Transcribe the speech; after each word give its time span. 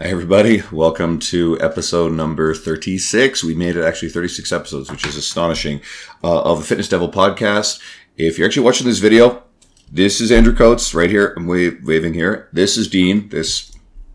Hi, 0.00 0.04
everybody. 0.04 0.62
Welcome 0.70 1.18
to 1.18 1.58
episode 1.60 2.12
number 2.12 2.54
36. 2.54 3.42
We 3.42 3.56
made 3.56 3.74
it 3.74 3.82
actually 3.82 4.10
36 4.10 4.52
episodes, 4.52 4.92
which 4.92 5.04
is 5.04 5.16
astonishing, 5.16 5.80
uh, 6.22 6.42
of 6.42 6.60
the 6.60 6.64
Fitness 6.64 6.88
Devil 6.88 7.10
podcast. 7.10 7.82
If 8.16 8.38
you're 8.38 8.46
actually 8.46 8.62
watching 8.62 8.86
this 8.86 9.00
video, 9.00 9.42
this 9.90 10.20
is 10.20 10.30
Andrew 10.30 10.54
Coates 10.54 10.94
right 10.94 11.10
here. 11.10 11.34
I'm 11.36 11.48
waving 11.48 12.14
here. 12.14 12.48
This 12.52 12.76
is 12.76 12.86
Dean, 12.86 13.28
this 13.30 13.72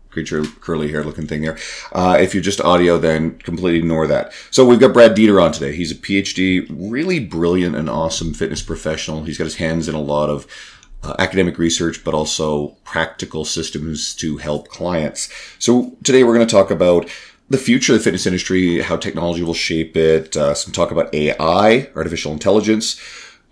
creature, 0.08 0.44
curly 0.60 0.90
hair 0.90 1.04
looking 1.04 1.26
thing 1.26 1.42
there. 1.42 1.58
Uh, 1.92 2.16
if 2.18 2.32
you're 2.32 2.42
just 2.42 2.62
audio, 2.62 2.96
then 2.96 3.38
completely 3.40 3.80
ignore 3.80 4.06
that. 4.06 4.32
So 4.50 4.64
we've 4.64 4.80
got 4.80 4.94
Brad 4.94 5.14
Dieter 5.14 5.42
on 5.42 5.52
today. 5.52 5.76
He's 5.76 5.92
a 5.92 5.96
PhD, 5.96 6.66
really 6.70 7.20
brilliant 7.20 7.76
and 7.76 7.90
awesome 7.90 8.32
fitness 8.32 8.62
professional. 8.62 9.24
He's 9.24 9.36
got 9.36 9.44
his 9.44 9.56
hands 9.56 9.86
in 9.86 9.94
a 9.94 10.00
lot 10.00 10.30
of 10.30 10.46
uh, 11.04 11.14
academic 11.18 11.58
research, 11.58 12.02
but 12.02 12.14
also 12.14 12.68
practical 12.84 13.44
systems 13.44 14.14
to 14.14 14.38
help 14.38 14.68
clients. 14.68 15.28
So 15.58 15.96
today 16.02 16.24
we're 16.24 16.34
going 16.34 16.46
to 16.46 16.54
talk 16.54 16.70
about 16.70 17.08
the 17.50 17.58
future 17.58 17.92
of 17.92 17.98
the 17.98 18.04
fitness 18.04 18.26
industry, 18.26 18.80
how 18.80 18.96
technology 18.96 19.42
will 19.42 19.54
shape 19.54 19.96
it, 19.96 20.36
uh, 20.36 20.54
some 20.54 20.72
talk 20.72 20.90
about 20.90 21.14
AI, 21.14 21.88
artificial 21.94 22.32
intelligence. 22.32 23.00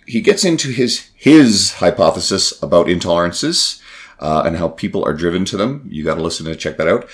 He 0.07 0.21
gets 0.21 0.45
into 0.45 0.71
his 0.71 1.11
his 1.15 1.75
hypothesis 1.75 2.61
about 2.63 2.87
intolerances 2.87 3.81
uh, 4.19 4.43
and 4.45 4.57
how 4.57 4.69
people 4.69 5.05
are 5.05 5.13
driven 5.13 5.45
to 5.47 5.57
them. 5.57 5.87
You 5.91 6.05
got 6.05 6.15
to 6.15 6.23
listen 6.23 6.47
to 6.47 6.57
check 6.57 6.79
that 6.79 6.89
out. 6.89 7.09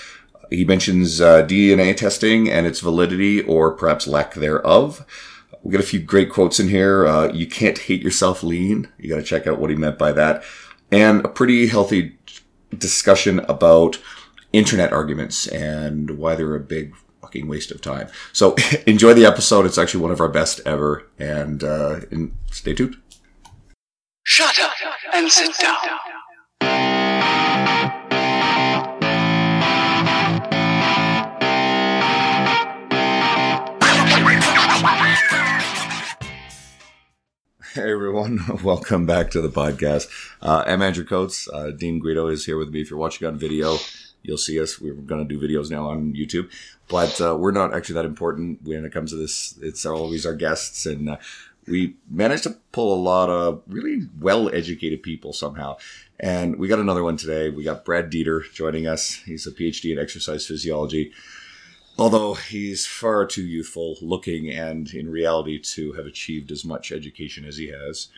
He 0.51 0.65
mentions 0.65 1.21
uh, 1.21 1.45
DNA 1.45 1.97
testing 1.97 2.49
and 2.49 2.67
its 2.67 2.81
validity 2.81 3.43
or 3.43 3.73
perhaps 3.73 4.07
lack 4.07 4.35
thereof. 4.35 5.05
We 5.63 5.73
got 5.73 5.81
a 5.81 5.87
few 5.87 6.01
great 6.01 6.31
quotes 6.31 6.61
in 6.61 6.69
here. 6.69 7.07
Uh, 7.07 7.33
you 7.33 7.47
can't 7.47 7.79
hate 7.79 8.03
yourself 8.03 8.43
lean. 8.43 8.89
You 8.99 9.09
got 9.09 9.17
to 9.17 9.23
check 9.23 9.47
out 9.47 9.59
what 9.59 9.71
he 9.71 9.77
meant 9.77 9.99
by 9.99 10.13
that. 10.13 10.43
And 10.91 11.25
a 11.25 11.29
pretty 11.29 11.67
healthy 11.67 12.17
discussion 12.77 13.41
about 13.41 13.99
internet 14.53 14.93
arguments 14.93 15.47
and 15.47 16.19
why 16.19 16.35
they're 16.35 16.55
a 16.55 16.61
big 16.61 16.95
fucking 17.21 17.49
waste 17.49 17.71
of 17.71 17.81
time. 17.81 18.09
So 18.33 18.55
enjoy 18.87 19.15
the 19.15 19.27
episode. 19.27 19.67
It's 19.67 19.79
actually 19.79 20.03
one 20.03 20.13
of 20.13 20.21
our 20.21 20.29
best 20.29 20.61
ever. 20.65 21.07
And, 21.19 21.63
uh, 21.63 22.01
and 22.11 22.35
stay 22.51 22.75
tuned. 22.75 22.97
Shut 24.25 24.59
up 24.61 24.73
and 25.15 25.31
sit 25.31 25.55
down. 25.59 25.79
Hey 37.79 37.93
everyone, 37.93 38.41
welcome 38.65 39.07
back 39.07 39.31
to 39.31 39.41
the 39.41 39.49
podcast. 39.49 40.09
Uh, 40.43 40.65
I'm 40.67 40.83
Andrew 40.83 41.05
Coates. 41.05 41.49
Uh, 41.49 41.71
Dean 41.71 42.01
Guido 42.01 42.27
is 42.27 42.45
here 42.45 42.59
with 42.59 42.71
me. 42.71 42.81
If 42.81 42.91
you're 42.91 42.99
watching 42.99 43.29
on 43.29 43.39
video, 43.39 43.77
you'll 44.25 44.37
see 44.37 44.61
us. 44.61 44.81
We're 44.81 44.95
going 44.95 45.25
to 45.25 45.33
do 45.33 45.41
videos 45.41 45.71
now 45.71 45.89
on 45.89 46.13
YouTube, 46.13 46.51
but 46.89 47.21
uh, 47.21 47.37
we're 47.37 47.53
not 47.53 47.73
actually 47.73 47.95
that 47.95 48.05
important 48.05 48.65
when 48.65 48.85
it 48.85 48.93
comes 48.93 49.13
to 49.13 49.17
this. 49.17 49.57
It's 49.63 49.87
always 49.87 50.27
our 50.27 50.35
guests, 50.35 50.87
and 50.87 51.11
uh, 51.11 51.19
we 51.69 51.95
managed 52.11 52.43
to 52.43 52.57
pull 52.73 52.93
a 52.93 53.01
lot 53.01 53.31
of 53.31 53.63
really 53.69 54.09
well-educated 54.19 55.05
people 55.05 55.33
somehow. 55.33 55.77
And 56.19 56.57
we 56.57 56.67
got 56.67 56.81
another 56.81 57.05
one 57.05 57.17
today. 57.17 57.49
We 57.49 57.63
got 57.63 57.85
Brad 57.85 58.11
Dieter 58.11 58.43
joining 58.53 58.89
us. 58.89 59.23
He's 59.25 59.47
a 59.47 59.53
PhD 59.53 59.93
in 59.93 60.01
exercise 60.01 60.45
physiology 60.45 61.13
although 61.99 62.35
he's 62.35 62.87
far 62.87 63.27
too 63.27 63.43
youthful 63.45 63.97
looking 64.01 64.49
and 64.51 64.93
in 64.95 65.11
reality 65.11 65.59
to 65.59 65.93
have 65.95 66.07
achieved 66.07 66.51
as 66.53 66.65
much 66.65 66.93
education 66.93 67.45
as 67.45 67.57
he 67.57 67.69
has, 67.69 68.09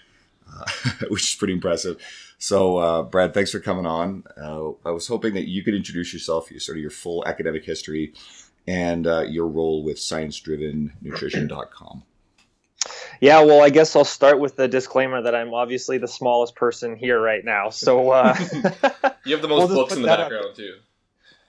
uh, 0.52 0.64
which 1.08 1.22
is 1.22 1.34
pretty 1.34 1.54
impressive. 1.54 1.96
So, 2.38 2.76
uh, 2.78 3.02
Brad, 3.02 3.32
thanks 3.34 3.50
for 3.50 3.60
coming 3.60 3.86
on. 3.86 4.24
Uh, 4.40 4.70
I 4.84 4.90
was 4.90 5.06
hoping 5.08 5.34
that 5.34 5.48
you 5.48 5.62
could 5.62 5.74
introduce 5.74 6.12
yourself, 6.12 6.48
sort 6.58 6.76
of 6.78 6.82
your 6.82 6.90
full 6.90 7.26
academic 7.26 7.64
history, 7.64 8.12
and 8.66 9.06
uh, 9.06 9.20
your 9.22 9.46
role 9.48 9.82
with 9.84 9.96
sciencedrivennutrition.com. 9.98 12.02
Yeah, 13.20 13.42
well, 13.42 13.62
I 13.62 13.68
guess 13.68 13.94
I'll 13.94 14.06
start 14.06 14.40
with 14.40 14.56
the 14.56 14.66
disclaimer 14.66 15.20
that 15.22 15.34
I'm 15.34 15.52
obviously 15.52 15.98
the 15.98 16.08
smallest 16.08 16.54
person 16.54 16.96
here 16.96 17.20
right 17.20 17.44
now. 17.44 17.68
So, 17.68 18.10
uh, 18.10 18.34
You 19.26 19.34
have 19.34 19.42
the 19.42 19.48
We'll 19.52 19.68
most 19.68 19.74
books 19.74 19.92
in 19.94 20.00
the 20.02 20.08
that 20.08 20.20
up. 20.20 20.30
background 20.30 20.56
too. 20.56 20.76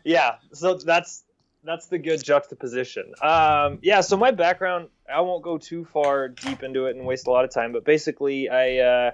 yeah, 0.03 0.35
so 0.53 0.73
that's 0.75 1.23
that's 1.63 1.87
the 1.87 1.97
good 1.97 2.23
juxtaposition. 2.23 3.13
Um, 3.21 3.79
yeah, 3.81 4.01
so 4.01 4.17
my 4.17 4.31
background, 4.31 4.89
I 5.11 5.21
won't 5.21 5.43
go 5.43 5.57
too 5.57 5.85
far 5.85 6.27
deep 6.27 6.63
into 6.63 6.85
it 6.85 6.95
and 6.95 7.05
waste 7.05 7.27
a 7.27 7.31
lot 7.31 7.45
of 7.45 7.51
time, 7.51 7.71
but 7.71 7.85
basically, 7.85 8.49
I 8.49 8.77
uh, 8.77 9.11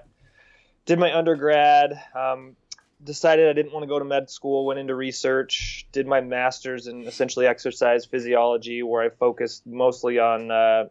did 0.86 0.98
my 0.98 1.16
undergrad. 1.16 2.00
Um, 2.14 2.56
decided 3.02 3.48
I 3.48 3.52
didn't 3.52 3.72
want 3.72 3.84
to 3.84 3.86
go 3.88 3.98
to 3.98 4.04
med 4.04 4.30
school. 4.30 4.66
Went 4.66 4.80
into 4.80 4.94
research. 4.94 5.86
Did 5.92 6.06
my 6.06 6.20
master's 6.20 6.86
in 6.86 7.04
essentially 7.04 7.46
exercise 7.46 8.04
physiology, 8.04 8.82
where 8.82 9.02
I 9.02 9.10
focused 9.10 9.66
mostly 9.66 10.18
on, 10.18 10.50
uh, 10.50 10.84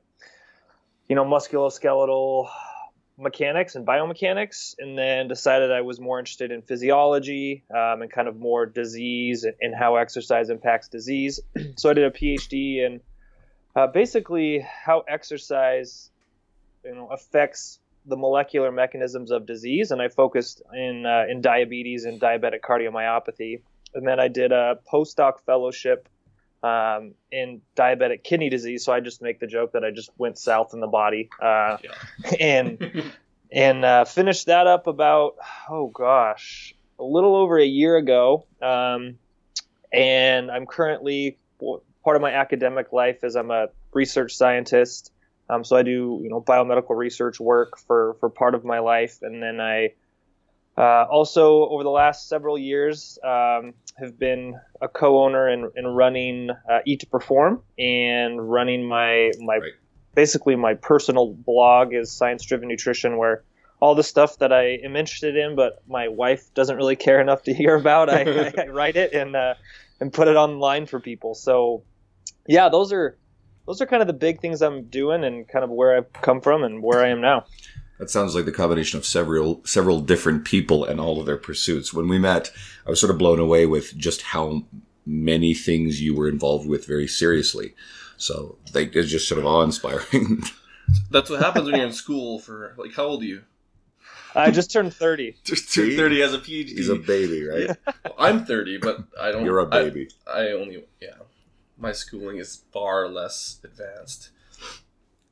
you 1.10 1.16
know, 1.16 1.26
musculoskeletal 1.26 2.50
mechanics 3.18 3.76
and 3.76 3.86
biomechanics, 3.86 4.76
and 4.78 4.98
then 4.98 5.28
decided 5.28 5.72
I 5.72 5.82
was 5.82 6.00
more 6.00 6.20
interested 6.20 6.52
in 6.52 6.62
physiology 6.62 7.64
um, 7.72 8.02
and 8.02 8.12
kind 8.12 8.28
of 8.28 8.38
more 8.38 8.66
disease 8.66 9.44
and, 9.44 9.56
and 9.60 9.76
how 9.76 9.96
exercise 9.96 10.50
impacts 10.50 10.88
disease. 10.88 11.40
so 11.78 11.90
I 11.90 11.94
did 11.94 12.06
a 12.06 12.12
PhD 12.12 12.86
in 12.86 13.02
uh, 13.76 13.88
basically 13.88 14.60
how 14.60 15.04
exercise, 15.08 16.12
you 16.84 16.96
know, 16.96 17.08
affects 17.08 17.80
the 18.06 18.16
molecular 18.16 18.72
mechanisms 18.72 19.32
of 19.32 19.46
disease, 19.46 19.92
and 19.92 20.02
I 20.02 20.08
focused 20.08 20.62
in 20.74 21.06
uh, 21.06 21.26
in 21.30 21.42
diabetes 21.42 22.06
and 22.06 22.20
diabetic 22.22 22.62
cardiomyopathy. 22.62 23.62
And 23.94 24.08
then 24.08 24.20
I 24.20 24.28
did 24.28 24.52
a 24.52 24.80
postdoc 24.92 25.40
fellowship 25.46 26.08
um, 26.68 27.14
in 27.32 27.62
diabetic 27.76 28.24
kidney 28.24 28.50
disease. 28.50 28.84
So 28.84 28.92
I 28.94 29.00
just 29.00 29.22
make 29.22 29.40
the 29.40 29.48
joke 29.48 29.74
that 29.74 29.84
I 29.84 29.92
just 29.92 30.12
went 30.18 30.38
south 30.38 30.74
in 30.74 30.80
the 30.80 30.88
body. 30.88 31.30
Uh, 31.42 31.78
and 32.40 33.04
and 33.52 33.86
uh, 33.86 34.06
finished 34.06 34.48
that 34.48 34.68
up 34.68 34.88
about 34.88 35.36
oh 35.70 35.88
gosh 35.88 36.76
a 37.00 37.04
little 37.04 37.36
over 37.36 37.58
a 37.58 37.66
year 37.66 37.98
ago 37.98 38.46
um, 38.62 39.18
and 39.92 40.52
i'm 40.52 40.66
currently 40.66 41.38
part 42.04 42.16
of 42.16 42.22
my 42.22 42.32
academic 42.32 42.92
life 42.92 43.24
is 43.24 43.36
i'm 43.36 43.52
a 43.52 43.68
research 43.94 44.36
scientist 44.36 45.12
um, 45.50 45.64
so 45.64 45.76
i 45.76 45.84
do 45.84 46.20
you 46.24 46.30
know 46.30 46.42
biomedical 46.42 46.96
research 46.96 47.40
work 47.40 47.78
for 47.78 48.16
for 48.20 48.30
part 48.30 48.56
of 48.56 48.66
my 48.66 48.80
life 48.80 49.20
and 49.22 49.42
then 49.42 49.62
i 49.62 49.92
uh, 50.78 51.06
also 51.10 51.68
over 51.70 51.84
the 51.84 51.90
last 51.90 52.30
several 52.30 52.58
years 52.58 53.18
um, 53.24 53.74
have 53.98 54.20
been 54.20 54.56
a 54.82 54.88
co-owner 54.88 55.48
and, 55.48 55.72
and 55.76 55.96
running 55.96 56.50
uh, 56.70 56.80
eat 56.86 57.00
to 57.00 57.08
perform 57.08 57.62
and 57.80 58.50
running 58.50 58.88
my 58.88 59.32
my 59.40 59.56
Right. 59.58 59.74
basically 60.16 60.56
my 60.56 60.76
personal 60.76 61.34
blog 61.34 61.94
is 61.94 62.12
science 62.12 62.46
driven 62.46 62.68
nutrition 62.68 63.18
where 63.18 63.44
all 63.80 63.96
the 63.96 64.04
stuff 64.04 64.40
that 64.40 64.52
I 64.52 64.80
am 64.84 64.96
interested 64.96 65.36
in, 65.36 65.56
but 65.56 65.84
my 65.88 66.08
wife 66.08 66.52
doesn't 66.56 66.78
really 66.78 66.96
care 66.96 67.22
enough 67.22 67.44
to 67.44 67.54
hear 67.54 67.76
about. 67.76 68.10
I, 68.10 68.22
I, 68.58 68.64
I 68.64 68.68
write 68.68 68.96
it 68.96 69.14
and 69.14 69.36
uh, 69.36 69.54
and 70.00 70.12
put 70.12 70.28
it 70.28 70.36
online 70.36 70.86
for 70.86 71.00
people. 71.00 71.36
So, 71.36 71.84
yeah, 72.48 72.70
those 72.70 72.92
are 72.92 73.18
those 73.66 73.82
are 73.82 73.86
kind 73.86 74.02
of 74.02 74.08
the 74.08 74.14
big 74.14 74.42
things 74.42 74.62
I'm 74.62 74.86
doing 74.86 75.24
and 75.24 75.48
kind 75.48 75.64
of 75.64 75.70
where 75.70 75.98
I've 75.98 76.12
come 76.14 76.42
from 76.42 76.64
and 76.64 76.82
where 76.82 77.04
I 77.04 77.10
am 77.10 77.22
now. 77.22 77.46
That 78.00 78.10
sounds 78.10 78.36
like 78.36 78.46
the 78.46 78.52
combination 78.52 79.00
of 79.00 79.06
several 79.06 79.62
several 79.66 80.02
different 80.02 80.46
people 80.46 80.86
and 80.86 81.00
all 81.00 81.20
of 81.20 81.26
their 81.26 81.38
pursuits. 81.38 81.94
When 81.94 82.08
we 82.08 82.20
met, 82.20 82.52
I 82.86 82.90
was 82.90 83.00
sort 83.00 83.12
of 83.12 83.18
blown 83.18 83.40
away 83.40 83.66
with 83.66 83.98
just 83.98 84.22
how 84.22 84.64
many 85.06 85.54
things 85.54 86.02
you 86.02 86.14
were 86.14 86.28
involved 86.28 86.68
with 86.68 86.86
very 86.86 87.08
seriously. 87.08 87.74
So 88.18 88.58
like, 88.74 88.96
it's 88.96 89.10
just 89.10 89.28
sort 89.28 89.40
of 89.40 89.46
awe 89.46 89.64
inspiring. 89.64 90.44
That's 91.12 91.30
what 91.30 91.42
happens 91.42 91.66
when 91.66 91.76
you're 91.76 91.88
in 91.88 91.94
school 91.94 92.40
for 92.40 92.74
like 92.78 92.94
how 92.94 93.06
old 93.06 93.24
are 93.24 93.26
you? 93.26 93.44
I 94.36 94.52
just 94.52 94.72
turned 94.72 94.94
30. 94.94 95.38
just 95.44 95.76
You're 95.76 95.98
30 95.98 96.22
as 96.22 96.34
a 96.34 96.40
PhD. 96.40 96.70
He's 96.70 96.90
a 96.90 96.96
baby, 96.96 97.48
right? 97.48 97.76
Well, 97.86 98.16
I'm 98.20 98.46
30, 98.46 98.78
but 98.78 99.00
I 99.20 99.32
don't. 99.32 99.46
You're 99.46 99.60
a 99.60 99.66
baby. 99.66 100.10
I, 100.32 100.50
only 100.50 100.86
yeah. 101.02 101.16
My 101.78 101.92
schooling 101.92 102.38
is 102.38 102.64
far 102.72 103.08
less 103.08 103.60
advanced. 103.64 104.30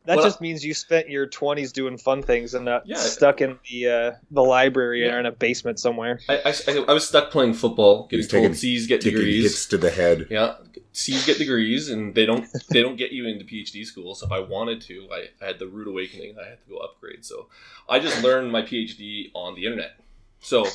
That 0.05 0.17
Well- 0.17 0.25
just 0.25 0.39
means 0.41 0.63
you 0.63 0.73
spent 0.73 1.09
your 1.09 1.25
20s 1.27 1.71
doing 1.73 1.97
fun 1.97 2.21
things 2.21 2.53
and 2.53 2.65
not 2.65 2.83
Yeah. 2.85 2.97
stuck 2.97 3.41
in 3.41 3.57
the 3.69 3.87
uh, 3.87 4.11
the 4.31 4.43
library 4.43 5.03
Yeah. 5.05 5.15
or 5.15 5.19
in 5.19 5.25
a 5.25 5.31
basement 5.31 5.79
somewhere. 5.79 6.19
I, 6.29 6.53
I, 6.67 6.85
I 6.87 6.93
was 6.93 7.07
stuck 7.07 7.31
playing 7.31 7.53
football, 7.55 8.03
getting 8.07 8.19
He's 8.19 8.27
told 8.27 8.55
C's 8.55 8.87
get 8.87 9.01
degrees. 9.01 9.43
hits 9.43 9.65
to 9.67 9.77
the 9.77 9.89
head. 9.89 10.27
Yeah, 10.29 10.55
C's 10.93 11.25
get 11.25 11.37
degrees, 11.37 11.89
and 11.89 12.13
they 12.15 12.25
don't 12.25 12.45
they 12.69 12.81
don't 12.81 12.95
get 12.97 13.11
you 13.11 13.27
into 13.27 13.45
PhD 13.45 13.85
school. 13.85 14.13
So 14.15 14.25
if 14.27 14.31
I 14.31 14.39
wanted 14.39 14.81
to, 14.81 15.07
I, 15.11 15.25
I 15.43 15.47
had 15.47 15.59
the 15.59 15.67
rude 15.67 15.87
awakening. 15.87 16.35
I 16.39 16.49
had 16.49 16.59
to 16.63 16.69
go 16.69 16.77
upgrade. 16.77 17.25
So 17.25 17.47
I 17.89 17.99
just 17.99 18.21
learned 18.23 18.51
my 18.51 18.61
PhD 18.61 19.31
on 19.33 19.55
the 19.55 19.65
internet. 19.65 19.97
So 20.45 20.65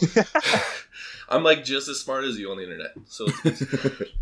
I'm 1.29 1.45
like 1.45 1.65
just 1.65 1.89
as 1.89 2.01
smart 2.01 2.25
as 2.25 2.39
you 2.39 2.51
on 2.51 2.57
the 2.57 2.65
internet. 2.65 2.91
So 3.07 3.27
it's, 3.45 3.63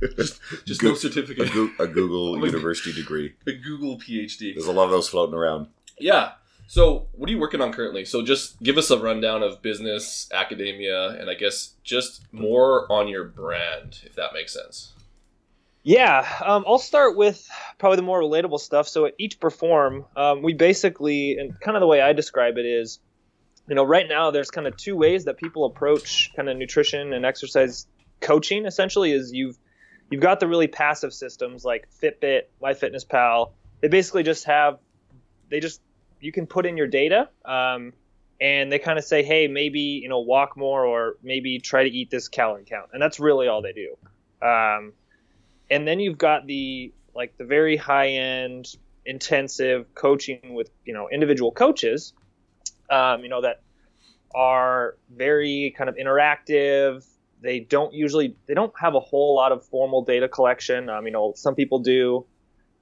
it's 0.02 0.14
just 0.14 0.40
just 0.66 0.82
no 0.82 0.90
Go- 0.90 0.94
a, 0.94 0.98
certificate. 0.98 1.48
A 1.78 1.86
Google 1.86 2.34
I'm 2.36 2.42
a- 2.42 2.46
University 2.46 2.92
degree. 2.92 3.34
A 3.46 3.52
Google 3.52 3.98
PhD. 3.98 4.54
There's 4.54 4.66
a 4.66 4.72
lot 4.72 4.84
of 4.84 4.90
those 4.90 5.08
floating 5.08 5.34
around. 5.34 5.68
Yeah. 5.98 6.32
So, 6.70 7.06
what 7.12 7.30
are 7.30 7.32
you 7.32 7.38
working 7.38 7.62
on 7.62 7.72
currently? 7.72 8.04
So, 8.04 8.20
just 8.20 8.62
give 8.62 8.76
us 8.76 8.90
a 8.90 8.98
rundown 8.98 9.42
of 9.42 9.62
business, 9.62 10.28
academia, 10.34 11.12
and 11.18 11.30
I 11.30 11.34
guess 11.34 11.72
just 11.82 12.30
more 12.30 12.86
on 12.92 13.08
your 13.08 13.24
brand, 13.24 14.00
if 14.04 14.14
that 14.16 14.34
makes 14.34 14.52
sense. 14.52 14.92
Yeah, 15.82 16.28
um, 16.44 16.64
I'll 16.66 16.78
start 16.78 17.16
with 17.16 17.48
probably 17.78 17.96
the 17.96 18.02
more 18.02 18.20
relatable 18.20 18.60
stuff. 18.60 18.86
So 18.86 19.06
at 19.06 19.14
eat 19.16 19.30
to 19.30 19.38
perform, 19.38 20.04
um, 20.14 20.42
we 20.42 20.52
basically, 20.52 21.38
and 21.38 21.58
kind 21.58 21.74
of 21.74 21.80
the 21.80 21.86
way 21.86 22.02
I 22.02 22.12
describe 22.12 22.58
it 22.58 22.66
is, 22.66 22.98
you 23.68 23.74
know, 23.74 23.84
right 23.84 24.08
now 24.08 24.30
there's 24.30 24.50
kind 24.50 24.66
of 24.66 24.76
two 24.76 24.96
ways 24.96 25.26
that 25.26 25.36
people 25.36 25.66
approach 25.66 26.32
kind 26.34 26.48
of 26.48 26.56
nutrition 26.56 27.12
and 27.12 27.24
exercise 27.24 27.86
coaching. 28.20 28.64
Essentially, 28.64 29.12
is 29.12 29.32
you've 29.32 29.58
you've 30.10 30.22
got 30.22 30.40
the 30.40 30.48
really 30.48 30.68
passive 30.68 31.12
systems 31.12 31.64
like 31.64 31.88
Fitbit, 32.02 32.44
MyFitnessPal. 32.62 33.52
They 33.80 33.88
basically 33.88 34.22
just 34.22 34.44
have, 34.44 34.78
they 35.50 35.60
just 35.60 35.82
you 36.20 36.32
can 36.32 36.46
put 36.46 36.64
in 36.64 36.76
your 36.76 36.86
data, 36.86 37.28
um, 37.44 37.92
and 38.40 38.72
they 38.72 38.78
kind 38.78 38.98
of 38.98 39.04
say, 39.04 39.22
hey, 39.22 39.48
maybe 39.48 39.80
you 39.80 40.08
know 40.08 40.20
walk 40.20 40.56
more 40.56 40.86
or 40.86 41.16
maybe 41.22 41.58
try 41.58 41.84
to 41.84 41.90
eat 41.90 42.10
this 42.10 42.28
calorie 42.28 42.64
count, 42.64 42.90
and 42.94 43.02
that's 43.02 43.20
really 43.20 43.48
all 43.48 43.60
they 43.60 43.74
do. 43.74 43.96
Um, 44.46 44.94
and 45.70 45.86
then 45.86 46.00
you've 46.00 46.18
got 46.18 46.46
the 46.46 46.92
like 47.14 47.36
the 47.36 47.44
very 47.44 47.76
high 47.76 48.08
end 48.08 48.74
intensive 49.04 49.94
coaching 49.94 50.54
with 50.54 50.70
you 50.86 50.94
know 50.94 51.08
individual 51.10 51.52
coaches 51.52 52.14
um, 52.90 53.22
you 53.22 53.28
know 53.28 53.42
that 53.42 53.62
are 54.34 54.96
very 55.10 55.74
kind 55.76 55.88
of 55.88 55.96
interactive. 55.96 57.06
They 57.40 57.60
don't 57.60 57.92
usually 57.94 58.36
they 58.46 58.54
don't 58.54 58.72
have 58.80 58.94
a 58.94 59.00
whole 59.00 59.34
lot 59.36 59.52
of 59.52 59.64
formal 59.64 60.04
data 60.04 60.28
collection. 60.28 60.88
Um, 60.88 61.06
you 61.06 61.12
know 61.12 61.32
some 61.36 61.54
people 61.54 61.78
do 61.80 62.26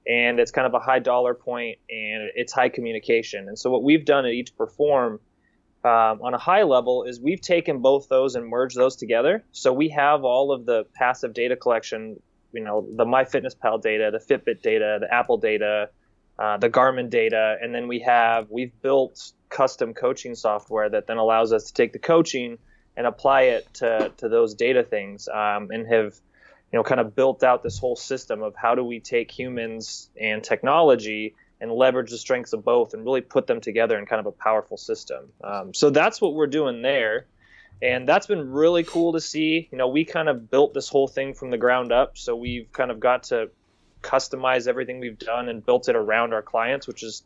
and 0.07 0.39
it's 0.39 0.51
kind 0.51 0.65
of 0.65 0.73
a 0.73 0.79
high 0.79 0.99
dollar 0.99 1.33
point 1.33 1.79
and 1.89 2.29
it's 2.33 2.53
high 2.53 2.69
communication. 2.69 3.49
And 3.49 3.59
so 3.59 3.69
what 3.69 3.83
we've 3.83 4.05
done 4.05 4.25
at 4.25 4.31
eat 4.31 4.47
to 4.47 4.53
perform 4.53 5.19
um, 5.83 6.21
on 6.21 6.33
a 6.33 6.37
high 6.37 6.63
level 6.63 7.03
is 7.03 7.19
we've 7.19 7.41
taken 7.41 7.81
both 7.81 8.07
those 8.07 8.35
and 8.35 8.47
merged 8.47 8.77
those 8.77 8.95
together. 8.95 9.43
So 9.51 9.73
we 9.73 9.89
have 9.89 10.23
all 10.23 10.53
of 10.53 10.65
the 10.65 10.85
passive 10.95 11.33
data 11.33 11.57
collection 11.57 12.17
you 12.53 12.63
know 12.63 12.87
the 12.95 13.05
MyFitnessPal 13.05 13.81
data, 13.81 14.09
the 14.11 14.19
Fitbit 14.19 14.61
data, 14.61 14.97
the 14.99 15.13
Apple 15.13 15.37
data, 15.37 15.89
uh, 16.39 16.57
the 16.57 16.69
Garmin 16.69 17.09
data, 17.09 17.57
and 17.61 17.73
then 17.73 17.87
we 17.87 17.99
have 17.99 18.47
we've 18.49 18.73
built 18.81 19.33
custom 19.49 19.93
coaching 19.93 20.35
software 20.35 20.89
that 20.89 21.07
then 21.07 21.17
allows 21.17 21.53
us 21.53 21.65
to 21.65 21.73
take 21.73 21.93
the 21.93 21.99
coaching 21.99 22.57
and 22.95 23.05
apply 23.05 23.43
it 23.43 23.73
to 23.75 24.11
to 24.17 24.29
those 24.29 24.55
data 24.55 24.83
things, 24.83 25.27
um, 25.27 25.69
and 25.71 25.87
have 25.87 26.15
you 26.71 26.77
know 26.77 26.83
kind 26.83 26.99
of 26.99 27.15
built 27.15 27.43
out 27.43 27.63
this 27.63 27.77
whole 27.77 27.95
system 27.95 28.41
of 28.41 28.55
how 28.55 28.75
do 28.75 28.83
we 28.83 28.99
take 28.99 29.31
humans 29.31 30.09
and 30.19 30.43
technology 30.43 31.35
and 31.59 31.71
leverage 31.71 32.11
the 32.11 32.17
strengths 32.17 32.53
of 32.53 32.63
both 32.63 32.93
and 32.93 33.03
really 33.03 33.21
put 33.21 33.47
them 33.47 33.61
together 33.61 33.97
in 33.97 34.05
kind 34.05 34.19
of 34.19 34.27
a 34.27 34.31
powerful 34.31 34.77
system. 34.77 35.29
Um, 35.43 35.73
so 35.73 35.89
that's 35.89 36.21
what 36.21 36.35
we're 36.35 36.47
doing 36.47 36.83
there 36.83 37.25
and 37.81 38.07
that's 38.07 38.27
been 38.27 38.51
really 38.51 38.83
cool 38.83 39.13
to 39.13 39.21
see. 39.21 39.67
You 39.71 39.77
know, 39.77 39.87
we 39.87 40.05
kind 40.05 40.29
of 40.29 40.49
built 40.49 40.73
this 40.73 40.89
whole 40.89 41.07
thing 41.07 41.33
from 41.33 41.51
the 41.51 41.57
ground 41.57 41.91
up, 41.91 42.17
so 42.17 42.35
we've 42.35 42.71
kind 42.71 42.91
of 42.91 42.99
got 42.99 43.23
to 43.23 43.49
customize 44.01 44.67
everything 44.67 44.99
we've 44.99 45.19
done 45.19 45.49
and 45.49 45.65
built 45.65 45.89
it 45.89 45.95
around 45.95 46.33
our 46.33 46.41
clients, 46.41 46.87
which 46.87 47.03
is 47.03 47.23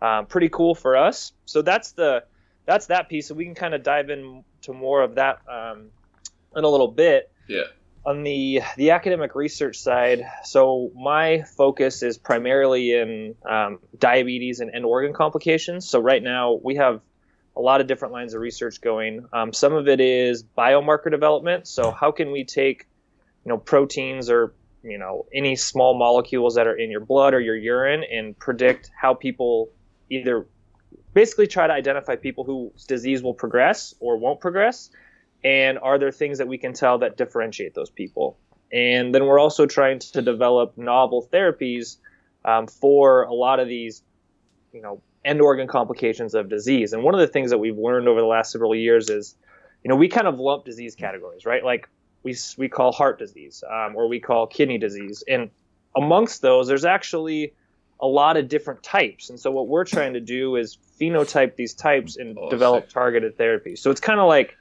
um, 0.00 0.26
pretty 0.26 0.48
cool 0.48 0.74
for 0.74 0.96
us. 0.96 1.32
So 1.44 1.62
that's 1.62 1.92
the 1.92 2.24
that's 2.66 2.86
that 2.86 3.08
piece. 3.08 3.28
So 3.28 3.34
we 3.34 3.44
can 3.44 3.54
kind 3.54 3.74
of 3.74 3.82
dive 3.82 4.10
into 4.10 4.72
more 4.72 5.02
of 5.02 5.16
that 5.16 5.40
um, 5.48 5.86
in 6.54 6.64
a 6.64 6.68
little 6.68 6.88
bit. 6.88 7.30
Yeah. 7.48 7.64
On 8.06 8.22
the 8.22 8.62
the 8.76 8.92
academic 8.92 9.34
research 9.34 9.78
side, 9.78 10.24
so 10.44 10.90
my 10.94 11.42
focus 11.56 12.02
is 12.02 12.16
primarily 12.16 12.92
in 12.92 13.34
um, 13.48 13.80
diabetes 13.98 14.60
and 14.60 14.74
end 14.74 14.84
organ 14.84 15.12
complications. 15.12 15.88
So 15.88 15.98
right 15.98 16.22
now 16.22 16.58
we 16.62 16.76
have 16.76 17.02
a 17.56 17.60
lot 17.60 17.80
of 17.80 17.86
different 17.86 18.14
lines 18.14 18.34
of 18.34 18.40
research 18.40 18.80
going. 18.80 19.26
Um, 19.32 19.52
some 19.52 19.74
of 19.74 19.88
it 19.88 20.00
is 20.00 20.44
biomarker 20.44 21.10
development. 21.10 21.66
So 21.66 21.90
how 21.90 22.12
can 22.12 22.30
we 22.30 22.44
take, 22.44 22.86
you 23.44 23.50
know, 23.50 23.58
proteins 23.58 24.30
or 24.30 24.54
you 24.82 24.96
know 24.96 25.26
any 25.34 25.56
small 25.56 25.98
molecules 25.98 26.54
that 26.54 26.66
are 26.66 26.76
in 26.76 26.90
your 26.90 27.00
blood 27.00 27.34
or 27.34 27.40
your 27.40 27.56
urine 27.56 28.04
and 28.04 28.38
predict 28.38 28.90
how 28.96 29.12
people 29.12 29.70
either 30.10 30.46
basically 31.14 31.46
try 31.46 31.66
to 31.66 31.72
identify 31.72 32.16
people 32.16 32.44
whose 32.44 32.84
disease 32.84 33.22
will 33.22 33.34
progress 33.34 33.94
or 34.00 34.16
won't 34.16 34.40
progress 34.40 34.90
and 35.44 35.78
are 35.78 35.98
there 35.98 36.10
things 36.10 36.38
that 36.38 36.48
we 36.48 36.58
can 36.58 36.72
tell 36.72 36.98
that 36.98 37.16
differentiate 37.16 37.74
those 37.74 37.90
people 37.90 38.38
and 38.72 39.14
then 39.14 39.24
we're 39.26 39.38
also 39.38 39.66
trying 39.66 39.98
to 39.98 40.22
develop 40.22 40.76
novel 40.76 41.26
therapies 41.32 41.96
um, 42.44 42.66
for 42.66 43.22
a 43.22 43.32
lot 43.32 43.60
of 43.60 43.68
these 43.68 44.02
you 44.72 44.82
know 44.82 45.00
end 45.24 45.40
organ 45.40 45.68
complications 45.68 46.34
of 46.34 46.48
disease. 46.48 46.92
And 46.92 47.02
one 47.02 47.14
of 47.14 47.20
the 47.20 47.26
things 47.26 47.50
that 47.50 47.58
we've 47.58 47.76
learned 47.76 48.08
over 48.08 48.20
the 48.20 48.26
last 48.26 48.52
several 48.52 48.74
years 48.74 49.10
is, 49.10 49.36
you 49.84 49.88
know, 49.88 49.96
we 49.96 50.08
kind 50.08 50.26
of 50.26 50.38
lump 50.38 50.64
disease 50.64 50.94
categories, 50.94 51.44
right? 51.44 51.64
Like 51.64 51.88
we 52.22 52.34
we 52.56 52.68
call 52.68 52.92
heart 52.92 53.18
disease 53.18 53.62
um, 53.70 53.94
or 53.94 54.08
we 54.08 54.20
call 54.20 54.46
kidney 54.46 54.78
disease, 54.78 55.22
and 55.28 55.50
amongst 55.96 56.42
those, 56.42 56.66
there's 56.66 56.84
actually 56.84 57.52
a 58.00 58.06
lot 58.06 58.36
of 58.36 58.48
different 58.48 58.82
types. 58.82 59.30
And 59.30 59.38
so 59.38 59.50
what 59.50 59.68
we're 59.68 59.84
trying 59.84 60.14
to 60.14 60.20
do 60.20 60.56
is 60.56 60.78
phenotype 61.00 61.56
these 61.56 61.74
types 61.74 62.16
and 62.16 62.36
oh, 62.38 62.50
develop 62.50 62.88
targeted 62.88 63.36
therapy. 63.36 63.76
So 63.76 63.90
it's 63.90 64.00
kind 64.00 64.20
of 64.20 64.28
like 64.28 64.56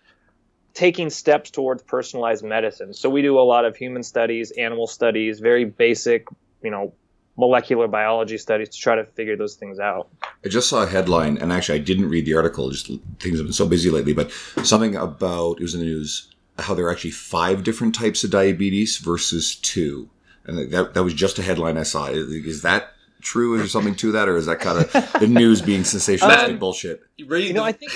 taking 0.73 1.09
steps 1.09 1.49
towards 1.51 1.83
personalized 1.83 2.43
medicine. 2.43 2.93
So 2.93 3.09
we 3.09 3.21
do 3.21 3.39
a 3.39 3.41
lot 3.41 3.65
of 3.65 3.75
human 3.75 4.03
studies, 4.03 4.51
animal 4.51 4.87
studies, 4.87 5.39
very 5.39 5.65
basic, 5.65 6.27
you 6.63 6.71
know, 6.71 6.93
molecular 7.37 7.87
biology 7.87 8.37
studies 8.37 8.69
to 8.69 8.79
try 8.79 8.95
to 8.95 9.05
figure 9.05 9.37
those 9.37 9.55
things 9.55 9.79
out. 9.79 10.09
I 10.43 10.49
just 10.49 10.69
saw 10.69 10.83
a 10.83 10.87
headline, 10.87 11.37
and 11.37 11.53
actually 11.53 11.79
I 11.79 11.83
didn't 11.83 12.09
read 12.09 12.25
the 12.25 12.35
article. 12.35 12.69
Just 12.71 12.87
things 13.19 13.37
have 13.37 13.45
been 13.45 13.53
so 13.53 13.67
busy 13.67 13.89
lately, 13.89 14.13
but 14.13 14.31
something 14.63 14.95
about 14.95 15.59
it 15.59 15.63
was 15.63 15.73
in 15.73 15.81
the 15.81 15.85
news 15.85 16.33
how 16.59 16.73
there 16.73 16.87
are 16.87 16.91
actually 16.91 17.11
five 17.11 17.63
different 17.63 17.93
types 17.93 18.23
of 18.23 18.31
diabetes 18.31 18.97
versus 18.97 19.55
two, 19.55 20.09
and 20.45 20.71
that 20.71 20.93
that 20.93 21.03
was 21.03 21.13
just 21.13 21.37
a 21.37 21.43
headline 21.43 21.77
I 21.77 21.83
saw. 21.83 22.07
Is 22.07 22.61
that 22.63 22.93
true? 23.27 23.55
Is 23.55 23.61
there 23.61 23.67
something 23.67 23.95
to 23.95 24.13
that, 24.13 24.29
or 24.29 24.37
is 24.37 24.45
that 24.45 24.59
kind 24.59 24.79
of 24.79 24.91
the 25.19 25.27
news 25.27 25.61
being 25.61 25.81
sensationalistic 25.81 26.49
um, 26.49 26.59
bullshit? 26.59 27.01
You 27.17 27.53
know, 27.53 27.63
I 27.63 27.71
think 27.71 27.91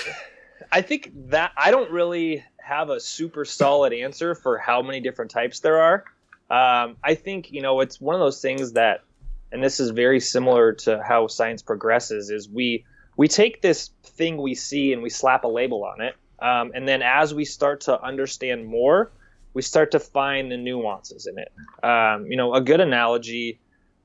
I 0.71 0.81
think 0.81 1.11
that 1.29 1.51
I 1.57 1.71
don't 1.71 1.91
really 1.91 2.43
have 2.57 2.89
a 2.89 2.99
super 2.99 3.45
solid 3.45 3.93
answer 3.93 4.35
for 4.35 4.57
how 4.57 4.81
many 4.81 4.99
different 4.99 5.31
types 5.31 5.61
there 5.61 5.79
are. 5.79 6.03
Um, 6.49 6.97
I 7.03 7.15
think 7.15 7.51
you 7.51 7.61
know 7.61 7.79
it's 7.79 7.99
one 7.99 8.15
of 8.15 8.19
those 8.19 8.41
things 8.41 8.73
that 8.73 9.03
and 9.51 9.63
this 9.63 9.79
is 9.79 9.91
very 9.91 10.19
similar 10.19 10.73
to 10.73 11.01
how 11.01 11.27
science 11.27 11.61
progresses 11.61 12.29
is 12.29 12.49
we 12.49 12.85
we 13.17 13.27
take 13.27 13.61
this 13.61 13.91
thing 14.03 14.41
we 14.41 14.55
see 14.55 14.93
and 14.93 15.01
we 15.01 15.09
slap 15.09 15.43
a 15.45 15.47
label 15.47 15.83
on 15.85 16.01
it 16.01 16.15
um, 16.39 16.71
and 16.75 16.87
then 16.87 17.01
as 17.01 17.33
we 17.33 17.45
start 17.45 17.81
to 17.81 18.01
understand 18.01 18.65
more 18.65 19.11
we 19.53 19.61
start 19.61 19.91
to 19.91 19.99
find 19.99 20.51
the 20.51 20.57
nuances 20.57 21.25
in 21.25 21.37
it 21.37 21.51
um, 21.83 22.25
you 22.25 22.35
know 22.35 22.53
a 22.53 22.61
good 22.61 22.81
analogy 22.81 23.59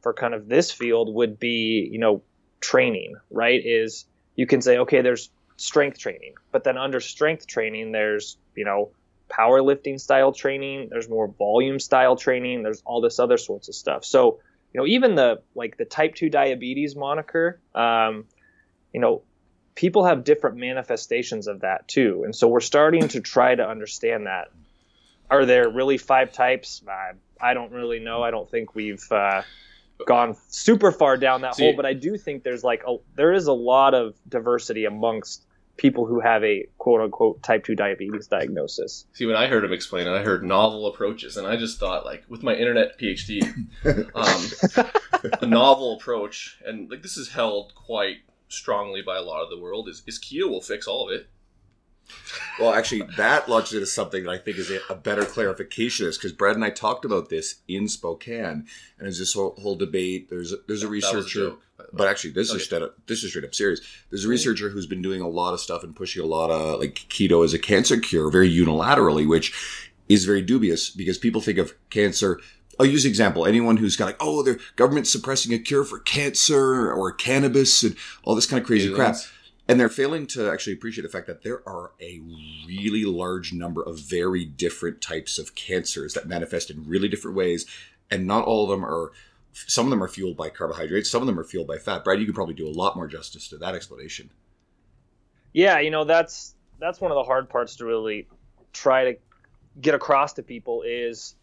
for 0.07 0.15
kind 0.15 0.35
of 0.35 0.47
this 0.47 0.71
field 0.71 1.13
would 1.13 1.37
be 1.37 1.89
you 1.91 1.99
know 1.99 2.23
training 2.61 3.17
right? 3.29 3.61
Is 3.65 4.05
you 4.37 4.47
can 4.47 4.63
say 4.63 4.79
okay 4.79 5.03
there's 5.03 5.31
strength 5.57 5.99
training 5.99 6.35
but 6.53 6.63
then 6.63 6.79
under 6.79 7.01
strength 7.01 7.49
training 7.49 7.91
there's 7.91 8.39
you 8.55 8.65
know 8.65 8.91
powerlifting 9.29 9.99
style 9.99 10.31
training 10.31 10.87
there's 10.93 11.09
more 11.09 11.27
volume 11.27 11.81
style 11.81 12.15
training 12.15 12.63
there's 12.63 12.85
all 12.87 13.01
this 13.01 13.19
other 13.19 13.37
sorts 13.37 13.69
of 13.69 13.75
stuff. 13.75 14.05
So 14.05 14.39
you 14.73 14.79
know 14.79 14.87
even 14.87 15.17
the 15.17 15.43
like 15.57 15.77
the 15.77 15.85
type 15.85 16.15
2 16.15 16.31
diabetes 16.31 16.95
moniker 16.95 17.59
um, 17.75 18.27
you 18.93 19.01
know 19.01 19.23
people 19.75 20.05
have 20.05 20.23
different 20.23 20.57
manifestations 20.57 21.49
of 21.49 21.63
that 21.63 21.89
too. 21.89 22.23
And 22.23 22.33
so 22.33 22.47
we're 22.47 22.61
starting 22.61 23.09
to 23.09 23.21
try 23.21 23.57
to 23.57 23.69
understand 23.69 24.27
that. 24.27 24.53
Are 25.29 25.45
there 25.45 25.69
really 25.69 25.99
five 25.99 26.33
types? 26.33 26.81
I, 26.89 27.15
I 27.41 27.55
don't 27.55 27.73
really 27.73 27.99
know. 27.99 28.23
I 28.23 28.31
don't 28.31 28.49
think 28.49 28.77
we've 28.77 29.05
uh, 29.11 29.43
gone 30.07 30.37
super 30.49 30.93
far 30.93 31.17
down 31.17 31.41
that 31.41 31.55
See, 31.55 31.65
hole 31.65 31.75
but 31.75 31.87
i 31.87 31.95
do 31.95 32.19
think 32.19 32.43
there's 32.43 32.63
like 32.63 32.83
a, 32.87 32.97
there 33.15 33.33
is 33.33 33.47
a 33.47 33.53
lot 33.53 33.95
of 33.95 34.15
diversity 34.29 34.85
amongst 34.85 35.47
people 35.77 36.07
who 36.07 36.21
have 36.21 36.43
a 36.45 36.67
quote 36.79 37.01
unquote 37.01 37.43
type 37.43 37.65
2 37.65 37.75
diabetes 37.75 38.27
diagnosis. 38.27 39.07
See, 39.13 39.27
when 39.27 39.37
I 39.37 39.47
heard 39.47 39.65
him 39.65 39.73
explain 39.73 40.07
it, 40.07 40.11
I 40.11 40.23
heard 40.23 40.43
novel 40.45 40.87
approaches, 40.87 41.37
and 41.37 41.47
I 41.47 41.57
just 41.57 41.79
thought, 41.79 42.05
like, 42.05 42.25
with 42.29 42.43
my 42.43 42.55
internet 42.55 42.99
PhD, 42.99 43.43
um, 44.15 45.33
a 45.41 45.47
novel 45.47 45.97
approach, 45.97 46.59
and 46.65 46.91
like 46.91 47.03
this 47.03 47.17
is 47.17 47.29
held 47.29 47.75
quite 47.75 48.19
strongly 48.49 49.03
by 49.03 49.17
a 49.17 49.23
lot 49.23 49.43
of 49.43 49.51
the 49.51 49.59
world, 49.59 49.89
is, 49.89 50.03
is 50.07 50.19
keto 50.19 50.49
will 50.49 50.61
fix 50.61 50.87
all 50.87 51.09
of 51.09 51.15
it. 51.15 51.29
Well, 52.59 52.73
actually, 52.73 53.03
that 53.17 53.49
launches 53.49 53.75
into 53.75 53.87
something 53.87 54.25
that 54.25 54.31
I 54.31 54.39
think 54.39 54.59
is 54.59 54.73
a 54.89 54.95
better 54.95 55.25
clarification. 55.25 56.07
Is 56.07 56.17
because 56.17 56.33
Brad 56.33 56.55
and 56.55 56.65
I 56.65 56.71
talked 56.71 57.05
about 57.05 57.29
this 57.29 57.57
in 57.69 57.89
Spokane, 57.89 58.45
and 58.45 58.67
there's 58.99 59.19
this 59.19 59.35
whole, 59.35 59.55
whole 59.59 59.77
debate. 59.77 60.31
There's 60.31 60.53
a, 60.53 60.57
there's 60.67 60.83
a 60.83 60.89
researcher, 60.89 61.49
a 61.49 61.57
but 61.93 62.09
actually, 62.09 62.31
this 62.31 62.51
okay. 62.51 62.59
is 62.59 62.65
straight 62.65 62.83
up, 62.83 62.97
this 63.07 63.23
is 63.23 63.31
straight 63.31 63.45
up 63.45 63.55
serious. 63.55 63.81
There's 64.11 64.25
a 64.25 64.29
researcher 64.29 64.71
who's 64.71 64.87
been 64.87 65.03
doing 65.03 65.21
a 65.21 65.29
lot 65.29 65.55
of 65.55 65.61
stuff 65.61 65.85
and 65.85 65.95
pushing 65.95 66.23
a 66.23 66.27
lot 66.27 66.51
of 66.51 66.81
like 66.81 66.95
keto 67.09 67.45
as 67.45 67.53
a 67.53 67.59
cancer 67.59 67.99
cure, 67.99 68.31
very 68.31 68.51
unilaterally, 68.51 69.29
which 69.29 69.53
is 70.09 70.25
very 70.25 70.43
dubious 70.43 70.91
because 70.91 71.19
people 71.19 71.41
think 71.41 71.59
of 71.59 71.75
cancer. 71.91 72.41
I'll 72.79 72.87
use 72.87 73.05
example. 73.05 73.47
Anyone 73.47 73.79
who's 73.79 73.97
got 73.97 74.07
like, 74.07 74.17
oh, 74.21 74.43
the 74.43 74.61
government 74.77 75.07
suppressing 75.07 75.53
a 75.53 75.59
cure 75.59 75.85
for 75.85 75.99
cancer 76.01 76.93
or 76.93 77.13
cannabis 77.13 77.83
and 77.83 77.97
all 78.23 78.35
this 78.35 78.47
kind 78.47 78.61
of 78.61 78.67
crazy 78.67 78.93
crap 78.93 79.17
and 79.69 79.81
they're 79.81 79.89
failing 79.89 80.27
to 80.29 80.51
actually 80.51 80.73
appreciate 80.73 81.03
the 81.03 81.09
fact 81.09 81.27
that 81.27 81.43
there 81.43 81.67
are 81.69 81.93
a 82.01 82.21
really 82.67 83.05
large 83.05 83.53
number 83.53 83.83
of 83.83 83.99
very 83.99 84.45
different 84.45 85.01
types 85.01 85.39
of 85.39 85.55
cancers 85.55 86.15
that 86.15 86.29
manifest 86.29 86.71
in 86.71 86.89
really 86.89 87.09
different 87.09 87.37
ways 87.37 87.67
and 88.11 88.27
not 88.27 88.45
all 88.45 88.65
of 88.65 88.71
them 88.71 88.85
are. 88.85 89.13
Some 89.53 89.87
of 89.87 89.91
them 89.91 90.03
are 90.03 90.09
fueled 90.09 90.37
by 90.37 90.51
carbohydrates. 90.51 91.11
Some 91.11 91.23
of 91.23 91.27
them 91.27 91.39
are 91.39 91.45
fueled 91.45 91.67
by 91.67 91.79
fat. 91.79 92.05
Brad, 92.05 92.21
you 92.21 92.27
can 92.27 92.35
probably 92.35 92.55
do 92.55 92.69
a 92.69 92.71
lot 92.71 92.95
more 92.95 93.07
justice 93.07 93.49
to 93.49 93.59
that 93.59 93.75
explanation. 93.75 94.31
Yeah, 95.53 95.79
you 95.79 95.91
know 95.91 96.05
that's 96.05 96.55
that's 96.79 97.01
one 97.01 97.11
of 97.11 97.15
the 97.15 97.25
hard 97.25 97.49
parts 97.49 97.77
to 97.77 97.87
really 97.87 98.29
try 98.73 99.13
to 99.13 99.19
get 99.81 99.95
across 99.95 100.35
to 100.35 100.43
people 100.43 100.83
is, 100.83 101.35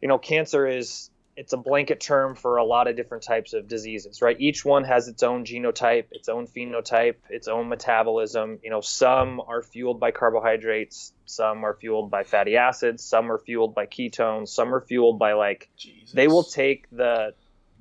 you 0.00 0.08
know, 0.08 0.18
cancer 0.18 0.66
is 0.66 1.10
it's 1.36 1.52
a 1.52 1.56
blanket 1.58 2.00
term 2.00 2.34
for 2.34 2.56
a 2.56 2.64
lot 2.64 2.88
of 2.88 2.96
different 2.96 3.22
types 3.22 3.52
of 3.52 3.68
diseases, 3.68 4.22
right? 4.22 4.36
Each 4.40 4.64
one 4.64 4.84
has 4.84 5.06
its 5.06 5.22
own 5.22 5.44
genotype, 5.44 6.06
its 6.10 6.30
own 6.30 6.46
phenotype, 6.46 7.16
its 7.28 7.46
own 7.46 7.68
metabolism. 7.68 8.58
You 8.64 8.70
know, 8.70 8.80
some 8.80 9.40
are 9.46 9.62
fueled 9.62 10.00
by 10.00 10.12
carbohydrates, 10.12 11.12
some 11.26 11.64
are 11.64 11.74
fueled 11.74 12.10
by 12.10 12.24
fatty 12.24 12.56
acids, 12.56 13.04
some 13.04 13.30
are 13.30 13.38
fueled 13.38 13.74
by 13.74 13.86
ketones, 13.86 14.48
some 14.48 14.74
are 14.74 14.80
fueled 14.80 15.18
by 15.18 15.34
like 15.34 15.68
Jesus. 15.76 16.12
they 16.12 16.26
will 16.26 16.44
take 16.44 16.88
the 16.90 17.34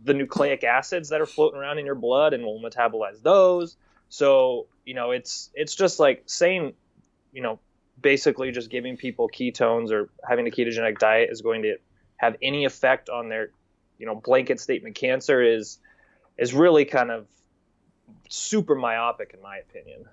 the 0.04 0.14
nucleic 0.14 0.64
acids 0.64 1.10
that 1.10 1.22
are 1.22 1.26
floating 1.26 1.60
around 1.60 1.80
in 1.80 1.86
your 1.86 1.96
blood 1.96 2.34
and 2.34 2.44
will 2.44 2.60
metabolize 2.60 3.22
those. 3.24 3.78
So, 4.10 4.68
you 4.84 4.94
know, 4.94 5.12
it's 5.12 5.50
it's 5.54 5.76
just 5.76 5.98
like 5.98 6.24
saying, 6.26 6.74
you 7.32 7.42
know, 7.42 7.60
basically 8.02 8.52
just 8.52 8.70
giving 8.70 8.98
people 8.98 9.30
ketones 9.30 9.92
or 9.92 10.10
having 10.28 10.46
a 10.46 10.52
ketogenic 10.52 11.00
diet 11.00 11.30
is 11.32 11.42
going 11.42 11.62
to 11.62 11.78
have 12.18 12.36
any 12.42 12.66
effect 12.66 13.10
on 13.10 13.30
their, 13.30 13.50
you 13.98 14.06
know, 14.06 14.16
blanket 14.16 14.60
statement 14.60 14.96
cancer 14.96 15.42
is 15.42 15.80
is 16.38 16.54
really 16.54 16.86
kind 16.86 17.12
of 17.12 17.28
super 18.30 18.76
myopic 18.76 19.32
in 19.34 19.42
my 19.42 19.58
opinion. 19.58 20.06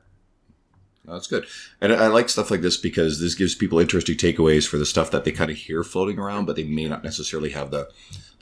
That's 1.04 1.26
good. 1.26 1.46
And 1.80 1.92
I 1.92 2.06
like 2.06 2.28
stuff 2.28 2.50
like 2.50 2.60
this 2.60 2.76
because 2.76 3.20
this 3.20 3.34
gives 3.34 3.56
people 3.56 3.80
interesting 3.80 4.16
takeaways 4.16 4.68
for 4.68 4.78
the 4.78 4.86
stuff 4.86 5.10
that 5.10 5.24
they 5.24 5.32
kind 5.32 5.50
of 5.50 5.56
hear 5.56 5.82
floating 5.82 6.18
around, 6.18 6.46
but 6.46 6.54
they 6.54 6.62
may 6.64 6.88
not 6.88 7.02
necessarily 7.02 7.50
have 7.50 7.70
the 7.70 7.90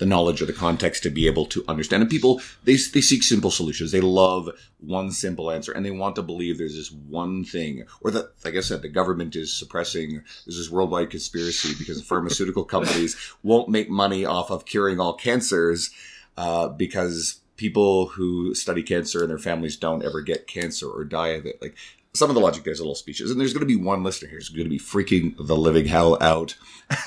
the 0.00 0.06
knowledge 0.06 0.40
or 0.40 0.46
the 0.46 0.52
context 0.54 1.02
to 1.02 1.10
be 1.10 1.26
able 1.26 1.44
to 1.44 1.62
understand. 1.68 2.02
And 2.02 2.10
people, 2.10 2.40
they, 2.64 2.72
they 2.72 3.02
seek 3.02 3.22
simple 3.22 3.50
solutions. 3.50 3.92
They 3.92 4.00
love 4.00 4.48
one 4.78 5.10
simple 5.12 5.50
answer 5.50 5.72
and 5.72 5.84
they 5.84 5.90
want 5.90 6.16
to 6.16 6.22
believe 6.22 6.56
there's 6.56 6.74
this 6.74 6.90
one 6.90 7.44
thing 7.44 7.84
or 8.00 8.10
that, 8.10 8.32
like 8.42 8.56
I 8.56 8.60
said, 8.60 8.80
the 8.80 8.88
government 8.88 9.36
is 9.36 9.52
suppressing, 9.52 10.22
there's 10.46 10.56
this 10.56 10.70
worldwide 10.70 11.10
conspiracy 11.10 11.74
because 11.78 11.98
the 11.98 12.04
pharmaceutical 12.04 12.64
companies 12.76 13.14
won't 13.42 13.68
make 13.68 13.90
money 13.90 14.24
off 14.24 14.50
of 14.50 14.64
curing 14.64 14.98
all 14.98 15.12
cancers, 15.12 15.90
uh, 16.38 16.68
because 16.68 17.40
people 17.56 18.06
who 18.06 18.54
study 18.54 18.82
cancer 18.82 19.20
and 19.20 19.28
their 19.28 19.36
families 19.36 19.76
don't 19.76 20.02
ever 20.02 20.22
get 20.22 20.46
cancer 20.46 20.88
or 20.88 21.04
die 21.04 21.28
of 21.28 21.44
it. 21.44 21.60
Like 21.60 21.76
some 22.14 22.28
of 22.28 22.34
the 22.34 22.40
logic 22.40 22.64
there's 22.64 22.80
a 22.80 22.82
little 22.82 22.94
speeches, 22.94 23.30
and 23.30 23.40
there's 23.40 23.52
going 23.52 23.60
to 23.60 23.66
be 23.66 23.76
one 23.76 24.02
listener 24.02 24.28
here 24.28 24.38
who's 24.38 24.48
going 24.48 24.64
to 24.64 24.70
be 24.70 24.78
freaking 24.78 25.34
the 25.36 25.56
living 25.56 25.86
hell 25.86 26.18
out. 26.20 26.56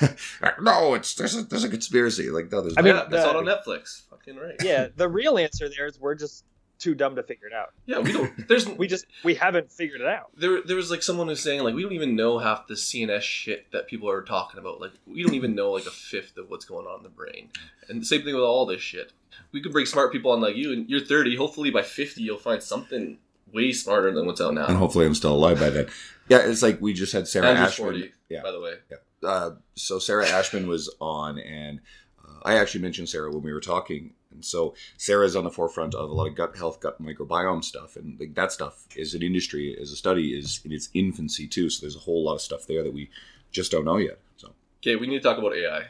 no, 0.60 0.94
it's 0.94 1.14
there's 1.14 1.36
a, 1.36 1.42
there's 1.42 1.64
a 1.64 1.68
conspiracy. 1.68 2.30
Like 2.30 2.50
no, 2.50 2.60
there's 2.62 2.74
I 2.76 2.80
no- 2.80 2.94
mean, 2.94 3.10
that's 3.10 3.26
all 3.26 3.36
on 3.36 3.44
Netflix. 3.44 4.02
Fucking 4.10 4.36
right. 4.36 4.56
Yeah, 4.62 4.88
the 4.96 5.08
real 5.08 5.38
answer 5.38 5.68
there 5.68 5.86
is 5.86 6.00
we're 6.00 6.14
just 6.14 6.44
too 6.78 6.94
dumb 6.94 7.16
to 7.16 7.22
figure 7.22 7.46
it 7.46 7.52
out. 7.52 7.68
Yeah, 7.86 7.98
we 8.00 8.12
don't. 8.12 8.48
There's 8.48 8.66
We 8.78 8.86
just 8.88 9.06
we 9.22 9.34
haven't 9.34 9.70
figured 9.70 10.00
it 10.00 10.06
out. 10.06 10.30
there. 10.36 10.60
There 10.62 10.76
was 10.76 10.90
like 10.90 11.02
someone 11.02 11.28
who's 11.28 11.40
saying 11.42 11.62
like 11.62 11.74
we 11.74 11.82
don't 11.82 11.92
even 11.92 12.16
know 12.16 12.38
half 12.38 12.66
the 12.66 12.74
CNS 12.74 13.22
shit 13.22 13.70
that 13.72 13.86
people 13.86 14.08
are 14.10 14.22
talking 14.22 14.58
about. 14.58 14.80
Like 14.80 14.92
we 15.06 15.22
don't 15.22 15.34
even 15.34 15.54
know 15.54 15.70
like 15.72 15.86
a 15.86 15.90
fifth 15.90 16.36
of 16.36 16.48
what's 16.50 16.64
going 16.64 16.86
on 16.86 16.98
in 16.98 17.02
the 17.02 17.10
brain. 17.10 17.50
And 17.88 18.00
the 18.00 18.06
same 18.06 18.22
thing 18.22 18.34
with 18.34 18.44
all 18.44 18.64
this 18.66 18.80
shit. 18.80 19.12
We 19.52 19.60
could 19.60 19.72
bring 19.72 19.86
smart 19.86 20.12
people 20.12 20.30
on 20.30 20.40
like 20.40 20.56
you, 20.56 20.72
and 20.72 20.88
you're 20.88 21.04
30. 21.04 21.36
Hopefully 21.36 21.70
by 21.70 21.82
50 21.82 22.22
you'll 22.22 22.38
find 22.38 22.62
something 22.62 23.18
way 23.54 23.72
smarter 23.72 24.12
than 24.12 24.26
what's 24.26 24.40
out 24.40 24.54
now. 24.54 24.66
and 24.66 24.76
hopefully 24.76 25.06
I'm 25.06 25.14
still 25.14 25.34
alive 25.34 25.60
by 25.60 25.70
then. 25.70 25.86
Yeah, 26.28 26.38
it's 26.38 26.62
like 26.62 26.80
we 26.80 26.92
just 26.92 27.12
had 27.12 27.28
Sarah 27.28 27.50
Ashman. 27.52 27.86
40, 27.92 28.12
Yeah, 28.28 28.42
by 28.42 28.50
the 28.50 28.60
way. 28.60 28.74
uh, 29.22 29.50
so 29.74 29.98
Sarah 29.98 30.26
Ashman 30.28 30.66
was 30.66 30.94
on, 31.00 31.38
and 31.38 31.80
uh, 32.22 32.40
I 32.44 32.56
actually 32.56 32.80
mentioned 32.82 33.08
Sarah 33.08 33.30
when 33.30 33.42
we 33.42 33.52
were 33.52 33.60
talking. 33.60 34.14
And 34.32 34.44
so 34.44 34.74
Sarah 34.96 35.24
is 35.26 35.36
on 35.36 35.44
the 35.44 35.50
forefront 35.50 35.94
of 35.94 36.10
a 36.10 36.12
lot 36.12 36.26
of 36.26 36.34
gut 36.34 36.56
health, 36.56 36.80
gut 36.80 37.00
microbiome 37.00 37.62
stuff, 37.62 37.94
and 37.96 38.18
like 38.18 38.34
that 38.34 38.50
stuff 38.52 38.84
is 38.96 39.14
an 39.14 39.22
industry, 39.22 39.76
as 39.80 39.92
a 39.92 39.96
study, 39.96 40.36
is 40.36 40.60
in 40.64 40.72
its 40.72 40.88
infancy 40.92 41.46
too. 41.46 41.70
So 41.70 41.82
there's 41.82 41.94
a 41.94 42.00
whole 42.00 42.24
lot 42.24 42.34
of 42.34 42.40
stuff 42.40 42.66
there 42.66 42.82
that 42.82 42.92
we 42.92 43.10
just 43.52 43.70
don't 43.70 43.84
know 43.84 43.98
yet. 43.98 44.18
So 44.36 44.50
Okay, 44.82 44.96
we 44.96 45.06
need 45.06 45.18
to 45.18 45.22
talk 45.22 45.38
about 45.38 45.54
AI. 45.54 45.84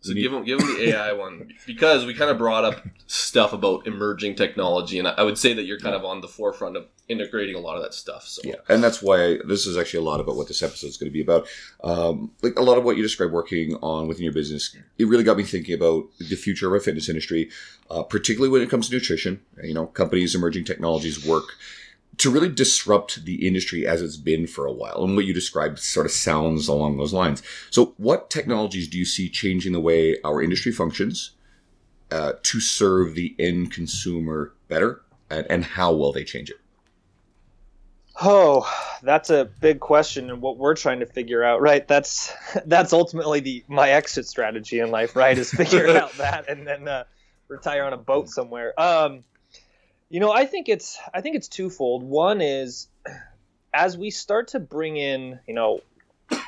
So 0.00 0.14
give 0.14 0.30
them 0.32 0.44
give 0.44 0.58
them 0.58 0.68
the 0.68 0.90
AI 0.90 1.12
one 1.12 1.52
because 1.66 2.06
we 2.06 2.14
kind 2.14 2.30
of 2.30 2.38
brought 2.38 2.64
up 2.64 2.86
stuff 3.06 3.52
about 3.52 3.86
emerging 3.86 4.36
technology, 4.36 4.98
and 4.98 5.08
I 5.08 5.12
I 5.12 5.22
would 5.22 5.38
say 5.38 5.52
that 5.54 5.64
you're 5.64 5.80
kind 5.80 5.94
of 5.94 6.04
on 6.04 6.20
the 6.20 6.28
forefront 6.28 6.76
of 6.76 6.86
integrating 7.08 7.54
a 7.54 7.58
lot 7.58 7.76
of 7.76 7.82
that 7.82 7.94
stuff. 7.94 8.24
So 8.26 8.42
yeah, 8.44 8.56
and 8.68 8.82
that's 8.82 9.02
why 9.02 9.38
this 9.44 9.66
is 9.66 9.76
actually 9.76 10.00
a 10.00 10.08
lot 10.08 10.20
about 10.20 10.36
what 10.36 10.48
this 10.48 10.62
episode 10.62 10.88
is 10.88 10.96
going 10.96 11.10
to 11.10 11.12
be 11.12 11.22
about. 11.22 11.48
Um, 11.82 12.30
like 12.42 12.56
a 12.56 12.62
lot 12.62 12.78
of 12.78 12.84
what 12.84 12.96
you 12.96 13.02
described 13.02 13.32
working 13.32 13.76
on 13.82 14.06
within 14.06 14.24
your 14.24 14.32
business, 14.32 14.76
it 14.98 15.06
really 15.06 15.24
got 15.24 15.36
me 15.36 15.42
thinking 15.42 15.74
about 15.74 16.06
the 16.18 16.36
future 16.36 16.68
of 16.68 16.72
our 16.72 16.80
fitness 16.80 17.08
industry, 17.08 17.50
uh, 17.90 18.02
particularly 18.02 18.50
when 18.50 18.62
it 18.62 18.70
comes 18.70 18.88
to 18.88 18.94
nutrition. 18.94 19.40
You 19.62 19.74
know, 19.74 19.86
companies, 19.86 20.34
emerging 20.34 20.64
technologies 20.64 21.26
work 21.26 21.44
to 22.18 22.30
really 22.30 22.48
disrupt 22.48 23.24
the 23.24 23.46
industry 23.46 23.86
as 23.86 24.00
it's 24.02 24.16
been 24.16 24.46
for 24.46 24.66
a 24.66 24.72
while. 24.72 25.04
And 25.04 25.16
what 25.16 25.26
you 25.26 25.34
described 25.34 25.78
sort 25.78 26.06
of 26.06 26.12
sounds 26.12 26.68
along 26.68 26.96
those 26.96 27.12
lines. 27.12 27.42
So, 27.70 27.94
what 27.98 28.30
technologies 28.30 28.88
do 28.88 28.98
you 28.98 29.04
see 29.04 29.28
changing 29.28 29.72
the 29.72 29.80
way 29.80 30.16
our 30.24 30.42
industry 30.42 30.72
functions 30.72 31.32
uh, 32.10 32.32
to 32.42 32.60
serve 32.60 33.14
the 33.14 33.34
end 33.38 33.72
consumer 33.72 34.54
better? 34.68 35.02
And, 35.28 35.46
and 35.50 35.64
how 35.64 35.92
will 35.92 36.12
they 36.12 36.24
change 36.24 36.50
it? 36.50 36.60
Oh, 38.20 38.66
that's 39.02 39.28
a 39.28 39.44
big 39.60 39.80
question, 39.80 40.30
and 40.30 40.40
what 40.40 40.56
we're 40.56 40.74
trying 40.74 41.00
to 41.00 41.06
figure 41.06 41.44
out, 41.44 41.60
right? 41.60 41.86
That's 41.86 42.32
that's 42.66 42.92
ultimately 42.92 43.40
the 43.40 43.64
my 43.68 43.90
exit 43.90 44.26
strategy 44.26 44.80
in 44.80 44.90
life, 44.90 45.16
right? 45.16 45.36
Is 45.36 45.50
figure 45.50 45.88
out 45.98 46.12
that 46.14 46.48
and 46.48 46.66
then 46.66 46.88
uh, 46.88 47.04
retire 47.48 47.84
on 47.84 47.92
a 47.92 47.98
boat 47.98 48.28
somewhere. 48.28 48.78
Um, 48.80 49.24
you 50.08 50.20
know, 50.20 50.32
I 50.32 50.46
think 50.46 50.68
it's 50.68 50.98
I 51.12 51.20
think 51.20 51.36
it's 51.36 51.48
twofold. 51.48 52.02
One 52.02 52.40
is 52.40 52.88
as 53.74 53.98
we 53.98 54.10
start 54.10 54.48
to 54.48 54.60
bring 54.60 54.96
in, 54.96 55.40
you 55.46 55.54
know, 55.54 55.80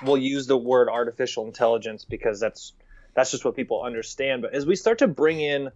we'll 0.05 0.19
use 0.19 0.47
the 0.47 0.57
word 0.57 0.89
artificial 0.89 1.47
intelligence 1.47 2.05
because 2.05 2.41
that's 2.41 2.73
that's 3.15 3.31
just 3.31 3.45
what 3.45 3.57
people 3.57 3.83
understand. 3.83 4.43
But 4.43 4.55
as 4.55 4.65
we 4.65 4.77
start 4.77 4.99
to 4.99 5.09
bring 5.09 5.41
in 5.41 5.71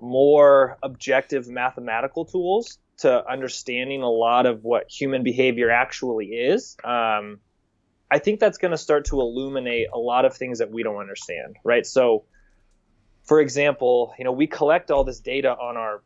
more 0.00 0.76
objective 0.82 1.48
mathematical 1.48 2.26
tools 2.26 2.78
to 2.98 3.26
understanding 3.26 4.02
a 4.02 4.10
lot 4.10 4.46
of 4.46 4.62
what 4.62 4.90
human 4.90 5.22
behavior 5.22 5.70
actually 5.70 6.26
is, 6.26 6.76
um, 6.84 7.40
I 8.10 8.18
think 8.18 8.38
that's 8.38 8.58
going 8.58 8.72
to 8.72 8.78
start 8.78 9.06
to 9.06 9.20
illuminate 9.20 9.88
a 9.92 9.98
lot 9.98 10.24
of 10.24 10.36
things 10.36 10.58
that 10.58 10.70
we 10.70 10.82
don't 10.82 10.98
understand, 10.98 11.56
right? 11.64 11.86
So, 11.86 12.24
for 13.22 13.40
example, 13.40 14.14
you 14.18 14.24
know, 14.24 14.32
we 14.32 14.46
collect 14.46 14.90
all 14.90 15.04
this 15.04 15.20
data 15.20 15.50
on 15.50 15.76
our 15.76 16.02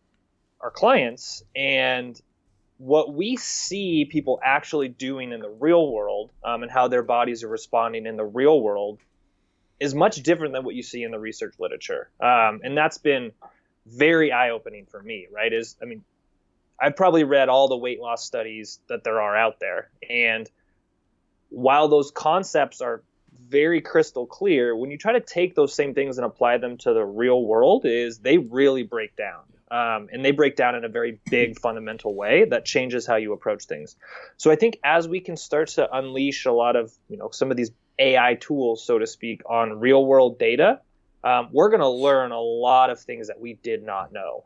our 0.61 0.71
clients, 0.71 1.43
and 1.55 2.21
what 2.79 3.13
we 3.13 3.37
see 3.37 4.05
people 4.05 4.39
actually 4.43 4.89
doing 4.89 5.33
in 5.33 5.41
the 5.41 5.51
real 5.51 5.91
world 5.91 6.31
um, 6.45 6.63
and 6.63 6.71
how 6.71 6.89
their 6.89 7.03
bodies 7.03 7.43
are 7.43 7.49
responding 7.49 8.07
in 8.07 8.17
the 8.17 8.25
real 8.25 8.61
world 8.61 8.99
is 9.81 9.95
much 9.95 10.23
different 10.23 10.55
than 10.55 10.65
what 10.65 10.75
you 10.75 10.83
see 10.83 11.03
in 11.03 11.11
the 11.11 11.19
research 11.19 11.55
literature, 11.59 12.11
um, 12.21 12.61
and 12.65 12.77
that's 12.77 12.99
been 12.99 13.33
very 13.87 14.33
eye 14.33 14.51
opening 14.51 14.87
for 14.87 15.03
me. 15.03 15.27
Right? 15.33 15.53
Is 15.53 15.77
I 15.83 15.85
mean, 15.85 16.05
I've 16.81 16.97
probably 16.97 17.25
read 17.25 17.49
all 17.49 17.69
the 17.69 17.77
weight 17.77 18.01
loss 18.01 18.25
studies 18.25 18.81
that 18.89 19.03
there 19.03 19.21
are 19.21 19.37
out 19.37 19.59
there. 19.59 19.91
And 20.09 20.49
while 21.49 21.89
those 21.89 22.11
concepts 22.11 22.81
are 22.81 23.03
very 23.49 23.81
crystal 23.81 24.27
clear, 24.27 24.77
when 24.77 24.91
you 24.91 24.99
try 24.99 25.15
to 25.15 25.21
take 25.21 25.55
those 25.55 25.75
same 25.75 25.95
things 25.95 26.19
and 26.19 26.25
apply 26.25 26.59
them 26.59 26.77
to 26.79 26.93
the 26.93 27.05
real 27.05 27.43
world, 27.45 27.85
is 27.85 28.19
they 28.19 28.39
really 28.39 28.85
break 28.85 29.17
down. 29.17 29.43
Um, 29.71 30.09
and 30.13 30.25
they 30.25 30.31
break 30.31 30.57
down 30.57 30.75
in 30.75 30.85
a 30.85 30.89
very 30.89 31.21
big 31.31 31.59
fundamental 31.59 32.15
way 32.15 32.47
that 32.47 32.65
changes 32.65 33.07
how 33.07 33.17
you 33.17 33.33
approach 33.33 33.65
things. 33.65 33.97
So 34.37 34.51
I 34.51 34.57
think 34.57 34.79
as 34.83 35.07
we 35.09 35.21
can 35.21 35.37
start 35.37 35.69
to 35.71 35.95
unleash 35.95 36.47
a 36.47 36.53
lot 36.53 36.77
of 36.77 36.93
you 37.09 37.17
know 37.17 37.31
some 37.31 37.51
of 37.51 37.57
these 37.57 37.71
AI 37.99 38.35
tools, 38.35 38.85
so 38.85 38.99
to 38.99 39.07
speak, 39.07 39.43
on 39.49 39.81
real 39.81 40.05
world 40.05 40.39
data, 40.39 40.81
um, 41.25 41.49
we're 41.53 41.69
going 41.69 41.81
to 41.81 41.89
learn 41.89 42.33
a 42.33 42.41
lot 42.41 42.91
of 42.91 43.01
things 43.01 43.29
that 43.29 43.41
we 43.41 43.55
did 43.55 43.83
not 43.83 44.13
know. 44.13 44.45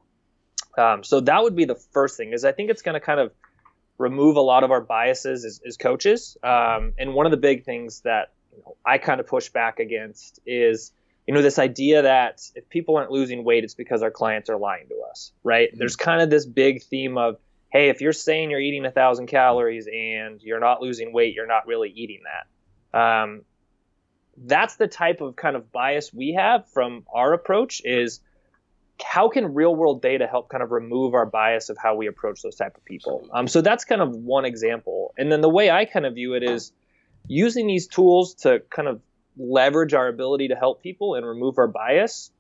Um, 0.76 1.04
so 1.04 1.20
that 1.20 1.42
would 1.42 1.54
be 1.54 1.66
the 1.66 1.74
first 1.74 2.16
thing 2.16 2.32
is 2.32 2.44
I 2.44 2.52
think 2.52 2.70
it's 2.70 2.82
going 2.82 2.94
to 2.94 3.00
kind 3.00 3.20
of 3.20 3.32
remove 3.98 4.36
a 4.36 4.40
lot 4.40 4.64
of 4.64 4.70
our 4.70 4.80
biases 4.80 5.44
as, 5.44 5.60
as 5.66 5.76
coaches. 5.76 6.36
Um, 6.42 6.94
and 6.98 7.14
one 7.14 7.26
of 7.26 7.30
the 7.30 7.38
big 7.38 7.64
things 7.64 8.00
that 8.02 8.32
you 8.52 8.62
know, 8.62 8.76
I 8.84 8.98
kind 8.98 9.20
of 9.20 9.26
push 9.26 9.50
back 9.50 9.78
against 9.80 10.40
is, 10.46 10.92
you 11.26 11.34
know, 11.34 11.42
this 11.42 11.58
idea 11.58 12.02
that 12.02 12.42
if 12.54 12.68
people 12.68 12.96
aren't 12.96 13.10
losing 13.10 13.44
weight, 13.44 13.64
it's 13.64 13.74
because 13.74 14.02
our 14.02 14.10
clients 14.10 14.50
are 14.50 14.56
lying 14.56 14.88
to 14.88 14.94
us, 15.10 15.32
right? 15.44 15.68
There's 15.72 15.96
kind 15.96 16.20
of 16.20 16.30
this 16.30 16.46
big 16.46 16.82
theme 16.82 17.16
of, 17.16 17.36
hey, 17.70 17.88
if 17.90 18.00
you're 18.00 18.12
saying 18.12 18.50
you're 18.50 18.60
eating 18.60 18.84
a 18.84 18.90
thousand 18.90 19.26
calories 19.26 19.86
and 19.86 20.42
you're 20.42 20.60
not 20.60 20.82
losing 20.82 21.12
weight, 21.12 21.34
you're 21.34 21.46
not 21.46 21.66
really 21.66 21.90
eating 21.90 22.20
that. 22.24 22.98
Um, 22.98 23.42
that's 24.36 24.76
the 24.76 24.88
type 24.88 25.20
of 25.20 25.36
kind 25.36 25.56
of 25.56 25.70
bias 25.70 26.12
we 26.12 26.32
have 26.32 26.68
from 26.70 27.04
our 27.12 27.32
approach 27.32 27.82
is 27.84 28.20
how 29.02 29.28
can 29.28 29.54
real 29.54 29.74
world 29.74 30.02
data 30.02 30.26
help 30.26 30.48
kind 30.48 30.62
of 30.62 30.70
remove 30.70 31.14
our 31.14 31.26
bias 31.26 31.70
of 31.70 31.76
how 31.76 31.94
we 31.94 32.06
approach 32.06 32.42
those 32.42 32.56
type 32.56 32.76
of 32.76 32.84
people 32.84 33.28
um, 33.32 33.48
so 33.48 33.60
that's 33.60 33.84
kind 33.84 34.00
of 34.00 34.14
one 34.14 34.44
example 34.44 35.12
and 35.18 35.30
then 35.30 35.40
the 35.40 35.48
way 35.48 35.70
i 35.70 35.84
kind 35.84 36.06
of 36.06 36.14
view 36.14 36.34
it 36.34 36.42
is 36.42 36.72
using 37.26 37.66
these 37.66 37.86
tools 37.88 38.34
to 38.34 38.62
kind 38.70 38.88
of 38.88 39.00
leverage 39.36 39.94
our 39.94 40.08
ability 40.08 40.48
to 40.48 40.54
help 40.54 40.82
people 40.82 41.14
and 41.14 41.26
remove 41.26 41.58
our 41.58 41.68
bias. 41.68 42.30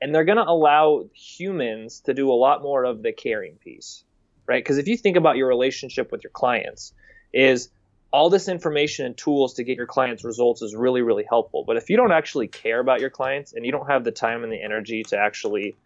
And 0.00 0.14
they're 0.14 0.24
going 0.24 0.38
to 0.38 0.48
allow 0.48 1.04
humans 1.12 2.00
to 2.06 2.14
do 2.14 2.30
a 2.30 2.34
lot 2.34 2.62
more 2.62 2.84
of 2.84 3.02
the 3.02 3.12
caring 3.12 3.56
piece, 3.56 4.02
right? 4.46 4.62
Because 4.62 4.78
if 4.78 4.88
you 4.88 4.96
think 4.96 5.16
about 5.16 5.36
your 5.36 5.48
relationship 5.48 6.10
with 6.10 6.24
your 6.24 6.30
clients, 6.30 6.94
is 7.32 7.70
all 8.12 8.30
this 8.30 8.48
information 8.48 9.06
and 9.06 9.16
tools 9.16 9.54
to 9.54 9.64
get 9.64 9.76
your 9.76 9.86
clients 9.86 10.24
results 10.24 10.62
is 10.62 10.74
really 10.74 11.02
really 11.02 11.24
helpful 11.28 11.64
but 11.66 11.76
if 11.76 11.90
you 11.90 11.96
don't 11.96 12.12
actually 12.12 12.48
care 12.48 12.80
about 12.80 13.00
your 13.00 13.10
clients 13.10 13.52
and 13.52 13.64
you 13.64 13.72
don't 13.72 13.88
have 13.88 14.04
the 14.04 14.10
time 14.10 14.42
and 14.42 14.52
the 14.52 14.62
energy 14.62 15.02
to 15.04 15.16
actually 15.16 15.76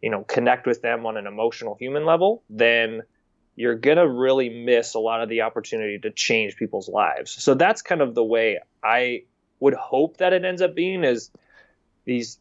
you 0.00 0.10
know 0.10 0.22
connect 0.22 0.66
with 0.66 0.82
them 0.82 1.06
on 1.06 1.16
an 1.16 1.26
emotional 1.26 1.76
human 1.78 2.04
level 2.04 2.42
then 2.48 3.02
you're 3.56 3.76
going 3.76 3.96
to 3.96 4.08
really 4.08 4.48
miss 4.48 4.94
a 4.94 4.98
lot 4.98 5.22
of 5.22 5.28
the 5.28 5.42
opportunity 5.42 5.98
to 5.98 6.10
change 6.10 6.56
people's 6.56 6.88
lives 6.88 7.32
so 7.32 7.54
that's 7.54 7.82
kind 7.82 8.00
of 8.00 8.14
the 8.14 8.24
way 8.24 8.60
i 8.82 9.22
would 9.64 9.74
hope 9.74 10.18
that 10.18 10.34
it 10.34 10.44
ends 10.44 10.60
up 10.60 10.74
being 10.74 11.04
is 11.04 11.30
these 12.04 12.38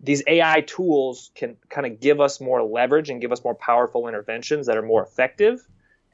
these 0.00 0.22
ai 0.26 0.62
tools 0.62 1.30
can 1.34 1.54
kind 1.68 1.86
of 1.86 2.00
give 2.00 2.18
us 2.18 2.40
more 2.40 2.62
leverage 2.62 3.10
and 3.10 3.20
give 3.20 3.30
us 3.30 3.44
more 3.44 3.54
powerful 3.54 4.08
interventions 4.08 4.66
that 4.66 4.78
are 4.78 4.82
more 4.82 5.02
effective 5.02 5.60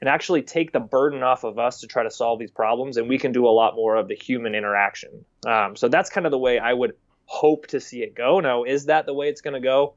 and 0.01 0.09
actually 0.09 0.43
take 0.43 0.73
the 0.73 0.81
burden 0.81 1.23
off 1.23 1.45
of 1.45 1.61
us 1.61 1.79
to 1.81 1.87
try 1.87 2.03
to 2.03 2.11
solve 2.11 2.41
these 2.41 2.51
problems 2.51 2.97
and 2.97 3.09
we 3.09 3.19
can 3.19 3.31
do 3.31 3.47
a 3.47 3.55
lot 3.61 3.77
more 3.77 3.95
of 3.95 4.09
the 4.09 4.17
human 4.17 4.53
interaction. 4.53 5.25
Um, 5.47 5.77
so 5.77 5.87
that's 5.87 6.11
kind 6.11 6.27
of 6.27 6.33
the 6.33 6.39
way 6.39 6.59
i 6.59 6.73
would 6.73 6.95
hope 7.27 7.69
to 7.69 7.79
see 7.79 8.03
it 8.03 8.17
go. 8.17 8.41
Now 8.41 8.65
is 8.65 8.87
that 8.87 9.07
the 9.07 9.15
way 9.15 9.29
it's 9.29 9.43
going 9.43 9.55
to 9.55 9.61
go 9.61 9.95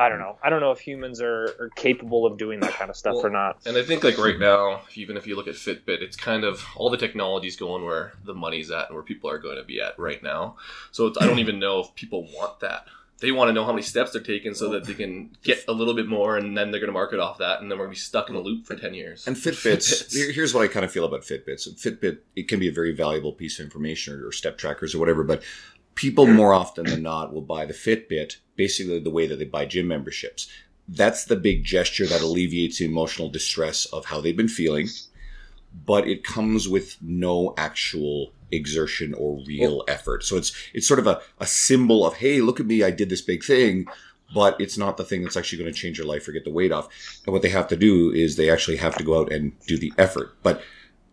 i 0.00 0.08
don't 0.08 0.18
know 0.18 0.36
i 0.42 0.50
don't 0.50 0.60
know 0.60 0.72
if 0.72 0.80
humans 0.80 1.20
are, 1.20 1.54
are 1.60 1.70
capable 1.76 2.26
of 2.26 2.36
doing 2.36 2.58
that 2.60 2.72
kind 2.72 2.90
of 2.90 2.96
stuff 2.96 3.14
Well, 3.14 3.26
or 3.26 3.30
not 3.30 3.60
And 3.66 3.76
I 3.76 3.82
think 3.82 4.02
like 4.04 4.18
right 4.18 4.38
now, 4.38 4.82
even 4.94 5.16
if 5.16 5.26
you 5.26 5.36
look 5.36 5.48
at 5.48 5.54
Fitbit, 5.54 6.02
it's 6.02 6.16
kind 6.16 6.44
of 6.44 6.64
all 6.76 6.90
the 6.90 6.96
technology's 6.96 7.56
going 7.56 7.84
where 7.84 8.12
the 8.24 8.34
money's 8.34 8.70
at 8.70 8.88
and 8.88 8.94
where 8.94 9.02
people 9.02 9.30
are 9.30 9.38
going 9.38 9.56
to 9.56 9.64
be 9.64 9.80
at 9.80 9.98
right 9.98 10.22
now. 10.22 10.56
So 10.90 11.06
it's, 11.06 11.18
I 11.20 11.26
don't 11.26 11.38
even 11.38 11.58
know 11.58 11.80
if 11.80 11.94
people 11.94 12.26
want 12.34 12.60
that. 12.60 12.86
They 13.20 13.32
want 13.32 13.50
to 13.50 13.52
know 13.52 13.64
how 13.66 13.72
many 13.72 13.82
steps 13.82 14.12
they're 14.12 14.22
taking 14.22 14.54
so 14.54 14.70
that 14.70 14.84
they 14.84 14.94
can 14.94 15.36
get 15.42 15.64
a 15.68 15.72
little 15.72 15.92
bit 15.92 16.08
more, 16.08 16.38
and 16.38 16.56
then 16.56 16.70
they're 16.70 16.80
going 16.80 16.88
to 16.88 16.92
market 16.92 17.20
off 17.20 17.36
that, 17.38 17.60
and 17.60 17.70
then 17.70 17.78
we're 17.78 17.84
going 17.84 17.94
to 17.94 18.00
be 18.00 18.04
stuck 18.04 18.30
in 18.30 18.34
a 18.34 18.40
loop 18.40 18.66
for 18.66 18.74
ten 18.74 18.94
years. 18.94 19.26
And 19.26 19.36
Fitbits, 19.36 20.10
here- 20.16 20.32
here's 20.32 20.54
what 20.54 20.62
I 20.62 20.68
kind 20.68 20.86
of 20.86 20.90
feel 20.90 21.04
about 21.04 21.20
Fitbits. 21.20 21.68
Fitbit, 21.78 22.20
it 22.34 22.48
can 22.48 22.58
be 22.58 22.68
a 22.68 22.72
very 22.72 22.92
valuable 22.92 23.32
piece 23.32 23.58
of 23.58 23.64
information 23.64 24.14
or, 24.14 24.28
or 24.28 24.32
step 24.32 24.56
trackers 24.56 24.94
or 24.94 24.98
whatever, 24.98 25.22
but 25.22 25.42
people 25.94 26.24
hmm. 26.24 26.32
more 26.32 26.54
often 26.54 26.86
than 26.86 27.02
not 27.02 27.34
will 27.34 27.42
buy 27.42 27.66
the 27.66 27.74
Fitbit 27.74 28.36
basically 28.64 29.00
the 29.00 29.16
way 29.18 29.26
that 29.26 29.38
they 29.38 29.46
buy 29.46 29.64
gym 29.64 29.88
memberships. 29.88 30.46
That's 30.86 31.24
the 31.24 31.36
big 31.48 31.64
gesture 31.64 32.06
that 32.08 32.20
alleviates 32.20 32.76
the 32.78 32.84
emotional 32.84 33.30
distress 33.30 33.86
of 33.86 34.04
how 34.04 34.20
they've 34.20 34.36
been 34.36 34.58
feeling, 34.62 34.88
but 35.86 36.06
it 36.06 36.24
comes 36.24 36.68
with 36.68 36.98
no 37.00 37.54
actual 37.56 38.32
exertion 38.52 39.14
or 39.14 39.42
real 39.46 39.82
effort. 39.88 40.24
So 40.24 40.36
it's 40.36 40.52
it's 40.74 40.86
sort 40.86 41.00
of 41.00 41.06
a, 41.06 41.22
a 41.38 41.46
symbol 41.46 42.04
of, 42.04 42.14
hey, 42.22 42.42
look 42.42 42.60
at 42.60 42.66
me, 42.66 42.82
I 42.82 42.90
did 42.90 43.08
this 43.08 43.22
big 43.22 43.42
thing, 43.42 43.86
but 44.34 44.60
it's 44.60 44.76
not 44.76 44.98
the 44.98 45.04
thing 45.04 45.22
that's 45.22 45.38
actually 45.38 45.62
going 45.62 45.72
to 45.72 45.80
change 45.82 45.96
your 45.96 46.06
life 46.06 46.28
or 46.28 46.32
get 46.32 46.44
the 46.44 46.58
weight 46.58 46.72
off. 46.72 46.88
And 47.24 47.32
what 47.32 47.40
they 47.40 47.48
have 47.48 47.68
to 47.68 47.76
do 47.76 48.10
is 48.10 48.36
they 48.36 48.50
actually 48.50 48.76
have 48.76 48.96
to 48.96 49.04
go 49.04 49.20
out 49.20 49.32
and 49.32 49.52
do 49.66 49.78
the 49.78 49.92
effort. 49.96 50.36
But 50.42 50.60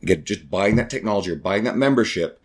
again, 0.03 0.25
just 0.25 0.49
buying 0.49 0.75
that 0.75 0.89
technology 0.89 1.31
or 1.31 1.37
buying 1.37 1.63
that 1.63 1.77
membership, 1.77 2.41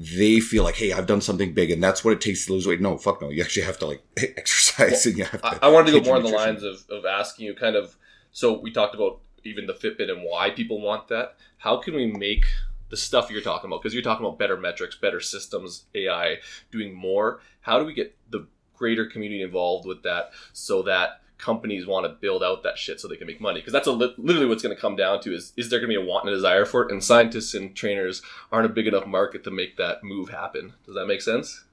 they 0.00 0.38
feel 0.38 0.62
like, 0.62 0.76
hey, 0.76 0.92
I've 0.92 1.06
done 1.06 1.20
something 1.20 1.52
big, 1.52 1.72
and 1.72 1.82
that's 1.82 2.04
what 2.04 2.12
it 2.12 2.20
takes 2.20 2.46
to 2.46 2.52
lose 2.52 2.66
weight. 2.66 2.80
No, 2.80 2.96
fuck 2.96 3.20
no. 3.20 3.30
You 3.30 3.42
actually 3.42 3.64
have 3.64 3.78
to 3.80 3.86
like 3.86 4.02
exercise, 4.16 5.04
and 5.06 5.18
you 5.18 5.24
have 5.24 5.42
to. 5.42 5.64
I, 5.64 5.66
I 5.66 5.68
wanted 5.68 5.92
to 5.92 6.00
go 6.00 6.06
more 6.06 6.16
on 6.16 6.22
the 6.22 6.28
lines 6.28 6.62
of, 6.62 6.84
of 6.88 7.04
asking 7.04 7.46
you 7.46 7.54
kind 7.54 7.74
of 7.74 7.96
so 8.32 8.58
we 8.60 8.70
talked 8.70 8.94
about 8.94 9.20
even 9.44 9.66
the 9.66 9.74
Fitbit 9.74 10.10
and 10.10 10.22
why 10.22 10.50
people 10.50 10.80
want 10.80 11.08
that. 11.08 11.36
How 11.56 11.78
can 11.78 11.94
we 11.94 12.06
make 12.06 12.44
the 12.88 12.96
stuff 12.96 13.30
you're 13.30 13.40
talking 13.40 13.68
about? 13.68 13.82
Because 13.82 13.94
you're 13.94 14.02
talking 14.02 14.24
about 14.24 14.38
better 14.38 14.56
metrics, 14.56 14.96
better 14.96 15.20
systems, 15.20 15.86
AI, 15.94 16.36
doing 16.70 16.94
more. 16.94 17.40
How 17.60 17.78
do 17.78 17.84
we 17.84 17.94
get 17.94 18.16
the 18.30 18.46
greater 18.74 19.06
community 19.06 19.42
involved 19.42 19.86
with 19.86 20.02
that 20.04 20.30
so 20.52 20.82
that 20.82 21.22
companies 21.38 21.86
want 21.86 22.04
to 22.04 22.10
build 22.10 22.42
out 22.42 22.62
that 22.64 22.76
shit 22.76 23.00
so 23.00 23.08
they 23.08 23.16
can 23.16 23.26
make 23.26 23.40
money? 23.40 23.60
Because 23.60 23.72
that's 23.72 23.86
a 23.86 23.92
li- 23.92 24.14
literally 24.18 24.46
what's 24.46 24.62
going 24.62 24.74
to 24.74 24.80
come 24.80 24.96
down 24.96 25.20
to 25.22 25.34
is 25.34 25.52
is 25.56 25.70
there 25.70 25.78
going 25.78 25.90
to 25.90 25.98
be 25.98 26.02
a 26.02 26.06
want 26.06 26.24
and 26.24 26.32
a 26.32 26.36
desire 26.36 26.64
for 26.64 26.84
it? 26.84 26.92
And 26.92 27.02
scientists 27.02 27.54
and 27.54 27.74
trainers 27.74 28.22
aren't 28.52 28.66
a 28.66 28.68
big 28.68 28.86
enough 28.86 29.06
market 29.06 29.44
to 29.44 29.50
make 29.50 29.76
that 29.76 30.04
move 30.04 30.30
happen. 30.30 30.74
Does 30.86 30.94
that 30.94 31.06
make 31.06 31.22
sense? 31.22 31.64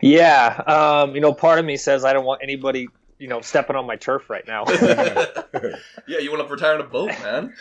yeah 0.00 0.62
um, 0.68 1.16
you 1.16 1.20
know 1.20 1.32
part 1.32 1.58
of 1.58 1.64
me 1.64 1.76
says 1.76 2.04
i 2.04 2.12
don't 2.12 2.24
want 2.24 2.40
anybody 2.40 2.86
you 3.18 3.26
know 3.26 3.40
stepping 3.40 3.74
on 3.74 3.84
my 3.84 3.96
turf 3.96 4.30
right 4.30 4.46
now 4.46 4.64
yeah, 6.06 6.18
you 6.18 6.30
want 6.30 6.46
to 6.46 6.52
retire 6.52 6.74
on 6.74 6.80
a 6.80 6.84
boat, 6.84 7.08
man. 7.22 7.54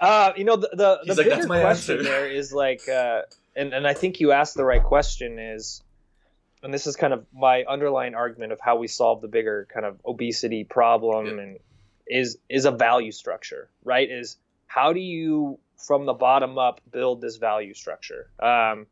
Uh, 0.00 0.32
you 0.36 0.44
know, 0.44 0.56
the 0.56 0.70
the, 0.72 1.00
the 1.04 1.14
like, 1.14 1.16
bigger 1.16 1.30
"That's 1.30 1.46
my 1.46 1.60
question 1.60 1.98
answer." 1.98 2.10
there 2.10 2.26
is 2.28 2.52
like, 2.52 2.88
uh, 2.88 3.22
and 3.54 3.72
and 3.72 3.86
I 3.86 3.94
think 3.94 4.20
you 4.20 4.32
asked 4.32 4.54
the 4.54 4.64
right 4.64 4.82
question 4.82 5.38
is, 5.38 5.82
and 6.62 6.72
this 6.74 6.86
is 6.86 6.96
kind 6.96 7.12
of 7.12 7.26
my 7.34 7.64
underlying 7.64 8.14
argument 8.14 8.52
of 8.52 8.60
how 8.60 8.76
we 8.76 8.86
solve 8.86 9.20
the 9.20 9.28
bigger 9.28 9.66
kind 9.72 9.86
of 9.86 9.98
obesity 10.04 10.64
problem, 10.64 11.26
Yeah. 11.26 11.42
and 11.42 11.58
is 12.06 12.38
is 12.48 12.64
a 12.64 12.70
value 12.70 13.12
structure, 13.12 13.70
right? 13.84 14.10
Is 14.10 14.36
how 14.66 14.92
do 14.92 15.00
you 15.00 15.58
from 15.76 16.04
the 16.06 16.12
bottom 16.12 16.58
up 16.58 16.80
build 16.90 17.20
this 17.20 17.36
value 17.36 17.74
structure? 17.74 18.30
Um, 18.38 18.86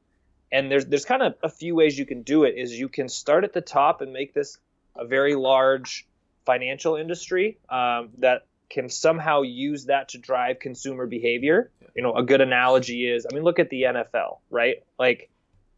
and 0.51 0.71
there's 0.71 0.87
there's 0.87 1.05
kind 1.05 1.23
of 1.23 1.35
a 1.43 1.49
few 1.49 1.75
ways 1.75 1.99
you 1.99 2.07
can 2.07 2.23
do 2.23 2.45
it. 2.45 2.55
Is 2.57 2.79
you 2.79 2.89
can 2.89 3.09
start 3.09 3.45
at 3.45 3.53
the 3.53 3.61
top 3.61 4.01
and 4.01 4.13
make 4.13 4.35
this 4.35 4.59
a 4.97 5.05
very 5.05 5.35
large 5.35 6.07
financial 6.47 6.97
industry 6.97 7.59
um, 7.69 8.11
that 8.19 8.47
can 8.71 8.89
somehow 8.89 9.43
use 9.43 9.87
that 9.87 10.11
to 10.11 10.19
drive 10.19 10.59
consumer 10.59 11.07
behavior. 11.07 11.71
You 11.95 12.03
know, 12.03 12.15
a 12.15 12.23
good 12.23 12.41
analogy 12.41 13.07
is, 13.11 13.27
I 13.31 13.35
mean, 13.35 13.43
look 13.45 13.59
at 13.59 13.71
the 13.71 13.83
NFL, 13.83 14.39
right? 14.51 14.83
Like, 14.99 15.31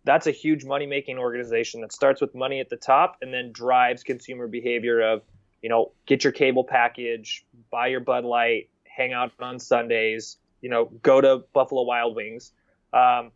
that's 0.05 0.27
a 0.27 0.31
huge 0.31 0.65
money 0.65 0.87
making 0.87 1.19
organization 1.19 1.81
that 1.83 1.93
starts 1.93 2.21
with 2.21 2.35
money 2.35 2.61
at 2.61 2.71
the 2.71 2.77
top 2.77 3.17
and 3.21 3.33
then 3.33 3.53
drives 3.53 4.03
consumer 4.03 4.47
behavior 4.47 5.01
of, 5.01 5.23
you 5.63 5.69
know, 5.69 5.93
get 6.07 6.25
your 6.25 6.33
cable 6.33 6.65
package, 6.65 7.45
buy 7.71 7.89
your 7.89 8.01
Bud 8.01 8.25
Light, 8.25 8.71
hang 8.85 9.13
out 9.13 9.33
on 9.41 9.59
Sundays, 9.59 10.39
you 10.63 10.71
know, 10.71 10.87
go 11.03 11.21
to 11.21 11.45
Buffalo 11.53 11.83
Wild 11.83 12.17
Wings. 12.17 12.53
Um, 12.93 13.31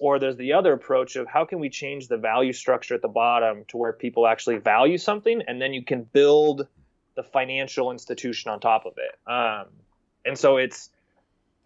or 0.00 0.18
there's 0.18 0.36
the 0.36 0.54
other 0.54 0.72
approach 0.72 1.14
of 1.16 1.28
how 1.28 1.44
can 1.44 1.60
we 1.60 1.70
change 1.70 2.08
the 2.08 2.16
value 2.16 2.52
structure 2.52 2.94
at 2.94 3.02
the 3.02 3.08
bottom 3.08 3.64
to 3.68 3.76
where 3.76 3.92
people 3.92 4.26
actually 4.26 4.58
value 4.58 4.98
something 4.98 5.42
and 5.46 5.62
then 5.62 5.72
you 5.72 5.84
can 5.84 6.02
build 6.02 6.66
the 7.14 7.22
financial 7.22 7.92
institution 7.92 8.50
on 8.50 8.58
top 8.58 8.84
of 8.86 8.94
it. 8.96 9.30
Um, 9.30 9.66
and 10.24 10.36
so 10.36 10.56
it's, 10.56 10.90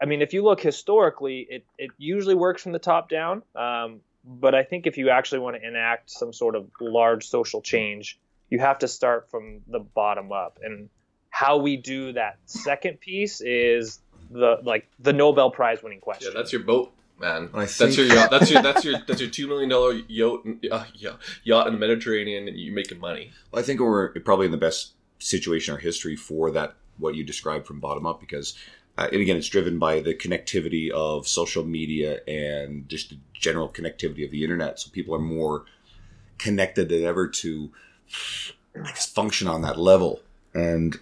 I 0.01 0.05
mean, 0.05 0.20
if 0.20 0.35
you 0.35 0.44
look 0.44 0.61
historically, 0.61 1.46
it, 1.49 1.64
it 1.79 1.90
usually 1.96 2.35
works 2.35 2.62
from 2.62 2.72
the 2.72 2.79
top 2.79 3.09
down. 3.09 3.42
Um, 3.55 4.01
but 4.27 4.55
I 4.55 4.65
think 4.65 4.87
if 4.87 4.99
you 4.99 5.11
actually 5.11 5.39
want 5.39 5.57
to 5.57 5.67
enact 5.67 6.11
some 6.11 6.33
sort 6.33 6.57
of 6.57 6.69
large 6.81 7.29
social 7.29 7.62
change, 7.62 8.19
you 8.51 8.59
have 8.59 8.79
to 8.81 8.89
start 8.89 9.31
from 9.31 9.61
the 9.69 9.79
bottom 9.79 10.33
up. 10.33 10.59
And 10.62 10.89
how 11.31 11.59
we 11.59 11.77
do 11.77 12.12
that 12.12 12.39
second 12.47 13.01
piece 13.01 13.41
is 13.41 14.01
the 14.31 14.59
like 14.62 14.89
the 14.99 15.12
Nobel 15.12 15.51
Prize 15.51 15.83
winning 15.83 16.01
question. 16.01 16.33
Yeah, 16.33 16.41
that's 16.41 16.53
your 16.53 16.62
boat, 16.62 16.93
man. 17.21 17.51
I 17.55 17.67
that's 17.67 17.97
your 17.97 18.07
yacht. 18.07 18.31
That's 18.31 18.51
your 18.51 18.62
that's 18.62 18.85
your 18.85 18.99
that's 19.07 19.21
your 19.21 19.31
two 19.31 19.47
million 19.47 19.69
dollar 19.69 19.93
yacht 20.09 20.41
uh, 20.71 20.85
yacht 21.45 21.67
in 21.69 21.75
the 21.75 21.79
Mediterranean, 21.79 22.49
and 22.49 22.59
you're 22.59 22.75
making 22.75 22.99
money. 22.99 23.31
Well, 23.53 23.62
I 23.62 23.65
think 23.65 23.81
we're 23.81 24.11
probably 24.21 24.47
in 24.47 24.53
the 24.53 24.59
best 24.59 24.95
situation 25.19 25.73
in 25.73 25.77
our 25.77 25.81
history 25.81 26.17
for 26.17 26.51
that, 26.51 26.75
what 26.99 27.15
you 27.15 27.25
described 27.25 27.67
from 27.67 27.81
bottom 27.81 28.07
up, 28.07 28.21
because, 28.21 28.55
uh, 28.98 29.09
and 29.12 29.20
again, 29.20 29.37
it's 29.37 29.48
driven 29.48 29.78
by 29.78 30.00
the 30.00 30.14
connectivity 30.14 30.90
of 30.90 31.28
social 31.28 31.64
media 31.64 32.20
and 32.26 32.88
just 32.88 33.11
the 33.11 33.18
general 33.35 33.68
connectivity 33.68 34.24
of 34.24 34.30
the 34.30 34.42
internet. 34.42 34.80
So 34.80 34.90
people 34.90 35.14
are 35.14 35.20
more 35.20 35.64
connected 36.38 36.88
than 36.88 37.04
ever 37.04 37.28
to 37.28 37.70
I 38.74 38.88
guess, 38.88 39.11
function 39.11 39.48
on 39.48 39.62
that 39.62 39.78
level. 39.78 40.20
And 40.54 40.98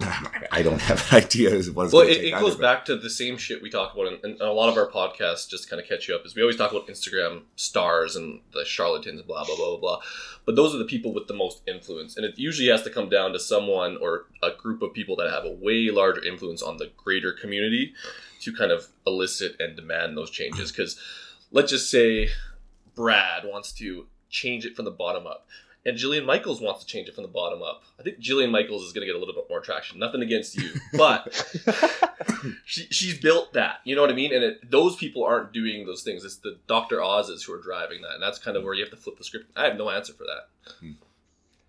I 0.00 0.62
don't 0.62 0.80
have 0.80 1.06
an 1.12 1.22
idea 1.22 1.54
as 1.54 1.70
what 1.70 1.84
it's 1.84 1.92
Well, 1.92 2.06
it, 2.06 2.24
it 2.24 2.30
goes 2.32 2.54
either, 2.54 2.62
back 2.62 2.84
to 2.86 2.96
the 2.96 3.10
same 3.10 3.36
shit 3.36 3.62
we 3.62 3.70
talk 3.70 3.94
about, 3.94 4.24
and, 4.24 4.40
a 4.40 4.52
lot 4.52 4.68
of 4.68 4.76
our 4.76 4.90
podcasts 4.90 5.48
just 5.48 5.68
kind 5.68 5.80
of 5.80 5.88
catch 5.88 6.08
you 6.08 6.14
up. 6.14 6.24
Is 6.24 6.34
we 6.34 6.42
always 6.42 6.56
talk 6.56 6.70
about 6.70 6.86
Instagram 6.88 7.42
stars 7.56 8.16
and 8.16 8.40
the 8.52 8.64
charlatans, 8.64 9.22
blah 9.22 9.44
blah 9.44 9.56
blah 9.56 9.70
blah 9.70 9.78
blah. 9.78 10.00
But 10.44 10.56
those 10.56 10.74
are 10.74 10.78
the 10.78 10.84
people 10.84 11.14
with 11.14 11.28
the 11.28 11.34
most 11.34 11.62
influence, 11.66 12.16
and 12.16 12.24
it 12.24 12.38
usually 12.38 12.68
has 12.68 12.82
to 12.82 12.90
come 12.90 13.08
down 13.08 13.32
to 13.32 13.40
someone 13.40 13.98
or 14.00 14.26
a 14.42 14.50
group 14.50 14.82
of 14.82 14.92
people 14.92 15.16
that 15.16 15.30
have 15.30 15.44
a 15.44 15.52
way 15.52 15.90
larger 15.90 16.24
influence 16.24 16.62
on 16.62 16.78
the 16.78 16.90
greater 16.96 17.32
community 17.32 17.94
to 18.40 18.52
kind 18.52 18.72
of 18.72 18.88
elicit 19.06 19.56
and 19.60 19.76
demand 19.76 20.16
those 20.16 20.30
changes. 20.30 20.72
Because 20.72 20.98
let's 21.50 21.70
just 21.70 21.90
say 21.90 22.30
Brad 22.94 23.44
wants 23.44 23.72
to 23.72 24.06
change 24.30 24.64
it 24.64 24.74
from 24.74 24.84
the 24.84 24.90
bottom 24.90 25.26
up. 25.26 25.46
And 25.84 25.98
Jillian 25.98 26.24
Michaels 26.24 26.60
wants 26.60 26.80
to 26.84 26.86
change 26.86 27.08
it 27.08 27.14
from 27.14 27.22
the 27.22 27.28
bottom 27.28 27.60
up. 27.60 27.82
I 27.98 28.04
think 28.04 28.20
Jillian 28.20 28.50
Michaels 28.52 28.84
is 28.84 28.92
going 28.92 29.00
to 29.02 29.06
get 29.06 29.16
a 29.16 29.18
little 29.18 29.34
bit 29.34 29.46
more 29.50 29.60
traction. 29.60 29.98
Nothing 29.98 30.22
against 30.22 30.56
you, 30.56 30.70
but 30.96 31.32
she, 32.64 32.86
she's 32.90 33.18
built 33.18 33.52
that. 33.54 33.80
You 33.84 33.96
know 33.96 34.00
what 34.02 34.10
I 34.10 34.14
mean? 34.14 34.32
And 34.32 34.44
it, 34.44 34.70
those 34.70 34.94
people 34.96 35.24
aren't 35.24 35.52
doing 35.52 35.84
those 35.84 36.02
things. 36.02 36.24
It's 36.24 36.36
the 36.36 36.58
Dr. 36.68 37.02
Oz's 37.02 37.42
who 37.42 37.52
are 37.54 37.60
driving 37.60 38.02
that, 38.02 38.12
and 38.14 38.22
that's 38.22 38.38
kind 38.38 38.56
of 38.56 38.62
where 38.62 38.74
you 38.74 38.82
have 38.84 38.90
to 38.92 38.96
flip 38.96 39.18
the 39.18 39.24
script. 39.24 39.50
I 39.56 39.64
have 39.64 39.76
no 39.76 39.90
answer 39.90 40.12
for 40.12 40.24
that. 40.24 40.94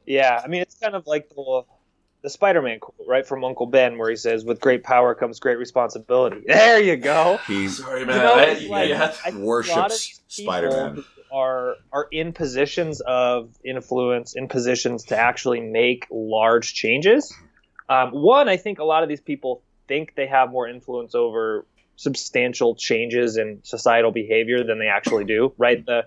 Yeah, 0.06 0.42
I 0.44 0.48
mean 0.48 0.62
it's 0.62 0.76
kind 0.76 0.96
of 0.96 1.08
like 1.08 1.30
the 1.30 1.64
the 2.22 2.30
Spider-Man 2.30 2.80
quote, 2.80 3.08
right 3.08 3.26
from 3.26 3.44
Uncle 3.44 3.66
Ben, 3.66 3.98
where 3.98 4.10
he 4.10 4.16
says, 4.16 4.46
"With 4.46 4.60
great 4.62 4.84
power 4.84 5.14
comes 5.16 5.40
great 5.40 5.58
responsibility." 5.58 6.42
There 6.46 6.80
you 6.82 6.98
go. 6.98 7.40
He's 7.48 7.78
Sorry, 7.80 8.06
man. 8.06 8.18
You 8.18 8.24
know, 8.24 8.34
I- 8.34 8.68
like- 8.70 8.90
you 8.90 8.96
had- 8.96 9.10
I 9.10 9.14
think 9.14 9.26
a 9.26 9.30
lot 9.30 9.38
of 9.40 9.42
worships 9.44 10.22
Spider-Man. 10.28 10.96
who 10.96 11.04
Are 11.34 11.78
are 11.92 12.08
in 12.12 12.32
positions 12.32 13.02
of 13.02 13.50
influence, 13.66 14.36
in 14.36 14.48
positions 14.48 15.06
to 15.06 15.18
actually 15.18 15.62
make 15.62 16.06
large 16.12 16.76
changes. 16.76 17.34
Um, 17.90 18.12
one, 18.12 18.48
I 18.48 18.58
think 18.58 18.78
a 18.78 18.84
lot 18.84 19.02
of 19.02 19.10
these 19.10 19.22
people 19.22 19.64
think 19.88 20.14
they 20.16 20.28
have 20.28 20.52
more 20.52 20.68
influence 20.68 21.16
over 21.16 21.66
substantial 21.96 22.76
changes 22.76 23.38
in 23.38 23.62
societal 23.64 24.12
behavior 24.12 24.64
than 24.64 24.78
they 24.78 24.88
actually 24.88 25.26
do. 25.26 25.54
Right? 25.58 25.84
The 25.84 26.04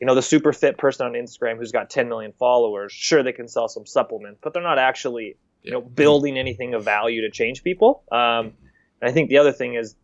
you 0.00 0.06
know 0.06 0.16
the 0.16 0.22
super 0.22 0.52
fit 0.52 0.78
person 0.78 1.06
on 1.06 1.12
Instagram 1.12 1.58
who's 1.58 1.72
got 1.72 1.88
10 1.88 2.08
million 2.08 2.32
followers. 2.32 2.92
Sure, 2.92 3.22
they 3.22 3.32
can 3.32 3.48
sell 3.48 3.68
some 3.68 3.86
supplements, 3.86 4.40
but 4.42 4.52
they're 4.52 4.62
not 4.62 4.78
actually 4.78 5.36
you 5.62 5.70
know 5.70 5.80
building 5.80 6.38
anything 6.38 6.74
of 6.74 6.84
value 6.84 7.22
to 7.22 7.30
change 7.30 7.62
people. 7.62 8.02
Um, 8.10 8.54
and 9.00 9.10
I 9.10 9.12
think 9.12 9.28
the 9.28 9.38
other 9.38 9.52
thing 9.52 9.74
is 9.74 9.94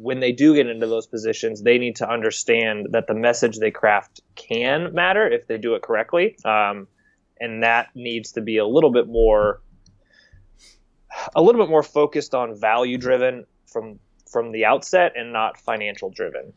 when 0.00 0.20
they 0.20 0.32
do 0.32 0.54
get 0.54 0.66
into 0.66 0.86
those 0.86 1.06
positions, 1.06 1.62
they 1.62 1.76
need 1.76 1.96
to 1.96 2.10
understand 2.10 2.88
that 2.92 3.06
the 3.06 3.14
message 3.14 3.58
they 3.58 3.70
craft 3.70 4.20
can 4.34 4.94
matter 4.94 5.28
if 5.28 5.46
they 5.46 5.58
do 5.58 5.74
it 5.74 5.82
correctly, 5.82 6.36
um, 6.44 6.88
and 7.38 7.62
that 7.62 7.88
needs 7.94 8.32
to 8.32 8.40
be 8.40 8.56
a 8.56 8.66
little 8.66 8.90
bit 8.90 9.06
more, 9.06 9.60
a 11.34 11.42
little 11.42 11.60
bit 11.60 11.68
more 11.68 11.82
focused 11.82 12.34
on 12.34 12.58
value 12.58 12.96
driven 12.96 13.44
from 13.66 13.98
from 14.30 14.52
the 14.52 14.64
outset 14.64 15.12
and 15.16 15.32
not 15.32 15.58
financial 15.58 16.08
driven. 16.08 16.52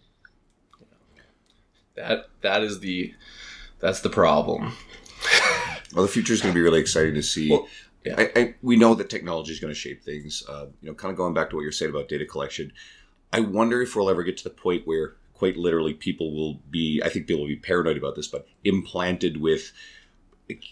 That 1.95 2.27
that 2.41 2.63
is 2.63 2.79
the 2.79 3.13
that's 3.79 3.99
the 4.01 4.09
problem. 4.09 4.73
Well, 5.93 6.03
the 6.03 6.11
future 6.11 6.33
is 6.33 6.41
going 6.41 6.53
to 6.53 6.57
be 6.57 6.63
really 6.63 6.79
exciting 6.79 7.13
to 7.13 7.21
see. 7.21 7.51
Well, 7.51 7.67
yeah. 8.03 8.15
I, 8.17 8.31
I, 8.35 8.55
we 8.61 8.77
know 8.77 8.95
that 8.95 9.09
technology 9.09 9.51
is 9.51 9.59
going 9.59 9.73
to 9.73 9.79
shape 9.79 10.03
things. 10.03 10.43
Uh, 10.47 10.67
you 10.81 10.89
know, 10.89 10.95
kind 10.95 11.11
of 11.11 11.17
going 11.17 11.33
back 11.33 11.49
to 11.51 11.55
what 11.55 11.61
you're 11.61 11.71
saying 11.71 11.91
about 11.91 12.09
data 12.09 12.25
collection. 12.25 12.71
I 13.33 13.39
wonder 13.39 13.81
if 13.81 13.95
we'll 13.95 14.11
ever 14.11 14.23
get 14.23 14.37
to 14.37 14.43
the 14.43 14.51
point 14.51 14.85
where, 14.85 15.15
quite 15.33 15.57
literally, 15.57 15.93
people 15.93 16.33
will 16.33 16.61
be. 16.69 17.01
I 17.03 17.09
think 17.09 17.27
people 17.27 17.41
will 17.41 17.49
be 17.49 17.55
paranoid 17.55 17.97
about 17.97 18.15
this, 18.15 18.27
but 18.27 18.47
implanted 18.63 19.41
with 19.41 19.71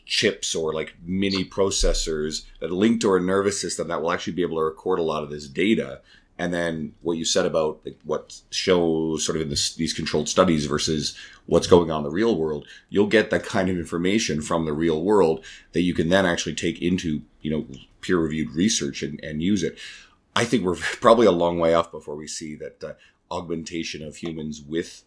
chips 0.05 0.53
or 0.53 0.73
like 0.73 0.95
mini 1.03 1.43
processors 1.43 2.45
that 2.59 2.71
link 2.71 3.01
to 3.01 3.09
our 3.09 3.19
nervous 3.19 3.59
system 3.59 3.87
that 3.87 4.01
will 4.01 4.11
actually 4.11 4.33
be 4.33 4.43
able 4.43 4.57
to 4.57 4.63
record 4.63 4.99
a 4.99 5.03
lot 5.03 5.23
of 5.23 5.31
this 5.31 5.47
data. 5.47 6.01
And 6.37 6.53
then 6.53 6.93
what 7.01 7.17
you 7.17 7.25
said 7.25 7.45
about 7.45 7.81
like, 7.85 7.99
what 8.03 8.41
shows 8.51 9.25
sort 9.25 9.37
of 9.37 9.43
in 9.43 9.49
this, 9.49 9.73
these 9.75 9.93
controlled 9.93 10.29
studies 10.29 10.65
versus 10.65 11.17
what's 11.45 11.67
going 11.67 11.89
on 11.89 11.99
in 11.99 12.03
the 12.03 12.09
real 12.09 12.35
world, 12.35 12.67
you'll 12.89 13.07
get 13.07 13.29
that 13.31 13.45
kind 13.45 13.69
of 13.69 13.77
information 13.77 14.41
from 14.41 14.65
the 14.65 14.73
real 14.73 15.01
world 15.03 15.43
that 15.71 15.81
you 15.81 15.93
can 15.93 16.09
then 16.09 16.25
actually 16.25 16.55
take 16.55 16.81
into, 16.81 17.21
you 17.41 17.51
know, 17.51 17.65
peer 18.01 18.19
reviewed 18.19 18.51
research 18.51 19.01
and, 19.01 19.19
and 19.23 19.41
use 19.41 19.63
it. 19.63 19.77
I 20.35 20.45
think 20.45 20.63
we're 20.63 20.75
probably 21.01 21.27
a 21.27 21.31
long 21.31 21.59
way 21.59 21.73
off 21.73 21.91
before 21.91 22.15
we 22.15 22.27
see 22.27 22.55
that 22.55 22.83
uh, 22.83 22.93
augmentation 23.29 24.03
of 24.05 24.17
humans 24.17 24.61
with 24.61 25.03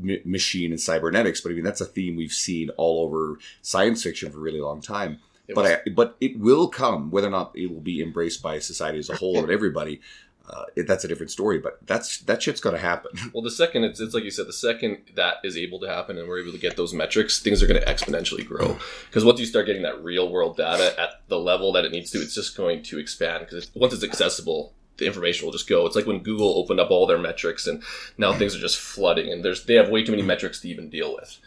m- 0.00 0.20
machine 0.24 0.70
and 0.72 0.80
cybernetics. 0.80 1.40
But 1.40 1.52
I 1.52 1.54
mean, 1.54 1.64
that's 1.64 1.80
a 1.80 1.86
theme 1.86 2.16
we've 2.16 2.32
seen 2.32 2.70
all 2.70 3.04
over 3.04 3.38
science 3.62 4.02
fiction 4.02 4.30
for 4.30 4.38
a 4.38 4.42
really 4.42 4.60
long 4.60 4.80
time. 4.80 5.20
It 5.46 5.54
but 5.54 5.64
was- 5.64 5.72
I, 5.86 5.90
but 5.90 6.16
it 6.20 6.38
will 6.38 6.68
come, 6.68 7.10
whether 7.10 7.28
or 7.28 7.30
not 7.30 7.52
it 7.54 7.70
will 7.72 7.80
be 7.80 8.02
embraced 8.02 8.42
by 8.42 8.58
society 8.58 8.98
as 8.98 9.10
a 9.10 9.16
whole 9.16 9.38
and 9.38 9.50
everybody. 9.50 10.00
Uh, 10.48 10.64
it, 10.76 10.86
that's 10.86 11.04
a 11.04 11.08
different 11.08 11.30
story, 11.30 11.58
but 11.58 11.78
that's 11.86 12.18
that 12.20 12.42
shit's 12.42 12.60
going 12.60 12.74
to 12.74 12.80
happen. 12.80 13.10
Well, 13.32 13.42
the 13.42 13.50
second 13.50 13.84
it's, 13.84 13.98
it's 13.98 14.14
like 14.14 14.24
you 14.24 14.30
said, 14.30 14.46
the 14.46 14.52
second 14.52 14.98
that 15.14 15.36
is 15.42 15.56
able 15.56 15.80
to 15.80 15.88
happen 15.88 16.18
and 16.18 16.28
we're 16.28 16.40
able 16.40 16.52
to 16.52 16.58
get 16.58 16.76
those 16.76 16.92
metrics, 16.92 17.40
things 17.40 17.62
are 17.62 17.66
going 17.66 17.80
to 17.80 17.86
exponentially 17.86 18.46
grow. 18.46 18.78
Because 19.06 19.24
once 19.24 19.40
you 19.40 19.46
start 19.46 19.66
getting 19.66 19.82
that 19.82 20.04
real 20.04 20.30
world 20.30 20.56
data 20.56 20.94
at 21.00 21.22
the 21.28 21.38
level 21.38 21.72
that 21.72 21.84
it 21.84 21.92
needs 21.92 22.10
to, 22.10 22.18
it's 22.18 22.34
just 22.34 22.56
going 22.56 22.82
to 22.84 22.98
expand. 22.98 23.46
Because 23.46 23.70
once 23.74 23.94
it's 23.94 24.04
accessible, 24.04 24.74
the 24.98 25.06
information 25.06 25.46
will 25.46 25.52
just 25.52 25.68
go. 25.68 25.86
It's 25.86 25.96
like 25.96 26.06
when 26.06 26.22
Google 26.22 26.56
opened 26.58 26.80
up 26.80 26.90
all 26.90 27.06
their 27.06 27.18
metrics, 27.18 27.66
and 27.66 27.82
now 28.18 28.32
things 28.32 28.54
are 28.54 28.60
just 28.60 28.78
flooding, 28.78 29.32
and 29.32 29.44
there's 29.44 29.64
they 29.64 29.74
have 29.74 29.88
way 29.88 30.04
too 30.04 30.12
many 30.12 30.22
metrics 30.22 30.60
to 30.60 30.68
even 30.68 30.90
deal 30.90 31.14
with. 31.14 31.38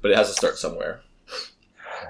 But 0.00 0.12
it 0.12 0.16
has 0.16 0.28
to 0.28 0.34
start 0.34 0.58
somewhere. 0.58 1.00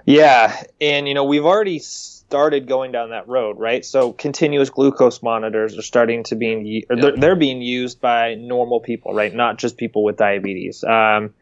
Yeah, 0.07 0.63
and 0.81 1.09
you 1.09 1.15
know 1.15 1.25
we've 1.25 1.47
already 1.47 1.81
started 2.29 2.69
going 2.69 2.93
down 2.93 3.11
that 3.11 3.27
road, 3.27 3.59
right? 3.59 3.85
So 3.85 4.13
continuous 4.13 4.69
glucose 4.69 5.23
monitors 5.23 5.79
are 5.79 5.83
starting 5.83 6.25
to 6.25 6.37
being 6.37 6.83
or 6.91 6.97
they're, 6.97 7.17
they're 7.17 7.37
being 7.37 7.63
used 7.63 8.03
by 8.03 8.35
normal 8.35 8.81
people, 8.81 9.15
right? 9.15 9.35
Not 9.35 9.59
just 9.59 9.79
people 9.79 10.05
with 10.05 10.19
diabetes. 10.19 10.85
Um, 10.85 11.33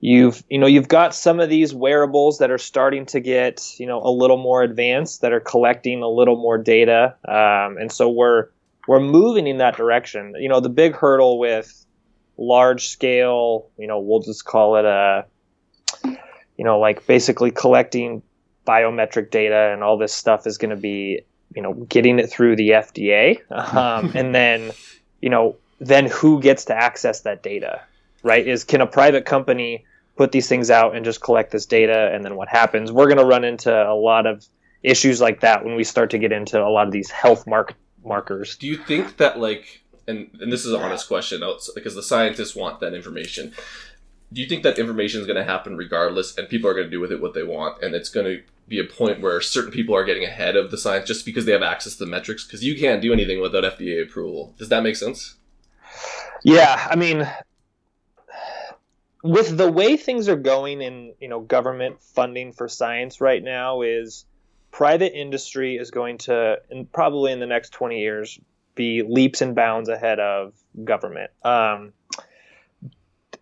you've 0.00 0.44
you 0.48 0.58
know 0.58 0.68
you've 0.68 0.86
got 0.86 1.14
some 1.14 1.40
of 1.40 1.48
these 1.48 1.74
wearables 1.74 2.38
that 2.38 2.50
are 2.50 2.58
starting 2.58 3.06
to 3.06 3.18
get 3.18 3.74
you 3.80 3.86
know 3.86 4.00
a 4.02 4.10
little 4.10 4.36
more 4.36 4.62
advanced 4.62 5.22
that 5.22 5.32
are 5.32 5.40
collecting 5.40 6.02
a 6.02 6.08
little 6.08 6.36
more 6.36 6.58
data, 6.58 7.16
um, 7.26 7.76
and 7.78 7.90
so 7.90 8.08
we're 8.08 8.48
we're 8.86 9.00
moving 9.00 9.48
in 9.48 9.58
that 9.58 9.76
direction. 9.76 10.34
You 10.38 10.48
know 10.48 10.60
the 10.60 10.68
big 10.68 10.94
hurdle 10.94 11.40
with 11.40 11.84
large 12.38 12.88
scale, 12.88 13.70
you 13.78 13.86
know, 13.86 13.98
we'll 13.98 14.20
just 14.20 14.44
call 14.44 14.76
it 14.76 14.84
a 14.84 15.24
you 16.04 16.64
know, 16.64 16.78
like 16.78 17.06
basically 17.06 17.50
collecting 17.50 18.22
biometric 18.66 19.30
data 19.30 19.70
and 19.72 19.82
all 19.82 19.96
this 19.96 20.12
stuff 20.12 20.46
is 20.46 20.58
going 20.58 20.70
to 20.70 20.76
be, 20.76 21.20
you 21.54 21.62
know, 21.62 21.74
getting 21.88 22.18
it 22.18 22.28
through 22.30 22.56
the 22.56 22.70
FDA. 22.70 23.40
Um, 23.50 24.12
and 24.14 24.34
then, 24.34 24.72
you 25.20 25.30
know, 25.30 25.56
then 25.80 26.06
who 26.06 26.40
gets 26.40 26.64
to 26.66 26.74
access 26.74 27.20
that 27.20 27.42
data, 27.42 27.80
right? 28.22 28.46
Is 28.46 28.64
can 28.64 28.80
a 28.80 28.86
private 28.86 29.24
company 29.24 29.84
put 30.16 30.32
these 30.32 30.48
things 30.48 30.70
out 30.70 30.96
and 30.96 31.04
just 31.04 31.20
collect 31.20 31.52
this 31.52 31.66
data? 31.66 32.10
And 32.12 32.24
then 32.24 32.36
what 32.36 32.48
happens? 32.48 32.90
We're 32.90 33.06
going 33.06 33.18
to 33.18 33.24
run 33.24 33.44
into 33.44 33.72
a 33.72 33.94
lot 33.94 34.26
of 34.26 34.46
issues 34.82 35.20
like 35.20 35.40
that 35.40 35.64
when 35.64 35.74
we 35.74 35.84
start 35.84 36.10
to 36.10 36.18
get 36.18 36.32
into 36.32 36.62
a 36.62 36.68
lot 36.68 36.86
of 36.86 36.92
these 36.92 37.10
health 37.10 37.46
mark 37.46 37.74
markers. 38.04 38.56
Do 38.56 38.66
you 38.66 38.76
think 38.76 39.16
that 39.18 39.38
like, 39.38 39.82
and 40.06 40.30
and 40.40 40.52
this 40.52 40.64
is 40.64 40.72
an 40.72 40.80
honest 40.80 41.08
question, 41.08 41.42
because 41.74 41.94
the 41.94 42.02
scientists 42.02 42.54
want 42.54 42.80
that 42.80 42.94
information. 42.94 43.52
Do 44.32 44.40
you 44.40 44.48
think 44.48 44.62
that 44.64 44.78
information 44.78 45.20
is 45.20 45.26
going 45.26 45.36
to 45.36 45.44
happen 45.44 45.76
regardless, 45.76 46.36
and 46.36 46.48
people 46.48 46.68
are 46.68 46.74
going 46.74 46.86
to 46.86 46.90
do 46.90 47.00
with 47.00 47.12
it 47.12 47.20
what 47.20 47.34
they 47.34 47.44
want, 47.44 47.82
and 47.82 47.94
it's 47.94 48.08
going 48.08 48.26
to 48.26 48.42
be 48.68 48.80
a 48.80 48.84
point 48.84 49.20
where 49.20 49.40
certain 49.40 49.70
people 49.70 49.94
are 49.94 50.04
getting 50.04 50.24
ahead 50.24 50.56
of 50.56 50.70
the 50.70 50.78
science 50.78 51.06
just 51.06 51.24
because 51.24 51.44
they 51.46 51.52
have 51.52 51.62
access 51.62 51.94
to 51.96 52.04
the 52.04 52.10
metrics? 52.10 52.44
Because 52.44 52.64
you 52.64 52.78
can't 52.78 53.00
do 53.00 53.12
anything 53.12 53.40
without 53.40 53.64
FDA 53.64 54.02
approval. 54.02 54.54
Does 54.58 54.68
that 54.70 54.82
make 54.82 54.96
sense? 54.96 55.36
Yeah, 56.42 56.86
I 56.90 56.96
mean, 56.96 57.28
with 59.26 59.56
the 59.56 59.70
way 59.70 59.96
things 59.96 60.28
are 60.28 60.36
going 60.36 60.80
in 60.80 61.14
you 61.20 61.28
know 61.28 61.40
government 61.40 62.00
funding 62.00 62.52
for 62.52 62.68
science 62.68 63.20
right 63.20 63.42
now 63.42 63.82
is 63.82 64.24
private 64.70 65.18
industry 65.18 65.76
is 65.76 65.90
going 65.90 66.18
to 66.18 66.56
and 66.70 66.90
probably 66.92 67.32
in 67.32 67.40
the 67.40 67.46
next 67.46 67.70
20 67.70 67.98
years 68.00 68.38
be 68.74 69.02
leaps 69.02 69.40
and 69.40 69.54
bounds 69.54 69.88
ahead 69.88 70.20
of 70.20 70.52
government 70.84 71.30
um, 71.42 71.92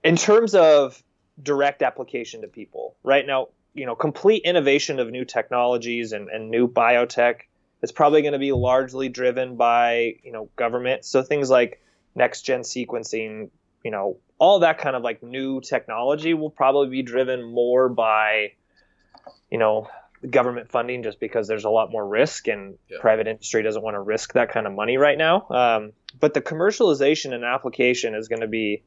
in 0.05 0.17
terms 0.17 0.55
of 0.55 1.03
direct 1.43 1.83
application 1.83 2.43
to 2.43 2.49
people 2.49 2.97
right? 3.03 3.27
Now 3.27 3.49
you 3.75 3.87
know 3.87 3.97
complete 3.97 4.43
innovation 4.45 5.01
of 5.01 5.11
new 5.11 5.25
technologies 5.25 6.13
and, 6.13 6.29
and 6.29 6.51
new 6.51 6.69
biotech 6.69 7.41
is 7.83 7.91
probably 7.91 8.23
going 8.23 8.33
to 8.35 8.39
be 8.39 8.53
largely 8.53 9.09
driven 9.09 9.57
by 9.57 10.15
you 10.23 10.33
know 10.33 10.49
government. 10.57 11.05
So 11.05 11.23
things 11.23 11.51
like 11.51 11.81
next 12.15 12.43
gen 12.43 12.61
sequencing 12.61 13.51
you 13.83 13.91
know 13.91 14.19
all 14.39 14.61
that 14.61 14.79
kind 14.79 14.95
of 14.97 15.03
like 15.03 15.23
new 15.23 15.61
technology 15.61 16.35
will 16.35 16.51
probably 16.51 16.89
be 16.89 17.03
driven 17.03 17.43
more 17.43 17.89
by 17.89 18.53
you 19.51 19.59
know 19.59 19.89
government 20.31 20.71
funding 20.71 21.03
just 21.03 21.21
because 21.21 21.47
there's 21.49 21.65
a 21.65 21.71
lot 21.71 21.91
more 21.91 22.07
risk 22.07 22.49
and 22.49 22.79
Yeah. 22.89 22.99
private 23.01 23.27
industry 23.27 23.63
doesn't 23.63 23.83
want 23.83 23.95
to 23.95 24.01
risk 24.01 24.33
that 24.35 24.51
kind 24.51 24.67
of 24.67 24.73
money 24.73 24.97
right 24.97 25.19
now. 25.19 25.47
Um, 25.51 25.93
but 26.19 26.33
the 26.33 26.41
commercialization 26.41 27.35
and 27.35 27.45
application 27.45 28.15
is 28.15 28.29
going 28.29 28.41
to 28.41 28.47
be 28.49 28.85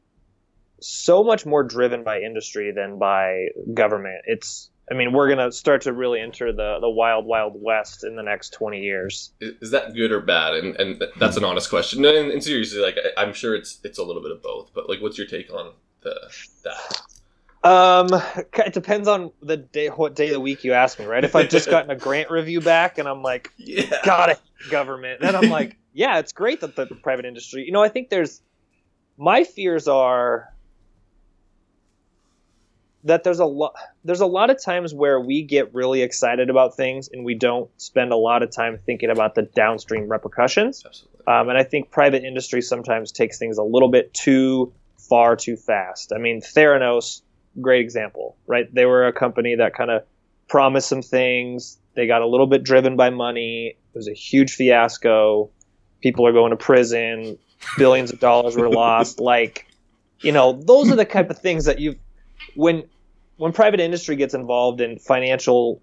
so 0.79 1.23
much 1.23 1.45
more 1.45 1.63
driven 1.63 2.03
by 2.03 2.19
industry 2.19 2.71
than 2.71 2.99
by 2.99 3.47
government 3.73 4.21
it's 4.25 4.69
i 4.91 4.93
mean 4.93 5.11
we're 5.11 5.27
going 5.27 5.39
to 5.39 5.51
start 5.51 5.81
to 5.81 5.93
really 5.93 6.19
enter 6.19 6.51
the, 6.51 6.77
the 6.79 6.89
wild 6.89 7.25
wild 7.25 7.53
west 7.55 8.03
in 8.03 8.15
the 8.15 8.23
next 8.23 8.51
20 8.51 8.79
years 8.79 9.31
Is, 9.39 9.71
that 9.71 9.95
good 9.95 10.11
or 10.11 10.21
bad? 10.21 10.53
And 10.53 10.75
and 10.75 11.03
that's 11.17 11.37
an 11.37 11.43
honest 11.43 11.69
question. 11.69 12.01
No, 12.01 12.15
and, 12.15 12.31
and 12.31 12.43
seriously, 12.43 12.79
like 12.79 12.97
I, 12.97 13.21
I'm 13.21 13.33
sure 13.33 13.55
it's 13.55 13.79
it's 13.83 13.97
a 13.97 14.03
little 14.03 14.21
bit 14.21 14.31
of 14.31 14.41
both. 14.41 14.71
But 14.73 14.89
like, 14.89 15.01
what's 15.01 15.17
your 15.17 15.27
take 15.27 15.51
on 15.51 15.73
the 16.01 16.15
that? 16.63 17.01
Um, 17.63 18.07
it 18.55 18.73
depends 18.73 19.07
on 19.07 19.31
the 19.41 19.57
day, 19.57 19.87
what 19.87 20.15
day 20.15 20.27
of 20.27 20.33
the 20.33 20.39
week 20.39 20.63
you 20.63 20.73
ask 20.73 20.99
me, 20.99 21.05
right? 21.05 21.23
If 21.23 21.35
I've 21.35 21.49
just 21.49 21.69
gotten 21.69 21.89
a 21.89 21.95
grant 22.07 22.29
review 22.29 22.61
back 22.61 22.97
and 22.97 23.09
I'm 23.09 23.23
like, 23.23 23.51
Yeah. 23.57 23.99
God, 24.05 24.29
I 24.29 24.33
hate 24.33 24.71
government, 24.71 25.21
then 25.21 25.35
I'm 25.35 25.49
like, 25.49 25.77
yeah, 25.93 26.19
it's 26.19 26.31
great 26.31 26.61
that 26.61 26.75
the 26.75 26.85
private 26.85 27.25
industry. 27.25 27.65
You 27.65 27.71
know, 27.71 27.83
I 27.83 27.89
think 27.89 28.09
there's 28.09 28.41
my 29.17 29.43
fears 29.43 29.87
are 29.87 30.53
that 33.07 33.23
there's 33.23 33.39
a 33.39 33.45
lot 33.45 33.75
there's 34.03 34.21
a 34.21 34.25
lot 34.25 34.49
of 34.49 34.61
times 34.63 34.93
where 34.93 35.19
we 35.19 35.43
get 35.43 35.73
really 35.73 36.01
excited 36.01 36.49
about 36.49 36.75
things 36.75 37.09
and 37.11 37.25
we 37.25 37.35
don't 37.35 37.69
spend 37.81 38.11
a 38.11 38.15
lot 38.15 38.43
of 38.43 38.51
time 38.51 38.77
thinking 38.85 39.09
about 39.09 39.35
the 39.35 39.43
downstream 39.43 40.07
repercussions. 40.07 40.83
Absolutely. 40.85 41.17
Um, 41.27 41.49
and 41.49 41.57
I 41.57 41.63
think 41.63 41.91
private 41.91 42.23
industry 42.23 42.61
sometimes 42.61 43.11
takes 43.11 43.37
things 43.37 43.57
a 43.57 43.63
little 43.63 43.89
bit 43.89 44.13
too 44.13 44.73
far 44.97 45.35
too 45.35 45.57
fast. 45.57 46.13
I 46.13 46.19
mean, 46.19 46.41
Theranos, 46.41 47.21
great 47.59 47.81
example, 47.81 48.37
right? 48.45 48.73
They 48.73 48.85
were 48.85 49.07
a 49.07 49.13
company 49.13 49.55
that 49.55 49.73
kind 49.73 49.91
of 49.91 50.03
promised 50.47 50.87
some 50.87 51.01
things. 51.01 51.77
They 51.95 52.07
got 52.07 52.21
a 52.21 52.27
little 52.27 52.47
bit 52.47 52.63
driven 52.63 52.95
by 52.95 53.09
money. 53.09 53.75
It 53.93 53.97
was 53.97 54.07
a 54.07 54.13
huge 54.13 54.53
fiasco. 54.53 55.49
People 56.01 56.27
are 56.27 56.33
going 56.33 56.51
to 56.51 56.57
prison. 56.57 57.37
Billions 57.77 58.11
of 58.11 58.19
dollars 58.19 58.55
were 58.55 58.69
lost. 58.69 59.19
Like, 59.27 59.67
you 60.21 60.31
know, 60.31 60.53
those 60.53 60.91
are 60.91 60.95
the 60.95 61.05
type 61.05 61.29
of 61.29 61.37
things 61.37 61.65
that 61.65 61.79
you, 61.79 61.95
when 62.55 62.83
when 63.37 63.53
private 63.53 63.79
industry 63.79 64.15
gets 64.15 64.33
involved 64.33 64.81
in 64.81 64.99
financial 64.99 65.81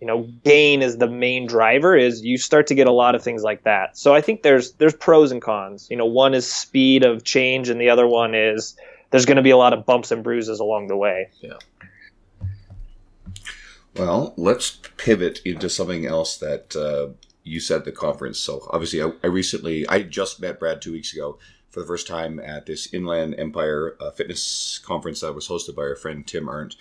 you 0.00 0.06
know 0.06 0.28
gain 0.44 0.82
is 0.82 0.98
the 0.98 1.08
main 1.08 1.46
driver 1.46 1.96
is 1.96 2.22
you 2.22 2.36
start 2.36 2.66
to 2.66 2.74
get 2.74 2.86
a 2.86 2.92
lot 2.92 3.14
of 3.14 3.22
things 3.22 3.42
like 3.42 3.62
that 3.64 3.96
so 3.96 4.14
i 4.14 4.20
think 4.20 4.42
there's 4.42 4.72
there's 4.72 4.94
pros 4.94 5.30
and 5.30 5.40
cons 5.40 5.88
you 5.90 5.96
know 5.96 6.06
one 6.06 6.34
is 6.34 6.50
speed 6.50 7.04
of 7.04 7.24
change 7.24 7.68
and 7.68 7.80
the 7.80 7.88
other 7.88 8.06
one 8.06 8.34
is 8.34 8.76
there's 9.10 9.26
going 9.26 9.36
to 9.36 9.42
be 9.42 9.50
a 9.50 9.56
lot 9.56 9.72
of 9.72 9.86
bumps 9.86 10.10
and 10.10 10.24
bruises 10.24 10.60
along 10.60 10.88
the 10.88 10.96
way 10.96 11.28
Yeah. 11.40 11.58
Well, 13.96 14.32
let's 14.36 14.78
pivot 14.96 15.40
into 15.44 15.68
something 15.68 16.06
else 16.06 16.38
that 16.38 16.74
uh, 16.74 17.12
you 17.42 17.60
said 17.60 17.80
at 17.80 17.84
the 17.84 17.92
conference. 17.92 18.38
So, 18.38 18.66
obviously, 18.70 19.02
I, 19.02 19.12
I 19.22 19.26
recently, 19.26 19.86
I 19.86 20.02
just 20.02 20.40
met 20.40 20.58
Brad 20.58 20.80
two 20.80 20.92
weeks 20.92 21.12
ago 21.12 21.38
for 21.72 21.80
the 21.80 21.86
first 21.86 22.06
time 22.06 22.38
at 22.38 22.66
this 22.66 22.92
Inland 22.92 23.34
Empire 23.38 23.96
uh, 23.98 24.10
fitness 24.10 24.78
conference 24.78 25.20
that 25.20 25.34
was 25.34 25.48
hosted 25.48 25.74
by 25.74 25.82
our 25.82 25.96
friend 25.96 26.26
Tim 26.26 26.48
Arndt. 26.48 26.76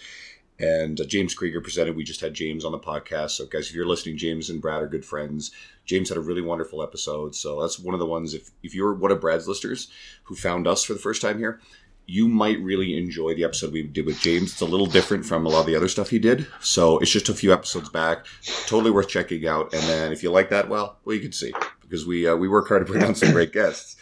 And 0.60 1.00
uh, 1.00 1.06
James 1.06 1.34
Krieger 1.34 1.62
presented. 1.62 1.96
We 1.96 2.04
just 2.04 2.22
had 2.22 2.36
James 2.36 2.66
on 2.66 2.74
the 2.74 2.78
podcast. 2.78 3.32
So, 3.32 3.46
guys, 3.48 3.70
if 3.70 3.74
you're 3.74 3.88
listening, 3.88 4.18
James 4.18 4.50
and 4.50 4.62
Brad 4.62 4.84
are 4.84 4.88
good 4.88 5.06
friends. 5.06 5.52
James 5.86 6.10
had 6.10 6.18
a 6.18 6.22
really 6.22 6.42
wonderful 6.42 6.84
episode. 6.84 7.34
So, 7.34 7.62
that's 7.62 7.80
one 7.80 7.96
of 7.96 8.00
the 8.00 8.06
ones, 8.06 8.36
if, 8.36 8.52
if 8.62 8.76
you're 8.76 8.94
one 8.94 9.12
of 9.12 9.22
Brad's 9.22 9.48
listeners 9.48 9.88
who 10.24 10.36
found 10.36 10.68
us 10.68 10.84
for 10.84 10.94
the 10.94 11.00
first 11.00 11.22
time 11.22 11.40
here, 11.40 11.62
you 12.06 12.28
might 12.28 12.60
really 12.60 12.98
enjoy 12.98 13.34
the 13.34 13.46
episode 13.46 13.72
we 13.72 13.84
did 13.84 14.06
with 14.06 14.20
James. 14.20 14.52
It's 14.52 14.62
a 14.62 14.66
little 14.66 14.86
different 14.86 15.26
from 15.26 15.46
a 15.46 15.50
lot 15.50 15.62
of 15.62 15.66
the 15.68 15.76
other 15.76 15.88
stuff 15.88 16.10
he 16.10 16.20
did. 16.20 16.46
So 16.60 17.00
it's 17.00 17.12
just 17.12 17.30
a 17.30 17.34
few 17.34 17.54
episodes 17.54 17.90
back. 17.90 18.26
Totally 18.68 18.92
worth 18.92 19.08
checking 19.08 19.48
out. 19.48 19.74
And 19.74 19.82
then 19.84 20.12
if 20.12 20.22
you 20.22 20.32
like 20.32 20.50
that, 20.50 20.68
well, 20.68 20.98
well, 21.06 21.16
you 21.16 21.22
can 21.22 21.32
see 21.32 21.54
because 21.82 22.06
we 22.06 22.28
uh, 22.28 22.36
we 22.36 22.50
work 22.50 22.68
hard 22.68 22.86
to 22.86 22.92
bring 22.92 23.04
on 23.04 23.16
some 23.16 23.32
great 23.32 23.54
guests. 23.54 23.96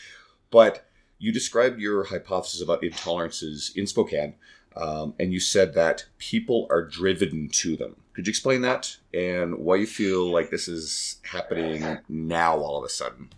But 0.51 0.85
you 1.17 1.31
described 1.31 1.79
your 1.79 2.05
hypothesis 2.05 2.61
about 2.61 2.81
intolerances 2.81 3.75
in 3.75 3.87
Spokane, 3.87 4.35
um, 4.75 5.13
and 5.19 5.33
you 5.33 5.39
said 5.39 5.73
that 5.73 6.05
people 6.17 6.67
are 6.69 6.85
driven 6.85 7.49
to 7.49 7.75
them. 7.75 7.95
Could 8.13 8.27
you 8.27 8.31
explain 8.31 8.61
that 8.61 8.97
and 9.13 9.57
why 9.59 9.75
you 9.75 9.87
feel 9.87 10.31
like 10.31 10.49
this 10.49 10.67
is 10.67 11.17
happening 11.23 11.99
now 12.07 12.57
all 12.57 12.77
of 12.77 12.83
a 12.83 12.89
sudden? 12.89 13.29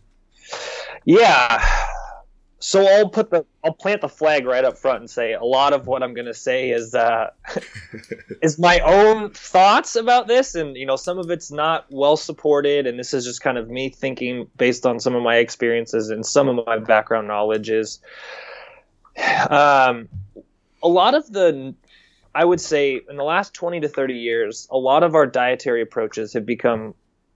Yeah. 1.05 1.63
So 2.61 2.85
I'll 2.85 3.09
put 3.09 3.31
the 3.31 3.43
I'll 3.63 3.73
plant 3.73 4.01
the 4.01 4.07
flag 4.07 4.45
right 4.45 4.63
up 4.63 4.77
front 4.77 4.99
and 4.99 5.09
say 5.09 5.33
a 5.33 5.43
lot 5.43 5.73
of 5.73 5.87
what 5.87 6.03
I'm 6.03 6.13
going 6.13 6.27
to 6.27 6.33
say 6.33 6.69
is 6.69 6.93
uh, 6.93 7.31
is 8.43 8.59
my 8.59 8.79
own 8.79 9.31
thoughts 9.31 9.95
about 9.95 10.27
this, 10.27 10.53
and 10.53 10.77
you 10.77 10.85
know 10.85 10.95
some 10.95 11.17
of 11.17 11.31
it's 11.31 11.51
not 11.51 11.87
well 11.89 12.15
supported, 12.15 12.85
and 12.85 12.99
this 12.99 13.15
is 13.15 13.25
just 13.25 13.41
kind 13.41 13.57
of 13.57 13.69
me 13.69 13.89
thinking 13.89 14.47
based 14.57 14.85
on 14.85 14.99
some 14.99 15.15
of 15.15 15.23
my 15.23 15.37
experiences 15.37 16.11
and 16.11 16.23
some 16.23 16.47
of 16.47 16.63
my 16.67 16.77
background 16.77 17.27
knowledge. 17.27 17.71
Is 17.71 17.99
um, 19.49 20.07
a 20.83 20.87
lot 20.87 21.15
of 21.15 21.31
the 21.31 21.73
I 22.35 22.45
would 22.45 22.61
say 22.61 23.01
in 23.09 23.17
the 23.17 23.23
last 23.23 23.55
20 23.55 23.79
to 23.79 23.89
30 23.89 24.13
years, 24.13 24.67
a 24.69 24.77
lot 24.77 25.01
of 25.01 25.15
our 25.15 25.25
dietary 25.25 25.81
approaches 25.81 26.33
have 26.33 26.45
become 26.45 26.93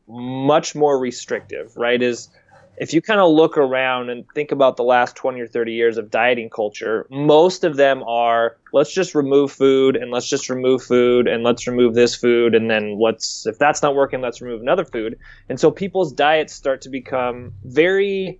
much 0.07 0.75
more 0.75 0.99
restrictive, 0.99 1.75
right? 1.75 1.99
Is 1.99 2.29
if 2.77 2.93
you 2.93 3.01
kind 3.01 3.19
of 3.19 3.31
look 3.31 3.57
around 3.57 4.09
and 4.09 4.25
think 4.33 4.51
about 4.51 4.77
the 4.77 4.83
last 4.83 5.15
20 5.15 5.39
or 5.39 5.47
30 5.47 5.73
years 5.73 5.97
of 5.97 6.11
dieting 6.11 6.49
culture, 6.49 7.07
most 7.09 7.63
of 7.63 7.77
them 7.77 8.03
are 8.03 8.57
let's 8.73 8.93
just 8.93 9.15
remove 9.15 9.51
food 9.51 9.95
and 9.95 10.11
let's 10.11 10.27
just 10.29 10.49
remove 10.49 10.83
food 10.83 11.27
and 11.27 11.43
let's 11.43 11.67
remove 11.67 11.95
this 11.95 12.15
food 12.15 12.53
and 12.53 12.69
then 12.69 12.99
let's 12.99 13.45
if 13.45 13.57
that's 13.57 13.81
not 13.81 13.95
working, 13.95 14.21
let's 14.21 14.41
remove 14.41 14.61
another 14.61 14.85
food. 14.85 15.17
And 15.49 15.59
so 15.59 15.71
people's 15.71 16.11
diets 16.11 16.53
start 16.53 16.81
to 16.81 16.89
become 16.89 17.53
very 17.63 18.39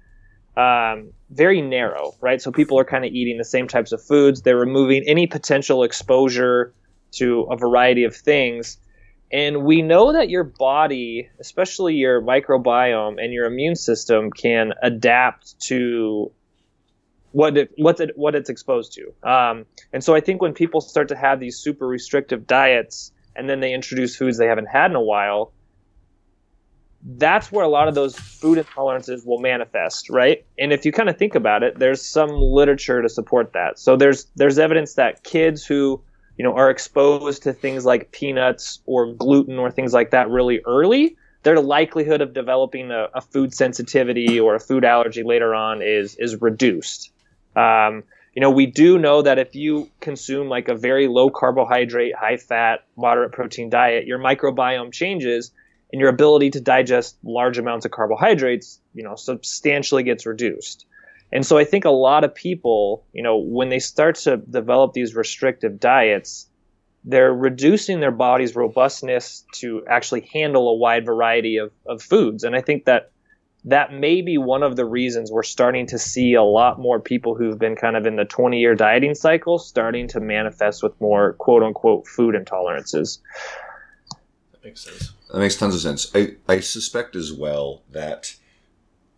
um, 0.58 1.12
very 1.32 1.62
narrow, 1.62 2.16
right? 2.22 2.42
So 2.42 2.52
people 2.52 2.80
are 2.80 2.86
kind 2.86 3.04
of 3.04 3.12
eating 3.12 3.38
the 3.38 3.46
same 3.46 3.68
types 3.68 3.92
of 3.92 4.02
foods. 4.02 4.42
They're 4.42 4.58
removing 4.58 5.04
any 5.06 5.28
potential 5.28 5.84
exposure 5.84 6.74
to 7.14 7.42
a 7.52 7.58
variety 7.58 8.04
of 8.04 8.16
things. 8.16 8.78
And 9.32 9.64
we 9.64 9.82
know 9.82 10.14
that 10.14 10.30
your 10.30 10.44
body, 10.44 11.30
especially 11.40 11.96
your 11.96 12.22
microbiome 12.22 13.22
and 13.22 13.34
your 13.34 13.46
immune 13.46 13.76
system, 13.76 14.32
can 14.32 14.74
adapt 14.82 15.60
to 15.68 16.32
what 17.32 17.58
it, 17.58 17.72
what 17.78 18.00
it, 18.00 18.12
what 18.16 18.36
it's 18.36 18.50
exposed 18.50 18.94
to. 18.94 19.30
Um, 19.30 19.66
and 19.92 20.04
so 20.04 20.16
I 20.16 20.22
think 20.22 20.42
when 20.42 20.54
people 20.54 20.80
start 20.80 21.10
to 21.10 21.18
have 21.18 21.40
these 21.40 21.58
super 21.58 21.88
restrictive 21.88 22.48
diets, 22.48 23.12
and 23.36 23.50
then 23.50 23.60
they 23.60 23.74
introduce 23.74 24.16
foods 24.16 24.38
they 24.38 24.48
haven't 24.48 24.68
had 24.68 24.92
in 24.92 24.96
a 24.96 25.02
while, 25.02 25.52
that's 27.18 27.52
where 27.52 27.64
a 27.64 27.68
lot 27.68 27.88
of 27.88 27.94
those 27.94 28.18
food 28.18 28.58
intolerances 28.58 29.26
will 29.26 29.40
manifest, 29.40 30.10
right? 30.10 30.46
And 30.58 30.74
if 30.74 30.86
you 30.86 30.92
kind 30.92 31.10
of 31.10 31.18
think 31.18 31.36
about 31.36 31.62
it, 31.62 31.78
there's 31.78 32.02
some 32.02 32.30
literature 32.30 33.02
to 33.02 33.10
support 33.10 33.54
that. 33.54 33.78
So 33.78 33.96
there's 33.96 34.26
there's 34.36 34.58
evidence 34.58 34.96
that 34.96 35.24
kids 35.24 35.66
who 35.66 36.02
you 36.38 36.44
know 36.44 36.54
are 36.54 36.70
exposed 36.70 37.44
to 37.44 37.54
things 37.54 37.86
like 37.86 38.12
peanuts 38.12 38.82
or 38.86 39.14
gluten 39.14 39.58
or 39.58 39.72
things 39.72 39.94
like 39.94 40.12
that 40.12 40.30
really 40.30 40.62
early, 40.66 41.18
their 41.44 41.60
likelihood 41.60 42.22
of 42.22 42.34
developing 42.34 42.92
a, 42.92 43.08
a 43.14 43.22
food 43.22 43.54
sensitivity 43.54 44.40
or 44.40 44.56
a 44.56 44.60
food 44.60 44.84
allergy 44.84 45.24
later 45.24 45.54
on 45.54 45.82
is 45.82 46.16
is 46.18 46.42
reduced. 46.42 47.12
Um, 47.56 48.04
you 48.36 48.42
know, 48.42 48.52
we 48.52 48.66
do 48.66 49.00
know 49.00 49.22
that 49.22 49.40
if 49.40 49.56
you 49.56 49.90
consume 50.02 50.50
like 50.50 50.68
a 50.68 50.76
very 50.76 51.08
low 51.08 51.30
carbohydrate, 51.30 52.14
high 52.16 52.36
fat, 52.36 52.84
moderate 52.98 53.32
protein 53.32 53.70
diet, 53.70 54.06
your 54.06 54.20
microbiome 54.20 54.92
changes 54.92 55.52
and 55.94 56.02
your 56.02 56.10
ability 56.10 56.50
to 56.52 56.60
digest 56.60 57.16
large 57.24 57.58
amounts 57.58 57.86
of 57.86 57.92
carbohydrates, 57.92 58.82
you 58.94 59.04
know, 59.04 59.16
substantially 59.16 60.04
gets 60.04 60.26
reduced. 60.26 60.86
And 61.32 61.46
so 61.46 61.58
I 61.58 61.66
think 61.66 61.86
a 61.86 61.90
lot 61.90 62.24
of 62.24 62.34
people, 62.34 63.06
you 63.14 63.24
know, 63.24 63.38
when 63.38 63.70
they 63.70 63.80
start 63.80 64.16
to 64.16 64.38
develop 64.38 64.94
these 64.94 65.16
restrictive 65.16 65.80
diets, 65.80 66.48
they're 67.04 67.34
reducing 67.34 68.00
their 68.00 68.12
body's 68.12 68.56
robustness 68.56 69.46
to 69.56 69.86
actually 69.88 70.30
handle 70.34 70.70
a 70.70 70.76
wide 70.76 71.06
variety 71.06 71.58
of, 71.58 71.72
of 71.86 72.02
foods. 72.02 72.44
And 72.44 72.56
I 72.56 72.62
think 72.62 72.86
that 72.86 73.12
that 73.66 73.92
may 73.92 74.22
be 74.22 74.38
one 74.38 74.64
of 74.64 74.76
the 74.76 74.86
reasons 74.86 75.32
we're 75.32 75.44
starting 75.44 75.88
to 75.88 75.98
see 75.98 76.36
a 76.36 76.44
lot 76.44 76.80
more 76.80 77.00
people 77.00 77.36
who've 77.36 77.58
been 77.58 77.76
kind 77.76 77.96
of 77.96 78.06
in 78.06 78.16
the 78.16 78.26
20 78.26 78.60
year 78.60 78.76
dieting 78.76 79.16
cycle 79.16 79.58
starting 79.58 80.08
to 80.10 80.20
manifest 80.20 80.84
with 80.84 81.00
more 81.02 81.34
quote 81.34 81.64
unquote 81.64 82.08
food 82.08 82.36
intolerances. 82.36 83.20
That 84.52 84.64
makes 84.64 84.82
sense. 84.82 85.14
That 85.32 85.40
makes 85.40 85.56
tons 85.56 85.76
of 85.76 85.82
sense. 85.82 86.12
I, 86.16 86.36
I 86.48 86.60
suspect 86.60 87.16
as 87.16 87.34
well 87.34 87.82
that 87.92 88.36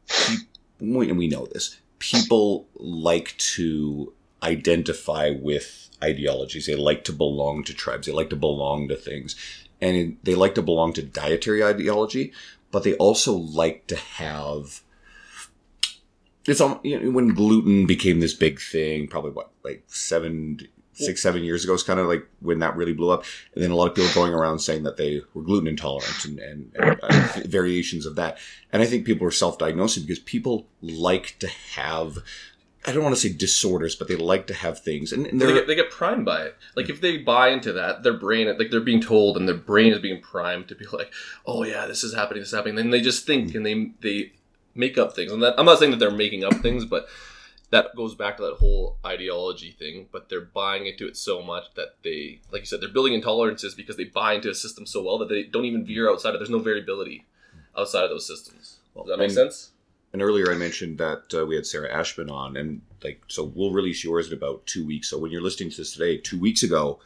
pe- 0.08 0.36
we, 0.80 1.10
and 1.10 1.18
we 1.18 1.28
know 1.28 1.46
this 1.46 1.78
people 2.00 2.68
like 2.76 3.36
to 3.38 4.14
identify 4.44 5.32
with 5.32 5.90
ideologies. 6.04 6.66
They 6.66 6.76
like 6.76 7.04
to 7.06 7.14
belong 7.14 7.64
to 7.66 7.74
tribes. 7.74 8.08
They 8.08 8.14
like 8.14 8.30
to 8.30 8.36
belong 8.36 8.88
to 8.88 8.96
things, 8.96 9.36
and 9.82 10.18
they 10.24 10.36
like 10.36 10.56
to 10.56 10.62
belong 10.62 10.94
to 10.94 11.04
dietary 11.04 11.64
ideology. 11.64 12.34
But 12.72 12.84
they 12.84 12.96
also 12.96 13.34
like 13.34 13.88
to 13.88 13.96
have. 13.96 14.82
It's 16.46 16.62
on 16.62 16.80
you 16.84 17.00
know, 17.00 17.12
when 17.12 17.34
gluten 17.34 17.86
became 17.86 18.20
this 18.20 18.34
big 18.34 18.60
thing. 18.60 19.08
Probably 19.08 19.32
what 19.32 19.52
like 19.64 19.84
seven 19.88 20.68
six, 20.98 21.22
seven 21.22 21.44
years 21.44 21.64
ago 21.64 21.74
is 21.74 21.84
kind 21.84 22.00
of 22.00 22.08
like 22.08 22.28
when 22.40 22.60
that 22.60 22.76
really 22.76 22.94
blew 22.94 23.12
up. 23.12 23.24
And 23.54 23.64
then 23.64 23.72
a 23.72 23.76
lot 23.76 23.88
of 23.88 23.96
people 23.96 24.12
going 24.14 24.34
around 24.34 24.60
saying 24.60 24.84
that 24.84 24.98
they 24.98 25.22
were 25.34 25.44
gluten 25.44 25.68
intolerant 25.68 26.26
and, 26.26 26.40
and, 26.40 26.72
and 26.76 27.00
uh, 27.02 27.42
variations 27.46 28.06
of 28.06 28.16
that. 28.16 28.38
And 28.74 28.82
I 28.82 28.86
think 28.86 29.06
people 29.06 29.28
are 29.28 29.32
self 29.32 29.58
diagnosing 29.58 30.04
because 30.04 30.20
people 30.20 30.68
like 30.82 31.38
to 31.40 31.48
have, 31.48 32.18
I 32.86 32.92
don't 32.92 33.04
want 33.04 33.16
to 33.16 33.22
say 33.22 33.32
disorders, 33.32 33.96
but 33.96 34.08
they 34.08 34.16
like 34.16 34.48
to 34.48 34.54
have 34.54 34.80
things. 34.80 35.12
And, 35.12 35.28
and 35.28 35.40
they 35.40 35.54
get, 35.54 35.68
they 35.68 35.76
get 35.76 35.92
primed 35.92 36.26
by 36.26 36.44
it. 36.44 36.58
Like 36.76 36.90
if 36.90 37.00
they 37.00 37.18
buy 37.18 37.50
into 37.50 37.74
that, 37.74 38.04
their 38.04 38.18
brain, 38.18 38.48
like 38.58 38.72
they're 38.72 38.80
being 38.80 39.02
told, 39.02 39.38
and 39.38 39.48
their 39.48 39.56
brain 39.56 39.94
is 39.94 40.00
being 40.00 40.22
primed 40.22 40.68
to 40.70 40.76
be 40.76 40.86
like, 40.92 41.14
"Oh 41.46 41.64
yeah, 41.64 41.86
this 41.86 42.04
is 42.04 42.14
happening, 42.14 42.42
this 42.42 42.50
is 42.50 42.56
happening." 42.56 42.76
Then 42.76 42.90
they 42.90 43.02
just 43.02 43.26
think 43.26 43.54
and 43.54 43.66
they 43.66 43.92
they 44.02 44.32
make 44.74 44.98
up 44.98 45.16
things. 45.16 45.32
And 45.32 45.44
that, 45.44 45.56
I'm 45.58 45.66
not 45.66 45.80
saying 45.80 45.92
that 45.92 45.98
they're 45.98 46.12
making 46.12 46.44
up 46.44 46.54
things, 46.56 46.86
but 46.86 47.08
that 47.70 47.96
goes 47.96 48.16
back 48.16 48.38
to 48.38 48.44
that 48.44 48.56
whole 48.56 48.98
ideology 49.06 49.72
thing. 49.72 50.08
But 50.12 50.30
they're 50.30 50.42
buying 50.42 50.86
into 50.86 51.08
it 51.08 51.18
so 51.18 51.42
much 51.42 51.66
that 51.76 51.96
they, 52.04 52.40
like 52.52 52.62
you 52.62 52.66
said, 52.66 52.82
they're 52.82 52.90
building 52.90 53.20
intolerances 53.20 53.76
because 53.76 53.98
they 53.98 54.06
buy 54.06 54.34
into 54.34 54.50
a 54.50 54.56
system 54.56 54.86
so 54.86 55.04
well 55.04 55.18
that 55.20 55.30
they 55.30 55.44
don't 55.44 55.66
even 55.66 55.86
veer 55.86 56.10
outside 56.10 56.34
of. 56.34 56.40
There's 56.40 56.50
no 56.50 56.60
variability 56.60 57.26
outside 57.78 58.04
of 58.04 58.10
those 58.10 58.28
systems. 58.28 58.78
Does 58.96 59.08
that 59.08 59.18
make 59.18 59.26
and- 59.26 59.34
sense? 59.34 59.72
And 60.14 60.22
earlier 60.22 60.52
I 60.52 60.56
mentioned 60.56 60.98
that 61.00 61.24
uh, 61.38 61.46
we 61.46 61.56
had 61.56 61.66
Sarah 61.66 61.94
Ashman 61.94 62.30
on, 62.30 62.56
and 62.56 62.82
like, 63.04 63.22
so 63.28 63.44
we'll 63.44 63.74
release 63.74 64.06
yours 64.06 64.28
in 64.28 64.34
about 64.34 64.66
two 64.66 64.86
weeks. 64.86 65.10
So 65.10 65.18
when 65.18 65.32
you're 65.32 65.42
listening 65.42 65.70
to 65.70 65.78
this 65.78 65.92
today, 65.92 66.18
two 66.18 66.40
weeks 66.40 66.64
ago, 66.64 67.00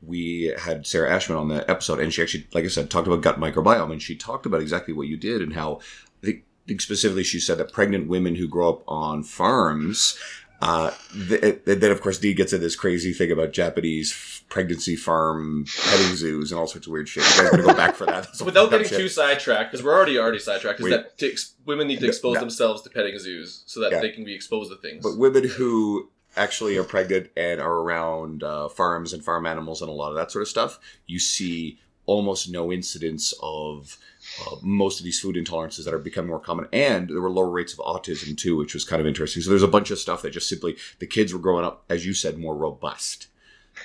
we 0.00 0.54
had 0.56 0.86
Sarah 0.86 1.10
Ashman 1.10 1.36
on 1.36 1.48
the 1.48 1.68
episode, 1.68 1.98
and 1.98 2.14
she 2.14 2.22
actually, 2.22 2.46
like 2.54 2.64
I 2.64 2.68
said, 2.68 2.88
talked 2.88 3.08
about 3.08 3.20
gut 3.22 3.40
microbiome, 3.40 3.90
and 3.90 4.00
she 4.00 4.14
talked 4.14 4.46
about 4.46 4.60
exactly 4.60 4.94
what 4.94 5.08
you 5.08 5.16
did 5.16 5.42
and 5.42 5.54
how, 5.54 5.80
I 6.22 6.26
think, 6.26 6.44
think 6.66 6.80
specifically, 6.80 7.24
she 7.24 7.40
said 7.40 7.58
that 7.58 7.72
pregnant 7.72 8.08
women 8.08 8.34
who 8.36 8.48
grow 8.48 8.68
up 8.70 8.82
on 8.88 9.22
farms 9.22 10.18
Uh, 10.62 10.90
th- 11.28 11.58
then 11.66 11.90
of 11.92 12.00
course 12.00 12.16
D 12.18 12.32
gets 12.32 12.54
in 12.54 12.62
this 12.62 12.74
crazy 12.74 13.12
thing 13.12 13.30
about 13.30 13.52
Japanese 13.52 14.42
pregnancy 14.48 14.96
farm 14.96 15.66
petting 15.84 16.16
zoos 16.16 16.50
and 16.50 16.58
all 16.58 16.66
sorts 16.66 16.86
of 16.86 16.92
weird 16.94 17.06
shit. 17.10 17.22
You 17.24 17.42
guys 17.42 17.50
gonna 17.50 17.62
go 17.62 17.74
back 17.74 17.94
for 17.94 18.06
that? 18.06 18.26
Without 18.44 18.70
getting 18.70 18.88
shit. 18.88 18.96
too 18.98 19.08
sidetracked, 19.10 19.70
because 19.70 19.84
we're 19.84 19.92
already 19.94 20.18
already 20.18 20.38
sidetracked, 20.38 20.80
is 20.80 20.88
that 20.88 21.18
to 21.18 21.30
ex- 21.30 21.52
women 21.66 21.86
need 21.88 21.96
to 21.98 22.04
No, 22.06 22.08
expose 22.08 22.34
no. 22.36 22.40
themselves 22.40 22.80
to 22.82 22.88
petting 22.90 23.18
zoos 23.18 23.64
so 23.66 23.80
that 23.80 23.92
Yeah. 23.92 24.00
they 24.00 24.08
can 24.10 24.24
be 24.24 24.34
exposed 24.34 24.70
to 24.70 24.76
things. 24.78 25.02
But 25.02 25.18
women 25.18 25.46
who 25.46 26.08
actually 26.38 26.78
are 26.78 26.84
pregnant 26.84 27.28
and 27.36 27.60
are 27.60 27.74
around 27.74 28.42
uh, 28.42 28.70
farms 28.70 29.12
and 29.12 29.22
farm 29.22 29.44
animals 29.44 29.82
and 29.82 29.90
a 29.90 29.92
lot 29.92 30.08
of 30.08 30.14
that 30.16 30.30
sort 30.32 30.40
of 30.40 30.48
stuff, 30.48 30.78
you 31.06 31.18
see 31.18 31.78
almost 32.06 32.48
no 32.50 32.72
incidence 32.72 33.34
of 33.42 33.98
uh, 34.40 34.56
most 34.62 35.00
of 35.00 35.04
these 35.04 35.20
food 35.20 35.36
intolerances 35.36 35.84
that 35.84 35.94
are 35.94 35.98
becoming 35.98 36.30
more 36.30 36.40
common. 36.40 36.66
And 36.72 37.08
there 37.08 37.20
were 37.20 37.30
lower 37.30 37.50
rates 37.50 37.72
of 37.72 37.78
autism 37.78 38.36
too, 38.36 38.56
which 38.56 38.74
was 38.74 38.84
kind 38.84 39.00
of 39.00 39.06
interesting. 39.06 39.42
So 39.42 39.50
there's 39.50 39.62
a 39.62 39.68
bunch 39.68 39.90
of 39.90 39.98
stuff 39.98 40.22
that 40.22 40.30
just 40.30 40.48
simply 40.48 40.76
the 40.98 41.06
kids 41.06 41.32
were 41.32 41.38
growing 41.38 41.64
up, 41.64 41.84
as 41.88 42.04
you 42.04 42.14
said, 42.14 42.38
more 42.38 42.56
robust. 42.56 43.28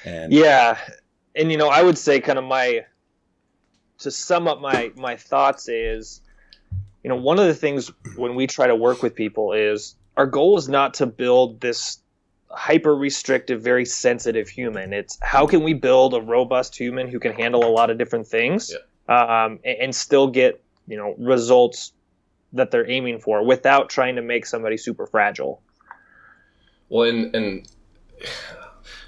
And 0.05 0.33
Yeah, 0.33 0.77
and 1.35 1.51
you 1.51 1.57
know, 1.57 1.69
I 1.69 1.81
would 1.81 1.97
say 1.97 2.19
kind 2.19 2.39
of 2.39 2.45
my 2.45 2.85
to 3.99 4.11
sum 4.11 4.47
up 4.47 4.61
my 4.61 4.91
my 4.95 5.15
thoughts 5.15 5.69
is, 5.69 6.21
you 7.03 7.09
know, 7.09 7.15
one 7.15 7.39
of 7.39 7.45
the 7.45 7.55
things 7.55 7.91
when 8.15 8.35
we 8.35 8.47
try 8.47 8.67
to 8.67 8.75
work 8.75 9.03
with 9.03 9.15
people 9.15 9.53
is 9.53 9.95
our 10.17 10.25
goal 10.25 10.57
is 10.57 10.67
not 10.67 10.95
to 10.95 11.05
build 11.05 11.61
this 11.61 11.99
hyper 12.49 12.95
restrictive, 12.95 13.61
very 13.61 13.85
sensitive 13.85 14.49
human. 14.49 14.93
It's 14.93 15.17
how 15.21 15.47
can 15.47 15.63
we 15.63 15.73
build 15.73 16.13
a 16.13 16.21
robust 16.21 16.75
human 16.77 17.07
who 17.07 17.19
can 17.19 17.33
handle 17.33 17.63
a 17.65 17.71
lot 17.71 17.89
of 17.89 17.97
different 17.97 18.27
things, 18.27 18.73
um, 19.07 19.59
and, 19.63 19.77
and 19.81 19.95
still 19.95 20.27
get 20.27 20.63
you 20.87 20.97
know 20.97 21.15
results 21.17 21.93
that 22.53 22.71
they're 22.71 22.89
aiming 22.89 23.19
for 23.19 23.45
without 23.45 23.89
trying 23.89 24.15
to 24.15 24.21
make 24.21 24.45
somebody 24.45 24.77
super 24.77 25.05
fragile. 25.05 25.61
Well, 26.89 27.09
and 27.09 27.35
and 27.35 27.67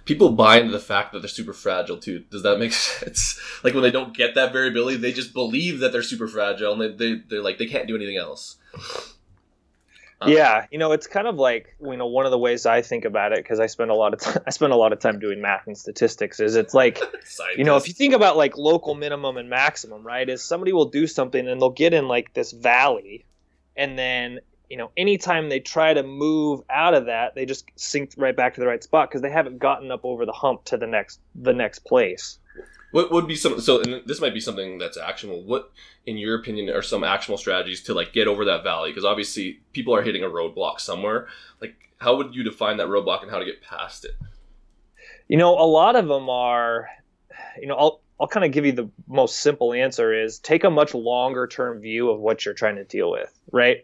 people 0.06 0.30
buy 0.32 0.60
into 0.60 0.72
the 0.72 0.80
fact 0.80 1.14
that 1.14 1.20
they're 1.20 1.30
super 1.30 1.54
fragile 1.54 1.98
too. 1.98 2.24
Does 2.32 2.44
that 2.44 2.60
make 2.60 2.74
sense? 2.74 3.40
Like 3.64 3.74
when 3.74 3.84
they 3.84 3.92
don't 3.92 4.16
get 4.16 4.36
that 4.36 4.54
variability, 4.54 4.98
they 4.98 5.14
just 5.14 5.34
believe 5.34 5.80
that 5.80 5.92
they're 5.92 6.04
super 6.04 6.28
fragile, 6.28 6.74
and 6.74 6.82
they, 6.82 6.92
they 7.16 7.22
they're 7.28 7.44
like 7.44 7.58
they 7.58 7.68
can't 7.68 7.88
do 7.88 7.96
anything 7.96 8.18
else. 8.18 8.58
Yeah 10.28 10.66
you 10.72 10.80
know 10.80 10.92
it's 10.92 11.08
kind 11.08 11.28
of 11.28 11.36
like 11.36 11.76
you 11.82 11.98
know 11.98 12.08
one 12.08 12.26
of 12.26 12.32
the 12.32 12.38
ways 12.38 12.66
i 12.66 12.82
think 12.82 13.06
about 13.06 13.32
it 13.32 13.38
because 13.38 13.60
i 13.60 13.68
spend 13.68 13.92
a 13.92 13.94
lot 13.94 14.14
of 14.14 14.20
time 14.22 14.42
i 14.48 14.50
spend 14.50 14.74
a 14.74 14.76
lot 14.76 14.92
of 14.92 15.00
time 15.00 15.20
doing 15.20 15.42
math 15.42 15.68
and 15.68 15.78
statistics 15.78 16.40
is 16.40 16.56
it's 16.56 16.74
like 16.74 17.00
you 17.58 17.64
know 17.64 17.78
if 17.78 17.88
you 17.88 17.94
think 17.94 18.14
about 18.14 18.38
like 18.38 18.58
local 18.58 18.96
minimum 18.96 19.38
and 19.38 19.50
maximum 19.50 20.04
right 20.04 20.30
is 20.30 20.44
somebody 20.44 20.74
will 20.74 20.90
do 20.90 21.08
something 21.08 21.48
and 21.48 21.62
they'll 21.62 21.70
get 21.70 21.94
in 21.94 22.08
like 22.08 22.34
this 22.34 22.52
valley 22.52 23.26
and 23.76 23.98
then 23.98 24.40
you 24.70 24.78
know 24.78 24.92
anytime 24.98 25.50
they 25.50 25.60
try 25.60 25.94
to 25.94 26.04
move 26.04 26.62
out 26.70 26.94
of 26.94 27.06
that 27.06 27.36
they 27.36 27.46
just 27.46 27.66
sink 27.76 28.14
right 28.18 28.36
back 28.36 28.56
to 28.56 28.60
the 28.60 28.68
right 28.68 28.84
spot 28.84 29.10
because 29.10 29.22
they 29.22 29.30
haven't 29.32 29.60
gotten 29.60 29.92
up 29.92 30.02
over 30.04 30.26
the 30.26 30.32
hump 30.32 30.64
to 30.66 30.78
the 30.78 30.88
next 30.88 31.20
the 31.36 31.54
next 31.54 31.80
place 31.80 32.40
What 32.94 33.12
would 33.12 33.28
be 33.28 33.36
some? 33.36 33.60
So, 33.60 33.82
and 33.82 34.04
this 34.06 34.22
might 34.22 34.36
be 34.36 34.40
something 34.40 34.78
that's 34.78 34.98
actionable. 34.98 35.44
What, 35.44 35.72
in 36.06 36.16
your 36.16 36.36
opinion, 36.36 36.70
are 36.70 36.84
some 36.84 37.04
actionable 37.04 37.40
strategies 37.40 37.82
to 37.84 37.94
like 37.96 38.14
get 38.14 38.28
over 38.28 38.46
that 38.46 38.64
valley? 38.64 38.92
Because 38.92 39.04
obviously, 39.04 39.62
people 39.74 39.96
are 39.96 40.04
hitting 40.04 40.24
a 40.24 40.28
roadblock 40.28 40.80
somewhere. 40.80 41.28
Like, 41.60 41.74
how 41.98 42.16
would 42.18 42.36
you 42.36 42.44
define 42.44 42.78
that 42.78 42.88
roadblock 42.88 43.24
and 43.24 43.32
how 43.32 43.40
to 43.40 43.46
get 43.46 43.64
past 43.64 44.06
it? 44.06 44.12
You 45.28 45.38
know, 45.38 45.58
a 45.58 45.66
lot 45.66 45.96
of 45.96 46.08
them 46.08 46.30
are, 46.30 46.88
you 47.60 47.66
know, 47.66 47.76
I'll 47.76 48.02
I'll 48.20 48.28
kind 48.28 48.46
of 48.46 48.52
give 48.52 48.64
you 48.64 48.74
the 48.74 48.90
most 49.08 49.40
simple 49.40 49.74
answer 49.74 50.14
is 50.14 50.38
take 50.38 50.64
a 50.64 50.70
much 50.70 50.94
longer 50.94 51.48
term 51.48 51.82
view 51.82 52.12
of 52.12 52.20
what 52.20 52.46
you're 52.46 52.54
trying 52.54 52.76
to 52.76 52.84
deal 52.84 53.10
with, 53.10 53.34
right? 53.52 53.78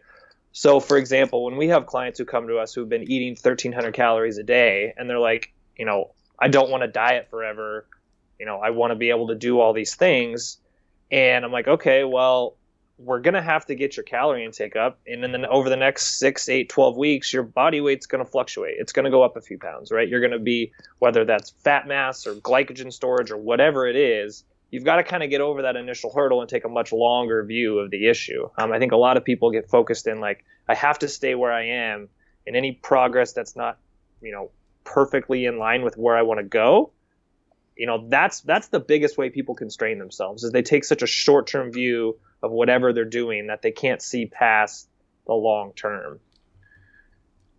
So, 0.52 0.78
for 0.78 0.96
example, 0.96 1.44
when 1.44 1.56
we 1.56 1.66
have 1.68 1.86
clients 1.86 2.20
who 2.20 2.24
come 2.24 2.46
to 2.46 2.58
us 2.58 2.72
who've 2.72 2.88
been 2.88 3.10
eating 3.10 3.30
1,300 3.30 3.92
calories 3.92 4.38
a 4.38 4.44
day, 4.44 4.94
and 4.96 5.10
they're 5.10 5.18
like, 5.18 5.52
you 5.76 5.84
know, 5.84 6.12
I 6.38 6.46
don't 6.46 6.70
want 6.70 6.84
to 6.84 6.88
diet 6.88 7.28
forever, 7.28 7.86
you 8.40 8.46
know, 8.46 8.58
I 8.58 8.70
want 8.70 8.90
to 8.90 8.96
be 8.96 9.10
able 9.10 9.28
to 9.28 9.36
do 9.36 9.60
all 9.60 9.72
these 9.72 9.94
things, 9.94 10.58
and 11.12 11.44
I'm 11.44 11.52
like, 11.52 11.68
okay, 11.68 12.02
well, 12.02 12.56
we're 12.98 13.20
gonna 13.20 13.40
have 13.42 13.64
to 13.66 13.74
get 13.74 13.96
your 13.96 14.04
calorie 14.04 14.44
intake 14.44 14.74
up, 14.74 14.98
and 15.06 15.22
then 15.22 15.46
over 15.46 15.68
the 15.68 15.76
next 15.76 16.18
six, 16.18 16.48
eight, 16.48 16.68
12 16.68 16.96
weeks, 16.96 17.32
your 17.32 17.44
body 17.44 17.80
weight's 17.80 18.06
gonna 18.06 18.24
fluctuate. 18.24 18.76
It's 18.78 18.92
gonna 18.92 19.10
go 19.10 19.22
up 19.22 19.36
a 19.36 19.40
few 19.40 19.58
pounds, 19.58 19.92
right? 19.92 20.08
You're 20.08 20.20
gonna 20.20 20.38
be 20.38 20.72
whether 20.98 21.24
that's 21.24 21.50
fat 21.50 21.86
mass 21.86 22.26
or 22.26 22.34
glycogen 22.34 22.92
storage 22.92 23.30
or 23.30 23.36
whatever 23.36 23.86
it 23.86 23.96
is, 23.96 24.44
you've 24.70 24.84
got 24.84 24.96
to 24.96 25.02
kind 25.02 25.22
of 25.22 25.30
get 25.30 25.40
over 25.40 25.62
that 25.62 25.76
initial 25.76 26.12
hurdle 26.12 26.40
and 26.40 26.48
take 26.48 26.64
a 26.64 26.68
much 26.68 26.92
longer 26.92 27.42
view 27.44 27.78
of 27.78 27.90
the 27.90 28.08
issue. 28.08 28.48
Um, 28.56 28.72
I 28.72 28.78
think 28.78 28.92
a 28.92 28.96
lot 28.96 29.16
of 29.16 29.24
people 29.24 29.50
get 29.50 29.68
focused 29.68 30.06
in 30.06 30.20
like, 30.20 30.44
I 30.68 30.74
have 30.74 30.98
to 31.00 31.08
stay 31.08 31.34
where 31.34 31.52
I 31.52 31.66
am, 31.66 32.08
and 32.46 32.56
any 32.56 32.72
progress 32.72 33.32
that's 33.32 33.56
not, 33.56 33.78
you 34.22 34.32
know, 34.32 34.50
perfectly 34.84 35.44
in 35.44 35.58
line 35.58 35.82
with 35.82 35.96
where 35.96 36.16
I 36.16 36.22
want 36.22 36.38
to 36.38 36.44
go, 36.44 36.92
you 37.80 37.86
know, 37.86 38.06
that's 38.08 38.42
that's 38.42 38.68
the 38.68 38.78
biggest 38.78 39.16
way 39.16 39.30
people 39.30 39.54
constrain 39.54 39.98
themselves 39.98 40.44
is 40.44 40.52
they 40.52 40.60
take 40.60 40.84
such 40.84 41.00
a 41.00 41.06
short-term 41.06 41.72
view 41.72 42.18
of 42.42 42.50
whatever 42.50 42.92
they're 42.92 43.06
doing 43.06 43.46
that 43.46 43.62
they 43.62 43.70
can't 43.70 44.02
see 44.02 44.26
past 44.26 44.86
the 45.26 45.32
long 45.32 45.72
term. 45.72 46.20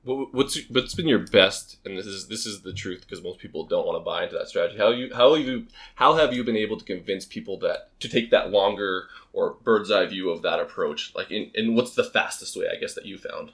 What, 0.04 0.32
what's 0.32 0.60
what's 0.70 0.94
been 0.94 1.08
your 1.08 1.26
best? 1.26 1.78
And 1.86 1.98
this 1.98 2.06
is 2.06 2.28
this 2.28 2.46
is 2.46 2.62
the 2.62 2.72
truth 2.72 3.02
because 3.02 3.24
most 3.24 3.40
people 3.40 3.66
don't 3.66 3.88
want 3.88 4.00
to 4.00 4.06
buy 4.06 4.26
into 4.26 4.38
that 4.38 4.48
strategy. 4.48 4.78
How 4.78 4.92
you 4.92 5.12
how 5.12 5.34
have 5.34 5.44
you 5.44 5.66
how 5.96 6.14
have 6.14 6.34
you 6.34 6.44
been 6.44 6.56
able 6.56 6.78
to 6.78 6.86
convince 6.86 7.26
people 7.26 7.58
that 7.62 8.00
to 8.02 8.08
take 8.08 8.30
that 8.30 8.52
longer 8.52 9.08
or 9.34 9.58
bird's 9.64 9.90
eye 9.90 10.06
view 10.06 10.30
of 10.30 10.44
that 10.44 10.60
approach? 10.60 11.14
Like, 11.16 11.32
in, 11.32 11.50
and 11.56 11.76
what's 11.76 11.96
the 11.96 12.04
fastest 12.04 12.56
way? 12.56 12.68
I 12.72 12.80
guess 12.80 12.94
that 12.94 13.08
you 13.08 13.18
found. 13.18 13.54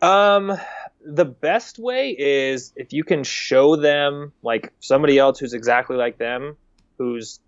Um, 0.00 0.56
the 1.04 1.24
best 1.24 1.78
way 1.78 2.14
is 2.18 2.72
if 2.76 2.92
you 2.92 3.04
can 3.04 3.24
show 3.24 3.76
them 3.76 4.32
like 4.42 4.72
somebody 4.80 5.18
else 5.18 5.38
who's 5.38 5.54
exactly 5.54 5.96
like 5.96 6.18
them, 6.18 6.56
who's 6.98 7.40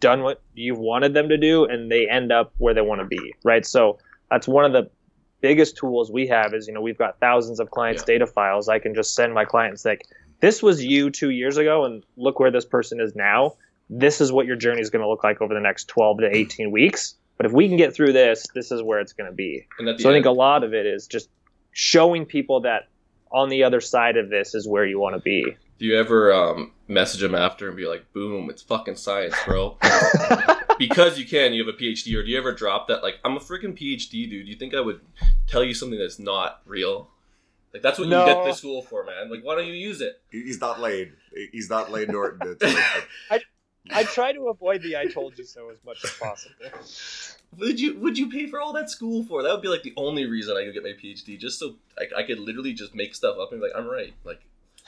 done 0.00 0.22
what 0.22 0.42
you've 0.54 0.78
wanted 0.78 1.14
them 1.14 1.28
to 1.28 1.36
do, 1.36 1.64
and 1.64 1.90
they 1.90 2.08
end 2.08 2.30
up 2.32 2.52
where 2.58 2.74
they 2.74 2.80
want 2.80 3.00
to 3.00 3.06
be, 3.06 3.34
right? 3.44 3.64
So 3.66 3.98
that's 4.30 4.46
one 4.46 4.64
of 4.64 4.72
the 4.72 4.90
biggest 5.40 5.76
tools 5.76 6.10
we 6.10 6.26
have 6.26 6.52
is 6.52 6.66
you 6.66 6.74
know 6.74 6.80
we've 6.80 6.98
got 6.98 7.18
thousands 7.20 7.60
of 7.60 7.70
clients' 7.70 8.02
Yeah. 8.02 8.14
data 8.14 8.26
files. 8.26 8.68
I 8.68 8.78
can 8.78 8.94
just 8.94 9.14
send 9.14 9.34
my 9.34 9.44
clients 9.44 9.84
like 9.84 10.02
this 10.40 10.62
was 10.62 10.84
you 10.84 11.10
two 11.10 11.30
years 11.30 11.56
ago, 11.56 11.84
and 11.84 12.04
look 12.16 12.38
where 12.38 12.50
this 12.50 12.64
person 12.64 13.00
is 13.00 13.14
now. 13.16 13.54
This 13.90 14.20
is 14.20 14.30
what 14.30 14.46
your 14.46 14.56
journey 14.56 14.82
is 14.82 14.90
going 14.90 15.02
to 15.02 15.08
look 15.08 15.24
like 15.24 15.40
over 15.40 15.54
the 15.54 15.60
next 15.60 15.88
12 15.88 16.18
to 16.18 16.36
18 16.36 16.70
weeks. 16.70 17.14
But 17.38 17.46
if 17.46 17.52
we 17.52 17.68
can 17.68 17.78
get 17.78 17.94
through 17.94 18.12
this, 18.12 18.46
this 18.54 18.70
is 18.70 18.82
where 18.82 19.00
it's 19.00 19.14
going 19.14 19.30
to 19.30 19.34
be. 19.34 19.66
And 19.78 19.88
at 19.88 19.96
the 19.96 20.02
So 20.02 20.10
I 20.10 20.12
think 20.12 20.26
a 20.26 20.30
lot 20.30 20.62
of 20.62 20.74
it 20.74 20.84
is 20.84 21.06
just 21.06 21.30
showing 21.78 22.26
people 22.26 22.62
that 22.62 22.88
on 23.30 23.48
the 23.50 23.62
other 23.62 23.80
side 23.80 24.16
of 24.16 24.30
this 24.30 24.52
is 24.54 24.66
where 24.66 24.84
you 24.84 24.98
want 24.98 25.14
to 25.14 25.20
be. 25.20 25.56
do 25.78 25.84
you 25.86 25.96
ever 25.96 26.32
um, 26.32 26.72
message 26.88 27.20
them 27.20 27.36
after 27.36 27.68
and 27.68 27.76
be 27.76 27.86
like, 27.86 28.12
"Boom, 28.12 28.50
it's 28.50 28.62
fucking 28.62 28.96
science, 28.96 29.36
bro"? 29.46 29.76
because 30.78 31.18
you 31.20 31.24
can, 31.26 31.52
you 31.52 31.64
have 31.64 31.72
a 31.72 31.78
PhD, 31.78 32.16
or 32.16 32.24
do 32.24 32.30
you 32.30 32.38
ever 32.38 32.52
drop 32.52 32.88
that? 32.88 33.02
Like, 33.04 33.18
I'm 33.24 33.36
a 33.36 33.40
freaking 33.40 33.78
PhD, 33.78 34.28
dude. 34.28 34.48
You 34.48 34.56
think 34.56 34.74
I 34.74 34.80
would 34.80 35.00
tell 35.46 35.62
you 35.62 35.72
something 35.74 35.98
that's 35.98 36.18
not 36.18 36.62
real? 36.66 37.10
Like, 37.72 37.82
that's 37.82 37.98
what 37.98 38.08
No. 38.08 38.26
you 38.26 38.34
get 38.34 38.44
to 38.46 38.54
school 38.54 38.82
for, 38.82 39.04
man. 39.04 39.30
Like, 39.30 39.44
why 39.44 39.54
don't 39.54 39.66
you 39.66 39.74
use 39.74 40.00
it? 40.00 40.20
he's 40.32 40.60
not 40.60 40.80
Lane. 40.80 41.12
He's 41.52 41.68
not 41.70 41.92
Lane 41.92 42.08
Norton. 42.10 42.56
Like- 42.62 42.74
I 43.30 43.40
try 44.04 44.32
to 44.32 44.48
avoid 44.48 44.82
the 44.82 44.96
"I 44.96 45.06
told 45.06 45.38
you 45.38 45.44
so" 45.44 45.70
as 45.70 45.78
much 45.84 46.04
as 46.04 46.10
possible. 46.12 46.54
Would 47.56 47.80
you 47.80 47.98
would 47.98 48.18
you 48.18 48.28
pay 48.28 48.46
for 48.46 48.60
all 48.60 48.72
that 48.74 48.90
school 48.90 49.24
for? 49.24 49.42
That 49.42 49.52
would 49.52 49.62
be 49.62 49.68
like 49.68 49.82
the 49.82 49.94
only 49.96 50.26
reason 50.26 50.56
I 50.56 50.64
could 50.64 50.74
get 50.74 50.82
my 50.82 50.90
PhD, 50.90 51.38
just 51.38 51.58
so 51.58 51.76
I, 51.98 52.20
I 52.20 52.22
could 52.22 52.38
literally 52.38 52.72
just 52.72 52.94
make 52.94 53.14
stuff 53.14 53.38
up 53.38 53.52
and 53.52 53.60
be 53.60 53.66
like, 53.66 53.76
I'm 53.76 53.88
right, 53.88 54.12
like 54.24 54.40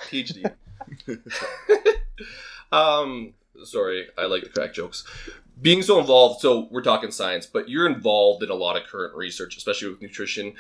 PhD. 0.09 0.51
um, 2.73 3.35
sorry, 3.65 4.09
I 4.19 4.27
like 4.27 4.43
to 4.45 4.51
crack 4.51 4.75
jokes. 4.75 5.05
Being 5.61 5.83
so 5.83 5.99
involved, 6.01 6.41
so 6.41 6.69
we're 6.71 6.83
talking 6.83 7.11
science, 7.11 7.47
but 7.47 7.69
you're 7.69 7.87
involved 7.87 8.43
in 8.43 8.51
a 8.51 8.55
lot 8.55 8.77
of 8.77 8.85
current 8.85 9.15
research, 9.15 9.57
especially 9.57 9.91
with 9.91 10.01
nutrition. 10.01 10.55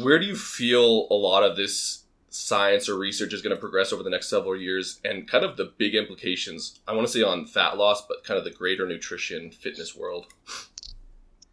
Where 0.00 0.18
do 0.18 0.26
you 0.26 0.36
feel 0.36 1.08
a 1.10 1.14
lot 1.14 1.42
of 1.42 1.56
this 1.56 2.03
science 2.34 2.88
or 2.88 2.98
research 2.98 3.32
is 3.32 3.42
going 3.42 3.54
to 3.54 3.60
progress 3.60 3.92
over 3.92 4.02
the 4.02 4.10
next 4.10 4.28
several 4.28 4.56
years, 4.56 5.00
and 5.04 5.28
kind 5.28 5.44
of 5.44 5.56
the 5.56 5.72
big 5.78 5.94
implications? 5.94 6.80
I 6.86 6.92
want 6.92 7.06
to 7.06 7.12
say 7.12 7.22
on 7.22 7.46
fat 7.46 7.76
loss, 7.76 8.06
but 8.06 8.24
kind 8.24 8.38
of 8.38 8.44
the 8.44 8.50
greater 8.50 8.86
nutrition 8.86 9.50
fitness 9.50 9.94
world. 9.94 10.26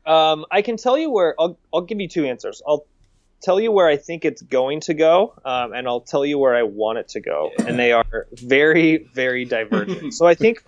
Um, 0.06 0.46
I 0.52 0.62
can 0.62 0.78
tell 0.78 0.98
you 0.98 1.12
where 1.12 1.36
I'll 1.40 1.58
I'll 1.74 1.82
give 1.82 2.00
you 2.00 2.08
two 2.08 2.26
answers. 2.26 2.62
I'll 2.68 2.86
tell 3.42 3.60
you 3.60 3.72
where 3.72 3.88
I 3.88 3.98
think 3.98 4.26
it's 4.26 4.42
going 4.42 4.82
to 4.82 4.94
go, 4.94 5.34
um, 5.46 5.74
and 5.74 5.88
I'll 5.88 6.02
tell 6.02 6.26
you 6.26 6.38
where 6.38 6.56
I 6.56 6.64
want 6.64 6.98
it 6.98 7.10
to 7.10 7.20
go, 7.20 7.52
and 7.66 7.78
they 7.78 7.92
are 7.92 8.28
very 8.34 9.10
very 9.14 9.46
divergent. 9.46 10.14
so 10.16 10.26
I 10.26 10.34
think 10.34 10.64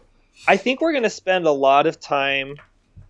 I 0.47 0.57
think 0.57 0.81
we're 0.81 0.91
going 0.91 1.03
to 1.03 1.09
spend 1.09 1.45
a 1.45 1.51
lot 1.51 1.87
of 1.87 1.99
time 1.99 2.57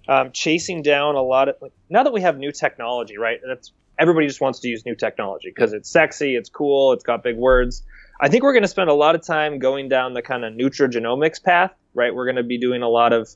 um, 0.08 0.32
chasing 0.32 0.82
down 0.82 1.16
a 1.16 1.22
lot 1.22 1.50
of 1.50 1.56
like, 1.62 1.74
now 1.90 2.04
that 2.04 2.14
we 2.14 2.22
have 2.22 2.38
new 2.38 2.52
technology, 2.52 3.18
right? 3.18 3.40
That's 3.46 3.72
everybody 4.00 4.28
just 4.28 4.42
wants 4.42 4.60
to 4.60 4.68
use 4.68 4.86
new 4.86 4.96
technology 4.96 5.50
because 5.50 5.74
it's 5.74 5.90
sexy, 5.90 6.36
it's 6.36 6.50
cool, 6.50 6.94
it's 6.94 7.04
got 7.04 7.24
big 7.24 7.38
words. 7.38 7.84
I 8.22 8.30
think 8.30 8.44
we're 8.44 8.54
going 8.54 8.64
to 8.64 8.70
spend 8.70 8.90
a 8.90 8.94
lot 8.94 9.16
of 9.16 9.26
time 9.26 9.60
going 9.60 9.90
down 9.90 10.14
the 10.14 10.22
kind 10.22 10.46
of 10.46 10.54
nutrigenomics 10.54 11.44
path, 11.44 11.72
right? 11.94 12.14
We're 12.14 12.26
going 12.26 12.38
to 12.38 12.44
be 12.44 12.58
doing 12.58 12.82
a 12.82 12.90
lot 12.90 13.12
of 13.12 13.30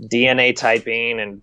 DNA 0.00 0.56
typing 0.56 1.20
and 1.20 1.42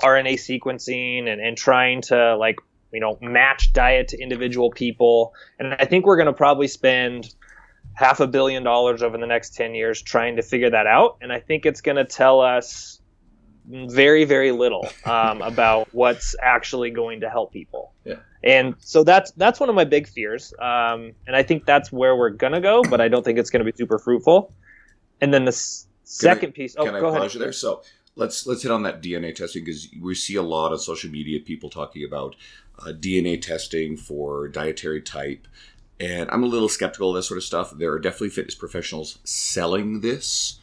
RNA 0.00 0.34
sequencing 0.34 1.28
and, 1.28 1.40
and 1.40 1.56
trying 1.56 2.02
to 2.02 2.36
like 2.36 2.56
you 2.92 3.00
know 3.00 3.18
match 3.20 3.72
diet 3.72 4.08
to 4.08 4.20
individual 4.20 4.70
people 4.70 5.32
and 5.58 5.74
i 5.74 5.84
think 5.84 6.04
we're 6.04 6.16
going 6.16 6.26
to 6.26 6.32
probably 6.32 6.68
spend 6.68 7.34
half 7.94 8.20
a 8.20 8.26
billion 8.26 8.62
dollars 8.62 9.02
over 9.02 9.18
the 9.18 9.26
next 9.26 9.54
10 9.54 9.74
years 9.74 10.00
trying 10.00 10.36
to 10.36 10.42
figure 10.42 10.70
that 10.70 10.86
out 10.86 11.16
and 11.20 11.32
i 11.32 11.40
think 11.40 11.66
it's 11.66 11.80
going 11.80 11.96
to 11.96 12.04
tell 12.04 12.40
us 12.40 13.00
very 13.66 14.24
very 14.24 14.52
little 14.52 14.86
um, 15.04 15.40
about 15.42 15.88
what's 15.92 16.36
actually 16.40 16.90
going 16.90 17.20
to 17.20 17.30
help 17.30 17.52
people 17.52 17.91
Yeah. 18.04 18.16
and 18.42 18.74
so 18.78 19.04
that's 19.04 19.30
that's 19.32 19.60
one 19.60 19.68
of 19.68 19.74
my 19.74 19.84
big 19.84 20.08
fears 20.08 20.52
um, 20.60 21.12
and 21.26 21.36
i 21.36 21.42
think 21.42 21.64
that's 21.66 21.92
where 21.92 22.16
we're 22.16 22.30
going 22.30 22.52
to 22.52 22.60
go 22.60 22.82
but 22.82 23.00
i 23.00 23.06
don't 23.08 23.24
think 23.24 23.38
it's 23.38 23.50
going 23.50 23.64
to 23.64 23.70
be 23.70 23.76
super 23.76 23.98
fruitful 23.98 24.52
and 25.20 25.32
then 25.32 25.44
the 25.44 25.50
s- 25.50 25.86
Can 26.20 26.30
I- 26.30 26.34
second 26.34 26.52
piece 26.52 26.74
oh 26.78 26.84
Can 26.84 26.96
I 26.96 27.00
go 27.00 27.08
ahead 27.08 27.20
pause 27.22 27.34
you 27.34 27.40
there? 27.40 27.52
So 27.52 27.82
let's 28.16 28.46
let's 28.46 28.62
hit 28.64 28.72
on 28.72 28.82
that 28.82 29.00
DNA 29.02 29.34
testing 29.34 29.64
because 29.64 29.88
we 30.00 30.14
see 30.14 30.34
a 30.34 30.42
lot 30.42 30.72
of 30.72 30.82
social 30.82 31.10
media 31.10 31.38
people 31.40 31.70
talking 31.70 32.04
about 32.04 32.34
uh, 32.78 32.92
DNA 32.92 33.40
testing 33.40 33.96
for 33.96 34.48
dietary 34.48 35.00
type, 35.02 35.46
and 36.00 36.28
I'm 36.30 36.42
a 36.42 36.46
little 36.46 36.68
skeptical 36.68 37.10
of 37.10 37.16
this 37.16 37.28
sort 37.28 37.38
of 37.38 37.44
stuff. 37.44 37.72
There 37.76 37.92
are 37.92 37.98
definitely 38.00 38.30
fitness 38.30 38.54
professionals 38.56 39.18
selling 39.24 40.00
this. 40.00 40.58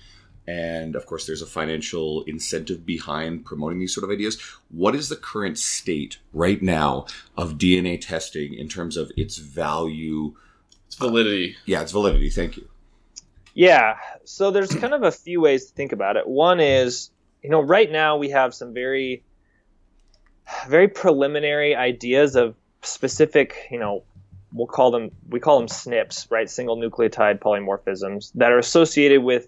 And 0.49 0.95
of 0.95 1.05
course, 1.05 1.27
there's 1.27 1.43
a 1.43 1.45
financial 1.45 2.23
incentive 2.23 2.83
behind 2.83 3.45
promoting 3.45 3.77
these 3.77 3.93
sort 3.93 4.03
of 4.03 4.09
ideas. 4.09 4.41
What 4.69 4.95
is 4.95 5.07
the 5.07 5.15
current 5.15 5.59
state 5.59 6.17
right 6.33 6.59
now 6.59 7.05
of 7.37 7.59
DNA 7.59 8.01
testing 8.01 8.55
in 8.55 8.67
terms 8.67 8.97
of 8.97 9.11
its 9.15 9.37
value? 9.37 10.33
It's 10.87 10.95
validity. 10.95 11.51
Uh, 11.55 11.59
yeah, 11.67 11.81
its 11.83 11.91
validity. 11.91 12.31
Thank 12.31 12.57
you. 12.57 12.67
Yeah. 13.53 13.97
So 14.23 14.49
there's 14.49 14.73
kind 14.73 14.95
of 14.95 15.03
a 15.03 15.11
few 15.11 15.39
ways 15.39 15.67
to 15.67 15.73
think 15.75 15.91
about 15.91 16.17
it. 16.17 16.27
One 16.27 16.59
is, 16.59 17.11
you 17.43 17.51
know, 17.51 17.61
right 17.61 17.91
now 17.91 18.17
we 18.17 18.29
have 18.29 18.55
some 18.55 18.73
very, 18.73 19.21
very 20.67 20.87
preliminary 20.87 21.75
ideas 21.75 22.35
of 22.35 22.55
specific, 22.81 23.67
you 23.69 23.77
know, 23.77 24.01
we'll 24.51 24.65
call 24.65 24.89
them, 24.89 25.11
we 25.29 25.39
call 25.39 25.59
them 25.59 25.67
SNPs, 25.67 26.31
right? 26.31 26.49
Single 26.49 26.77
nucleotide 26.77 27.37
polymorphisms 27.37 28.31
that 28.33 28.51
are 28.51 28.57
associated 28.57 29.21
with 29.21 29.47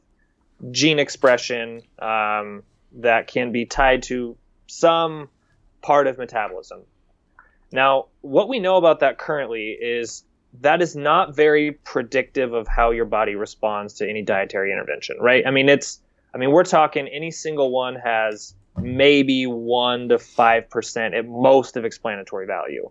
gene 0.69 0.99
expression 0.99 1.81
um, 1.99 2.63
that 2.93 3.27
can 3.27 3.51
be 3.51 3.65
tied 3.65 4.03
to 4.03 4.37
some 4.67 5.29
part 5.81 6.07
of 6.07 6.17
metabolism. 6.17 6.81
Now, 7.71 8.07
what 8.21 8.47
we 8.47 8.59
know 8.59 8.77
about 8.77 8.99
that 8.99 9.17
currently 9.17 9.69
is 9.71 10.23
that 10.59 10.81
is 10.81 10.95
not 10.95 11.35
very 11.35 11.71
predictive 11.71 12.53
of 12.53 12.67
how 12.67 12.91
your 12.91 13.05
body 13.05 13.35
responds 13.35 13.95
to 13.95 14.09
any 14.09 14.21
dietary 14.21 14.71
intervention, 14.71 15.17
right? 15.19 15.47
I 15.47 15.51
mean, 15.51 15.69
it's, 15.69 16.01
I 16.33 16.37
mean, 16.37 16.51
we're 16.51 16.65
talking 16.65 17.07
any 17.07 17.31
single 17.31 17.71
one 17.71 17.95
has 17.95 18.53
maybe 18.77 19.45
one 19.47 20.09
to 20.09 20.19
five 20.19 20.69
percent 20.69 21.13
at 21.13 21.27
most 21.27 21.77
of 21.77 21.85
explanatory 21.85 22.45
value. 22.47 22.89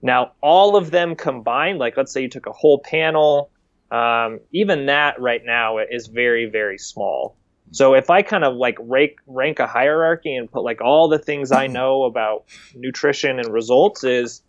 Now, 0.00 0.32
all 0.40 0.76
of 0.76 0.90
them 0.90 1.16
combined, 1.16 1.78
like 1.78 1.96
let's 1.96 2.12
say 2.12 2.22
you 2.22 2.28
took 2.28 2.46
a 2.46 2.52
whole 2.52 2.78
panel, 2.78 3.50
um, 3.90 4.40
even 4.52 4.86
that 4.86 5.20
right 5.20 5.42
now 5.44 5.78
is 5.78 6.06
very, 6.08 6.46
very 6.46 6.78
small. 6.78 7.36
So 7.70 7.94
if 7.94 8.08
I 8.10 8.22
kind 8.22 8.44
of 8.44 8.54
like 8.56 8.76
rank 8.80 9.16
rank 9.26 9.58
a 9.58 9.66
hierarchy 9.66 10.34
and 10.36 10.50
put 10.50 10.62
like 10.62 10.80
all 10.80 11.08
the 11.08 11.18
things 11.18 11.52
I 11.52 11.66
know 11.66 12.04
about 12.04 12.44
nutrition 12.74 13.38
and 13.38 13.52
results 13.52 14.04
is 14.04 14.42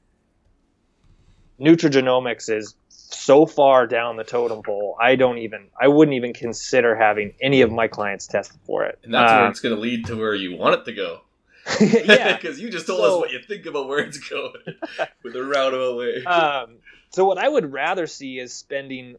nutrigenomics 1.60 2.50
is 2.50 2.76
so 2.90 3.46
far 3.46 3.88
down 3.88 4.16
the 4.16 4.24
totem 4.24 4.62
pole. 4.64 4.96
I 5.02 5.16
don't 5.16 5.40
even 5.40 5.68
I 5.80 5.88
wouldn't 5.88 6.16
even 6.16 6.34
consider 6.34 6.96
having 6.96 7.34
any 7.42 7.62
of 7.62 7.72
my 7.72 7.88
clients 7.88 8.28
tested 8.28 8.60
for 8.66 8.86
it. 8.86 9.00
And 9.04 9.14
that's 9.14 9.32
where 9.32 9.46
Uh, 9.46 9.50
it's 9.50 9.60
going 9.60 9.76
to 9.76 9.82
lead 9.82 10.06
to 10.06 10.16
where 10.16 10.36
you 10.36 10.56
want 10.56 10.76
it 10.80 10.86
to 10.86 10.94
go. 10.94 11.22
yeah. 11.82 12.36
Because 12.38 12.60
you 12.60 12.70
just 12.70 12.88
told 12.88 13.00
So- 13.00 13.16
us 13.16 13.20
what 13.22 13.32
you 13.32 13.40
think 13.40 13.66
about 13.66 13.88
where 13.88 14.00
it's 14.00 14.18
going 14.18 14.54
with 15.24 15.36
a 15.36 15.44
roundabout 15.44 15.98
way. 15.98 16.24
um, 16.24 16.78
so 17.10 17.26
what 17.26 17.38
I 17.38 17.50
would 17.50 17.72
rather 17.74 18.08
see 18.08 18.40
is 18.40 18.54
spending 18.54 19.16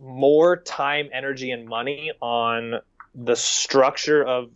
more 0.00 0.56
time, 0.56 1.08
energy, 1.12 1.50
and 1.50 1.68
money 1.68 2.12
on 2.20 2.80
the 3.14 3.36
structure 3.36 4.22
of 4.24 4.50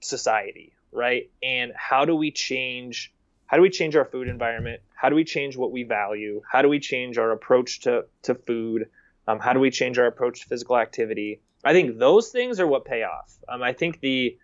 society, 0.00 0.72
right? 0.92 1.30
And 1.42 1.72
how 1.76 2.04
do 2.04 2.16
we 2.16 2.30
change? 2.30 3.12
How 3.46 3.56
do 3.56 3.62
we 3.62 3.70
change 3.70 3.94
our 3.94 4.04
food 4.04 4.28
environment? 4.28 4.80
How 4.94 5.08
do 5.08 5.16
we 5.16 5.24
change 5.24 5.56
what 5.56 5.70
we 5.70 5.84
value? 5.84 6.42
How 6.50 6.62
do 6.62 6.68
we 6.68 6.80
change 6.80 7.18
our 7.18 7.30
approach 7.30 7.80
to 7.80 8.06
to 8.22 8.34
food? 8.34 8.88
Um, 9.26 9.38
how 9.38 9.52
do 9.52 9.60
we 9.60 9.70
change 9.70 9.98
our 9.98 10.06
approach 10.06 10.42
to 10.42 10.48
physical 10.48 10.76
activity? 10.76 11.40
I 11.64 11.72
think 11.72 11.98
those 11.98 12.28
things 12.30 12.60
are 12.60 12.66
what 12.66 12.84
pay 12.84 13.04
off. 13.04 13.32
Um, 13.48 13.62
I 13.62 13.72
think 13.72 14.00
the, 14.00 14.36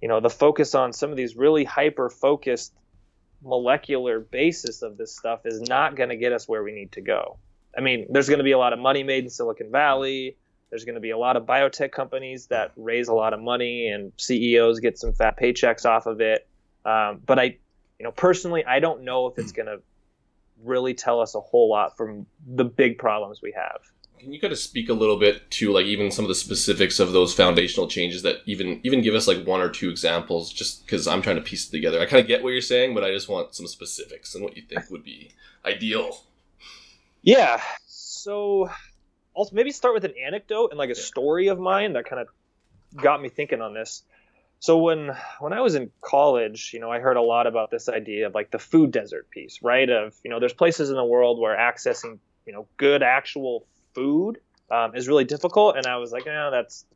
you 0.00 0.08
know, 0.08 0.20
the 0.20 0.30
focus 0.30 0.74
on 0.74 0.94
some 0.94 1.10
of 1.10 1.16
these 1.16 1.36
really 1.36 1.64
hyper 1.64 2.08
focused 2.08 2.72
molecular 3.42 4.18
basis 4.18 4.82
of 4.82 4.96
this 4.96 5.14
stuff 5.14 5.40
is 5.44 5.60
not 5.60 5.94
going 5.94 6.08
to 6.08 6.16
get 6.16 6.32
us 6.32 6.48
where 6.48 6.62
we 6.62 6.72
need 6.72 6.92
to 6.92 7.00
go. 7.02 7.38
I 7.78 7.80
mean, 7.80 8.06
there's 8.10 8.28
going 8.28 8.38
to 8.38 8.44
be 8.44 8.50
a 8.50 8.58
lot 8.58 8.72
of 8.72 8.80
money 8.80 9.04
made 9.04 9.22
in 9.22 9.30
Silicon 9.30 9.70
Valley. 9.70 10.36
There's 10.68 10.84
going 10.84 10.96
to 10.96 11.00
be 11.00 11.10
a 11.10 11.16
lot 11.16 11.36
of 11.36 11.44
biotech 11.44 11.92
companies 11.92 12.48
that 12.48 12.72
raise 12.76 13.06
a 13.06 13.14
lot 13.14 13.32
of 13.32 13.40
money 13.40 13.88
and 13.88 14.12
CEOs 14.16 14.80
get 14.80 14.98
some 14.98 15.12
fat 15.12 15.38
paychecks 15.38 15.86
off 15.86 16.06
of 16.06 16.20
it. 16.20 16.48
Um, 16.84 17.20
but 17.24 17.38
I, 17.38 17.44
you 17.98 18.04
know, 18.04 18.10
personally, 18.10 18.64
I 18.64 18.80
don't 18.80 19.02
know 19.02 19.28
if 19.28 19.38
it's 19.38 19.52
going 19.52 19.66
to 19.66 19.80
really 20.64 20.92
tell 20.92 21.20
us 21.20 21.36
a 21.36 21.40
whole 21.40 21.70
lot 21.70 21.96
from 21.96 22.26
the 22.46 22.64
big 22.64 22.98
problems 22.98 23.40
we 23.40 23.52
have. 23.52 23.80
Can 24.18 24.32
you 24.32 24.40
kind 24.40 24.52
of 24.52 24.58
speak 24.58 24.88
a 24.88 24.94
little 24.94 25.16
bit 25.16 25.48
to 25.52 25.70
like 25.70 25.86
even 25.86 26.10
some 26.10 26.24
of 26.24 26.28
the 26.28 26.34
specifics 26.34 26.98
of 26.98 27.12
those 27.12 27.32
foundational 27.32 27.86
changes 27.86 28.22
that 28.22 28.38
even 28.46 28.80
even 28.82 29.00
give 29.00 29.14
us 29.14 29.28
like 29.28 29.46
one 29.46 29.60
or 29.60 29.68
two 29.68 29.90
examples 29.90 30.52
just 30.52 30.84
because 30.84 31.06
I'm 31.06 31.22
trying 31.22 31.36
to 31.36 31.42
piece 31.42 31.68
it 31.68 31.70
together. 31.70 32.00
I 32.00 32.06
kind 32.06 32.20
of 32.20 32.26
get 32.26 32.42
what 32.42 32.48
you're 32.48 32.60
saying, 32.60 32.94
but 32.94 33.04
I 33.04 33.12
just 33.12 33.28
want 33.28 33.54
some 33.54 33.68
specifics 33.68 34.34
and 34.34 34.42
what 34.42 34.56
you 34.56 34.64
think 34.64 34.90
would 34.90 35.04
be 35.04 35.30
ideal. 35.64 36.24
Yeah. 37.28 37.60
So, 37.86 38.70
also 39.34 39.54
maybe 39.54 39.70
start 39.70 39.92
with 39.92 40.04
an 40.06 40.14
anecdote 40.24 40.70
and 40.70 40.78
like 40.78 40.88
a 40.88 40.94
story 40.94 41.48
of 41.48 41.58
mine 41.58 41.92
that 41.92 42.06
kind 42.06 42.22
of 42.22 42.28
got 42.96 43.20
me 43.20 43.28
thinking 43.28 43.60
on 43.60 43.74
this. 43.74 44.02
So 44.60 44.78
when 44.78 45.14
when 45.38 45.52
I 45.52 45.60
was 45.60 45.74
in 45.74 45.90
college, 46.00 46.70
you 46.72 46.80
know, 46.80 46.90
I 46.90 47.00
heard 47.00 47.18
a 47.18 47.22
lot 47.22 47.46
about 47.46 47.70
this 47.70 47.88
idea 47.90 48.26
of 48.26 48.34
like 48.34 48.50
the 48.50 48.58
food 48.58 48.92
desert 48.92 49.28
piece, 49.30 49.60
right? 49.62 49.88
Of 49.88 50.14
you 50.24 50.30
know, 50.30 50.40
there's 50.40 50.54
places 50.54 50.88
in 50.88 50.96
the 50.96 51.04
world 51.04 51.38
where 51.38 51.54
accessing 51.54 52.18
you 52.46 52.54
know 52.54 52.66
good 52.78 53.02
actual 53.02 53.66
food 53.94 54.38
um, 54.70 54.96
is 54.96 55.06
really 55.06 55.24
difficult, 55.24 55.76
and 55.76 55.86
I 55.86 55.98
was 55.98 56.10
like, 56.10 56.24
no, 56.24 56.50
that's 56.50 56.86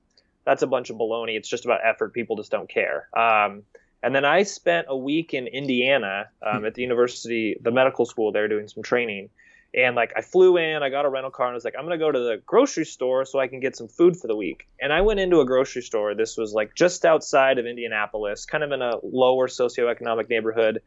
that's 0.45 0.63
a 0.63 0.67
bunch 0.67 0.89
of 0.89 0.97
baloney. 0.97 1.37
It's 1.37 1.49
just 1.49 1.67
about 1.67 1.81
effort. 1.85 2.15
People 2.15 2.37
just 2.37 2.51
don't 2.51 2.71
care. 2.71 3.07
Um, 3.15 3.65
and 4.03 4.15
then 4.15 4.25
I 4.25 4.45
spent 4.45 4.87
a 4.89 4.97
week 4.97 5.35
in 5.35 5.47
Indiana 5.47 6.31
um, 6.43 6.65
at 6.65 6.75
the 6.75 6.83
university, 6.83 7.57
the 7.61 7.71
medical 7.71 8.07
school 8.07 8.33
there, 8.33 8.49
doing 8.49 8.67
some 8.67 8.83
training. 8.83 9.29
And 9.75 9.97
like 9.97 10.13
I 10.17 10.21
flew 10.21 10.59
in, 10.59 10.83
I 10.83 10.91
got 10.91 11.07
a 11.07 11.09
rental 11.09 11.31
car, 11.31 11.47
and 11.47 11.53
I 11.53 11.55
was 11.55 11.65
like, 11.65 11.75
I'm 11.79 11.85
gonna 11.85 11.99
go 11.99 12.13
to 12.13 12.19
the 12.19 12.43
grocery 12.45 12.85
store 12.85 13.25
so 13.25 13.39
I 13.39 13.49
can 13.49 13.61
get 13.61 13.75
some 13.75 13.89
food 13.89 14.17
for 14.17 14.27
the 14.27 14.37
week. 14.37 14.69
And 14.81 14.93
I 14.93 15.01
went 15.01 15.21
into 15.21 15.41
a 15.41 15.47
grocery 15.47 15.83
store. 15.83 16.15
This 16.15 16.37
was 16.37 16.53
like 16.53 16.75
just 16.75 17.05
outside 17.05 17.59
of 17.59 17.67
Indianapolis, 17.67 18.45
kind 18.45 18.63
of 18.63 18.73
in 18.73 18.83
a 18.83 18.97
lower 19.03 19.49
socioeconomic 19.49 20.29
neighborhood. 20.29 20.83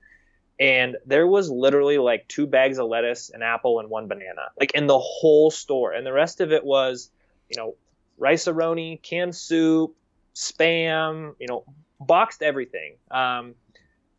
And 0.59 0.97
there 1.05 1.27
was 1.27 1.49
literally 1.49 1.97
like 1.97 2.27
two 2.27 2.47
bags 2.47 2.77
of 2.77 2.87
lettuce, 2.87 3.29
an 3.29 3.41
apple, 3.41 3.79
and 3.79 3.89
one 3.89 4.07
banana, 4.07 4.51
like 4.59 4.71
in 4.73 4.87
the 4.87 4.99
whole 4.99 5.51
store. 5.51 5.91
And 5.91 6.05
the 6.05 6.13
rest 6.13 6.39
of 6.39 6.51
it 6.51 6.63
was, 6.63 7.09
you 7.49 7.57
know, 7.57 7.75
Rice-A-Roni, 8.17 9.01
canned 9.01 9.35
soup, 9.35 9.95
spam, 10.33 11.35
you 11.39 11.47
know, 11.47 11.65
boxed 11.99 12.41
everything. 12.41 12.95
Um, 13.11 13.55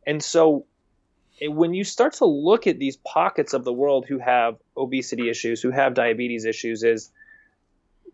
and 0.07 0.23
so 0.23 0.67
when 1.43 1.75
you 1.75 1.85
start 1.85 2.15
to 2.15 2.25
look 2.25 2.67
at 2.67 2.79
these 2.79 2.97
pockets 2.97 3.53
of 3.53 3.65
the 3.65 3.73
world 3.73 4.07
who 4.07 4.19
have 4.19 4.57
obesity 4.77 5.29
issues, 5.29 5.61
who 5.61 5.71
have 5.71 5.95
diabetes 5.95 6.45
issues, 6.45 6.83
is 6.83 7.11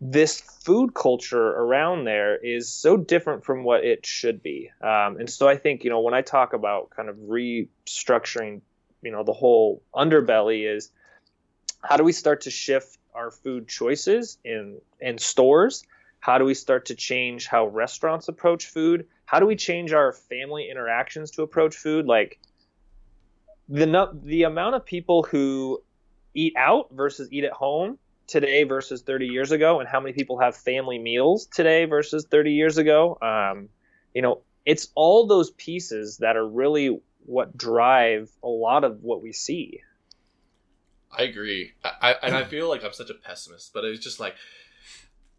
this 0.01 0.41
food 0.41 0.93
culture 0.93 1.47
around 1.47 2.03
there 2.03 2.35
is 2.35 2.69
so 2.69 2.97
different 2.97 3.45
from 3.45 3.63
what 3.63 3.85
it 3.85 4.05
should 4.05 4.43
be. 4.43 4.69
Um, 4.81 5.17
and 5.17 5.29
so 5.29 5.47
I 5.47 5.55
think, 5.55 5.83
you 5.83 5.89
know, 5.89 6.01
when 6.01 6.13
I 6.13 6.21
talk 6.21 6.53
about 6.53 6.89
kind 6.89 7.07
of 7.07 7.15
restructuring, 7.15 8.61
you 9.01 9.11
know, 9.11 9.23
the 9.23 9.33
whole 9.33 9.81
underbelly 9.95 10.69
is 10.75 10.91
how 11.81 11.97
do 11.97 12.03
we 12.03 12.11
start 12.11 12.41
to 12.41 12.49
shift 12.49 12.97
our 13.13 13.31
food 13.31 13.67
choices 13.67 14.37
in 14.43 14.79
in 14.99 15.17
stores? 15.17 15.85
How 16.19 16.37
do 16.37 16.45
we 16.45 16.53
start 16.53 16.85
to 16.85 16.95
change 16.95 17.47
how 17.47 17.67
restaurants 17.67 18.27
approach 18.27 18.65
food? 18.65 19.07
How 19.25 19.39
do 19.39 19.45
we 19.45 19.55
change 19.55 19.93
our 19.93 20.13
family 20.13 20.69
interactions 20.69 21.31
to 21.31 21.43
approach 21.43 21.75
food? 21.75 22.05
Like 22.05 22.39
the 23.69 24.09
the 24.23 24.43
amount 24.43 24.75
of 24.75 24.85
people 24.85 25.23
who 25.23 25.81
eat 26.33 26.53
out 26.57 26.89
versus 26.91 27.29
eat 27.31 27.43
at 27.43 27.53
home 27.53 27.97
today 28.27 28.63
versus 28.63 29.01
30 29.01 29.27
years 29.27 29.51
ago, 29.51 29.79
and 29.79 29.89
how 29.89 29.99
many 29.99 30.13
people 30.13 30.39
have 30.39 30.55
family 30.55 30.97
meals 30.97 31.45
today 31.47 31.85
versus 31.85 32.25
30 32.29 32.53
years 32.53 32.77
ago. 32.77 33.17
Um, 33.21 33.69
you 34.13 34.21
know, 34.21 34.41
it's 34.65 34.89
all 34.95 35.27
those 35.27 35.51
pieces 35.51 36.17
that 36.17 36.35
are 36.37 36.47
really 36.47 36.99
what 37.25 37.55
drive 37.55 38.29
a 38.43 38.47
lot 38.47 38.83
of 38.83 39.03
what 39.03 39.21
we 39.21 39.31
see. 39.31 39.81
I 41.15 41.23
agree. 41.23 41.73
I, 41.83 42.15
and 42.23 42.35
I 42.35 42.43
feel 42.43 42.67
like 42.67 42.83
I'm 42.83 42.93
such 42.93 43.09
a 43.09 43.13
pessimist, 43.13 43.71
but 43.73 43.85
it's 43.85 44.03
just 44.03 44.19
like 44.19 44.35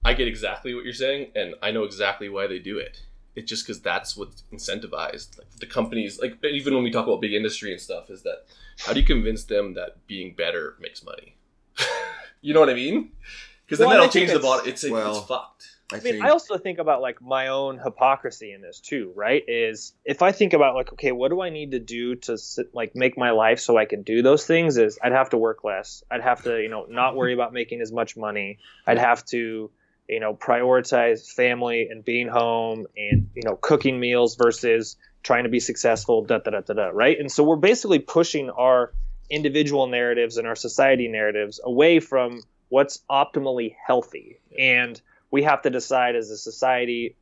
I 0.05 0.15
get 0.15 0.29
exactly 0.29 0.75
what 0.75 0.85
you're 0.85 0.93
saying, 0.93 1.33
and 1.35 1.55
I 1.63 1.73
know 1.73 1.85
exactly 1.85 2.29
why 2.29 2.47
they 2.47 2.59
do 2.59 2.79
it. 2.79 3.03
It's 3.37 3.49
just 3.49 3.67
because 3.67 3.81
that's 3.81 4.17
what's 4.17 4.45
incentivized. 4.53 5.39
Like 5.39 5.51
the 5.59 5.67
companies, 5.67 6.21
like 6.21 6.39
even 6.45 6.75
when 6.75 6.85
we 6.85 6.91
talk 6.91 7.07
about 7.07 7.21
big 7.21 7.33
industry 7.33 7.73
and 7.73 7.81
stuff, 7.81 8.11
is 8.11 8.23
that 8.23 8.45
how 8.85 8.93
do 8.93 9.01
you 9.01 9.07
convince 9.07 9.45
them 9.45 9.75
that 9.75 10.07
being 10.07 10.35
better 10.35 10.77
makes 10.81 11.05
money? 11.05 11.37
you 12.41 12.55
know 12.55 12.61
what 12.61 12.71
I 12.71 12.75
mean? 12.75 13.13
Because 13.67 13.79
then 13.79 13.89
Well, 13.89 13.97
I 13.97 14.01
that'll 14.01 14.13
change 14.13 14.29
the 14.31 14.37
it's- 14.37 14.43
bottom. 14.51 14.69
It's 14.69 14.89
well, 14.91 15.17
it's 15.19 15.27
fucked. 15.27 15.65
I 15.93 15.97
I 15.97 15.99
think 16.01 16.17
mean, 16.17 16.25
I 16.25 16.31
also 16.31 16.57
think 16.57 16.79
about 16.79 17.03
like 17.03 17.21
my 17.21 17.49
own 17.49 17.79
hypocrisy 17.79 18.53
in 18.53 18.63
this 18.63 18.81
too, 18.81 19.13
right? 19.15 19.43
Is 19.47 19.93
if 20.05 20.23
I 20.23 20.33
think 20.33 20.55
about 20.55 20.75
like, 20.75 20.91
okay, 20.95 21.13
what 21.13 21.29
do 21.29 21.43
I 21.43 21.51
need 21.51 21.73
to 21.73 21.79
do 21.79 22.15
to 22.17 22.39
sit, 22.39 22.75
like 22.75 22.97
make 22.97 23.19
my 23.19 23.33
life 23.33 23.61
so 23.61 23.77
I 23.77 23.85
can 23.85 24.03
do 24.03 24.23
those 24.23 24.47
things? 24.47 24.79
Is 24.79 24.99
I'd 25.03 25.13
have 25.13 25.31
to 25.31 25.37
work 25.37 25.63
less. 25.63 26.03
I'd 26.11 26.23
have 26.23 26.43
to, 26.45 26.59
you 26.61 26.69
know, 26.71 26.87
not 26.89 27.17
worry 27.17 27.35
about 27.35 27.53
making 27.53 27.83
as 27.83 27.93
much 27.93 28.17
money. 28.17 28.59
I'd 28.87 28.99
have 28.99 29.27
to, 29.27 29.71
you 30.09 30.21
know, 30.21 30.35
prioritize 30.35 31.31
family 31.31 31.89
and 31.91 32.05
being 32.05 32.29
home 32.29 32.87
and 32.97 33.29
you 33.35 33.43
know 33.45 33.57
cooking 33.57 33.99
meals 33.99 34.37
versus 34.37 34.97
trying 35.23 35.45
to 35.45 35.51
be 35.51 35.61
successful. 35.61 36.25
Da 36.25 36.39
da 36.39 36.51
da 36.51 36.61
da 36.61 36.75
da. 36.75 36.89
Right? 36.93 37.19
And 37.19 37.31
so 37.31 37.43
we're 37.43 37.57
basically 37.57 37.99
pushing 37.99 38.51
our 38.51 38.93
individual 39.31 39.87
narratives 39.87 40.37
and 40.37 40.47
our 40.47 40.57
society 40.57 41.09
narratives 41.09 41.61
away 41.65 42.01
from 42.01 42.43
what's 42.69 43.03
optimally 43.11 43.75
healthy 43.87 44.39
and 44.59 45.01
we 45.31 45.43
have 45.43 45.63
to 45.63 45.71
decide 45.71 46.17
as 46.17 46.31
a 46.31 46.37
society 46.37 47.17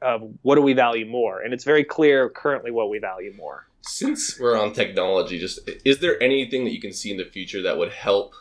of 0.00 0.22
what 0.42 0.54
do 0.54 0.62
we 0.62 0.72
value 0.72 1.06
more 1.06 1.40
and 1.40 1.52
it's 1.52 1.64
very 1.64 1.84
clear 1.84 2.28
currently 2.28 2.70
what 2.70 2.88
we 2.88 2.98
value 2.98 3.32
more 3.36 3.66
Since 3.82 4.38
we're 4.38 4.58
on 4.58 4.72
technology, 4.72 5.38
just 5.38 5.58
is 5.84 5.98
there 5.98 6.22
anything 6.22 6.64
that 6.64 6.72
you 6.72 6.80
can 6.80 6.92
see 6.92 7.10
in 7.10 7.16
the 7.16 7.24
future 7.24 7.62
that 7.62 7.76
would 7.76 7.92
help 7.92 8.34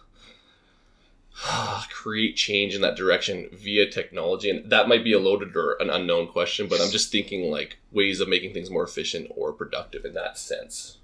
create 1.90 2.36
change 2.36 2.76
in 2.76 2.82
that 2.82 2.96
direction 2.96 3.50
via 3.54 3.90
technology? 3.90 4.50
And 4.50 4.70
that 4.72 4.88
might 4.88 5.04
be 5.04 5.14
a 5.14 5.20
loaded 5.20 5.56
or 5.56 5.78
an 5.80 5.90
unknown 5.90 6.28
question, 6.28 6.68
but 6.68 6.82
I'm 6.82 6.92
just 6.92 7.12
thinking 7.12 7.52
like 7.52 7.78
ways 7.92 8.20
of 8.20 8.28
making 8.28 8.54
things 8.54 8.70
more 8.70 8.84
efficient 8.84 9.32
or 9.36 9.54
productive 9.54 10.06
in 10.06 10.14
that 10.14 10.38
sense. 10.38 10.98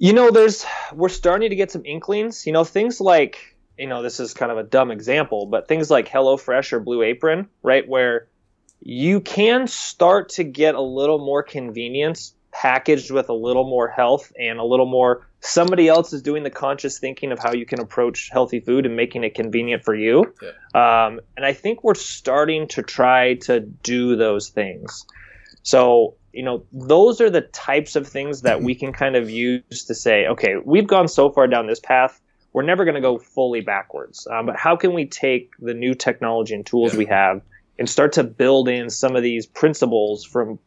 you 0.00 0.14
know 0.14 0.30
there's 0.30 0.64
we're 0.94 1.10
starting 1.10 1.50
to 1.50 1.56
get 1.56 1.70
some 1.70 1.84
inklings 1.84 2.46
you 2.46 2.52
know 2.52 2.64
things 2.64 3.00
like 3.00 3.54
you 3.78 3.86
know 3.86 4.02
this 4.02 4.18
is 4.18 4.34
kind 4.34 4.50
of 4.50 4.58
a 4.58 4.62
dumb 4.62 4.90
example 4.90 5.46
but 5.46 5.68
things 5.68 5.90
like 5.90 6.08
HelloFresh 6.08 6.72
or 6.72 6.80
Blue 6.80 7.02
Apron 7.02 7.48
right 7.62 7.86
where 7.86 8.26
you 8.80 9.20
can 9.20 9.66
start 9.66 10.30
to 10.30 10.42
get 10.44 10.74
a 10.74 10.80
little 10.80 11.18
more 11.18 11.42
convenience 11.42 12.34
packaged 12.52 13.10
with 13.10 13.28
a 13.28 13.32
little 13.34 13.64
more 13.64 13.88
health 13.88 14.32
and 14.38 14.58
a 14.58 14.64
little 14.64 14.86
more 14.86 15.26
somebody 15.40 15.88
else 15.88 16.12
is 16.12 16.20
doing 16.20 16.42
the 16.42 16.50
conscious 16.50 16.98
thinking 16.98 17.32
of 17.32 17.38
how 17.38 17.52
you 17.52 17.64
can 17.64 17.80
approach 17.80 18.28
healthy 18.30 18.60
food 18.60 18.84
and 18.86 18.96
making 18.96 19.24
it 19.24 19.34
convenient 19.34 19.82
for 19.84 19.94
you. 19.94 20.34
Um, 20.74 21.20
and 21.36 21.46
i 21.46 21.52
think 21.52 21.82
we're 21.84 21.94
starting 21.94 22.68
to 22.68 22.82
try 22.82 23.34
to 23.34 23.60
do 23.60 24.16
those 24.16 24.48
things. 24.48 25.06
So 25.62 26.14
you 26.32 26.42
know 26.42 26.64
those 26.72 27.20
are 27.20 27.30
the 27.30 27.40
types 27.42 27.96
of 27.96 28.06
things 28.06 28.42
that 28.42 28.62
we 28.62 28.74
can 28.74 28.92
kind 28.92 29.16
of 29.16 29.28
use 29.30 29.84
to 29.86 29.94
say 29.94 30.26
okay 30.28 30.54
we've 30.64 30.86
gone 30.86 31.08
so 31.08 31.28
far 31.30 31.48
down 31.48 31.66
this 31.66 31.80
path 31.80 32.20
we're 32.52 32.62
never 32.62 32.84
going 32.84 32.94
to 32.96 33.00
go 33.00 33.18
fully 33.18 33.60
backwards. 33.60 34.26
Um, 34.30 34.46
but 34.46 34.56
how 34.56 34.74
can 34.76 34.92
we 34.92 35.06
take 35.06 35.52
the 35.60 35.74
new 35.74 35.94
technology 35.94 36.54
and 36.54 36.66
tools 36.66 36.92
Yeah. 36.92 36.98
we 36.98 37.06
have 37.06 37.42
and 37.78 37.88
start 37.88 38.12
to 38.14 38.24
build 38.24 38.68
in 38.68 38.90
some 38.90 39.14
of 39.16 39.22
these 39.22 39.46
principles 39.46 40.24
from 40.24 40.58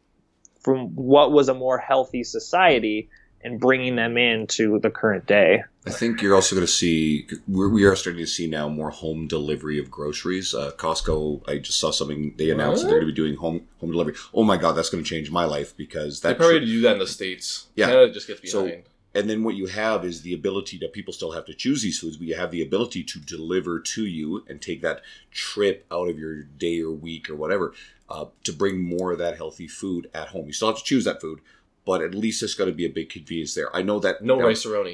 from 0.64 0.88
what 0.96 1.30
was 1.30 1.48
a 1.48 1.54
more 1.54 1.78
healthy 1.78 2.24
society 2.24 3.08
and 3.42 3.60
bringing 3.60 3.94
them 3.94 4.16
into 4.16 4.80
the 4.80 4.90
current 4.90 5.26
day 5.26 5.62
I 5.86 5.90
think 5.90 6.22
you're 6.22 6.34
also 6.34 6.56
going 6.56 6.66
to 6.66 6.72
see 6.72 7.28
we're, 7.46 7.68
we 7.68 7.84
are 7.84 7.94
starting 7.94 8.24
to 8.24 8.26
see 8.26 8.46
now 8.46 8.68
more 8.70 8.88
home 8.90 9.26
delivery 9.26 9.78
of 9.78 9.90
groceries. 9.90 10.54
Uh, 10.54 10.70
Costco, 10.78 11.46
I 11.46 11.58
just 11.58 11.78
saw 11.78 11.90
something 11.90 12.34
they 12.38 12.50
announced 12.50 12.82
that 12.82 12.88
they're 12.88 13.00
going 13.00 13.08
to 13.08 13.12
be 13.12 13.16
doing 13.16 13.36
home 13.36 13.66
home 13.80 13.92
delivery. 13.92 14.14
Oh 14.32 14.44
my 14.44 14.56
god, 14.56 14.72
that's 14.72 14.88
going 14.88 15.04
to 15.04 15.08
change 15.08 15.30
my 15.30 15.44
life 15.44 15.76
because 15.76 16.20
They 16.20 16.30
that 16.30 16.38
probably 16.38 16.60
do 16.60 16.80
that 16.82 16.94
in 16.94 16.98
the 17.00 17.06
states. 17.06 17.66
Yeah. 17.76 17.86
Canada 17.86 18.12
just 18.12 18.26
gets 18.26 18.40
behind. 18.40 18.84
So- 18.84 18.90
and 19.16 19.30
then 19.30 19.44
what 19.44 19.54
you 19.54 19.66
have 19.66 20.04
is 20.04 20.22
the 20.22 20.34
ability 20.34 20.78
that 20.78 20.92
people 20.92 21.12
still 21.12 21.30
have 21.30 21.44
to 21.44 21.54
choose 21.54 21.82
these 21.82 22.00
foods, 22.00 22.16
but 22.16 22.26
you 22.26 22.34
have 22.34 22.50
the 22.50 22.62
ability 22.62 23.04
to 23.04 23.20
deliver 23.20 23.78
to 23.78 24.04
you 24.06 24.44
and 24.48 24.60
take 24.60 24.82
that 24.82 25.02
trip 25.30 25.86
out 25.92 26.08
of 26.08 26.18
your 26.18 26.42
day 26.42 26.80
or 26.80 26.90
week 26.90 27.30
or 27.30 27.36
whatever 27.36 27.74
uh, 28.08 28.26
to 28.44 28.52
bring 28.52 28.82
more 28.82 29.12
of 29.12 29.18
that 29.18 29.36
healthy 29.36 29.66
food 29.66 30.10
at 30.14 30.28
home. 30.28 30.46
You 30.46 30.52
still 30.52 30.68
have 30.68 30.78
to 30.78 30.84
choose 30.84 31.04
that 31.04 31.20
food, 31.20 31.40
but 31.84 32.02
at 32.02 32.14
least 32.14 32.40
there's 32.40 32.54
to 32.54 32.72
be 32.72 32.86
a 32.86 32.90
big 32.90 33.10
convenience 33.10 33.54
there. 33.54 33.74
I 33.74 33.82
know 33.82 33.98
that 34.00 34.22
no 34.22 34.36
now-. 34.36 34.42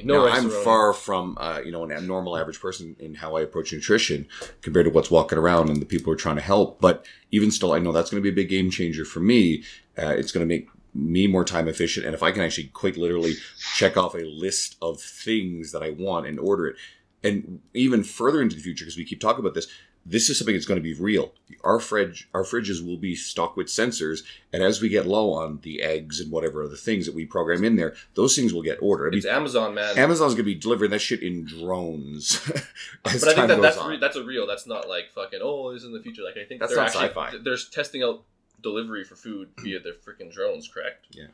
No 0.03 0.25
rice 0.25 0.39
I'm 0.39 0.49
far 0.49 0.93
from 0.93 1.37
uh, 1.39 1.61
you 1.63 1.71
know 1.71 1.83
an 1.83 2.07
normal 2.07 2.37
average 2.37 2.59
person 2.59 2.95
in 2.99 3.15
how 3.15 3.35
I 3.35 3.41
approach 3.41 3.71
nutrition 3.71 4.27
compared 4.61 4.85
to 4.85 4.91
what's 4.91 5.11
walking 5.11 5.37
around 5.37 5.69
and 5.69 5.81
the 5.81 5.85
people 5.85 6.05
who 6.05 6.11
are 6.11 6.17
trying 6.17 6.35
to 6.35 6.41
help. 6.41 6.81
But 6.81 7.05
even 7.31 7.51
still, 7.51 7.73
I 7.73 7.79
know 7.79 7.91
that's 7.91 8.09
going 8.09 8.21
to 8.21 8.29
be 8.29 8.33
a 8.33 8.43
big 8.43 8.49
game 8.49 8.69
changer 8.69 9.05
for 9.05 9.19
me. 9.19 9.63
Uh, 9.97 10.07
it's 10.07 10.31
going 10.31 10.47
to 10.47 10.53
make 10.53 10.67
me 10.93 11.27
more 11.27 11.45
time 11.45 11.67
efficient, 11.67 12.05
and 12.05 12.13
if 12.13 12.23
I 12.23 12.31
can 12.31 12.41
actually 12.41 12.67
quite 12.67 12.97
literally 12.97 13.35
check 13.75 13.95
off 13.95 14.13
a 14.13 14.25
list 14.25 14.75
of 14.81 14.99
things 14.99 15.71
that 15.71 15.83
I 15.83 15.91
want 15.91 16.27
and 16.27 16.37
order 16.39 16.67
it, 16.67 16.75
and 17.23 17.61
even 17.73 18.03
further 18.03 18.41
into 18.41 18.55
the 18.55 18.61
future, 18.61 18.83
because 18.83 18.97
we 18.97 19.05
keep 19.05 19.21
talking 19.21 19.39
about 19.39 19.53
this. 19.53 19.67
This 20.05 20.29
is 20.29 20.37
something 20.37 20.55
that's 20.55 20.65
going 20.65 20.79
to 20.79 20.83
be 20.83 20.93
real. 20.95 21.31
Our 21.63 21.79
fridge, 21.79 22.27
our 22.33 22.43
fridges 22.43 22.83
will 22.85 22.97
be 22.97 23.15
stocked 23.15 23.55
with 23.55 23.67
sensors, 23.67 24.23
and 24.51 24.63
as 24.63 24.81
we 24.81 24.89
get 24.89 25.05
low 25.05 25.31
on 25.33 25.59
the 25.61 25.83
eggs 25.83 26.19
and 26.19 26.31
whatever 26.31 26.63
other 26.63 26.75
things 26.75 27.05
that 27.05 27.13
we 27.13 27.25
program 27.25 27.63
in 27.63 27.75
there, 27.75 27.93
those 28.15 28.35
things 28.35 28.51
will 28.51 28.63
get 28.63 28.79
ordered. 28.81 29.09
I 29.09 29.11
mean, 29.11 29.17
It's 29.19 29.27
Amazon, 29.27 29.75
man. 29.75 29.97
Amazon's 29.97 30.33
gonna 30.33 30.43
be 30.43 30.55
delivering 30.55 30.89
that 30.91 30.99
shit 31.01 31.21
in 31.21 31.45
drones. 31.45 32.39
but 33.03 33.13
I 33.13 33.17
think 33.17 33.47
that 33.47 33.61
that's 33.61 33.77
re- 33.83 33.99
that's 33.99 34.15
a 34.15 34.23
real. 34.23 34.47
That's 34.47 34.65
not 34.65 34.89
like 34.89 35.11
fucking. 35.11 35.39
Oh, 35.43 35.71
this 35.71 35.83
is 35.83 35.87
in 35.87 35.93
the 35.93 36.01
future. 36.01 36.23
Like 36.23 36.37
I 36.37 36.45
think 36.45 36.61
That's 36.61 36.71
they're 36.73 36.81
not 36.83 36.87
actually 36.87 37.07
sci-fi. 37.09 37.33
they're 37.43 37.57
testing 37.71 38.01
out 38.01 38.23
delivery 38.63 39.03
for 39.03 39.15
food 39.15 39.49
via 39.59 39.79
their 39.79 39.93
freaking 39.93 40.31
drones. 40.31 40.67
Correct? 40.67 41.05
yeah 41.11 41.27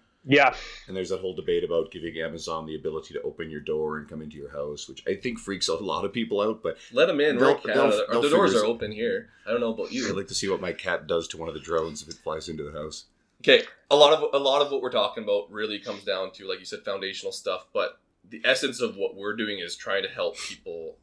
and 0.87 0.95
there's 0.95 1.09
that 1.09 1.19
whole 1.21 1.33
debate 1.35 1.63
about 1.63 1.91
giving 1.91 2.17
Amazon 2.19 2.65
the 2.65 2.75
ability 2.75 3.13
to 3.13 3.21
open 3.21 3.49
your 3.49 3.61
door 3.61 3.97
and 3.97 4.09
come 4.09 4.21
into 4.21 4.35
your 4.37 4.51
house, 4.51 4.87
which 4.89 5.03
I 5.07 5.15
think 5.15 5.39
freaks 5.39 5.67
a 5.67 5.75
lot 5.75 6.03
of 6.05 6.11
people 6.13 6.41
out. 6.41 6.61
But 6.61 6.77
Let 6.91 7.05
them 7.07 7.19
in. 7.21 7.37
They'll- 7.37 7.61
We're 7.63 7.71
in 7.71 7.77
they'll- 7.77 8.07
they'll 8.11 8.21
the 8.21 8.29
doors 8.29 8.53
are 8.55 8.65
open 8.65 8.91
here. 8.91 9.29
I 9.45 9.51
don't 9.51 9.61
know 9.61 9.73
about 9.73 9.91
you. 9.91 10.07
I'd 10.09 10.15
like 10.15 10.27
to 10.27 10.35
see 10.35 10.49
what 10.49 10.59
my 10.61 10.73
cat 10.73 11.07
does 11.07 11.27
to 11.29 11.37
one 11.37 11.47
of 11.47 11.53
the 11.55 11.61
drones 11.61 12.01
if 12.01 12.09
it 12.09 12.15
flies 12.15 12.49
into 12.49 12.63
the 12.63 12.71
house. 12.71 13.05
Okay, 13.41 13.63
a 13.91 13.95
lot 13.95 14.13
of 14.13 14.33
a 14.33 14.39
lot 14.43 14.61
of 14.61 14.71
what 14.71 14.81
we're 14.81 14.91
talking 14.91 15.23
about 15.23 15.51
really 15.51 15.79
comes 15.79 16.03
down 16.03 16.31
to, 16.33 16.47
like 16.47 16.59
you 16.59 16.65
said, 16.65 16.83
foundational 16.83 17.31
stuff. 17.31 17.67
But 17.71 17.99
the 18.27 18.41
essence 18.43 18.81
of 18.81 18.97
what 18.97 19.15
we're 19.15 19.35
doing 19.35 19.59
is 19.59 19.75
trying 19.75 20.03
to 20.03 20.09
help 20.09 20.37
people 20.37 20.97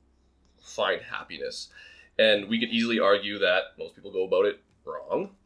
find 0.60 1.00
happiness, 1.00 1.68
and 2.18 2.48
we 2.48 2.58
could 2.58 2.70
easily 2.70 2.98
argue 2.98 3.38
that 3.38 3.78
most 3.78 3.94
people 3.94 4.10
go 4.12 4.24
about 4.24 4.46
it 4.46 4.60
wrong. 4.84 5.36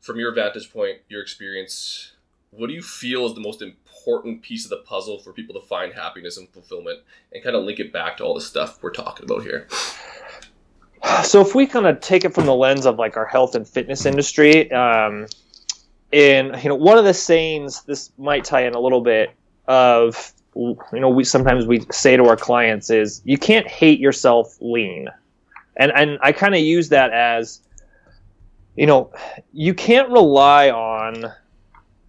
From 0.00 0.18
your 0.18 0.32
vantage 0.32 0.70
point, 0.72 0.98
your 1.08 1.22
experience, 1.22 2.12
what 2.50 2.68
do 2.68 2.74
you 2.74 2.82
feel 2.82 3.26
is 3.26 3.34
the 3.34 3.40
most 3.40 3.62
important 3.62 4.42
piece 4.42 4.64
of 4.64 4.70
the 4.70 4.78
puzzle 4.78 5.18
for 5.18 5.32
people 5.32 5.60
to 5.60 5.66
find 5.66 5.92
happiness 5.92 6.36
and 6.36 6.48
fulfillment, 6.48 7.00
and 7.32 7.42
kind 7.42 7.56
of 7.56 7.64
link 7.64 7.80
it 7.80 7.92
back 7.92 8.16
to 8.16 8.24
all 8.24 8.34
the 8.34 8.40
stuff 8.40 8.82
we're 8.82 8.90
talking 8.90 9.24
about 9.24 9.42
here? 9.42 9.68
so 11.24 11.40
if 11.40 11.54
we 11.54 11.66
kind 11.66 11.86
of 11.86 12.00
take 12.00 12.24
it 12.24 12.34
from 12.34 12.46
the 12.46 12.54
lens 12.54 12.86
of 12.86 12.98
like 12.98 13.16
our 13.16 13.26
health 13.26 13.54
and 13.54 13.66
fitness 13.66 14.06
industry 14.06 14.70
um, 14.72 15.26
and 16.12 16.62
you 16.62 16.68
know 16.68 16.74
one 16.74 16.98
of 16.98 17.04
the 17.04 17.14
sayings 17.14 17.82
this 17.82 18.12
might 18.18 18.44
tie 18.44 18.66
in 18.66 18.74
a 18.74 18.80
little 18.80 19.00
bit 19.00 19.30
of 19.66 20.32
you 20.54 20.76
know 20.92 21.08
we 21.08 21.24
sometimes 21.24 21.66
we 21.66 21.84
say 21.90 22.16
to 22.16 22.24
our 22.24 22.36
clients 22.36 22.90
is 22.90 23.20
you 23.24 23.36
can't 23.36 23.66
hate 23.66 24.00
yourself 24.00 24.56
lean 24.60 25.08
and 25.76 25.92
and 25.94 26.18
i 26.22 26.32
kind 26.32 26.54
of 26.54 26.60
use 26.60 26.88
that 26.88 27.12
as 27.12 27.60
you 28.76 28.86
know 28.86 29.12
you 29.52 29.74
can't 29.74 30.08
rely 30.10 30.70
on 30.70 31.26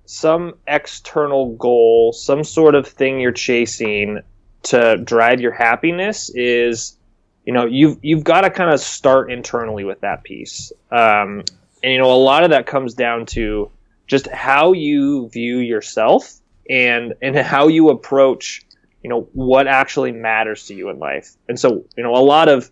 some 0.09 0.53
external 0.67 1.55
goal 1.55 2.13
some 2.13 2.43
sort 2.43 2.75
of 2.75 2.87
thing 2.87 3.19
you're 3.19 3.31
chasing 3.31 4.19
to 4.63 4.97
drive 4.97 5.39
your 5.39 5.53
happiness 5.53 6.29
is 6.33 6.97
you 7.45 7.53
know 7.53 7.65
you've 7.65 7.97
you've 8.01 8.23
got 8.23 8.41
to 8.41 8.49
kind 8.49 8.71
of 8.71 8.79
start 8.79 9.31
internally 9.31 9.85
with 9.85 10.01
that 10.01 10.23
piece. 10.23 10.71
Um, 10.91 11.43
and 11.81 11.93
you 11.93 11.97
know 11.97 12.11
a 12.11 12.19
lot 12.21 12.43
of 12.43 12.49
that 12.49 12.65
comes 12.65 12.93
down 12.93 13.25
to 13.27 13.71
just 14.07 14.27
how 14.27 14.73
you 14.73 15.29
view 15.29 15.59
yourself 15.59 16.33
and 16.69 17.13
and 17.21 17.35
how 17.37 17.67
you 17.67 17.89
approach 17.89 18.65
you 19.03 19.09
know 19.09 19.29
what 19.31 19.67
actually 19.67 20.11
matters 20.11 20.65
to 20.65 20.75
you 20.75 20.89
in 20.89 20.99
life. 20.99 21.35
And 21.47 21.57
so 21.57 21.85
you 21.95 22.03
know 22.03 22.13
a 22.13 22.23
lot 22.23 22.49
of 22.49 22.69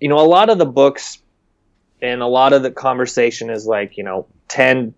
you 0.00 0.08
know 0.08 0.18
a 0.18 0.26
lot 0.26 0.48
of 0.48 0.56
the 0.56 0.66
books 0.66 1.18
and 2.00 2.22
a 2.22 2.26
lot 2.26 2.54
of 2.54 2.62
the 2.62 2.70
conversation 2.70 3.50
is 3.50 3.66
like 3.66 3.98
you 3.98 4.04
know 4.04 4.26
10 4.48 4.94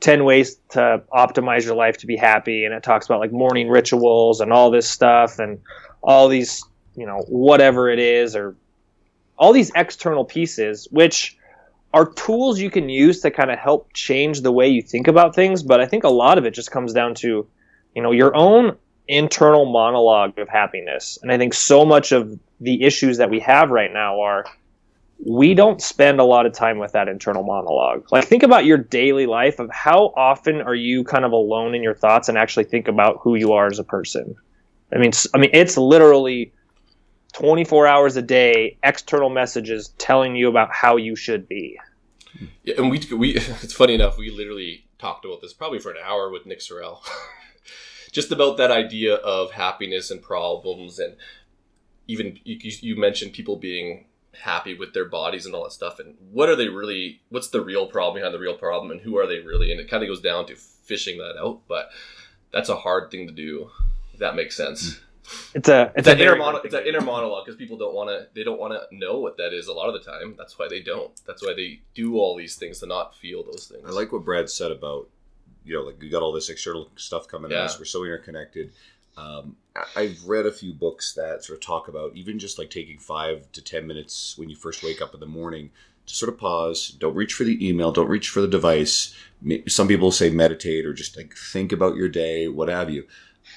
10 0.00 0.24
ways 0.24 0.56
to 0.70 1.02
optimize 1.12 1.64
your 1.64 1.74
life 1.74 1.98
to 1.98 2.06
be 2.06 2.16
happy. 2.16 2.64
And 2.64 2.74
it 2.74 2.82
talks 2.82 3.06
about 3.06 3.20
like 3.20 3.32
morning 3.32 3.68
rituals 3.68 4.40
and 4.40 4.52
all 4.52 4.70
this 4.70 4.88
stuff 4.88 5.38
and 5.38 5.60
all 6.02 6.28
these 6.28 6.64
you 6.94 7.06
know 7.06 7.24
whatever 7.28 7.88
it 7.88 7.98
is 7.98 8.34
or 8.34 8.56
all 9.36 9.52
these 9.52 9.70
external 9.76 10.24
pieces 10.24 10.88
which 10.90 11.36
are 11.94 12.12
tools 12.12 12.58
you 12.58 12.70
can 12.70 12.88
use 12.88 13.20
to 13.20 13.30
kind 13.30 13.50
of 13.50 13.58
help 13.58 13.92
change 13.94 14.42
the 14.42 14.52
way 14.52 14.68
you 14.68 14.82
think 14.82 15.08
about 15.08 15.34
things. 15.34 15.62
But 15.62 15.80
i 15.80 15.86
think 15.86 16.04
a 16.04 16.08
lot 16.08 16.38
of 16.38 16.44
it 16.44 16.54
just 16.54 16.70
comes 16.70 16.92
down 16.92 17.14
to 17.16 17.46
you 17.94 18.02
know 18.02 18.12
your 18.12 18.34
own 18.36 18.76
internal 19.06 19.64
monologue 19.64 20.38
of 20.38 20.48
happiness. 20.48 21.18
And 21.22 21.32
i 21.32 21.38
think 21.38 21.54
so 21.54 21.84
much 21.84 22.12
of 22.12 22.38
the 22.60 22.82
issues 22.84 23.18
that 23.18 23.30
we 23.30 23.40
have 23.40 23.70
right 23.70 23.92
now 23.92 24.20
are 24.20 24.44
we 25.28 25.54
don't 25.54 25.82
spend 25.82 26.20
a 26.20 26.24
lot 26.24 26.46
of 26.46 26.52
time 26.54 26.78
with 26.78 26.92
that 26.92 27.06
internal 27.06 27.42
monologue. 27.42 28.06
Like 28.10 28.24
think 28.24 28.42
about 28.42 28.64
your 28.64 28.78
daily 28.78 29.26
life 29.26 29.58
of 29.58 29.70
how 29.70 30.14
often 30.16 30.62
are 30.62 30.74
you 30.74 31.04
kind 31.04 31.24
of 31.24 31.32
alone 31.32 31.74
in 31.74 31.82
your 31.82 31.94
thoughts 31.94 32.28
and 32.28 32.38
actually 32.38 32.64
think 32.64 32.88
about 32.88 33.18
who 33.20 33.34
you 33.34 33.52
are 33.52 33.66
as 33.66 33.78
a 33.78 33.84
person. 33.84 34.34
I 34.92 34.98
mean, 34.98 35.12
I 35.34 35.38
mean, 35.38 35.50
it's 35.52 35.76
literally 35.76 36.52
24 37.34 37.86
hours 37.86 38.16
a 38.16 38.22
day, 38.22 38.78
external 38.82 39.28
messages 39.28 39.90
telling 39.98 40.34
you 40.34 40.48
about 40.48 40.72
how 40.72 40.96
you 40.96 41.14
should 41.14 41.46
be. 41.46 41.78
Yeah, 42.62 42.76
and 42.78 42.90
we 42.90 43.00
we 43.14 43.34
it's 43.36 43.74
funny 43.74 43.94
enough. 43.94 44.16
We 44.16 44.30
literally 44.30 44.86
talked 44.98 45.26
about 45.26 45.42
this 45.42 45.52
probably 45.52 45.78
for 45.78 45.90
an 45.90 45.98
hour 46.02 46.30
with 46.30 46.46
Nick 46.46 46.60
Sorrell, 46.60 47.00
just 48.12 48.32
about 48.32 48.56
that 48.56 48.70
idea 48.70 49.16
of 49.16 49.52
happiness 49.52 50.10
and 50.10 50.22
problems, 50.22 50.98
and 50.98 51.16
even 52.06 52.38
you, 52.44 52.58
you 52.62 52.96
mentioned 52.96 53.34
people 53.34 53.56
being 53.56 54.06
happy 54.34 54.76
with 54.76 54.94
their 54.94 55.04
bodies 55.04 55.46
and 55.46 55.54
all 55.54 55.64
that 55.64 55.72
stuff 55.72 55.98
and 55.98 56.14
what 56.30 56.48
are 56.48 56.56
they 56.56 56.68
really 56.68 57.20
what's 57.30 57.48
the 57.48 57.60
real 57.60 57.86
problem 57.86 58.20
behind 58.20 58.34
the 58.34 58.38
real 58.38 58.56
problem 58.56 58.90
and 58.90 59.00
who 59.00 59.18
are 59.18 59.26
they 59.26 59.40
really? 59.40 59.72
And 59.72 59.80
it 59.80 59.90
kind 59.90 60.02
of 60.02 60.08
goes 60.08 60.20
down 60.20 60.46
to 60.46 60.56
fishing 60.56 61.18
that 61.18 61.36
out 61.38 61.60
but 61.68 61.90
that's 62.52 62.68
a 62.68 62.76
hard 62.76 63.10
thing 63.10 63.26
to 63.26 63.32
do 63.32 63.70
if 64.12 64.20
that 64.20 64.36
makes 64.36 64.56
sense. 64.56 64.94
Mm. 64.94 65.00
It's 65.54 65.68
a 65.68 65.82
it's, 65.82 65.92
it's 65.96 66.08
an 66.08 66.18
a 66.18 66.22
inner 66.22 66.30
very 66.30 66.38
monologue 66.38 66.64
it's 66.64 66.74
an 66.74 66.86
inner 66.86 67.00
monologue 67.00 67.44
because 67.44 67.58
people 67.58 67.76
don't 67.76 67.94
want 67.94 68.08
to 68.08 68.28
they 68.34 68.44
don't 68.44 68.58
want 68.58 68.72
to 68.72 68.96
know 68.96 69.18
what 69.18 69.36
that 69.36 69.52
is 69.52 69.68
a 69.68 69.72
lot 69.72 69.88
of 69.88 69.94
the 69.94 70.10
time. 70.10 70.34
That's 70.38 70.58
why 70.58 70.68
they 70.68 70.80
don't. 70.80 71.10
That's 71.26 71.42
why 71.42 71.52
they 71.54 71.80
do 71.94 72.16
all 72.16 72.36
these 72.36 72.56
things 72.56 72.80
to 72.80 72.86
not 72.86 73.14
feel 73.14 73.44
those 73.44 73.66
things. 73.66 73.84
I 73.86 73.90
like 73.90 74.10
what 74.12 74.24
Brad 74.24 74.48
said 74.48 74.70
about, 74.70 75.08
you 75.64 75.74
know, 75.74 75.82
like 75.82 76.00
we 76.00 76.08
got 76.08 76.22
all 76.22 76.32
this 76.32 76.48
external 76.48 76.90
stuff 76.96 77.28
coming 77.28 77.52
at 77.52 77.58
us. 77.58 77.78
We're 77.78 77.84
so 77.84 78.04
interconnected. 78.04 78.72
Um, 79.18 79.56
I've 79.96 80.24
read 80.26 80.46
a 80.46 80.52
few 80.52 80.72
books 80.72 81.12
that 81.14 81.44
sort 81.44 81.58
of 81.58 81.64
talk 81.64 81.88
about 81.88 82.14
even 82.14 82.38
just 82.38 82.58
like 82.58 82.70
taking 82.70 82.98
five 82.98 83.50
to 83.52 83.62
10 83.62 83.86
minutes 83.86 84.36
when 84.38 84.48
you 84.48 84.56
first 84.56 84.82
wake 84.82 85.02
up 85.02 85.14
in 85.14 85.20
the 85.20 85.26
morning 85.26 85.70
to 86.06 86.14
sort 86.14 86.32
of 86.32 86.38
pause. 86.38 86.88
Don't 86.88 87.14
reach 87.14 87.34
for 87.34 87.44
the 87.44 87.66
email. 87.66 87.92
Don't 87.92 88.08
reach 88.08 88.28
for 88.28 88.40
the 88.40 88.48
device. 88.48 89.14
Some 89.66 89.88
people 89.88 90.10
say 90.10 90.30
meditate 90.30 90.86
or 90.86 90.92
just 90.92 91.16
like 91.16 91.34
think 91.36 91.72
about 91.72 91.96
your 91.96 92.08
day, 92.08 92.48
what 92.48 92.68
have 92.68 92.90
you. 92.90 93.06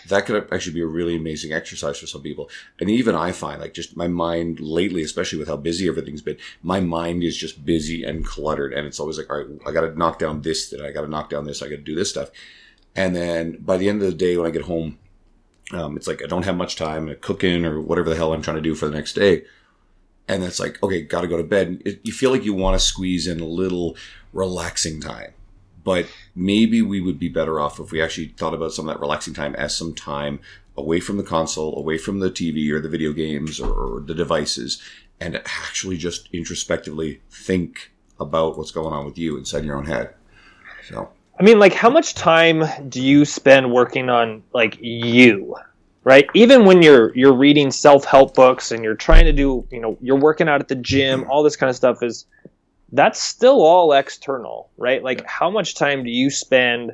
That 0.07 0.25
could 0.25 0.47
actually 0.51 0.73
be 0.73 0.81
a 0.81 0.87
really 0.87 1.15
amazing 1.15 1.51
exercise 1.53 1.99
for 1.99 2.07
some 2.07 2.21
people. 2.21 2.49
And 2.79 2.89
even 2.89 3.13
I 3.13 3.31
find 3.31 3.59
like 3.59 3.73
just 3.73 3.97
my 3.97 4.07
mind 4.07 4.59
lately, 4.59 5.03
especially 5.03 5.37
with 5.37 5.47
how 5.47 5.57
busy 5.57 5.87
everything's 5.87 6.21
been, 6.21 6.37
my 6.63 6.79
mind 6.79 7.23
is 7.23 7.35
just 7.35 7.65
busy 7.65 8.03
and 8.03 8.25
cluttered. 8.25 8.73
And 8.73 8.87
it's 8.87 8.99
always 8.99 9.17
like, 9.17 9.29
all 9.29 9.37
right, 9.37 9.47
I 9.65 9.71
got 9.71 9.81
to 9.81 9.97
knock 9.97 10.17
down 10.17 10.41
this, 10.41 10.69
that 10.69 10.81
I 10.81 10.91
got 10.91 11.01
to 11.01 11.07
knock 11.07 11.29
down 11.29 11.45
this, 11.45 11.61
I 11.61 11.67
got 11.69 11.75
to 11.75 11.81
do 11.81 11.95
this 11.95 12.09
stuff. 12.09 12.31
And 12.95 13.15
then 13.15 13.57
by 13.59 13.77
the 13.77 13.89
end 13.89 14.01
of 14.01 14.07
the 14.07 14.17
day, 14.17 14.37
when 14.37 14.47
I 14.47 14.51
get 14.51 14.63
home, 14.63 14.97
um, 15.73 15.97
it's 15.97 16.07
like 16.07 16.23
I 16.23 16.27
don't 16.27 16.45
have 16.45 16.57
much 16.57 16.75
time 16.75 17.07
to 17.07 17.15
cook 17.15 17.43
in 17.43 17.65
or 17.65 17.79
whatever 17.79 18.09
the 18.09 18.15
hell 18.15 18.33
I'm 18.33 18.41
trying 18.41 18.57
to 18.57 18.61
do 18.61 18.75
for 18.75 18.87
the 18.87 18.95
next 18.95 19.13
day. 19.13 19.43
And 20.27 20.43
it's 20.43 20.59
like, 20.59 20.81
okay, 20.81 21.01
got 21.01 21.21
to 21.21 21.27
go 21.27 21.37
to 21.37 21.43
bed. 21.43 21.81
It, 21.85 22.01
you 22.03 22.13
feel 22.13 22.31
like 22.31 22.45
you 22.45 22.53
want 22.53 22.79
to 22.79 22.85
squeeze 22.85 23.27
in 23.27 23.39
a 23.39 23.45
little 23.45 23.97
relaxing 24.33 25.01
time. 25.01 25.33
But 25.83 26.07
maybe 26.35 26.81
we 26.81 27.01
would 27.01 27.19
be 27.19 27.27
better 27.27 27.59
off 27.59 27.79
if 27.79 27.91
we 27.91 28.01
actually 28.01 28.27
thought 28.27 28.53
about 28.53 28.71
some 28.71 28.87
of 28.87 28.95
that 28.95 29.01
relaxing 29.01 29.33
time 29.33 29.55
as 29.55 29.75
some 29.75 29.95
time 29.95 30.39
away 30.77 30.99
from 30.99 31.17
the 31.17 31.23
console, 31.23 31.77
away 31.77 31.97
from 31.97 32.19
the 32.19 32.29
TV 32.29 32.69
or 32.71 32.79
the 32.79 32.89
video 32.89 33.13
games 33.13 33.59
or, 33.59 33.73
or 33.73 33.99
the 33.99 34.13
devices, 34.13 34.81
and 35.19 35.35
actually 35.37 35.97
just 35.97 36.29
introspectively 36.31 37.21
think 37.29 37.91
about 38.19 38.57
what's 38.57 38.71
going 38.71 38.93
on 38.93 39.05
with 39.05 39.17
you 39.17 39.37
inside 39.37 39.65
your 39.65 39.75
own 39.75 39.85
head. 39.85 40.13
So, 40.87 41.09
I 41.39 41.43
mean, 41.43 41.59
like, 41.59 41.73
how 41.73 41.89
much 41.89 42.13
time 42.13 42.63
do 42.89 43.01
you 43.01 43.25
spend 43.25 43.71
working 43.71 44.09
on 44.09 44.43
like 44.53 44.77
you, 44.79 45.55
right? 46.03 46.29
Even 46.33 46.65
when 46.65 46.81
you're 46.81 47.15
you're 47.15 47.33
reading 47.35 47.71
self 47.71 48.05
help 48.05 48.35
books 48.35 48.71
and 48.71 48.83
you're 48.83 48.95
trying 48.95 49.25
to 49.25 49.33
do, 49.33 49.67
you 49.71 49.79
know, 49.79 49.97
you're 50.01 50.19
working 50.19 50.47
out 50.47 50.61
at 50.61 50.67
the 50.67 50.75
gym, 50.75 51.25
all 51.29 51.43
this 51.43 51.55
kind 51.55 51.69
of 51.69 51.75
stuff 51.75 52.03
is 52.03 52.25
that's 52.91 53.19
still 53.19 53.61
all 53.61 53.93
external, 53.93 54.69
right? 54.77 55.01
Like, 55.03 55.25
how 55.25 55.49
much 55.49 55.75
time 55.75 56.03
do 56.03 56.09
you 56.09 56.29
spend 56.29 56.91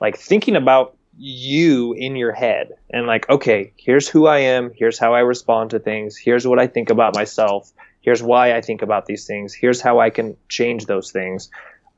like 0.00 0.16
thinking 0.18 0.56
about 0.56 0.96
you 1.16 1.92
in 1.92 2.16
your 2.16 2.32
head 2.32 2.70
and 2.90 3.06
like, 3.06 3.28
okay, 3.28 3.72
here's 3.76 4.08
who 4.08 4.26
I 4.26 4.38
am, 4.38 4.72
here's 4.74 4.98
how 4.98 5.12
I 5.14 5.20
respond 5.20 5.70
to 5.70 5.78
things, 5.78 6.16
here's 6.16 6.46
what 6.46 6.58
I 6.58 6.66
think 6.66 6.88
about 6.88 7.14
myself, 7.14 7.70
here's 8.00 8.22
why 8.22 8.56
I 8.56 8.62
think 8.62 8.80
about 8.80 9.04
these 9.04 9.26
things, 9.26 9.52
here's 9.52 9.82
how 9.82 10.00
I 10.00 10.08
can 10.08 10.36
change 10.48 10.86
those 10.86 11.12
things. 11.12 11.50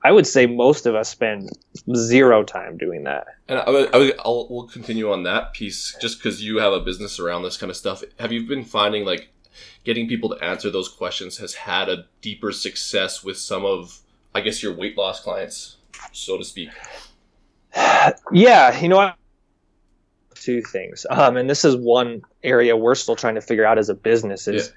I 0.05 0.13
would 0.13 0.27
say 0.27 0.47
most 0.47 0.87
of 0.87 0.95
us 0.95 1.09
spend 1.09 1.51
zero 1.95 2.43
time 2.43 2.77
doing 2.77 3.05
that. 3.05 3.27
And 3.49 3.59
I 3.61 3.71
would, 3.71 3.95
I 3.95 3.99
would, 3.99 4.15
I'll, 4.25 4.49
we'll 4.51 4.67
continue 4.67 5.13
on 5.13 5.23
that 5.25 5.53
piece 5.53 5.97
just 6.01 6.19
because 6.19 6.43
you 6.43 6.59
have 6.59 6.73
a 6.73 6.81
business 6.81 7.21
around 7.21 7.43
this 7.43 7.57
kind 7.57 7.71
of 7.71 7.77
stuff. 7.77 8.03
Have 8.19 8.33
you 8.33 8.47
been 8.47 8.65
finding 8.65 9.05
like 9.05 9.31
getting 9.85 10.09
people 10.09 10.29
to 10.31 10.45
answer 10.45 10.71
those 10.71 10.89
questions 10.89 11.39
has 11.39 11.55
had 11.55 11.89
a 11.89 12.07
deeper 12.21 12.53
success 12.53 13.23
with 13.23 13.39
some 13.39 13.65
of, 13.65 14.01
I 14.35 14.41
guess, 14.41 14.63
your 14.63 14.75
weight 14.75 14.97
loss 14.97 15.21
clients, 15.21 15.77
so 16.13 16.37
to 16.37 16.45
speak? 16.45 16.71
Yeah, 18.33 18.79
you 18.81 18.89
know 18.89 18.97
what? 18.97 19.17
Two 20.35 20.61
things, 20.61 21.07
um, 21.09 21.37
and 21.37 21.49
this 21.49 21.65
is 21.65 21.77
one 21.77 22.23
area 22.43 22.77
we're 22.77 22.97
still 22.97 23.15
trying 23.15 23.37
to 23.37 23.41
figure 23.41 23.65
out 23.65 23.79
as 23.79 23.89
a 23.89 23.95
business 23.95 24.49
is 24.49 24.73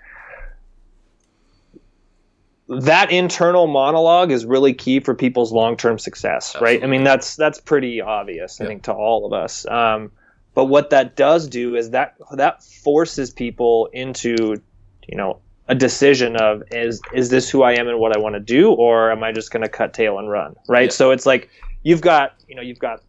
that 2.67 3.11
internal 3.11 3.67
monologue 3.67 4.31
is 4.31 4.45
really 4.45 4.73
key 4.73 4.99
for 4.99 5.13
people's 5.13 5.51
long-term 5.51 5.99
success, 5.99 6.55
right? 6.59 6.83
I 6.83 6.87
mean, 6.87 7.03
that's 7.03 7.35
that's 7.35 7.59
pretty 7.61 8.01
obvious, 8.01 8.59
I 8.59 8.63
Yeah. 8.63 8.69
think, 8.69 8.83
to 8.83 8.93
all 8.93 9.25
of 9.25 9.33
us. 9.33 9.67
Um, 9.67 10.11
but 10.55 10.65
what 10.65 10.89
that 10.89 11.15
does 11.15 11.47
do 11.47 11.75
is 11.75 11.91
that 11.91 12.15
that 12.31 12.63
forces 12.63 13.29
people 13.29 13.89
into, 13.93 14.61
you 15.07 15.17
know, 15.17 15.41
a 15.67 15.75
decision 15.75 16.35
of 16.35 16.63
is 16.71 17.03
is 17.11 17.29
this 17.29 17.49
who 17.49 17.61
I 17.63 17.73
am 17.73 17.87
and 17.87 17.99
what 17.99 18.15
I 18.15 18.19
want 18.19 18.35
to 18.35 18.39
do, 18.39 18.71
or 18.71 19.11
am 19.11 19.23
I 19.23 19.31
just 19.31 19.51
going 19.51 19.63
to 19.63 19.69
cut 19.69 19.93
tail 19.93 20.17
and 20.17 20.29
run, 20.29 20.55
right? 20.67 20.85
Yeah. 20.85 20.91
So 20.91 21.11
it's 21.11 21.25
like 21.25 21.49
you've 21.83 22.01
got, 22.01 22.33
you 22.47 22.55
know, 22.55 22.61
you've 22.61 22.79
got 22.79 23.01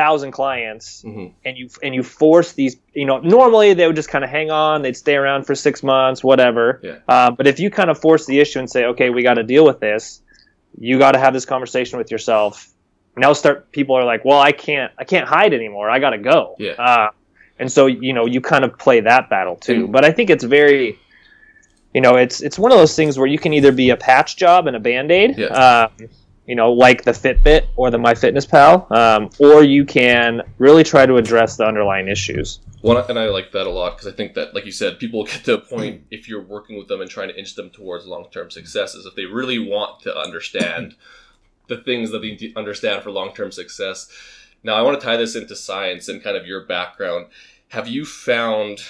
thousand 0.00 0.30
clients, 0.32 1.02
hmm 1.02 1.26
and 1.44 1.54
you 1.58 1.68
and 1.84 1.94
you 1.96 2.02
force 2.02 2.50
these 2.60 2.74
you 3.00 3.06
know 3.08 3.18
normally 3.38 3.74
they 3.74 3.86
would 3.86 3.96
just 4.02 4.08
kind 4.14 4.24
of 4.24 4.30
hang 4.30 4.50
on 4.50 4.82
they'd 4.82 4.96
stay 5.06 5.16
around 5.22 5.44
for 5.48 5.54
six 5.54 5.82
months 5.82 6.24
whatever 6.30 6.80
Yeah. 6.82 6.98
uh, 7.14 7.30
but 7.38 7.46
if 7.46 7.56
you 7.62 7.68
kind 7.70 7.90
of 7.90 7.96
force 8.06 8.24
the 8.26 8.38
issue 8.44 8.58
and 8.62 8.68
say 8.76 8.82
okay 8.92 9.08
we 9.10 9.22
got 9.22 9.34
to 9.34 9.42
deal 9.54 9.64
with 9.70 9.80
this 9.80 10.22
you 10.78 10.98
got 10.98 11.12
to 11.12 11.18
have 11.24 11.32
this 11.34 11.44
conversation 11.54 11.98
with 12.00 12.10
yourself 12.14 12.52
now 13.16 13.32
start 13.34 13.70
people 13.72 13.94
are 13.98 14.04
like 14.12 14.24
well 14.24 14.40
i 14.50 14.52
can't 14.52 14.92
i 15.02 15.04
can't 15.04 15.28
hide 15.28 15.52
anymore 15.60 15.86
i 15.90 15.98
gotta 15.98 16.18
go 16.34 16.54
Yeah. 16.58 16.72
uh, 16.88 17.08
and 17.58 17.68
so 17.70 17.86
you 17.86 18.12
know 18.16 18.26
you 18.34 18.40
kind 18.40 18.64
of 18.64 18.78
play 18.78 19.00
that 19.00 19.28
battle 19.28 19.56
too 19.56 19.80
And- 19.84 19.92
but 19.92 20.02
i 20.04 20.10
think 20.16 20.30
it's 20.30 20.44
very 20.44 20.98
you 21.94 22.00
know 22.04 22.14
it's 22.24 22.40
it's 22.46 22.58
one 22.58 22.72
of 22.72 22.78
those 22.78 22.94
things 23.00 23.18
where 23.18 23.26
you 23.34 23.38
can 23.44 23.52
either 23.52 23.72
be 23.72 23.90
a 23.90 23.96
patch 23.96 24.36
job 24.36 24.66
and 24.68 24.76
a 24.76 24.80
band-aid 24.80 25.30
Yeah. 25.38 25.46
um, 25.46 26.08
you 26.50 26.56
know 26.56 26.72
like 26.72 27.04
the 27.04 27.12
fitbit 27.12 27.66
or 27.76 27.90
the 27.90 27.98
myfitnesspal 27.98 28.90
um, 28.90 29.30
or 29.38 29.62
you 29.62 29.84
can 29.84 30.42
really 30.58 30.84
try 30.84 31.06
to 31.06 31.16
address 31.16 31.56
the 31.56 31.64
underlying 31.64 32.08
issues 32.08 32.60
One, 32.82 32.96
and 33.10 33.18
I 33.18 33.26
like 33.26 33.52
that 33.52 33.66
a 33.66 33.70
lot 33.70 33.96
because 33.96 34.10
I 34.10 34.16
think 34.16 34.34
that, 34.34 34.54
like 34.54 34.64
you 34.64 34.72
said, 34.72 34.98
people 34.98 35.24
get 35.30 35.44
to 35.44 35.54
a 35.54 35.58
point 35.58 36.04
if 36.10 36.28
you're 36.28 36.42
working 36.42 36.78
with 36.78 36.88
them 36.88 37.00
and 37.00 37.10
trying 37.10 37.28
to 37.28 37.38
inch 37.38 37.54
them 37.54 37.70
towards 37.70 38.06
long-term 38.06 38.50
successes. 38.50 39.04
If 39.06 39.14
they 39.14 39.26
really 39.26 39.58
want 39.58 40.00
to 40.02 40.16
understand 40.16 40.94
the 41.68 41.76
things 41.76 42.10
that 42.10 42.20
they 42.20 42.30
need 42.30 42.38
to 42.38 42.56
understand 42.56 43.02
for 43.02 43.10
long-term 43.10 43.52
success. 43.52 44.10
Now, 44.62 44.74
I 44.74 44.82
want 44.82 44.98
to 45.00 45.06
tie 45.06 45.16
this 45.16 45.36
into 45.36 45.56
science 45.56 46.08
and 46.08 46.22
kind 46.22 46.36
of 46.36 46.46
your 46.46 46.66
background. 46.66 47.26
Have 47.68 47.86
you 47.86 48.04
found? 48.04 48.80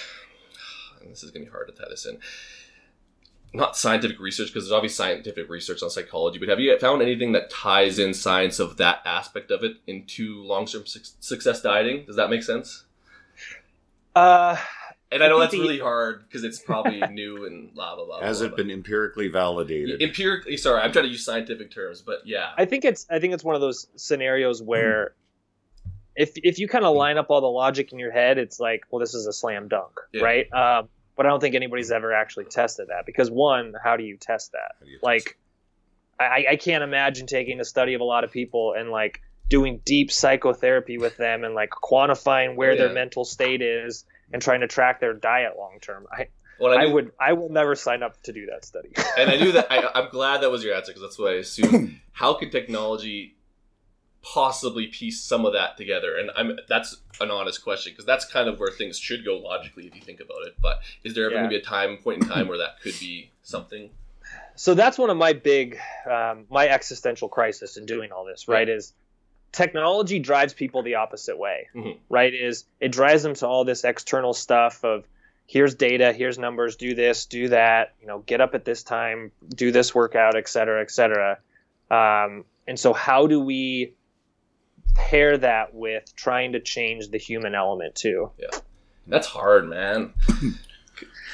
And 1.01 1.11
this 1.11 1.23
is 1.23 1.31
going 1.31 1.45
to 1.45 1.51
be 1.51 1.53
hard 1.53 1.67
to 1.67 1.73
tie 1.73 1.89
this 1.89 2.05
in. 2.05 2.17
Not 3.53 3.75
scientific 3.75 4.19
research 4.19 4.47
because 4.47 4.63
there's 4.65 4.71
obviously 4.71 5.03
scientific 5.05 5.49
research 5.49 5.83
on 5.83 5.89
psychology, 5.89 6.39
but 6.39 6.47
have 6.47 6.59
you 6.61 6.77
found 6.79 7.01
anything 7.01 7.33
that 7.33 7.49
ties 7.49 7.99
in 7.99 8.13
science 8.13 8.59
of 8.59 8.77
that 8.77 9.01
aspect 9.05 9.51
of 9.51 9.63
it 9.63 9.73
into 9.87 10.41
long-term 10.43 10.85
suc- 10.85 11.03
success 11.19 11.61
dieting? 11.61 12.05
Does 12.05 12.15
that 12.15 12.29
make 12.29 12.43
sense? 12.43 12.85
uh, 14.15 14.55
And 15.11 15.21
I 15.23 15.27
know 15.27 15.39
that's 15.39 15.51
the- 15.51 15.59
really 15.59 15.79
hard 15.79 16.23
because 16.27 16.43
it's 16.45 16.59
probably 16.59 16.99
new 17.11 17.45
and 17.45 17.73
blah 17.73 17.95
blah 17.95 18.05
blah. 18.05 18.21
has 18.21 18.37
blah, 18.39 18.47
it 18.47 18.49
blah. 18.51 18.57
been 18.57 18.71
empirically 18.71 19.27
validated? 19.27 20.01
empirically? 20.01 20.55
Sorry, 20.57 20.81
I'm 20.81 20.91
trying 20.93 21.05
to 21.05 21.11
use 21.11 21.25
scientific 21.25 21.71
terms, 21.71 22.01
but 22.01 22.19
yeah, 22.25 22.51
I 22.57 22.65
think 22.65 22.85
it's 22.85 23.05
I 23.09 23.19
think 23.19 23.33
it's 23.33 23.43
one 23.43 23.55
of 23.55 23.61
those 23.61 23.87
scenarios 23.95 24.61
where 24.63 25.13
if 26.15 26.31
if 26.35 26.59
you 26.59 26.67
kind 26.69 26.85
of 26.85 26.95
line 26.95 27.17
up 27.17 27.27
all 27.29 27.41
the 27.41 27.47
logic 27.47 27.91
in 27.91 27.99
your 27.99 28.11
head, 28.11 28.37
it's 28.37 28.59
like, 28.59 28.83
well, 28.89 28.99
this 29.01 29.13
is 29.13 29.27
a 29.27 29.33
slam 29.33 29.67
dunk, 29.67 29.91
Yeah. 30.13 30.23
right? 30.23 30.53
Um, 30.53 30.89
but 31.21 31.27
I 31.27 31.29
don't 31.29 31.39
think 31.39 31.53
anybody's 31.53 31.91
ever 31.91 32.11
actually 32.13 32.45
tested 32.45 32.87
that 32.87 33.05
because 33.05 33.29
one, 33.29 33.75
how 33.83 33.95
do 33.95 34.03
you 34.03 34.17
test 34.17 34.53
that? 34.53 34.71
You 34.83 34.97
Like, 35.03 35.37
I, 36.19 36.45
I 36.49 36.55
can't 36.55 36.83
imagine 36.83 37.27
taking 37.27 37.59
a 37.59 37.63
study 37.63 37.93
of 37.93 38.01
a 38.01 38.03
lot 38.03 38.23
of 38.23 38.31
people 38.31 38.73
and 38.75 38.89
like 38.89 39.21
doing 39.47 39.81
deep 39.85 40.11
psychotherapy 40.11 40.97
with 40.97 41.17
them 41.17 41.43
and 41.43 41.53
like 41.53 41.69
quantifying 41.69 42.55
where 42.55 42.71
yeah. 42.71 42.85
their 42.85 42.93
mental 42.95 43.23
state 43.23 43.61
is 43.61 44.03
and 44.33 44.41
trying 44.41 44.61
to 44.61 44.67
track 44.67 44.99
their 44.99 45.13
diet 45.13 45.53
long 45.59 45.77
term. 45.79 46.07
I, 46.11 46.29
well, 46.59 46.75
I 46.75 46.85
knew- 46.85 46.93
would 46.93 47.11
I 47.19 47.33
will 47.33 47.49
never 47.49 47.75
sign 47.75 48.01
up 48.01 48.19
to 48.23 48.33
do 48.33 48.47
that 48.47 48.65
study. 48.65 48.89
and 49.15 49.29
I 49.29 49.35
knew 49.35 49.51
that. 49.51 49.71
I, 49.71 49.91
I'm 49.93 50.09
glad 50.09 50.41
that 50.41 50.49
was 50.49 50.63
your 50.63 50.73
answer 50.73 50.91
because 50.91 51.03
that's 51.03 51.19
what 51.19 51.33
I 51.33 51.35
assumed. 51.35 51.99
How 52.13 52.33
can 52.33 52.49
technology 52.49 53.35
possibly 54.23 54.87
piece 54.87 55.21
some 55.21 55.45
of 55.45 55.53
that 55.53 55.77
together? 55.77 56.17
And 56.17 56.29
I'm 56.35 56.57
that's 56.69 56.97
an 57.19 57.31
honest 57.31 57.63
question 57.63 57.91
because 57.93 58.05
that's 58.05 58.25
kind 58.25 58.47
of 58.49 58.59
where 58.59 58.71
things 58.71 58.97
should 58.97 59.25
go 59.25 59.37
logically 59.37 59.87
if 59.87 59.95
you 59.95 60.01
think 60.01 60.19
about 60.19 60.45
it. 60.47 60.55
But 60.61 60.79
is 61.03 61.13
there 61.13 61.25
ever 61.25 61.33
Yeah. 61.35 61.41
going 61.41 61.49
to 61.51 61.57
be 61.57 61.61
a 61.61 61.65
time 61.65 61.97
point 61.97 62.23
in 62.23 62.29
time 62.29 62.47
where 62.47 62.57
that 62.59 62.79
could 62.81 62.95
be 62.99 63.31
something? 63.43 63.89
so 64.55 64.73
that's 64.73 64.97
one 64.97 65.09
of 65.09 65.17
my 65.17 65.33
big 65.33 65.77
um, 66.09 66.45
my 66.49 66.67
existential 66.67 67.27
crisis 67.27 67.75
in 67.77 67.85
doing 67.85 68.11
all 68.11 68.23
this 68.23 68.47
right 68.47 68.69
is 68.69 68.93
technology 69.51 70.19
drives 70.19 70.53
people 70.53 70.83
the 70.83 70.95
opposite 70.95 71.37
way 71.37 71.67
Mhm. 71.75 71.97
right 72.09 72.33
is 72.33 72.63
it 72.79 72.89
drives 72.91 73.23
them 73.23 73.33
to 73.35 73.47
all 73.47 73.65
this 73.65 73.83
external 73.83 74.33
stuff 74.33 74.83
of 74.85 75.05
here's 75.47 75.75
data 75.75 76.13
here's 76.13 76.37
numbers 76.37 76.75
do 76.77 76.93
this 76.95 77.25
do 77.25 77.49
that 77.49 77.93
you 77.99 78.07
know 78.07 78.19
get 78.19 78.39
up 78.39 78.55
at 78.55 78.63
this 78.63 78.83
time 78.83 79.31
do 79.49 79.71
this 79.71 79.93
workout 79.93 80.35
et 80.37 80.47
cetera 80.47 80.81
et 80.81 80.91
cetera 80.91 81.37
um, 81.89 82.45
and 82.67 82.79
so 82.79 82.93
how 82.93 83.27
do 83.27 83.39
we 83.41 83.93
pair 84.95 85.37
that 85.37 85.73
with 85.73 86.15
trying 86.15 86.53
to 86.53 86.59
change 86.59 87.09
the 87.09 87.17
human 87.17 87.55
element 87.55 87.95
too 87.95 88.31
Yeah, 88.37 88.49
That's 89.07 89.27
hard, 89.27 89.67
man. 89.69 90.13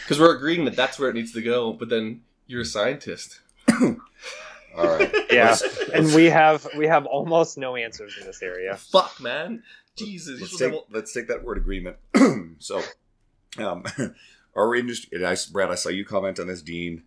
Because 0.03 0.22
we're 0.22 0.38
agreeing 0.38 0.64
that 0.64 0.76
that's 0.78 0.97
where 0.97 1.10
it 1.10 1.16
needs 1.16 1.34
to 1.34 1.41
go, 1.41 1.74
but 1.74 1.89
then 1.89 2.22
you're 2.45 2.62
a 2.62 2.66
scientist. 2.66 3.41
All 3.70 3.97
right. 4.78 5.14
yeah 5.30 5.49
Let's- 5.49 5.89
and 5.93 6.14
we 6.16 6.26
have 6.26 6.66
we 6.78 6.88
have 6.88 7.05
almost 7.05 7.58
no 7.58 7.76
answers 7.76 8.16
in 8.20 8.26
this 8.26 8.41
area 8.41 8.78
Fuck, 8.78 9.20
man. 9.20 9.64
Jesus. 9.97 10.39
let's 10.39 10.58
take, 10.58 10.72
should 10.72 10.82
let's 10.91 11.12
take 11.14 11.28
that 11.28 11.43
word 11.43 11.58
agreement. 11.58 11.97
so, 12.60 12.82
um, 13.58 13.84
our 14.55 14.76
industry, 14.76 15.18
and 15.18 15.28
I, 15.28 15.36
Brad, 15.51 15.72
I 15.72 15.76
saw 15.76 15.89
you 15.89 16.05
comment 16.05 16.39
on 16.39 16.47
this, 16.47 16.62
Dean. 16.62 17.03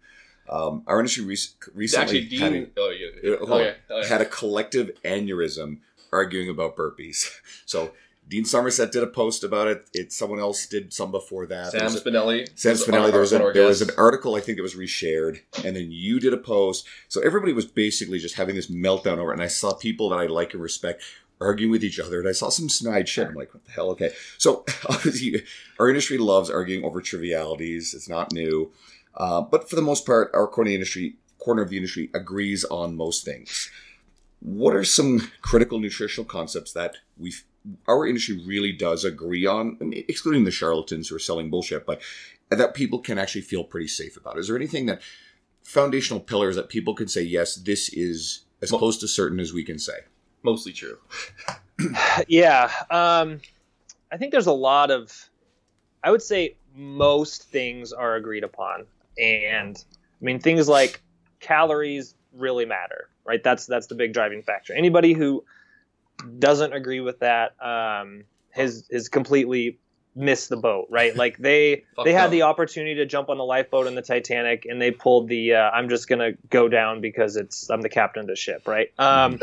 Um, 0.48 0.82
our 0.88 0.98
industry 0.98 1.24
rec- 1.24 1.72
recently 1.74 2.18
Actually, 2.22 2.38
had, 2.38 2.52
Dean. 2.52 2.70
Oh, 2.76 2.90
yeah. 2.90 3.30
a, 3.30 3.38
Oh, 3.38 3.46
hold 3.46 3.60
yeah. 3.62 3.72
Oh, 3.88 4.00
yeah. 4.00 4.06
had 4.08 4.20
a 4.20 4.24
collective 4.26 4.90
aneurysm 5.04 5.78
arguing 6.12 6.48
about 6.48 6.76
burpees. 6.76 7.30
So, 7.66 7.92
Dean 8.30 8.44
Somerset 8.44 8.92
did 8.92 9.02
a 9.02 9.08
post 9.08 9.44
about 9.44 9.66
it. 9.66 9.88
It 9.92 10.12
someone 10.12 10.38
else 10.38 10.66
did 10.66 10.92
some 10.92 11.10
before 11.10 11.46
that. 11.46 11.72
Sam 11.72 11.88
Spinelli. 11.90 12.48
Sam 12.56 12.74
Spinelli. 12.74 13.10
There 13.10 13.20
was, 13.20 13.32
a, 13.32 13.36
one 13.36 13.42
of 13.42 13.46
our 13.48 13.52
there 13.52 13.66
was 13.66 13.82
an 13.82 13.90
article. 13.96 14.36
I 14.36 14.40
think 14.40 14.58
it 14.58 14.62
was 14.62 14.76
reshared, 14.76 15.40
and 15.64 15.74
then 15.74 15.88
you 15.90 16.20
did 16.20 16.32
a 16.32 16.36
post. 16.36 16.86
So 17.08 17.20
everybody 17.20 17.52
was 17.52 17.66
basically 17.66 18.18
just 18.18 18.36
having 18.36 18.54
this 18.54 18.70
meltdown 18.70 19.18
over 19.18 19.30
it. 19.30 19.34
And 19.34 19.42
I 19.42 19.48
saw 19.48 19.72
people 19.72 20.10
that 20.10 20.18
I 20.18 20.26
like 20.26 20.52
and 20.52 20.62
respect 20.62 21.02
arguing 21.40 21.72
with 21.72 21.82
each 21.82 21.98
other, 21.98 22.20
and 22.20 22.28
I 22.28 22.32
saw 22.32 22.50
some 22.50 22.68
snide 22.68 23.08
shit. 23.08 23.26
I'm 23.26 23.34
like, 23.34 23.52
what 23.52 23.64
the 23.64 23.72
hell? 23.72 23.90
Okay, 23.90 24.10
so 24.38 24.64
obviously 24.88 25.42
our 25.78 25.88
industry 25.88 26.18
loves 26.18 26.50
arguing 26.50 26.84
over 26.84 27.00
trivialities. 27.00 27.94
It's 27.94 28.08
not 28.08 28.32
new, 28.32 28.72
uh, 29.16 29.40
but 29.40 29.68
for 29.68 29.76
the 29.76 29.82
most 29.82 30.06
part, 30.06 30.30
our 30.34 30.46
corner 30.46 30.70
industry 30.70 31.16
corner 31.38 31.62
of 31.62 31.70
the 31.70 31.76
industry 31.76 32.10
agrees 32.14 32.64
on 32.64 32.96
most 32.96 33.24
things. 33.24 33.70
What 34.40 34.74
are 34.74 34.84
some 34.84 35.30
critical 35.42 35.78
nutritional 35.78 36.24
concepts 36.24 36.72
that 36.72 36.96
we 37.18 37.32
our 37.86 38.06
industry 38.06 38.42
really 38.46 38.72
does 38.72 39.04
agree 39.04 39.44
on, 39.44 39.76
I 39.80 39.84
mean, 39.84 40.04
excluding 40.08 40.44
the 40.44 40.50
charlatans 40.50 41.08
who 41.08 41.16
are 41.16 41.20
selling 41.20 41.50
bullshit, 41.50 41.84
but 41.84 42.00
that 42.48 42.74
people 42.74 42.98
can 43.00 43.18
actually 43.18 43.42
feel 43.42 43.64
pretty 43.64 43.86
safe 43.88 44.16
about? 44.16 44.38
Is 44.38 44.46
there 44.48 44.56
anything 44.56 44.86
that 44.86 45.02
foundational 45.62 46.20
pillars 46.20 46.56
that 46.56 46.70
people 46.70 46.94
can 46.94 47.06
say, 47.06 47.20
yes, 47.22 47.56
this 47.56 47.90
is 47.92 48.44
as 48.62 48.72
Well- 48.72 48.78
close 48.78 48.96
to 48.98 49.08
certain 49.08 49.38
as 49.40 49.52
we 49.52 49.62
can 49.62 49.78
say? 49.78 50.00
Mostly 50.42 50.72
true. 50.72 50.96
yeah 52.28 52.70
um 52.90 53.40
i 54.12 54.16
think 54.16 54.32
there's 54.32 54.46
a 54.46 54.52
lot 54.52 54.90
of 54.90 55.30
i 56.04 56.10
would 56.10 56.22
say 56.22 56.54
most 56.74 57.44
things 57.44 57.92
are 57.92 58.16
agreed 58.16 58.44
upon 58.44 58.86
and 59.18 59.84
i 60.20 60.24
mean 60.24 60.38
things 60.38 60.68
like 60.68 61.00
calories 61.40 62.14
really 62.34 62.64
matter 62.64 63.09
right 63.24 63.42
that's 63.42 63.66
that's 63.66 63.86
the 63.86 63.94
big 63.94 64.12
driving 64.12 64.42
factor 64.42 64.74
anybody 64.74 65.12
who 65.12 65.44
doesn't 66.38 66.72
agree 66.72 67.00
with 67.00 67.18
that 67.20 67.54
um 67.62 68.24
has 68.50 68.86
has 68.90 69.08
completely 69.08 69.78
missed 70.16 70.48
the 70.48 70.56
boat 70.56 70.86
right 70.90 71.16
like 71.16 71.38
they 71.38 71.84
they 72.04 72.12
had 72.12 72.26
them. 72.26 72.32
the 72.32 72.42
opportunity 72.42 72.96
to 72.96 73.06
jump 73.06 73.28
on 73.28 73.38
the 73.38 73.44
lifeboat 73.44 73.86
in 73.86 73.94
the 73.94 74.02
titanic 74.02 74.66
and 74.66 74.82
they 74.82 74.90
pulled 74.90 75.28
the 75.28 75.54
uh, 75.54 75.70
i'm 75.70 75.88
just 75.88 76.08
gonna 76.08 76.32
go 76.50 76.68
down 76.68 77.00
because 77.00 77.36
it's 77.36 77.70
i'm 77.70 77.80
the 77.80 77.88
captain 77.88 78.20
of 78.20 78.26
the 78.26 78.36
ship 78.36 78.66
right 78.66 78.92
um 78.98 79.38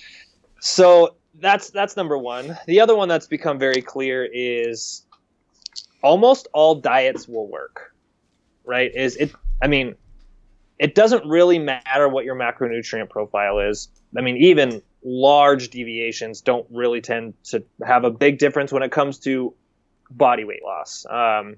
so 0.60 1.16
that's 1.40 1.70
that's 1.70 1.96
number 1.96 2.16
one. 2.16 2.58
The 2.66 2.80
other 2.80 2.96
one 2.96 3.08
that's 3.08 3.26
become 3.26 3.58
very 3.58 3.82
clear 3.82 4.28
is 4.32 5.04
almost 6.02 6.48
all 6.52 6.74
diets 6.74 7.28
will 7.28 7.48
work. 7.48 7.94
Right? 8.64 8.90
Is 8.94 9.16
it 9.16 9.34
I 9.62 9.68
mean, 9.68 9.94
it 10.78 10.94
doesn't 10.94 11.26
really 11.26 11.58
matter 11.58 12.08
what 12.08 12.24
your 12.24 12.36
macronutrient 12.36 13.08
profile 13.08 13.60
is. 13.60 13.88
I 14.16 14.20
mean, 14.20 14.36
even 14.38 14.82
large 15.04 15.70
deviations 15.70 16.40
don't 16.40 16.66
really 16.70 17.00
tend 17.00 17.34
to 17.44 17.64
have 17.84 18.04
a 18.04 18.10
big 18.10 18.38
difference 18.38 18.72
when 18.72 18.82
it 18.82 18.90
comes 18.90 19.18
to 19.20 19.54
body 20.10 20.44
weight 20.44 20.62
loss. 20.64 21.06
Um, 21.08 21.56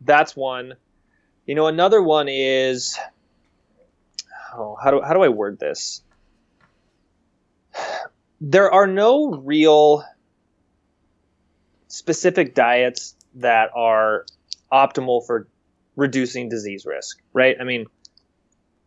that's 0.00 0.36
one. 0.36 0.74
You 1.46 1.54
know, 1.54 1.66
another 1.66 2.02
one 2.02 2.28
is 2.28 2.98
oh, 4.54 4.76
how 4.82 4.90
do 4.90 5.00
how 5.02 5.14
do 5.14 5.22
I 5.22 5.28
word 5.28 5.58
this? 5.58 6.02
there 8.42 8.70
are 8.72 8.88
no 8.88 9.30
real 9.30 10.04
specific 11.86 12.54
diets 12.54 13.14
that 13.36 13.70
are 13.74 14.26
optimal 14.72 15.24
for 15.24 15.46
reducing 15.94 16.48
disease 16.48 16.84
risk, 16.84 17.22
right? 17.32 17.56
I 17.60 17.64
mean, 17.64 17.86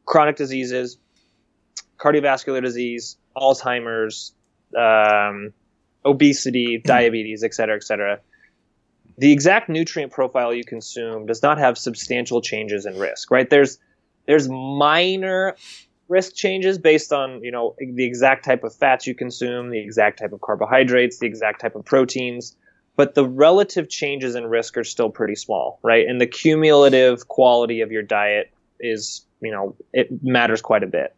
chronic 0.06 0.36
diseases, 0.36 0.98
cardiovascular 1.98 2.62
disease, 2.62 3.18
Alzheimer's, 3.36 4.34
um, 4.78 5.54
obesity, 6.04 6.82
diabetes, 6.84 7.44
et 7.44 7.54
cetera, 7.54 7.76
et 7.76 7.84
cetera. 7.84 8.20
The 9.18 9.32
exact 9.32 9.70
nutrient 9.70 10.12
profile 10.12 10.54
you 10.54 10.64
consume 10.64 11.26
does 11.26 11.42
not 11.42 11.58
have 11.58 11.78
substantial 11.78 12.42
changes 12.42 12.86
in 12.86 13.00
risk, 13.00 13.32
right? 13.32 13.50
There's 13.50 13.78
there's 14.26 14.50
minor 14.50 15.56
risk 16.08 16.36
changes 16.36 16.78
based 16.78 17.14
on 17.14 17.44
you 17.44 17.52
know 17.52 17.76
the 17.80 18.06
exact 18.06 18.46
type 18.46 18.64
of 18.64 18.76
fats 18.76 19.08
you 19.08 19.16
consume, 19.16 19.70
the 19.70 19.80
exact 19.80 20.20
type 20.20 20.34
of 20.34 20.42
carbohydrates, 20.42 21.20
the 21.20 21.28
exact 21.28 21.62
type 21.62 21.76
of 21.76 21.86
proteins, 21.86 22.56
but 22.96 23.16
the 23.16 23.28
relative 23.28 23.90
changes 23.90 24.36
in 24.36 24.46
risk 24.46 24.78
are 24.78 24.84
still 24.84 25.10
pretty 25.10 25.36
small, 25.36 25.80
right? 25.82 26.06
And 26.08 26.20
the 26.20 26.28
cumulative 26.28 27.28
quality 27.28 27.82
of 27.82 27.92
your 27.92 28.04
diet 28.04 28.52
is 28.80 29.25
you 29.42 29.52
know 29.52 29.76
it 29.94 30.24
matters 30.24 30.62
quite 30.62 30.84
a 30.84 30.88
bit. 30.88 31.16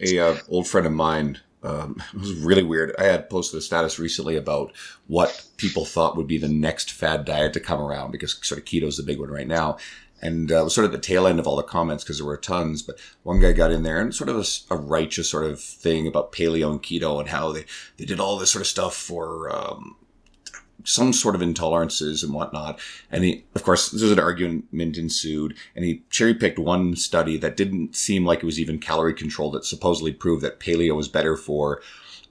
a 0.00 0.18
uh, 0.18 0.36
old 0.48 0.68
friend 0.68 0.86
of 0.86 0.92
mine. 0.92 1.38
Um, 1.62 2.02
it 2.14 2.20
was 2.20 2.34
really 2.34 2.62
weird. 2.62 2.94
I 2.98 3.04
had 3.04 3.30
posted 3.30 3.58
a 3.58 3.62
status 3.62 3.98
recently 3.98 4.36
about 4.36 4.72
what 5.06 5.46
people 5.56 5.84
thought 5.84 6.16
would 6.16 6.26
be 6.26 6.38
the 6.38 6.48
next 6.48 6.92
fad 6.92 7.24
diet 7.24 7.52
to 7.54 7.60
come 7.60 7.80
around 7.80 8.12
because 8.12 8.38
sort 8.46 8.58
of 8.58 8.64
keto 8.64 8.84
is 8.84 8.96
the 8.96 9.02
big 9.02 9.18
one 9.18 9.30
right 9.30 9.46
now. 9.46 9.78
And 10.20 10.50
uh, 10.50 10.62
was 10.64 10.74
sort 10.74 10.84
of 10.84 10.90
the 10.90 10.98
tail 10.98 11.28
end 11.28 11.38
of 11.38 11.46
all 11.46 11.54
the 11.54 11.62
comments 11.62 12.02
because 12.02 12.18
there 12.18 12.26
were 12.26 12.36
tons. 12.36 12.82
But 12.82 12.98
one 13.22 13.38
guy 13.38 13.52
got 13.52 13.70
in 13.70 13.84
there 13.84 14.00
and 14.00 14.12
sort 14.12 14.28
of 14.28 14.48
a 14.68 14.76
righteous 14.76 15.30
sort 15.30 15.44
of 15.44 15.60
thing 15.60 16.08
about 16.08 16.32
paleo 16.32 16.72
and 16.72 16.82
keto 16.82 17.20
and 17.20 17.28
how 17.28 17.52
they, 17.52 17.64
they 17.98 18.04
did 18.04 18.18
all 18.18 18.36
this 18.36 18.50
sort 18.50 18.62
of 18.62 18.66
stuff 18.66 18.96
for 18.96 19.54
um, 19.54 19.94
some 20.88 21.12
sort 21.12 21.34
of 21.34 21.42
intolerances 21.42 22.24
and 22.24 22.32
whatnot. 22.32 22.80
And 23.10 23.22
he, 23.22 23.44
of 23.54 23.62
course, 23.62 23.90
there's 23.90 24.10
an 24.10 24.18
argument 24.18 24.96
ensued, 24.96 25.54
and 25.76 25.84
he 25.84 26.02
cherry 26.08 26.34
picked 26.34 26.58
one 26.58 26.96
study 26.96 27.36
that 27.36 27.56
didn't 27.56 27.94
seem 27.94 28.24
like 28.24 28.38
it 28.38 28.46
was 28.46 28.58
even 28.58 28.78
calorie 28.78 29.12
controlled 29.12 29.54
that 29.54 29.66
supposedly 29.66 30.12
proved 30.12 30.42
that 30.42 30.60
paleo 30.60 30.96
was 30.96 31.08
better 31.08 31.36
for 31.36 31.82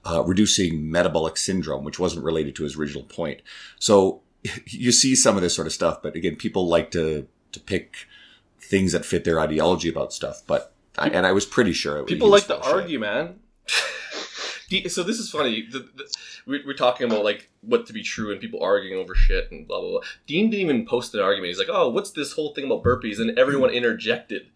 uh, 0.04 0.24
reducing 0.24 0.90
metabolic 0.90 1.36
syndrome, 1.36 1.84
which 1.84 2.00
wasn't 2.00 2.24
related 2.24 2.56
to 2.56 2.64
his 2.64 2.76
original 2.76 3.04
point. 3.04 3.42
So 3.78 4.22
you 4.66 4.90
see 4.90 5.14
some 5.14 5.36
of 5.36 5.42
this 5.42 5.54
sort 5.54 5.68
of 5.68 5.72
stuff, 5.72 6.02
but 6.02 6.16
again, 6.16 6.36
people 6.36 6.66
like 6.66 6.90
to 6.92 7.28
to 7.52 7.60
pick 7.60 8.06
things 8.60 8.92
that 8.92 9.06
fit 9.06 9.24
their 9.24 9.40
ideology 9.40 9.88
about 9.88 10.12
stuff. 10.12 10.42
But 10.46 10.74
I, 10.98 11.08
and 11.08 11.24
I 11.24 11.32
was 11.32 11.46
pretty 11.46 11.72
sure 11.72 11.98
it, 11.98 12.06
People 12.06 12.28
like 12.28 12.46
to 12.48 12.60
argue, 12.60 12.98
man. 12.98 13.38
De- 14.68 14.88
so 14.88 15.02
this 15.02 15.18
is 15.18 15.30
funny. 15.30 15.66
The, 15.70 15.80
the, 15.80 16.14
we- 16.46 16.62
we're 16.66 16.74
talking 16.74 17.06
about 17.10 17.24
like 17.24 17.50
what 17.62 17.86
to 17.86 17.92
be 17.92 18.02
true 18.02 18.30
and 18.32 18.40
people 18.40 18.62
arguing 18.62 18.98
over 18.98 19.14
shit 19.14 19.50
and 19.50 19.66
blah 19.66 19.80
blah 19.80 19.90
blah. 19.90 20.00
Dean 20.26 20.50
didn't 20.50 20.62
even 20.62 20.86
post 20.86 21.14
an 21.14 21.20
argument. 21.20 21.48
He's 21.48 21.58
like, 21.58 21.68
"Oh, 21.70 21.88
what's 21.88 22.10
this 22.10 22.32
whole 22.32 22.54
thing 22.54 22.64
about 22.66 22.82
burpees?" 22.84 23.18
And 23.18 23.38
everyone 23.38 23.70
interjected. 23.70 24.48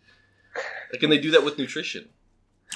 Like, 0.92 1.02
and 1.02 1.10
they 1.10 1.18
do 1.18 1.30
that 1.30 1.44
with 1.44 1.56
nutrition. 1.58 2.10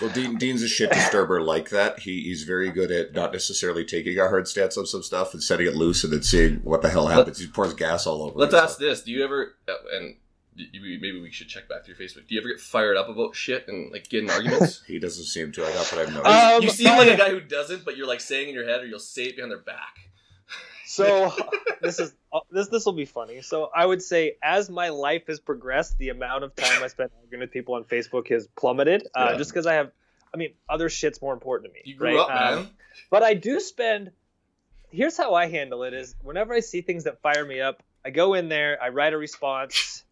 Well, 0.01 0.11
Dean, 0.11 0.37
Dean's 0.37 0.62
a 0.62 0.68
shit 0.68 0.91
disturber 0.91 1.41
like 1.41 1.70
that. 1.70 2.01
He, 2.01 2.22
he's 2.24 2.43
very 2.43 2.70
good 2.70 2.91
at 2.91 3.14
not 3.14 3.32
necessarily 3.32 3.82
taking 3.84 4.18
a 4.18 4.28
hard 4.28 4.47
stance 4.47 4.76
on 4.76 4.84
some 4.84 5.03
stuff 5.03 5.32
and 5.32 5.43
setting 5.43 5.66
it 5.66 5.74
loose 5.74 6.05
and 6.05 6.12
then 6.12 6.22
seeing 6.22 6.57
what 6.57 6.82
the 6.82 6.91
hell 6.91 7.07
happens. 7.07 7.39
He 7.39 7.47
pours 7.47 7.72
gas 7.72 8.07
all 8.07 8.22
over. 8.22 8.39
Let's 8.39 8.53
ask 8.55 8.78
this: 8.78 9.03
Do 9.03 9.11
you 9.12 9.24
ever? 9.24 9.57
uh, 9.68 9.72
And 9.95 10.16
you- 10.57 10.69
you- 10.83 11.01
maybe 11.01 11.21
we 11.21 11.31
should 11.31 11.49
check 11.49 11.69
back 11.69 11.85
through 11.85 11.95
Facebook. 11.97 12.27
Do 12.27 12.35
you 12.35 12.41
ever 12.41 12.49
get 12.49 12.61
fired 12.61 12.97
up 12.97 13.09
about 13.09 13.35
shit 13.37 13.69
and 13.69 13.93
like 13.93 14.09
get 14.09 14.25
in 14.25 14.31
arguments? 14.31 14.83
He 14.87 14.99
doesn't 14.99 15.25
seem 15.25 15.53
to. 15.53 15.65
I 15.65 15.73
got 15.73 15.93
what 15.93 16.01
I've 16.07 16.13
noticed. 16.15 16.27
Um, 16.35 16.63
you 16.63 16.71
seem 16.71 16.97
like 16.97 17.09
a 17.09 17.17
guy 17.25 17.31
who 17.31 17.41
doesn't, 17.41 17.85
but 17.85 17.97
you're 17.97 18.07
like 18.07 18.21
saying 18.21 18.49
in 18.49 18.55
your 18.55 18.65
head, 18.67 18.81
or 18.83 18.87
you'll 18.87 18.99
say 18.99 19.25
it 19.25 19.37
behind 19.37 19.53
their 19.53 19.59
back. 19.59 19.97
So 20.87 21.33
this 21.83 21.99
is 21.99 22.15
uh, 22.33 22.41
this 22.51 22.69
this 22.69 22.87
will 22.87 22.93
be 22.93 23.05
funny. 23.05 23.43
So 23.43 23.71
I 23.75 23.85
would 23.85 24.03
say 24.03 24.37
as 24.43 24.71
my 24.71 24.89
life 24.91 25.27
has 25.27 25.41
progressed, 25.41 25.99
the 25.99 26.11
amount 26.11 26.45
of 26.45 26.55
time 26.55 26.83
I 26.83 26.87
spend 26.89 27.11
arguing 27.21 27.41
with 27.41 27.51
people 27.51 27.75
on 27.75 27.85
Facebook 27.85 28.29
has 28.31 28.47
plummeted. 28.57 29.07
Uh, 29.15 29.31
Yeah. 29.33 29.39
Just 29.39 29.51
because 29.51 29.67
I 29.67 29.75
have, 29.75 29.91
I 30.33 30.37
mean, 30.37 30.55
other 30.69 30.89
shit's 30.89 31.21
more 31.21 31.35
important 31.35 31.71
to 31.71 31.75
me. 31.75 31.81
You 31.85 31.97
grew 31.97 32.17
right? 32.17 32.19
up, 32.19 32.29
man. 32.29 32.59
Um, 32.59 32.71
but 33.11 33.23
I 33.23 33.35
do 33.35 33.61
spend. 33.61 34.13
Here's 34.91 35.17
how 35.17 35.35
I 35.35 35.49
handle 35.49 35.83
it: 35.83 35.93
is 35.93 36.15
whenever 36.23 36.55
I 36.55 36.61
see 36.61 36.81
things 36.81 37.05
that 37.05 37.21
fire 37.21 37.45
me 37.45 37.61
up, 37.61 37.83
I 38.05 38.11
go 38.11 38.35
in 38.35 38.49
there, 38.49 38.79
I 38.81 38.91
write 38.91 39.13
a 39.13 39.19
response, 39.19 40.05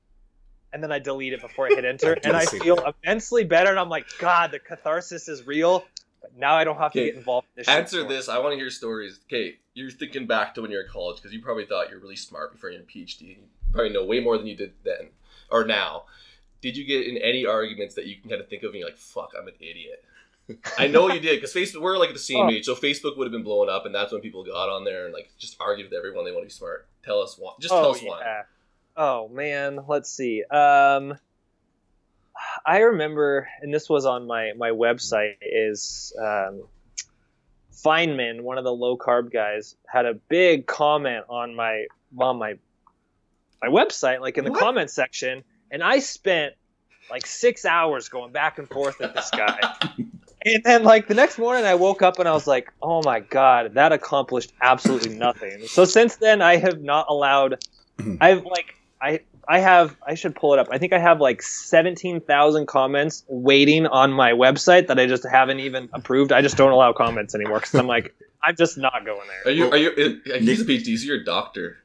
and 0.75 0.83
then 0.83 0.93
I 0.93 0.99
delete 0.99 1.33
it 1.33 1.41
before 1.41 1.67
I 1.67 1.71
hit 1.71 1.85
enter, 1.85 2.13
and 2.25 2.37
I 2.37 2.45
feel 2.45 2.93
immensely 3.05 3.45
better. 3.45 3.71
And 3.71 3.79
I'm 3.79 3.89
like, 3.89 4.07
God, 4.19 4.51
the 4.51 4.59
catharsis 4.59 5.29
is 5.29 5.47
real. 5.47 5.85
But 6.21 6.37
now 6.37 6.55
I 6.55 6.65
don't 6.65 6.77
have 6.79 6.93
to 6.93 6.99
Okay, 7.01 7.11
get 7.11 7.17
involved. 7.19 7.47
In 7.57 7.61
this 7.61 7.69
Answer 7.69 7.99
anymore. 8.01 8.13
this. 8.15 8.29
I 8.29 8.39
want 8.39 8.53
to 8.53 8.57
hear 8.57 8.71
stories. 8.71 9.21
Okay, 9.29 9.57
you're 9.75 9.91
thinking 9.91 10.27
back 10.27 10.55
to 10.57 10.63
when 10.63 10.71
you 10.71 10.77
were 10.79 10.83
in 10.83 10.89
college 10.91 11.17
because 11.17 11.33
you 11.33 11.41
probably 11.41 11.65
thought 11.67 11.89
you 11.91 11.97
were 11.97 12.03
really 12.03 12.17
smart 12.17 12.53
before 12.53 12.71
you 12.71 12.79
had 12.79 12.87
a 12.87 12.91
PhD. 12.91 13.21
You 13.23 13.37
probably 13.73 13.91
know 13.93 14.05
way 14.05 14.21
more 14.21 14.37
than 14.37 14.47
you 14.47 14.57
did 14.57 14.73
then 14.85 15.11
or 15.51 15.65
now. 15.65 16.05
Did 16.61 16.77
you 16.79 16.85
get 16.85 17.07
in 17.07 17.19
any 17.19 17.45
arguments 17.47 17.95
that 17.97 18.07
you 18.07 18.17
can 18.17 18.31
kind 18.31 18.41
of 18.41 18.49
think 18.49 18.63
of 18.63 18.71
and 18.71 18.79
you're 18.81 18.89
like, 18.89 18.97
fuck, 18.99 19.33
I'm 19.39 19.47
an 19.49 19.55
idiot? 19.61 20.03
I 20.79 20.87
know 20.89 21.09
you 21.11 21.21
did 21.21 21.37
because 21.41 21.53
Facebook, 21.55 21.83
we're 21.83 21.99
like 21.99 22.09
at 22.09 22.15
the 22.15 22.19
same 22.21 22.47
Oh. 22.47 22.51
age, 22.51 22.65
so 22.65 22.75
Facebook 22.75 23.17
would 23.19 23.25
have 23.27 23.33
been 23.33 23.43
blowing 23.43 23.69
up, 23.71 23.85
and 23.87 23.95
that's 23.95 24.13
when 24.13 24.21
people 24.23 24.45
got 24.45 24.69
on 24.71 24.85
there 24.85 25.05
and 25.05 25.13
like 25.15 25.31
just 25.39 25.57
argued 25.61 25.91
with 25.91 25.97
everyone 25.97 26.25
they 26.25 26.33
want 26.33 26.43
to 26.43 26.47
be 26.47 26.51
smart. 26.53 26.87
Tell 27.05 27.21
us 27.21 27.37
one. 27.39 27.55
Just 27.61 27.73
oh, 27.73 27.81
tell 27.81 27.89
Oh, 27.89 27.93
us 27.93 28.03
one. 28.03 28.23
Oh 28.97 29.29
man, 29.29 29.81
let's 29.89 30.11
see. 30.11 30.45
Um, 30.45 31.19
I 32.65 32.79
remember, 32.79 33.49
and 33.61 33.73
this 33.73 33.89
was 33.89 34.07
on 34.07 34.27
my 34.27 34.53
my 34.57 34.71
website. 34.71 35.35
Is 35.43 36.13
um, 36.19 36.63
Feinman, 37.73 38.43
one 38.43 38.59
of 38.59 38.65
the 38.65 38.73
low 38.73 38.97
carb 38.97 39.33
guys, 39.33 39.77
had 39.87 40.07
a 40.07 40.15
big 40.15 40.67
comment 40.67 41.25
on 41.29 41.55
my 41.55 41.87
on 42.19 42.39
my 42.39 42.55
my 43.63 43.69
website, 43.69 44.21
like 44.21 44.39
in 44.39 44.45
the 44.45 44.51
What? 44.53 44.61
comment 44.61 44.91
section, 44.91 45.43
and 45.71 45.83
I 45.83 45.99
spent 45.99 46.55
like 47.11 47.27
six 47.27 47.65
hours 47.65 48.09
going 48.09 48.33
back 48.33 48.59
and 48.59 48.69
forth 48.69 48.99
with 48.99 49.15
this 49.15 49.31
guy. 49.31 49.59
And 50.47 50.63
then, 50.63 50.83
like 50.85 51.09
the 51.09 51.15
next 51.15 51.39
morning, 51.39 51.65
I 51.65 51.75
woke 51.75 52.03
up 52.03 52.19
and 52.19 52.29
I 52.29 52.33
was 52.33 52.47
like, 52.47 52.71
"Oh 52.83 53.01
my 53.03 53.21
god, 53.21 53.73
that 53.77 53.93
accomplished 53.93 54.53
absolutely 54.61 55.17
nothing." 55.17 55.67
So 55.69 55.87
since 55.87 56.17
then, 56.17 56.43
I 56.43 56.57
have 56.57 56.83
not 56.83 57.07
allowed. 57.09 57.65
I've 58.21 58.45
like 58.45 58.75
I 59.05 59.21
I 59.47 59.59
have 59.59 59.97
I 60.07 60.15
should 60.15 60.35
pull 60.35 60.55
it 60.55 60.59
up. 60.59 60.69
I 60.71 60.79
think 60.79 60.93
I 60.93 60.99
have 60.99 61.21
like 61.21 61.43
seventeen 61.43 62.21
thousand 62.21 62.67
comments 62.67 63.25
waiting 63.29 63.87
on 63.87 64.13
my 64.13 64.33
website 64.33 64.87
that 64.87 64.99
I 64.99 65.07
just 65.07 65.27
haven't 65.31 65.61
even 65.61 65.91
approved. 65.93 66.33
I 66.33 66.41
just 66.41 66.57
don't 66.57 66.73
allow 66.73 66.93
comments 66.93 67.35
anymore 67.35 67.61
because 67.61 67.75
I'm 67.75 67.87
like 67.87 68.15
I'm 68.43 68.57
just 68.57 68.79
not 68.79 69.05
going 69.05 69.27
there. 69.29 69.53
Are 69.53 69.55
you? 69.55 69.71
Are 69.71 69.77
you? 69.77 70.21
He's 70.25 70.61
a 70.61 70.65
PhD. 70.65 70.97
So 70.99 71.07
you're 71.07 71.21
a 71.21 71.25
doctor. 71.25 71.79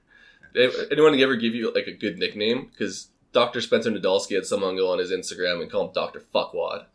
Anyone 0.91 1.19
ever 1.19 1.35
give 1.35 1.53
you 1.53 1.73
like 1.73 1.87
a 1.87 1.93
good 1.93 2.17
nickname? 2.17 2.69
Because 2.71 3.09
Dr. 3.33 3.61
Spencer 3.61 3.91
Nadolsky 3.91 4.35
had 4.35 4.45
someone 4.45 4.75
go 4.75 4.91
on 4.91 4.99
his 4.99 5.11
Instagram 5.11 5.61
and 5.61 5.71
call 5.71 5.87
him 5.87 5.93
Dr. 5.93 6.21
Fuckwad. 6.33 6.85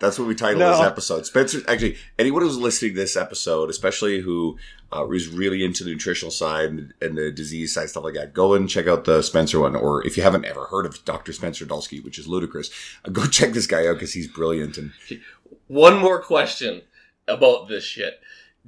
That's 0.00 0.18
what 0.18 0.28
we 0.28 0.34
titled 0.34 0.60
No. 0.60 0.70
this 0.78 0.86
episode. 0.86 1.26
Spencer, 1.26 1.60
actually, 1.68 1.96
anyone 2.18 2.42
who's 2.42 2.56
listening 2.56 2.94
to 2.94 3.00
this 3.00 3.16
episode, 3.16 3.68
especially 3.68 4.20
who 4.20 4.56
uh, 4.92 5.08
is 5.10 5.28
really 5.28 5.62
into 5.64 5.84
the 5.84 5.90
nutritional 5.90 6.30
side 6.30 6.70
and, 6.70 6.94
and 7.02 7.18
the 7.18 7.30
disease 7.30 7.74
side, 7.74 7.90
stuff 7.90 8.04
like 8.04 8.14
that, 8.14 8.32
go 8.32 8.54
and 8.54 8.68
check 8.68 8.86
out 8.86 9.04
the 9.04 9.22
Spencer 9.22 9.60
one. 9.60 9.76
Or 9.76 10.06
if 10.06 10.16
you 10.16 10.22
haven't 10.22 10.44
ever 10.46 10.66
heard 10.66 10.86
of 10.86 11.04
Dr. 11.04 11.32
Spencer 11.32 11.66
Nadolsky, 11.66 12.02
which 12.02 12.18
is 12.18 12.26
ludicrous, 12.26 12.70
uh, 13.04 13.10
go 13.10 13.26
check 13.26 13.52
this 13.52 13.66
guy 13.66 13.86
out 13.86 13.94
because 13.94 14.14
he's 14.14 14.28
brilliant. 14.28 14.78
And 14.78 14.92
One 15.66 15.98
more 15.98 16.22
question 16.22 16.82
about 17.28 17.68
this 17.68 17.84
shit. 17.84 18.20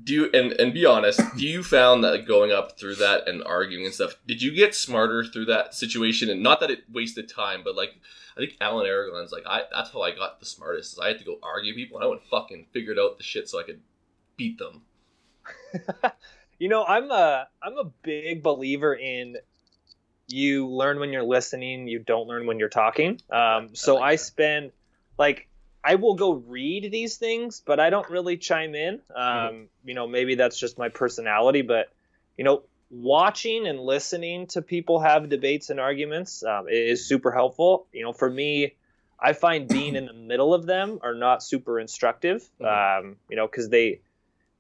Do 0.03 0.14
you 0.14 0.30
and 0.32 0.53
and 0.53 0.72
be 0.72 0.86
honest? 0.86 1.20
Do 1.36 1.47
you 1.47 1.62
found 1.62 2.05
that 2.05 2.26
going 2.26 2.51
up 2.51 2.78
through 2.78 2.97
that 2.97 3.28
and 3.28 3.43
arguing 3.45 3.84
and 3.84 3.95
stuff? 3.95 4.16
Did 4.26 4.40
you 4.43 4.55
get 4.55 4.74
smarter 4.74 5.24
through 5.24 5.47
that 5.47 5.74
situation? 5.74 6.30
And 6.30 6.43
not 6.43 6.61
that 6.61 6.70
it 6.70 6.84
wasted 6.90 7.28
time, 7.28 7.62
but 7.64 7.76
like 7.76 7.90
I 8.36 8.40
think 8.40 8.57
Alan 8.61 8.86
Aragon's 8.86 9.32
like 9.32 9.45
I. 9.47 9.62
That's 9.72 9.93
how 9.93 10.03
I 10.03 10.14
got 10.14 10.40
the 10.40 10.47
smartest. 10.47 10.95
Is 10.95 10.99
I 10.99 11.09
had 11.09 11.18
to 11.18 11.24
go 11.24 11.38
argue 11.43 11.74
people, 11.74 11.99
and 11.99 12.05
I 12.05 12.09
went 12.09 12.24
fucking 12.24 12.66
figured 12.72 12.99
out 12.99 13.18
the 13.18 13.24
shit 13.24 13.49
so 13.49 13.61
I 13.61 13.64
could 13.64 13.80
beat 14.36 14.59
them. 14.59 14.82
You 16.62 16.68
know, 16.68 16.84
I'm 16.84 17.11
a 17.11 17.49
I'm 17.61 17.76
a 17.76 17.86
big 18.05 18.40
believer 18.40 18.95
in 18.95 19.36
you 20.28 20.68
learn 20.68 21.01
when 21.01 21.12
you're 21.12 21.24
listening, 21.24 21.88
you 21.88 21.99
don't 21.99 22.28
learn 22.28 22.47
when 22.47 22.61
you're 22.61 22.68
talking. 22.68 23.20
Um, 23.32 23.74
so 23.74 23.97
like 23.97 24.12
I 24.12 24.14
spend 24.14 24.70
like 25.18 25.49
I 25.85 25.97
will 25.97 26.14
go 26.14 26.35
read 26.35 26.91
these 26.93 27.16
things, 27.16 27.62
but 27.64 27.80
I 27.80 27.91
don't 27.91 28.09
really 28.09 28.37
chime 28.37 28.74
in. 28.74 29.01
Um, 29.14 29.24
Mm-hmm. 29.24 29.89
You 29.89 29.95
know, 29.95 30.07
maybe 30.07 30.37
that's 30.37 30.59
just 30.59 30.78
my 30.78 30.89
personality, 30.89 31.62
but 31.62 31.93
you 32.37 32.45
know, 32.45 32.62
watching 32.91 33.66
and 33.66 33.80
listening 33.80 34.47
to 34.49 34.62
people 34.62 35.01
have 35.01 35.28
debates 35.28 35.70
and 35.70 35.80
arguments 35.80 36.45
um, 36.45 36.66
is 36.68 37.07
super 37.07 37.33
helpful. 37.33 37.87
You 37.93 38.05
know, 38.05 38.12
for 38.12 38.30
me, 38.30 38.74
I 39.18 39.33
find 39.33 39.68
being 39.68 39.97
in 39.97 40.07
the 40.07 40.12
middle 40.12 40.55
of 40.55 40.66
them 40.66 40.99
are 41.03 41.14
not 41.14 41.43
super 41.43 41.80
instructive. 41.80 42.49
Mhm. 42.61 42.99
Um, 43.01 43.16
you 43.28 43.37
know, 43.37 43.47
because 43.47 43.68
they, 43.68 44.01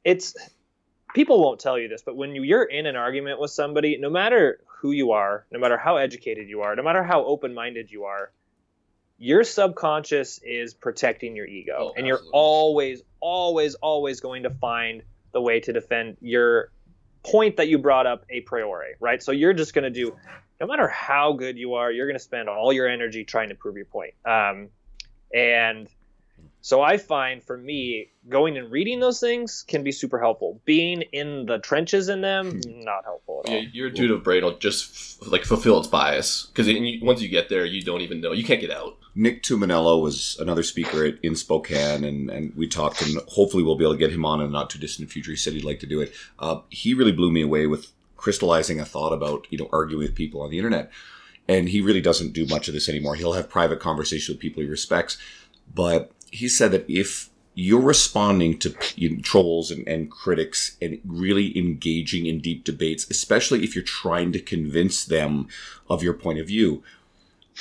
it's 0.04 0.34
people 1.14 1.40
won't 1.42 1.60
tell 1.60 1.78
you 1.78 1.88
this, 1.88 2.02
but 2.02 2.16
when 2.16 2.34
you, 2.34 2.42
you're 2.42 2.64
in 2.64 2.86
an 2.86 2.96
argument 2.96 3.38
with 3.38 3.50
somebody, 3.50 3.96
no 3.98 4.10
matter 4.10 4.60
who 4.80 4.92
you 4.92 5.12
are, 5.12 5.46
no 5.52 5.58
matter 5.60 5.76
how 5.76 5.96
educated 5.98 6.48
you 6.48 6.62
are, 6.62 6.74
no 6.74 6.82
matter 6.82 7.02
how 7.02 7.24
open-minded 7.24 7.90
you 7.90 8.04
are, 8.04 8.32
your 9.22 9.44
subconscious 9.44 10.40
is 10.42 10.74
protecting 10.74 11.36
your 11.36 11.46
ego, 11.46 11.76
Oh, 11.78 11.92
and 11.96 12.08
you're 12.08 12.16
absolutely. 12.16 12.38
always, 12.38 13.02
always, 13.20 13.74
always 13.76 14.20
going 14.20 14.42
to 14.42 14.50
find 14.50 15.04
the 15.30 15.40
way 15.40 15.60
to 15.60 15.72
defend 15.72 16.16
your 16.20 16.72
point 17.22 17.56
that 17.58 17.68
you 17.68 17.78
brought 17.78 18.04
up 18.04 18.24
a 18.30 18.40
priori, 18.40 18.94
right? 18.98 19.22
So 19.22 19.30
you're 19.30 19.52
just 19.52 19.74
going 19.74 19.84
to 19.84 19.90
do, 19.90 20.16
no 20.60 20.66
matter 20.66 20.88
how 20.88 21.34
good 21.34 21.56
you 21.56 21.74
are, 21.74 21.92
you're 21.92 22.08
going 22.08 22.18
to 22.18 22.24
spend 22.24 22.48
all 22.48 22.72
your 22.72 22.88
energy 22.88 23.22
trying 23.24 23.50
to 23.50 23.54
prove 23.54 23.76
your 23.76 23.84
point. 23.84 24.14
Um, 24.24 24.70
and 25.32 25.88
so 26.64 26.80
I 26.80 26.96
find 26.96 27.42
for 27.42 27.58
me, 27.58 28.12
going 28.28 28.56
and 28.56 28.70
reading 28.70 29.00
those 29.00 29.18
things 29.18 29.64
can 29.66 29.82
be 29.82 29.90
super 29.90 30.20
helpful. 30.20 30.60
Being 30.64 31.02
in 31.12 31.44
the 31.44 31.58
trenches 31.58 32.08
in 32.08 32.20
them, 32.20 32.60
not 32.64 33.04
helpful 33.04 33.42
at 33.44 33.50
all. 33.50 33.56
Yeah, 33.56 33.68
your 33.72 33.88
intuitive 33.88 34.22
brain 34.22 34.44
will 34.44 34.56
just 34.56 35.20
f- 35.22 35.28
like 35.28 35.42
fulfill 35.42 35.80
its 35.80 35.88
bias 35.88 36.46
because 36.46 36.68
once 37.02 37.20
you 37.20 37.28
get 37.28 37.48
there, 37.48 37.64
you 37.64 37.82
don't 37.82 38.00
even 38.00 38.20
know 38.20 38.30
you 38.30 38.44
can't 38.44 38.60
get 38.60 38.70
out. 38.70 38.96
Nick 39.16 39.42
Tuminello 39.42 40.00
was 40.00 40.36
another 40.38 40.62
speaker 40.62 41.04
at, 41.04 41.14
in 41.24 41.34
Spokane, 41.34 42.04
and, 42.04 42.30
and 42.30 42.54
we 42.54 42.68
talked, 42.68 43.02
and 43.02 43.16
hopefully 43.26 43.64
we'll 43.64 43.76
be 43.76 43.84
able 43.84 43.94
to 43.94 43.98
get 43.98 44.12
him 44.12 44.24
on 44.24 44.40
in 44.40 44.46
a 44.46 44.50
not 44.50 44.70
too 44.70 44.78
distant 44.78 45.10
future. 45.10 45.32
He 45.32 45.36
said 45.36 45.54
he'd 45.54 45.64
like 45.64 45.80
to 45.80 45.86
do 45.86 46.00
it. 46.00 46.14
Uh, 46.38 46.60
he 46.70 46.94
really 46.94 47.12
blew 47.12 47.32
me 47.32 47.42
away 47.42 47.66
with 47.66 47.90
crystallizing 48.16 48.78
a 48.78 48.84
thought 48.84 49.12
about 49.12 49.48
you 49.50 49.58
know 49.58 49.68
arguing 49.72 50.06
with 50.06 50.14
people 50.14 50.40
on 50.40 50.50
the 50.50 50.58
internet, 50.58 50.92
and 51.48 51.70
he 51.70 51.80
really 51.80 52.00
doesn't 52.00 52.32
do 52.32 52.46
much 52.46 52.68
of 52.68 52.74
this 52.74 52.88
anymore. 52.88 53.16
He'll 53.16 53.32
have 53.32 53.50
private 53.50 53.80
conversations 53.80 54.28
with 54.28 54.38
people 54.38 54.62
he 54.62 54.68
respects, 54.68 55.18
but 55.74 56.12
he 56.32 56.48
said 56.48 56.72
that 56.72 56.88
if 56.88 57.30
you're 57.54 57.80
responding 57.80 58.58
to 58.58 58.74
you 58.96 59.10
know, 59.10 59.22
trolls 59.22 59.70
and, 59.70 59.86
and 59.86 60.10
critics 60.10 60.76
and 60.80 60.98
really 61.04 61.56
engaging 61.56 62.26
in 62.26 62.40
deep 62.40 62.64
debates, 62.64 63.08
especially 63.10 63.62
if 63.62 63.76
you're 63.76 63.84
trying 63.84 64.32
to 64.32 64.40
convince 64.40 65.04
them 65.04 65.46
of 65.88 66.02
your 66.02 66.14
point 66.14 66.40
of 66.40 66.46
view. 66.46 66.82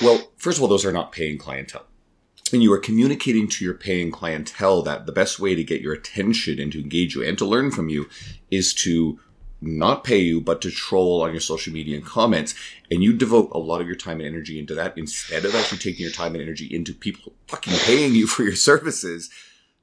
Well, 0.01 0.31
first 0.37 0.57
of 0.57 0.63
all, 0.63 0.69
those 0.69 0.85
are 0.85 0.93
not 0.93 1.11
paying 1.11 1.37
clientele. 1.37 1.85
And 2.53 2.63
you 2.63 2.71
are 2.73 2.79
communicating 2.79 3.47
to 3.49 3.65
your 3.65 3.73
paying 3.73 4.11
clientele 4.11 4.81
that 4.83 5.05
the 5.05 5.11
best 5.11 5.39
way 5.39 5.55
to 5.55 5.63
get 5.63 5.81
your 5.81 5.93
attention 5.93 6.59
and 6.59 6.71
to 6.71 6.81
engage 6.81 7.15
you 7.15 7.23
and 7.23 7.37
to 7.37 7.45
learn 7.45 7.71
from 7.71 7.89
you 7.89 8.09
is 8.49 8.73
to 8.75 9.19
not 9.61 10.03
pay 10.03 10.17
you, 10.17 10.41
but 10.41 10.61
to 10.61 10.71
troll 10.71 11.21
on 11.21 11.31
your 11.31 11.39
social 11.39 11.71
media 11.71 11.95
and 11.95 12.05
comments. 12.05 12.55
And 12.89 13.03
you 13.03 13.13
devote 13.13 13.51
a 13.53 13.59
lot 13.59 13.81
of 13.81 13.87
your 13.87 13.95
time 13.95 14.19
and 14.19 14.27
energy 14.27 14.59
into 14.59 14.73
that 14.75 14.97
instead 14.97 15.45
of 15.45 15.55
actually 15.55 15.77
taking 15.77 16.03
your 16.03 16.11
time 16.11 16.33
and 16.33 16.41
energy 16.41 16.65
into 16.65 16.93
people 16.93 17.33
fucking 17.47 17.73
paying 17.85 18.15
you 18.15 18.27
for 18.27 18.43
your 18.43 18.55
services. 18.55 19.29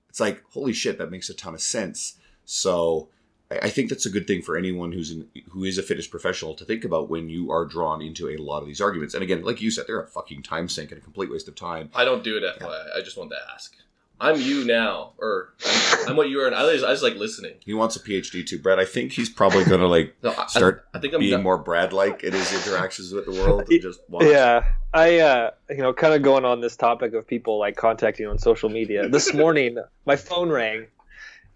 It's 0.09 0.21
like, 0.21 0.43
holy 0.53 0.73
shit, 0.73 0.99
that 0.99 1.11
makes 1.11 1.31
a 1.31 1.35
ton 1.35 1.55
of 1.55 1.63
sense. 1.63 2.17
So 2.45 3.09
I 3.51 3.71
think 3.71 3.89
that's 3.89 4.05
a 4.05 4.11
good 4.11 4.27
thing 4.27 4.43
for 4.43 4.57
anyone 4.57 4.93
who's 4.93 5.11
in, 5.11 5.29
who 5.51 5.65
is 5.65 5.79
a 5.79 5.83
fitness 5.83 6.07
professional 6.07 6.55
to 6.55 6.65
think 6.65 6.85
about 6.85 7.09
when 7.09 7.29
you 7.29 7.51
are 7.51 7.65
drawn 7.65 8.03
into 8.03 8.29
a 8.29 8.37
lot 8.37 8.61
of 8.61 8.67
these 8.67 8.81
arguments. 8.81 9.15
And 9.15 9.23
again, 9.23 9.43
like 9.43 9.63
you 9.63 9.71
said, 9.71 9.87
they're 9.87 10.03
a 10.03 10.07
fucking 10.07 10.43
time 10.43 10.69
sink 10.69 10.91
and 10.91 11.01
a 11.01 11.05
complete 11.05 11.31
waste 11.31 11.49
of 11.49 11.55
time. 11.55 11.89
I 11.95 12.05
don't 12.05 12.25
do 12.25 12.37
it 12.37 12.43
FYI. 12.43 12.97
I 12.97 13.01
just 13.01 13.17
wanted 13.17 13.37
to 13.37 13.53
ask. 13.55 13.75
I'm 14.21 14.41
you 14.41 14.65
now, 14.65 15.13
or 15.19 15.55
I'm, 15.65 16.09
I'm 16.11 16.17
what 16.17 16.29
you 16.29 16.41
are, 16.41 16.47
and 16.47 16.55
I 16.55 16.73
just, 16.73 16.85
I 16.85 16.91
just 16.91 17.03
like 17.03 17.15
listening. 17.15 17.55
He 17.65 17.73
wants 17.75 17.95
a 17.97 18.01
PhD 18.01 18.45
too, 18.45 18.59
Brad. 18.59 18.79
I 18.81 18.85
think 18.85 19.13
he's 19.13 19.29
probably 19.31 19.65
going 19.65 19.81
to 19.81 19.87
like 19.87 20.17
No, 20.23 20.35
I, 20.37 20.47
Start 20.47 20.87
I, 20.93 20.99
I 20.99 21.01
think 21.01 21.15
I'm 21.15 21.21
being 21.21 21.33
done. 21.33 21.43
more 21.43 21.59
Brad-like 21.59 22.25
in 22.25 22.33
his 22.33 22.53
interactions 22.53 23.13
with 23.13 23.27
the 23.27 23.33
world. 23.33 23.69
and 23.69 23.81
Just 23.83 24.01
watch. 24.09 24.25
Yeah, 24.25 24.65
I 24.93 25.19
uh, 25.21 25.51
you 25.71 25.79
know, 25.79 25.93
kind 25.93 26.15
of 26.15 26.23
going 26.23 26.45
on 26.45 26.61
this 26.61 26.77
topic 26.77 27.15
of 27.15 27.27
people 27.27 27.59
like 27.59 27.77
contacting 27.77 28.25
you 28.25 28.31
on 28.31 28.39
social 28.39 28.69
media. 28.69 29.09
This 29.09 29.33
morning, 29.43 29.79
my 30.05 30.17
phone 30.17 30.49
rang, 30.51 30.87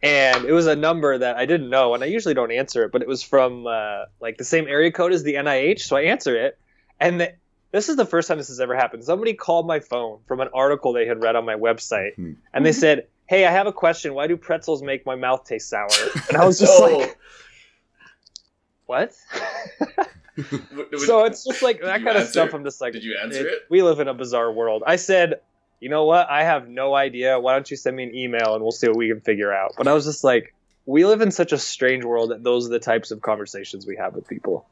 and 0.02 0.44
it 0.44 0.52
was 0.52 0.66
a 0.66 0.76
number 0.76 1.18
that 1.18 1.36
I 1.36 1.46
didn't 1.46 1.68
know, 1.70 1.94
and 1.94 2.02
I 2.04 2.06
usually 2.06 2.34
don't 2.34 2.52
answer 2.52 2.84
it, 2.84 2.92
but 2.92 3.02
it 3.02 3.08
was 3.08 3.22
from 3.22 3.66
uh, 3.66 4.04
like 4.20 4.38
the 4.38 4.44
same 4.44 4.68
area 4.68 4.92
code 4.92 5.12
as 5.12 5.22
the 5.24 5.34
NIH, 5.34 5.80
so 5.80 5.96
I 5.96 6.02
answer 6.02 6.36
it, 6.36 6.58
and 7.00 7.20
the, 7.20 7.32
this 7.72 7.88
is 7.88 7.96
the 7.96 8.06
first 8.06 8.28
time 8.28 8.38
this 8.38 8.48
has 8.48 8.60
ever 8.60 8.76
happened. 8.76 9.02
Somebody 9.04 9.34
called 9.34 9.66
my 9.66 9.80
phone 9.80 10.20
from 10.28 10.40
an 10.40 10.48
article 10.54 10.92
they 10.92 11.06
had 11.06 11.20
read 11.22 11.34
on 11.36 11.44
my 11.44 11.54
website, 11.56 12.14
Hmm. 12.14 12.32
and 12.54 12.64
they 12.64 12.72
said, 12.72 13.06
"Hey, 13.26 13.44
I 13.44 13.50
have 13.50 13.66
a 13.66 13.72
question. 13.72 14.14
Why 14.14 14.26
do 14.28 14.36
pretzels 14.36 14.82
make 14.82 15.04
my 15.06 15.16
mouth 15.16 15.44
taste 15.44 15.68
sour?" 15.68 15.88
And 16.28 16.36
I 16.36 16.44
was 16.44 16.58
just 16.60 16.78
No. 16.78 16.86
like, 16.86 17.18
"What?" 18.86 19.12
W- 20.36 20.62
w- 20.70 20.98
so 20.98 21.24
it's 21.24 21.44
just 21.44 21.62
like 21.62 21.82
that 21.82 22.00
you 22.00 22.06
kind 22.06 22.16
of 22.16 22.22
answer? 22.22 22.32
stuff. 22.32 22.54
I'm 22.54 22.64
just 22.64 22.80
like, 22.80 22.94
Did 22.94 23.04
you 23.04 23.18
answer 23.22 23.46
it? 23.46 23.58
We 23.68 23.82
live 23.82 24.00
in 24.00 24.08
a 24.08 24.14
bizarre 24.14 24.50
world. 24.50 24.82
I 24.86 24.96
said, 24.96 25.40
you 25.78 25.90
know 25.90 26.06
what? 26.06 26.30
I 26.30 26.44
have 26.44 26.68
no 26.68 26.94
idea. 26.94 27.38
Why 27.38 27.52
don't 27.52 27.70
you 27.70 27.76
send 27.76 27.96
me 27.96 28.04
an 28.04 28.14
email 28.14 28.54
and 28.54 28.62
we'll 28.62 28.72
see 28.72 28.88
what 28.88 28.96
we 28.96 29.08
can 29.08 29.20
figure 29.20 29.52
out. 29.52 29.74
But 29.76 29.88
I 29.88 29.92
was 29.92 30.06
just 30.06 30.24
like, 30.24 30.54
we 30.86 31.04
live 31.04 31.20
in 31.20 31.32
such 31.32 31.52
a 31.52 31.58
strange 31.58 32.02
world 32.02 32.30
that 32.30 32.42
those 32.42 32.66
are 32.66 32.70
the 32.70 32.78
types 32.78 33.10
of 33.10 33.20
conversations 33.20 33.86
we 33.86 33.96
have 33.96 34.14
with 34.14 34.26
people. 34.26 34.66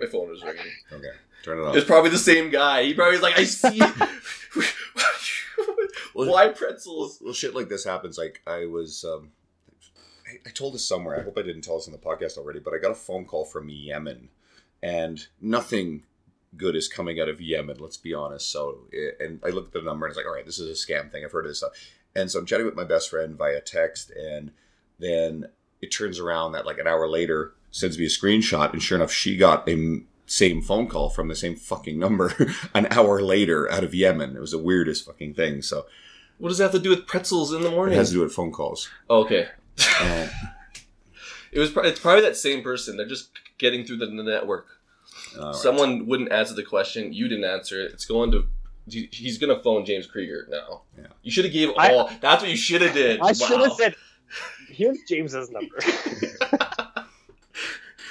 My 0.00 0.06
phone 0.06 0.28
was 0.28 0.44
ringing. 0.44 0.62
Okay, 0.92 1.08
turn 1.42 1.58
it 1.58 1.62
off. 1.62 1.76
It's 1.76 1.86
probably 1.86 2.10
the 2.10 2.18
same 2.18 2.50
guy. 2.50 2.84
He 2.84 2.94
probably 2.94 3.12
was 3.12 3.22
like, 3.22 3.38
I 3.38 3.44
see. 3.44 3.80
Why 6.26 6.48
pretzels? 6.48 7.18
Well, 7.22 7.32
shit 7.32 7.54
like 7.54 7.68
this 7.68 7.84
happens. 7.84 8.18
Like 8.18 8.42
I 8.46 8.66
was, 8.66 9.04
um, 9.04 9.30
I, 10.26 10.48
I 10.48 10.50
told 10.50 10.74
this 10.74 10.86
somewhere. 10.86 11.18
I 11.18 11.22
hope 11.22 11.38
I 11.38 11.42
didn't 11.42 11.62
tell 11.62 11.76
this 11.76 11.86
in 11.86 11.92
the 11.92 11.98
podcast 11.98 12.38
already, 12.38 12.60
but 12.60 12.74
I 12.74 12.78
got 12.78 12.90
a 12.90 12.96
phone 12.96 13.24
call 13.24 13.44
from 13.44 13.68
Yemen, 13.68 14.28
and 14.82 15.26
nothing 15.40 16.02
good 16.56 16.74
is 16.74 16.88
coming 16.88 17.20
out 17.20 17.28
of 17.28 17.40
Yemen. 17.40 17.76
Let's 17.78 17.96
be 17.96 18.14
honest. 18.14 18.50
So, 18.50 18.78
eh, 18.92 19.24
and 19.24 19.40
I 19.44 19.50
looked 19.50 19.68
at 19.68 19.80
the 19.80 19.88
number 19.88 20.06
and 20.06 20.12
it's 20.12 20.16
like, 20.16 20.26
all 20.26 20.34
right, 20.34 20.46
this 20.46 20.58
is 20.58 20.68
a 20.68 20.92
scam 20.92 21.10
thing. 21.10 21.24
I've 21.24 21.32
heard 21.32 21.44
of 21.44 21.50
this 21.50 21.58
stuff. 21.58 21.72
And 22.16 22.30
so 22.30 22.38
I'm 22.38 22.46
chatting 22.46 22.66
with 22.66 22.74
my 22.74 22.84
best 22.84 23.10
friend 23.10 23.36
via 23.36 23.60
text, 23.60 24.10
and 24.10 24.50
then 24.98 25.48
it 25.80 25.88
turns 25.88 26.18
around 26.18 26.52
that 26.52 26.66
like 26.66 26.78
an 26.78 26.86
hour 26.86 27.08
later 27.08 27.52
sends 27.70 27.98
me 27.98 28.06
a 28.06 28.08
screenshot, 28.08 28.72
and 28.72 28.82
sure 28.82 28.96
enough, 28.96 29.12
she 29.12 29.36
got 29.36 29.68
a 29.68 30.00
same 30.28 30.60
phone 30.62 30.86
call 30.86 31.08
from 31.10 31.26
the 31.28 31.34
same 31.36 31.56
fucking 31.56 31.98
number 31.98 32.32
an 32.74 32.86
hour 32.90 33.20
later 33.20 33.70
out 33.72 33.82
of 33.82 33.94
Yemen. 33.94 34.36
It 34.36 34.40
was 34.40 34.52
the 34.52 34.58
weirdest 34.58 35.04
fucking 35.06 35.34
thing. 35.34 35.62
So 35.62 35.86
What 36.38 36.50
does 36.50 36.58
that 36.58 36.64
have 36.64 36.72
to 36.72 36.78
do 36.78 36.90
with 36.90 37.06
pretzels 37.06 37.52
in 37.52 37.62
the 37.62 37.70
morning? 37.70 37.94
it 37.94 37.98
has 37.98 38.08
to 38.10 38.14
do 38.14 38.20
with 38.20 38.32
phone 38.32 38.52
calls. 38.52 38.88
Oh, 39.10 39.24
okay. 39.24 39.48
Um, 40.00 40.28
It 41.50 41.60
was. 41.60 41.70
It's 41.78 41.98
probably 41.98 42.20
that 42.22 42.36
same 42.36 42.62
person. 42.62 42.98
They're 42.98 43.06
just 43.08 43.30
getting 43.56 43.82
through 43.86 43.96
the, 43.96 44.06
the 44.06 44.22
network. 44.22 44.66
all 45.40 45.46
right. 45.46 45.54
Someone 45.56 46.04
wouldn't 46.06 46.30
answer 46.30 46.52
the 46.52 46.62
question. 46.62 47.14
You 47.14 47.26
didn't 47.26 47.44
answer 47.44 47.80
it. 47.80 47.92
It's 47.92 48.04
going 48.04 48.30
to. 48.32 48.46
He's 48.86 49.38
gonna 49.38 49.58
phone 49.58 49.86
James 49.86 50.06
Krieger 50.06 50.46
now. 50.50 50.82
Yeah. 50.98 51.06
You 51.22 51.30
should 51.30 51.44
have 51.46 51.54
gave 51.54 51.70
I- 51.78 51.94
all. 51.94 52.10
that's 52.20 52.42
what 52.42 52.50
you 52.50 52.56
should 52.56 52.82
have 52.82 52.92
did. 52.92 53.20
I 53.20 53.32
should 53.32 53.60
have 53.60 53.72
said, 53.72 53.94
"Here's 54.68 54.98
James's 55.08 55.50
number." 55.50 55.76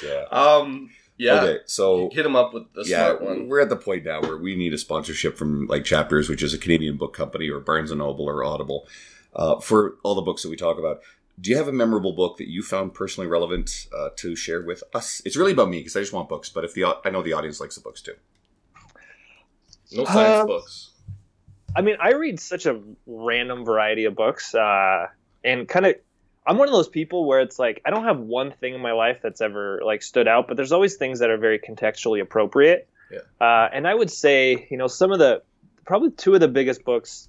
Yeah. 0.04 0.26
Um. 0.32 0.90
Yeah. 1.18 1.42
Okay, 1.42 1.60
so 1.66 2.10
Hit 2.12 2.26
him 2.26 2.36
up 2.36 2.54
with 2.54 2.72
the 2.74 2.84
yeah, 2.86 2.98
smart 3.08 3.22
one. 3.24 3.48
we're 3.48 3.60
at 3.60 3.70
the 3.70 3.76
point 3.76 4.06
now 4.06 4.22
where 4.22 4.38
we 4.38 4.56
need 4.56 4.74
a 4.74 4.78
sponsorship 4.78 5.36
from 5.38 5.66
like 5.68 5.84
Chapters, 5.84 6.30
which 6.30 6.44
is 6.44 6.54
a 6.54 6.58
Canadian 6.60 6.96
book 6.98 7.14
company, 7.14 7.50
or 7.50 7.60
Barnes 7.60 7.90
and 7.92 8.00
Noble, 8.00 8.26
or 8.26 8.44
Audible, 8.44 8.88
uh, 9.36 9.60
for 9.60 9.96
all 10.04 10.14
the 10.16 10.22
books 10.22 10.44
that 10.44 10.50
we 10.50 10.56
talk 10.56 10.78
about. 10.78 11.02
Do 11.40 11.50
you 11.52 11.58
have 11.58 11.68
a 11.68 11.72
memorable 11.72 12.14
book 12.14 12.38
that 12.38 12.48
you 12.48 12.62
found 12.64 12.94
personally 12.94 13.28
relevant 13.28 13.88
uh, 13.96 14.10
to 14.18 14.36
share 14.36 14.62
with 14.62 14.84
us? 14.94 15.22
It's 15.26 15.36
really 15.36 15.52
about 15.52 15.70
me 15.70 15.80
because 15.80 15.96
I 15.96 16.00
just 16.02 16.14
want 16.14 16.30
books, 16.30 16.50
but 16.50 16.64
if 16.64 16.74
the 16.74 16.86
I 17.04 17.10
know 17.10 17.22
the 17.24 17.34
audience 17.34 17.60
likes 17.60 17.76
the 17.76 17.82
books 17.82 18.02
too. 18.02 18.14
No 19.92 20.06
science 20.06 20.42
Um, 20.42 20.48
books. 20.48 20.90
I 21.76 21.82
mean, 21.82 21.96
I 22.00 22.14
read 22.14 22.40
such 22.40 22.66
a 22.66 22.80
random 23.06 23.66
variety 23.66 24.06
of 24.06 24.16
books, 24.16 24.54
uh, 24.56 25.08
and 25.44 25.68
kind 25.68 25.86
of, 25.86 25.96
I'm 26.48 26.58
one 26.58 26.70
of 26.70 26.74
those 26.74 26.88
people 26.88 27.26
where 27.26 27.42
it's 27.42 27.60
like 27.60 27.82
I 27.86 27.90
don't 27.90 28.06
have 28.06 28.20
one 28.20 28.52
thing 28.52 28.74
in 28.74 28.82
my 28.82 28.94
life 28.94 29.20
that's 29.22 29.42
ever 29.42 29.82
like 29.84 30.02
stood 30.02 30.28
out, 30.28 30.48
but 30.48 30.56
there's 30.56 30.72
always 30.72 30.96
things 30.96 31.20
that 31.20 31.30
are 31.30 31.38
very 31.38 31.60
contextually 31.60 32.22
appropriate. 32.22 32.88
Yeah. 33.12 33.20
Uh, 33.40 33.70
and 33.72 33.88
I 33.88 33.94
would 33.94 34.10
say, 34.10 34.68
you 34.72 34.78
know, 34.78 34.88
some 34.88 35.12
of 35.12 35.20
the 35.20 35.44
probably 35.86 36.12
two 36.12 36.34
of 36.34 36.40
the 36.40 36.48
biggest 36.48 36.86
books 36.86 37.28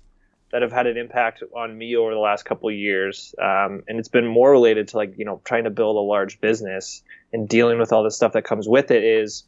that 0.52 0.62
have 0.62 0.72
had 0.72 0.86
an 0.86 0.96
impact 0.96 1.42
on 1.54 1.76
me 1.76 1.96
over 1.96 2.12
the 2.14 2.20
last 2.20 2.44
couple 2.44 2.68
of 2.68 2.74
years, 2.74 3.34
um, 3.38 3.82
and 3.86 3.98
it's 3.98 4.08
been 4.08 4.26
more 4.26 4.50
related 4.50 4.88
to 4.88 4.96
like 4.96 5.18
you 5.18 5.24
know 5.24 5.40
trying 5.44 5.64
to 5.64 5.70
build 5.70 5.96
a 5.96 6.00
large 6.00 6.40
business 6.40 7.02
and 7.32 7.48
dealing 7.48 7.78
with 7.78 7.92
all 7.92 8.04
the 8.04 8.10
stuff 8.10 8.32
that 8.32 8.44
comes 8.44 8.68
with 8.68 8.90
it. 8.92 9.02
Is 9.02 9.44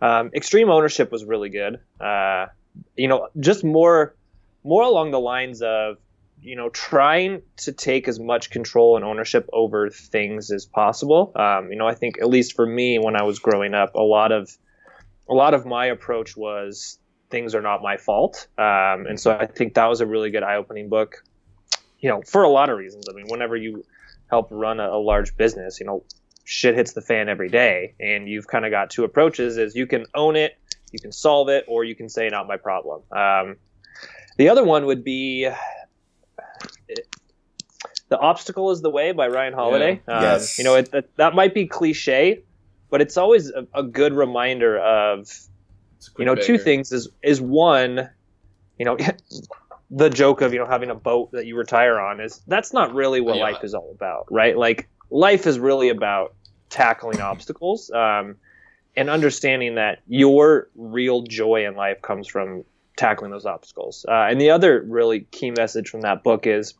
um, 0.00 0.30
extreme 0.34 0.70
ownership 0.70 1.12
was 1.12 1.24
really 1.24 1.50
good. 1.50 1.80
Uh, 2.00 2.46
you 2.96 3.08
know, 3.08 3.28
just 3.38 3.62
more 3.62 4.14
more 4.64 4.82
along 4.82 5.10
the 5.10 5.20
lines 5.20 5.60
of 5.60 5.98
you 6.42 6.56
know 6.56 6.68
trying 6.70 7.42
to 7.56 7.72
take 7.72 8.08
as 8.08 8.18
much 8.18 8.50
control 8.50 8.96
and 8.96 9.04
ownership 9.04 9.48
over 9.52 9.88
things 9.90 10.50
as 10.50 10.66
possible. 10.66 11.32
Um, 11.36 11.70
you 11.70 11.76
know 11.76 11.86
i 11.86 11.94
think 11.94 12.18
at 12.20 12.28
least 12.28 12.54
for 12.54 12.66
me 12.66 12.98
when 12.98 13.16
i 13.16 13.22
was 13.22 13.38
growing 13.38 13.74
up 13.74 13.94
a 13.94 14.02
lot 14.02 14.32
of 14.32 14.50
a 15.28 15.34
lot 15.34 15.54
of 15.54 15.64
my 15.64 15.86
approach 15.86 16.36
was 16.36 16.98
things 17.30 17.54
are 17.54 17.62
not 17.62 17.80
my 17.80 17.96
fault. 17.96 18.48
Um, 18.58 19.06
and 19.06 19.18
so 19.18 19.30
i 19.32 19.46
think 19.46 19.74
that 19.74 19.86
was 19.86 20.00
a 20.00 20.06
really 20.06 20.30
good 20.30 20.42
eye-opening 20.42 20.88
book 20.88 21.22
you 22.00 22.08
know 22.08 22.22
for 22.22 22.42
a 22.42 22.48
lot 22.48 22.68
of 22.70 22.78
reasons. 22.78 23.06
I 23.08 23.12
mean 23.12 23.26
whenever 23.28 23.56
you 23.56 23.84
help 24.28 24.48
run 24.50 24.80
a, 24.80 24.88
a 24.88 25.00
large 25.00 25.36
business 25.36 25.80
you 25.80 25.86
know 25.86 26.04
shit 26.44 26.74
hits 26.74 26.92
the 26.92 27.00
fan 27.00 27.28
every 27.28 27.48
day 27.48 27.94
and 28.00 28.28
you've 28.28 28.48
kind 28.48 28.64
of 28.64 28.72
got 28.72 28.90
two 28.90 29.04
approaches 29.04 29.56
is 29.56 29.76
you 29.76 29.86
can 29.86 30.06
own 30.14 30.34
it 30.34 30.58
you 30.92 30.98
can 30.98 31.12
solve 31.12 31.48
it 31.48 31.64
or 31.68 31.84
you 31.84 31.94
can 31.94 32.08
say 32.08 32.28
not 32.28 32.46
my 32.46 32.56
problem. 32.56 33.02
Um, 33.10 33.56
the 34.36 34.48
other 34.48 34.64
one 34.64 34.86
would 34.86 35.04
be 35.04 35.48
The 38.12 38.18
Obstacle 38.18 38.70
is 38.72 38.82
the 38.82 38.90
Way 38.90 39.12
by 39.12 39.28
Ryan 39.28 39.54
Holiday. 39.54 39.92
Um, 40.06 40.22
Yes. 40.22 40.58
You 40.58 40.64
know, 40.64 40.74
it, 40.74 40.90
that, 40.92 41.06
that 41.16 41.34
might 41.34 41.54
be 41.54 41.66
cliche, 41.66 42.42
but 42.90 43.00
it's 43.00 43.16
always 43.16 43.48
a, 43.48 43.66
a 43.72 43.82
good 43.82 44.12
reminder 44.12 44.78
of, 44.78 45.20
It's 45.20 46.08
a 46.08 46.10
quick 46.12 46.18
you 46.18 46.26
know, 46.26 46.34
two 46.34 46.58
things 46.58 46.92
is, 46.92 47.08
is 47.22 47.40
one, 47.40 48.10
you 48.78 48.84
know, 48.84 48.98
the 49.90 50.10
joke 50.10 50.42
of, 50.42 50.52
you 50.52 50.58
know, 50.58 50.66
having 50.66 50.90
a 50.90 50.94
boat 50.94 51.30
that 51.32 51.46
you 51.46 51.56
retire 51.56 51.98
on 51.98 52.20
is 52.20 52.42
that's 52.46 52.74
not 52.74 52.92
really 52.94 53.22
what 53.22 53.36
Yeah. 53.36 53.44
life 53.44 53.64
is 53.64 53.72
all 53.72 53.90
about, 53.94 54.26
right? 54.30 54.58
Like 54.58 54.90
life 55.10 55.46
is 55.46 55.58
really 55.58 55.88
about 55.88 56.34
tackling 56.68 57.20
obstacles. 57.22 57.90
Um, 57.90 58.36
and 58.94 59.08
understanding 59.08 59.76
that 59.76 60.00
your 60.06 60.68
real 60.74 61.22
joy 61.22 61.64
in 61.66 61.76
life 61.76 62.02
comes 62.02 62.28
from 62.28 62.64
tackling 62.98 63.30
those 63.30 63.46
obstacles. 63.46 64.04
Uh, 64.06 64.26
and 64.28 64.38
the 64.38 64.50
other 64.50 64.84
really 64.86 65.20
key 65.30 65.50
message 65.50 65.88
from 65.88 66.02
that 66.02 66.22
book 66.22 66.46
is 66.46 66.74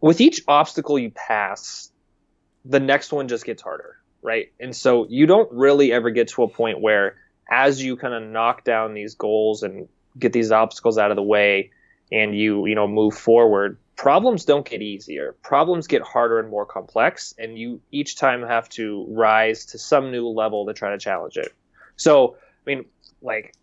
with 0.00 0.20
each 0.20 0.42
obstacle 0.48 0.98
you 0.98 1.10
pass, 1.10 1.90
the 2.64 2.80
next 2.80 3.12
one 3.12 3.28
just 3.28 3.44
gets 3.44 3.62
harder, 3.62 3.96
right? 4.22 4.52
And 4.58 4.74
so 4.74 5.06
you 5.08 5.26
don't 5.26 5.50
really 5.52 5.92
ever 5.92 6.10
get 6.10 6.28
to 6.28 6.42
a 6.42 6.48
point 6.48 6.80
where, 6.80 7.16
as 7.50 7.82
you 7.82 7.96
kind 7.96 8.14
of 8.14 8.22
knock 8.22 8.64
down 8.64 8.94
these 8.94 9.14
goals 9.14 9.62
and 9.62 9.88
get 10.18 10.32
these 10.32 10.52
obstacles 10.52 10.98
out 10.98 11.10
of 11.10 11.16
the 11.16 11.22
way, 11.22 11.70
and 12.12 12.36
you 12.36 12.66
you 12.66 12.74
know 12.74 12.88
move 12.88 13.14
forward, 13.14 13.78
problems 13.96 14.46
don't 14.46 14.68
get 14.68 14.80
easier. 14.80 15.36
Problems 15.42 15.86
get 15.86 16.00
harder 16.00 16.40
and 16.40 16.48
more 16.48 16.64
complex, 16.64 17.34
and 17.38 17.58
you 17.58 17.80
each 17.90 18.16
time 18.16 18.42
have 18.42 18.68
to 18.70 19.06
rise 19.10 19.66
to 19.66 19.78
some 19.78 20.10
new 20.10 20.26
level 20.28 20.66
to 20.66 20.72
try 20.72 20.90
to 20.90 20.98
challenge 20.98 21.36
it. 21.36 21.52
So, 21.96 22.36
I 22.36 22.70
mean, 22.70 22.86
like 23.20 23.54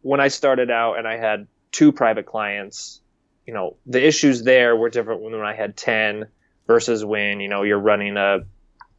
when 0.00 0.18
I 0.18 0.28
started 0.28 0.70
out 0.70 0.94
and 0.98 1.06
I 1.06 1.18
had 1.18 1.46
two 1.72 1.92
private 1.92 2.24
clients, 2.24 3.01
you 3.46 3.54
know, 3.54 3.76
the 3.86 4.04
issues 4.04 4.42
there 4.42 4.76
were 4.76 4.90
different 4.90 5.22
when 5.22 5.34
I 5.34 5.54
had 5.54 5.76
10 5.76 6.26
versus 6.66 7.04
when, 7.04 7.40
you 7.40 7.48
know, 7.48 7.62
you're 7.62 7.78
running 7.78 8.16
a, 8.16 8.40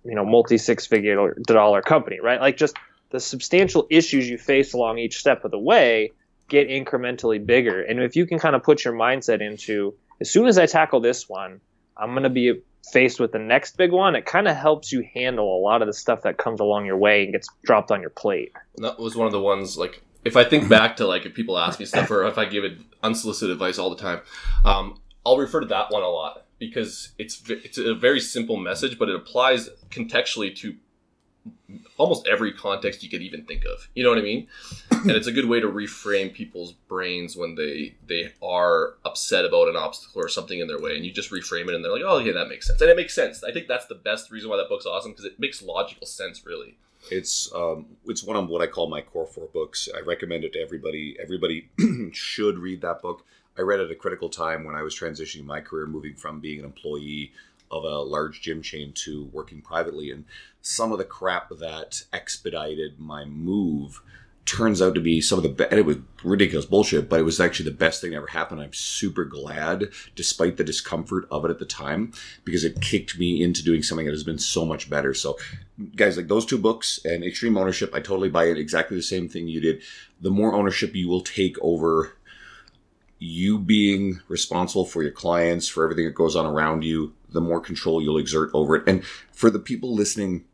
you 0.04 0.16
know, 0.16 0.26
multi 0.26 0.58
six 0.58 0.86
figure 0.86 1.36
dollar 1.46 1.82
company, 1.82 2.20
right? 2.22 2.42
Like 2.42 2.58
just 2.58 2.76
the 3.12 3.20
substantial 3.20 3.88
issues 3.90 4.30
you 4.30 4.38
face 4.38 4.74
along 4.74 4.98
each 4.98 5.18
step 5.18 5.46
of 5.46 5.52
the 5.52 5.60
way 5.60 6.12
get 6.50 6.68
incrementally 6.68 7.44
bigger. 7.44 7.82
And 7.82 8.02
if 8.02 8.16
you 8.16 8.26
can 8.26 8.40
kind 8.40 8.56
of 8.56 8.64
put 8.64 8.84
your 8.84 8.94
mindset 8.94 9.42
into, 9.42 9.96
as 10.20 10.30
soon 10.30 10.48
as 10.48 10.58
I 10.58 10.66
tackle 10.66 11.00
this 11.00 11.30
one, 11.30 11.62
I'm 11.96 12.12
going 12.12 12.24
to 12.24 12.30
be 12.30 12.62
faced 12.92 13.20
with 13.20 13.32
the 13.32 13.40
next 13.40 13.78
big 13.78 13.92
one. 13.92 14.16
It 14.16 14.26
kind 14.26 14.48
of 14.48 14.56
helps 14.58 14.92
you 14.92 15.08
handle 15.14 15.58
a 15.58 15.62
lot 15.62 15.82
of 15.82 15.88
the 15.88 15.94
stuff 15.94 16.24
that 16.24 16.38
comes 16.38 16.60
along 16.60 16.86
your 16.86 16.98
way 16.98 17.24
and 17.24 17.32
gets 17.32 17.48
dropped 17.64 17.92
on 17.92 18.02
your 18.02 18.10
plate. 18.10 18.52
And 18.76 18.84
that 18.84 19.00
was 19.00 19.16
one 19.16 19.26
of 19.26 19.32
the 19.32 19.40
ones 19.40 19.78
like 19.78 20.02
if 20.26 20.36
I 20.36 20.44
think 20.44 20.70
back 20.70 20.98
to 20.98 21.08
like 21.08 21.26
if 21.26 21.34
people 21.34 21.58
ask 21.58 21.80
me 21.80 21.86
stuff 21.86 22.10
or 22.12 22.26
if 22.26 22.38
I 22.38 22.46
give 22.46 22.64
it 22.64 22.80
unsolicited 23.02 23.52
advice 23.52 23.78
all 23.78 23.90
the 23.90 24.02
time, 24.02 24.22
um, 24.66 25.00
I'll 25.26 25.38
refer 25.38 25.60
to 25.62 25.68
that 25.68 25.92
one 25.92 26.04
a 26.04 26.10
lot 26.10 26.46
because 26.60 27.10
it's 27.18 27.42
it's 27.50 27.78
a 27.78 27.94
very 27.94 28.20
simple 28.20 28.58
message, 28.58 28.98
but 28.98 29.10
it 29.10 29.16
applies 29.16 29.70
contextually 29.90 30.56
to 30.58 30.76
almost 31.98 32.26
every 32.28 32.54
context 32.54 33.04
you 33.04 33.10
could 33.10 33.22
even 33.22 33.44
think 33.46 33.66
of. 33.66 33.90
You 33.96 34.04
know 34.04 34.10
what 34.10 34.20
I 34.20 34.22
mean? 34.22 34.48
and 34.92 35.12
it's 35.12 35.28
a 35.28 35.32
good 35.32 35.48
way 35.48 35.60
to 35.60 35.68
reframe 35.68 36.34
people's 36.34 36.74
brains 36.74 37.36
when 37.36 37.56
they 37.56 37.96
they 38.08 38.32
are 38.42 38.96
upset 39.06 39.46
about 39.46 39.68
an 39.68 39.76
obstacle 39.76 40.22
or 40.22 40.30
something 40.30 40.60
in 40.60 40.68
their 40.68 40.80
way, 40.80 40.96
and 40.96 41.06
you 41.06 41.12
just 41.12 41.32
reframe 41.32 41.68
it, 41.68 41.76
and 41.76 41.84
they're 41.84 41.92
like, 41.92 42.04
"Oh, 42.06 42.20
yeah, 42.20 42.34
that 42.34 42.48
makes 42.48 42.68
sense," 42.68 42.82
and 42.82 42.90
it 42.90 42.98
makes 42.98 43.14
sense. 43.14 43.44
I 43.44 43.52
think 43.52 43.68
that's 43.68 43.88
the 43.88 43.96
best 43.96 44.32
reason 44.32 44.50
why 44.50 44.58
that 44.58 44.70
book's 44.70 44.86
awesome 44.86 45.12
because 45.12 45.26
it 45.26 45.40
makes 45.40 45.62
logical 45.62 46.08
sense, 46.08 46.46
really. 46.46 46.78
It's 47.12 47.54
um, 47.54 47.86
it's 48.06 48.24
one 48.24 48.38
of 48.38 48.50
what 48.50 48.62
I 48.62 48.68
call 48.68 48.90
my 48.90 49.02
core 49.02 49.26
four 49.26 49.48
books. 49.54 49.90
I 49.96 50.02
recommend 50.02 50.44
it 50.44 50.54
to 50.54 50.60
everybody. 50.60 51.18
Everybody 51.22 51.70
should 52.14 52.58
read 52.58 52.82
that 52.82 53.02
book. 53.02 53.26
I 53.58 53.62
read 53.62 53.80
it 53.80 53.86
at 53.86 53.92
a 53.92 53.96
critical 53.96 54.30
time 54.30 54.64
when 54.64 54.76
I 54.76 54.82
was 54.82 54.98
transitioning 54.98 55.46
my 55.46 55.62
career, 55.62 55.86
moving 55.86 56.16
from 56.16 56.40
being 56.40 56.60
an 56.60 56.66
employee 56.66 57.32
of 57.70 57.84
a 57.84 58.00
large 58.00 58.42
gym 58.42 58.62
chain 58.62 58.94
to 58.94 59.26
working 59.32 59.62
privately, 59.62 60.12
and 60.12 60.26
some 60.62 60.92
of 60.92 60.98
the 60.98 61.06
crap 61.06 61.50
that 61.50 62.04
expedited 62.14 63.00
my 63.00 63.26
move 63.26 64.02
turns 64.46 64.82
out 64.82 64.96
to 64.96 65.02
be 65.02 65.22
some 65.22 65.40
of 65.40 65.44
the 65.44 65.50
be- 65.50 65.66
and 65.70 65.80
it 65.80 65.86
was 65.86 65.98
ridiculous 66.24 66.66
bullshit, 66.66 67.10
but 67.10 67.20
it 67.20 67.24
was 67.24 67.40
actually 67.40 67.70
the 67.70 67.76
best 67.76 68.02
thing 68.02 68.12
that 68.12 68.18
ever 68.18 68.28
happened. 68.28 68.62
I'm 68.62 68.74
super 68.74 69.26
glad, 69.26 69.90
despite 70.16 70.58
the 70.58 70.64
discomfort 70.64 71.26
of 71.32 71.46
it 71.46 71.52
at 71.52 71.60
the 71.60 71.66
time, 71.66 72.12
because 72.44 72.64
it 72.64 72.82
kicked 72.82 73.18
me 73.18 73.42
into 73.42 73.64
doing 73.64 73.84
something 73.84 74.06
that 74.06 74.12
has 74.12 74.24
been 74.24 74.40
so 74.40 74.66
much 74.66 74.90
better. 74.90 75.14
So 75.14 75.38
guys 75.96 76.18
like 76.18 76.28
those 76.28 76.46
two 76.46 76.58
books 76.58 77.00
and 77.04 77.24
extreme 77.24 77.58
ownership 77.58 77.94
i 77.94 78.00
totally 78.00 78.30
buy 78.30 78.46
it 78.46 78.58
exactly 78.58 78.96
the 78.96 79.04
same 79.04 79.28
thing 79.28 79.48
you 79.48 79.60
did 79.60 79.82
the 80.22 80.30
more 80.30 80.54
ownership 80.54 80.94
you 80.96 81.10
will 81.10 81.22
take 81.22 81.58
over 81.62 82.16
you 83.20 83.58
being 83.58 84.20
responsible 84.28 84.86
for 84.86 85.02
your 85.02 85.12
clients 85.12 85.68
for 85.68 85.84
everything 85.84 86.06
that 86.06 86.14
goes 86.14 86.36
on 86.36 86.46
around 86.46 86.84
you 86.84 87.14
the 87.30 87.42
more 87.42 87.60
control 87.60 88.02
you'll 88.02 88.18
exert 88.18 88.52
over 88.54 88.76
it 88.76 88.84
and 88.88 89.04
for 89.32 89.50
the 89.50 89.60
people 89.60 89.96
listening 89.96 90.46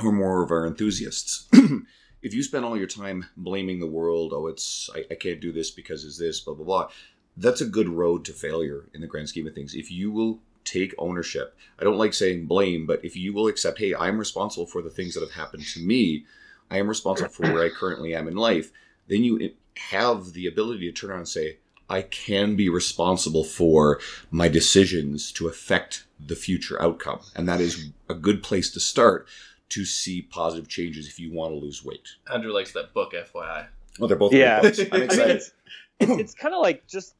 who 0.00 0.08
are 0.08 0.12
more 0.12 0.42
of 0.42 0.50
our 0.50 0.66
enthusiasts 0.66 1.48
if 2.22 2.32
you 2.32 2.42
spend 2.42 2.64
all 2.64 2.76
your 2.76 2.86
time 2.86 3.26
blaming 3.36 3.80
the 3.80 3.86
world, 3.86 4.32
oh, 4.32 4.46
it's 4.46 4.88
I, 4.94 5.04
I 5.10 5.14
can't 5.14 5.40
do 5.40 5.52
this 5.52 5.70
because 5.70 6.04
it's 6.04 6.18
this, 6.18 6.40
blah 6.40 6.54
blah 6.54 6.64
blah. 6.64 6.88
That's 7.36 7.60
a 7.60 7.66
good 7.66 7.88
road 7.88 8.24
to 8.26 8.32
failure 8.32 8.88
in 8.94 9.00
the 9.00 9.06
grand 9.06 9.28
scheme 9.28 9.46
of 9.46 9.54
things. 9.54 9.74
If 9.74 9.90
you 9.90 10.10
will 10.10 10.40
take 10.64 10.94
ownership, 10.98 11.56
I 11.78 11.84
don't 11.84 11.98
like 11.98 12.14
saying 12.14 12.46
blame, 12.46 12.86
but 12.86 13.04
if 13.04 13.16
you 13.16 13.32
will 13.32 13.48
accept, 13.48 13.78
hey, 13.78 13.94
I'm 13.94 14.18
responsible 14.18 14.66
for 14.66 14.82
the 14.82 14.90
things 14.90 15.14
that 15.14 15.22
have 15.22 15.32
happened 15.32 15.64
to 15.66 15.80
me. 15.80 16.26
I 16.70 16.78
am 16.78 16.88
responsible 16.88 17.30
for 17.30 17.42
where 17.42 17.64
I 17.64 17.68
currently 17.68 18.14
am 18.14 18.28
in 18.28 18.36
life. 18.36 18.70
Then 19.08 19.24
you 19.24 19.50
have 19.90 20.32
the 20.32 20.46
ability 20.46 20.90
to 20.90 20.92
turn 20.92 21.10
around 21.10 21.20
and 21.20 21.28
say, 21.28 21.58
I 21.88 22.02
can 22.02 22.56
be 22.56 22.70
responsible 22.70 23.44
for 23.44 24.00
my 24.30 24.48
decisions 24.48 25.32
to 25.32 25.48
affect 25.48 26.06
the 26.18 26.36
future 26.36 26.80
outcome. 26.80 27.20
And 27.36 27.46
that 27.48 27.60
is 27.60 27.90
a 28.08 28.14
good 28.14 28.42
place 28.42 28.70
to 28.70 28.80
start 28.80 29.26
to 29.72 29.84
see 29.84 30.22
positive 30.22 30.68
changes 30.68 31.08
if 31.08 31.18
you 31.18 31.32
want 31.32 31.52
to 31.52 31.56
lose 31.58 31.84
weight. 31.84 32.08
Andrew 32.32 32.52
likes 32.52 32.72
that 32.72 32.92
book, 32.92 33.12
FYI. 33.12 33.66
Oh, 34.00 34.06
they're 34.06 34.16
both 34.16 34.32
Yeah. 34.32 34.60
books. 34.60 34.78
I'm 34.80 34.86
I 34.92 34.98
mean, 34.98 35.10
it's, 35.10 35.52
it's, 36.00 36.10
it's 36.20 36.34
kind 36.34 36.54
of 36.54 36.60
like 36.60 36.86
just 36.86 37.14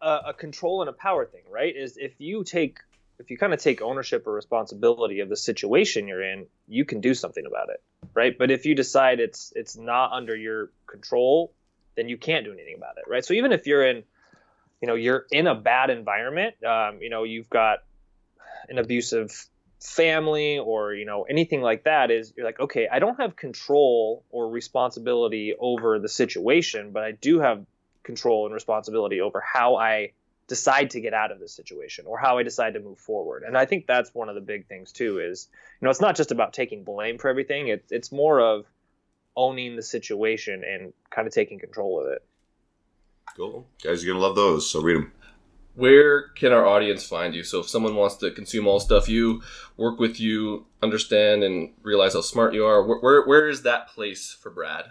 a, 0.00 0.18
a 0.28 0.34
control 0.34 0.82
and 0.82 0.88
a 0.90 0.92
power 0.92 1.24
thing, 1.24 1.42
right? 1.50 1.74
Is 1.74 1.96
if 1.96 2.20
you 2.20 2.44
take 2.44 2.78
if 3.18 3.30
you 3.30 3.38
kind 3.38 3.54
of 3.54 3.60
take 3.60 3.80
ownership 3.82 4.26
or 4.26 4.32
responsibility 4.32 5.20
of 5.20 5.28
the 5.28 5.36
situation 5.36 6.08
you're 6.08 6.22
in, 6.24 6.46
you 6.66 6.84
can 6.84 7.00
do 7.00 7.14
something 7.14 7.46
about 7.46 7.68
it, 7.68 7.80
right? 8.14 8.36
But 8.36 8.50
if 8.50 8.66
you 8.66 8.74
decide 8.74 9.20
it's 9.20 9.52
it's 9.54 9.76
not 9.76 10.12
under 10.12 10.34
your 10.34 10.70
control, 10.86 11.52
then 11.94 12.08
you 12.08 12.16
can't 12.16 12.44
do 12.44 12.52
anything 12.52 12.74
about 12.76 12.96
it, 12.98 13.04
right? 13.08 13.24
So 13.24 13.34
even 13.34 13.52
if 13.52 13.66
you're 13.68 13.86
in, 13.86 14.02
you 14.80 14.88
know, 14.88 14.94
you're 14.94 15.26
in 15.30 15.46
a 15.46 15.54
bad 15.54 15.90
environment, 15.90 16.56
um, 16.64 16.98
you 17.00 17.10
know, 17.10 17.22
you've 17.22 17.50
got 17.50 17.80
an 18.68 18.78
abusive 18.78 19.46
family 19.82 20.58
or 20.58 20.94
you 20.94 21.04
know 21.04 21.22
anything 21.22 21.60
like 21.60 21.84
that 21.84 22.10
is 22.10 22.32
you're 22.36 22.46
like 22.46 22.60
okay 22.60 22.88
i 22.90 22.98
don't 23.00 23.20
have 23.20 23.34
control 23.34 24.24
or 24.30 24.48
responsibility 24.48 25.54
over 25.58 25.98
the 25.98 26.08
situation 26.08 26.92
but 26.92 27.02
i 27.02 27.10
do 27.10 27.40
have 27.40 27.64
control 28.04 28.46
and 28.46 28.54
responsibility 28.54 29.20
over 29.20 29.40
how 29.40 29.76
i 29.76 30.12
decide 30.46 30.90
to 30.90 31.00
get 31.00 31.14
out 31.14 31.32
of 31.32 31.40
this 31.40 31.52
situation 31.52 32.04
or 32.06 32.16
how 32.16 32.38
i 32.38 32.42
decide 32.42 32.74
to 32.74 32.80
move 32.80 32.98
forward 32.98 33.42
and 33.42 33.58
i 33.58 33.64
think 33.64 33.86
that's 33.86 34.14
one 34.14 34.28
of 34.28 34.34
the 34.36 34.40
big 34.40 34.66
things 34.66 34.92
too 34.92 35.18
is 35.18 35.48
you 35.80 35.86
know 35.86 35.90
it's 35.90 36.00
not 36.00 36.14
just 36.14 36.30
about 36.30 36.52
taking 36.52 36.84
blame 36.84 37.18
for 37.18 37.28
everything 37.28 37.68
it, 37.68 37.84
it's 37.90 38.12
more 38.12 38.40
of 38.40 38.64
owning 39.36 39.74
the 39.74 39.82
situation 39.82 40.62
and 40.64 40.92
kind 41.10 41.26
of 41.26 41.34
taking 41.34 41.58
control 41.58 42.00
of 42.00 42.12
it 42.12 42.22
Cool. 43.36 43.66
Guys, 43.82 44.04
you're 44.04 44.14
to 44.14 44.20
love 44.20 44.36
those, 44.36 44.68
so 44.68 44.80
read 44.80 44.96
them. 44.96 45.12
Where 45.74 46.28
can 46.28 46.52
our 46.52 46.66
audience 46.66 47.04
find 47.04 47.34
you? 47.34 47.44
So 47.44 47.60
if 47.60 47.68
someone 47.68 47.96
wants 47.96 48.16
to 48.16 48.30
consume 48.30 48.66
all 48.66 48.78
stuff 48.80 49.08
you, 49.08 49.42
work 49.76 49.98
with 49.98 50.20
you, 50.20 50.66
understand 50.82 51.42
and 51.42 51.72
realize 51.82 52.12
how 52.14 52.20
smart 52.20 52.52
you 52.54 52.64
are, 52.66 52.82
where 52.86 52.98
where, 52.98 53.26
where 53.26 53.48
is 53.48 53.62
that 53.62 53.88
place 53.88 54.36
for 54.38 54.50
Brad? 54.50 54.86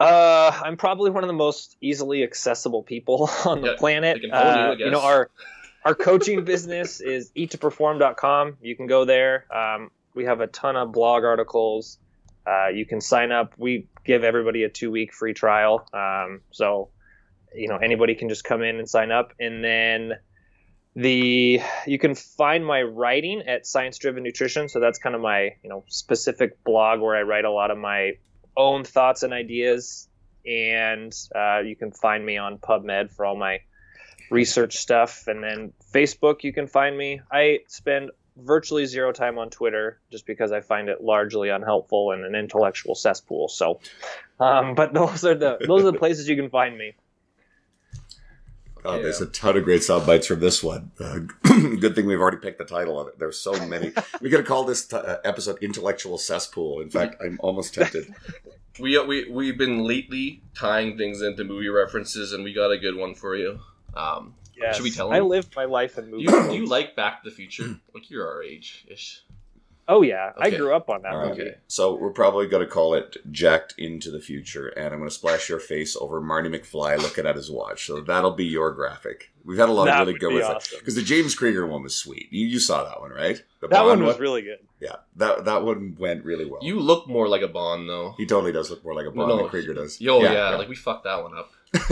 Uh, 0.00 0.52
I'm 0.62 0.76
probably 0.76 1.10
one 1.10 1.24
of 1.24 1.28
the 1.28 1.34
most 1.34 1.76
easily 1.80 2.22
accessible 2.22 2.82
people 2.82 3.30
on 3.46 3.60
the 3.60 3.68
Yeah, 3.68 3.76
planet. 3.78 4.18
phone 4.20 4.56
you, 4.56 4.72
I 4.72 4.72
Uh, 4.72 4.74
you 4.78 4.90
know, 4.90 5.00
our 5.00 5.30
our 5.84 5.94
coaching 5.94 6.44
business 6.44 7.00
is 7.00 7.30
eat2perform.com. 7.36 8.58
You 8.60 8.76
can 8.76 8.86
go 8.86 9.04
there. 9.04 9.46
Um, 9.54 9.90
we 10.14 10.24
have 10.24 10.40
a 10.40 10.46
ton 10.46 10.76
of 10.76 10.92
blog 10.92 11.24
articles. 11.24 11.98
Uh, 12.46 12.68
you 12.68 12.84
can 12.86 13.00
sign 13.00 13.32
up. 13.32 13.54
We 13.58 13.88
give 14.04 14.22
everybody 14.24 14.64
a 14.64 14.68
two 14.68 14.90
week 14.90 15.12
free 15.12 15.34
trial. 15.34 15.88
Um, 15.92 16.40
so, 16.50 16.90
you 17.56 17.68
know, 17.68 17.76
anybody 17.76 18.14
can 18.14 18.28
just 18.28 18.44
come 18.44 18.62
in 18.62 18.76
and 18.76 18.88
sign 18.88 19.10
up. 19.10 19.32
And 19.40 19.64
then 19.64 20.12
the 20.94 21.60
you 21.86 21.98
can 21.98 22.14
find 22.14 22.64
my 22.64 22.82
writing 22.82 23.42
at 23.46 23.66
Science 23.66 23.98
Driven 23.98 24.22
Nutrition. 24.22 24.68
So 24.68 24.80
that's 24.80 24.98
kind 24.98 25.14
of 25.14 25.20
my 25.20 25.54
you 25.62 25.68
know 25.68 25.84
specific 25.88 26.62
blog 26.64 27.00
where 27.00 27.16
I 27.16 27.22
write 27.22 27.44
a 27.44 27.50
lot 27.50 27.70
of 27.70 27.78
my 27.78 28.12
own 28.56 28.84
thoughts 28.84 29.22
and 29.22 29.32
ideas. 29.32 30.08
And 30.46 31.12
uh, 31.34 31.58
you 31.60 31.74
can 31.74 31.90
find 31.90 32.24
me 32.24 32.38
on 32.38 32.58
PubMed 32.58 33.10
for 33.10 33.26
all 33.26 33.36
my 33.36 33.60
research 34.30 34.76
stuff. 34.76 35.26
And 35.26 35.42
then 35.42 35.72
Facebook, 35.92 36.44
you 36.44 36.52
can 36.52 36.68
find 36.68 36.96
me. 36.96 37.20
I 37.30 37.60
spend 37.66 38.10
virtually 38.36 38.86
zero 38.86 39.12
time 39.12 39.38
on 39.38 39.50
Twitter 39.50 40.00
just 40.10 40.26
because 40.26 40.52
I 40.52 40.60
find 40.60 40.88
it 40.88 41.02
largely 41.02 41.48
unhelpful 41.48 42.12
and 42.12 42.24
an 42.24 42.34
intellectual 42.34 42.94
cesspool. 42.94 43.48
So, 43.48 43.80
um, 44.38 44.74
but 44.74 44.92
those 44.92 45.24
are 45.24 45.34
the 45.34 45.58
those 45.66 45.82
are 45.84 45.92
the 45.92 45.98
places 46.04 46.28
you 46.28 46.36
can 46.36 46.50
find 46.50 46.76
me. 46.76 46.94
God, 48.86 48.96
Yeah. 48.96 49.02
there's 49.02 49.20
a 49.20 49.26
ton 49.26 49.56
of 49.56 49.64
great 49.64 49.82
sound 49.82 50.06
bites 50.06 50.26
from 50.26 50.40
this 50.40 50.62
one. 50.62 50.90
Uh, 51.00 51.18
good 51.80 51.94
thing 51.94 52.06
we've 52.06 52.20
already 52.20 52.38
picked 52.38 52.58
the 52.58 52.64
title 52.64 52.98
of 53.00 53.08
it. 53.08 53.18
There's 53.18 53.38
so 53.38 53.52
many. 53.66 53.92
we 54.20 54.30
could 54.30 54.40
have 54.40 54.46
called 54.46 54.68
this 54.68 54.86
t- 54.86 54.96
uh, 54.96 55.16
episode 55.24 55.58
"Intellectual 55.62 56.18
Cesspool." 56.18 56.80
In 56.80 56.90
fact, 56.90 57.16
I'm 57.24 57.38
almost 57.42 57.74
tempted. 57.74 58.14
We 58.78 58.98
we 59.06 59.26
we've 59.30 59.56
been 59.56 59.84
lately 59.84 60.42
tying 60.54 60.98
things 60.98 61.22
into 61.22 61.44
movie 61.44 61.70
references, 61.70 62.34
and 62.34 62.44
we 62.44 62.52
got 62.52 62.70
a 62.70 62.76
good 62.76 62.94
one 62.94 63.14
for 63.14 63.34
you. 63.34 63.58
Um, 63.94 64.34
Yes. 64.54 64.76
Should 64.76 64.84
we 64.84 64.90
tell 64.90 65.08
him? 65.08 65.12
I 65.14 65.18
them? 65.18 65.28
live 65.28 65.48
my 65.56 65.64
life 65.66 65.96
in 65.98 66.06
do 66.06 66.10
movies. 66.12 66.30
you, 66.30 66.48
do 66.50 66.54
you 66.56 66.66
like 66.66 66.94
Back 66.96 67.22
to 67.22 67.28
the 67.30 67.34
Future? 67.34 67.78
Like 67.94 68.10
you're 68.10 68.26
our 68.26 68.42
age 68.42 68.86
ish. 68.88 69.22
Oh 69.88 70.02
yeah, 70.02 70.32
I 70.36 70.50
grew 70.50 70.74
up 70.74 70.90
on 70.90 71.02
that 71.02 71.12
All 71.12 71.18
right. 71.20 71.28
movie. 71.28 71.42
Okay. 71.42 71.54
So 71.68 71.94
we're 71.94 72.10
probably 72.10 72.48
going 72.48 72.64
to 72.66 72.70
call 72.70 72.94
it 72.94 73.16
"Jacked 73.30 73.74
into 73.78 74.10
the 74.10 74.20
Future," 74.20 74.66
and 74.68 74.86
I'm 74.86 74.98
going 74.98 75.08
to 75.08 75.14
splash 75.14 75.48
your 75.48 75.60
face 75.60 75.96
over 75.96 76.20
Marty 76.20 76.48
McFly 76.48 76.98
looking 76.98 77.24
at 77.24 77.36
his 77.36 77.50
watch. 77.50 77.86
So 77.86 78.00
that'll 78.00 78.32
be 78.32 78.46
your 78.46 78.72
graphic. 78.72 79.30
We've 79.44 79.58
had 79.58 79.68
a 79.68 79.72
lot 79.72 79.84
That 79.84 80.00
of 80.02 80.06
really 80.08 80.18
good 80.18 80.30
be 80.30 80.34
with 80.36 80.44
awesome. 80.44 80.78
because 80.80 80.96
the 80.96 81.02
James 81.02 81.36
Krieger 81.36 81.66
one 81.68 81.84
was 81.84 81.94
sweet. 81.94 82.26
You, 82.32 82.46
you 82.46 82.58
saw 82.58 82.82
that 82.82 83.00
one, 83.00 83.12
right? 83.12 83.40
The 83.60 83.68
That 83.68 83.76
Bond 83.84 84.00
one 84.00 84.06
was 84.08 84.18
really 84.18 84.42
good. 84.42 84.58
yeah. 84.80 84.96
That 85.16 85.44
that 85.44 85.62
one 85.62 85.94
went 85.98 86.24
really 86.24 86.46
well. 86.46 86.58
You 86.62 86.80
look 86.80 87.06
more 87.08 87.28
like 87.28 87.42
a 87.42 87.48
Bond 87.48 87.88
though. 87.88 88.14
he 88.16 88.26
totally 88.26 88.50
does 88.52 88.70
look 88.70 88.82
more 88.84 88.94
like 88.94 89.06
a 89.06 89.12
Bond 89.12 89.28
No, 89.28 89.36
than 89.36 89.48
Krieger 89.48 89.72
does. 89.74 90.00
Yo, 90.00 90.20
yeah, 90.20 90.56
like 90.56 90.68
we 90.68 90.74
fucked 90.74 91.04
that 91.04 91.22
one 91.22 91.32
up. 91.38 91.52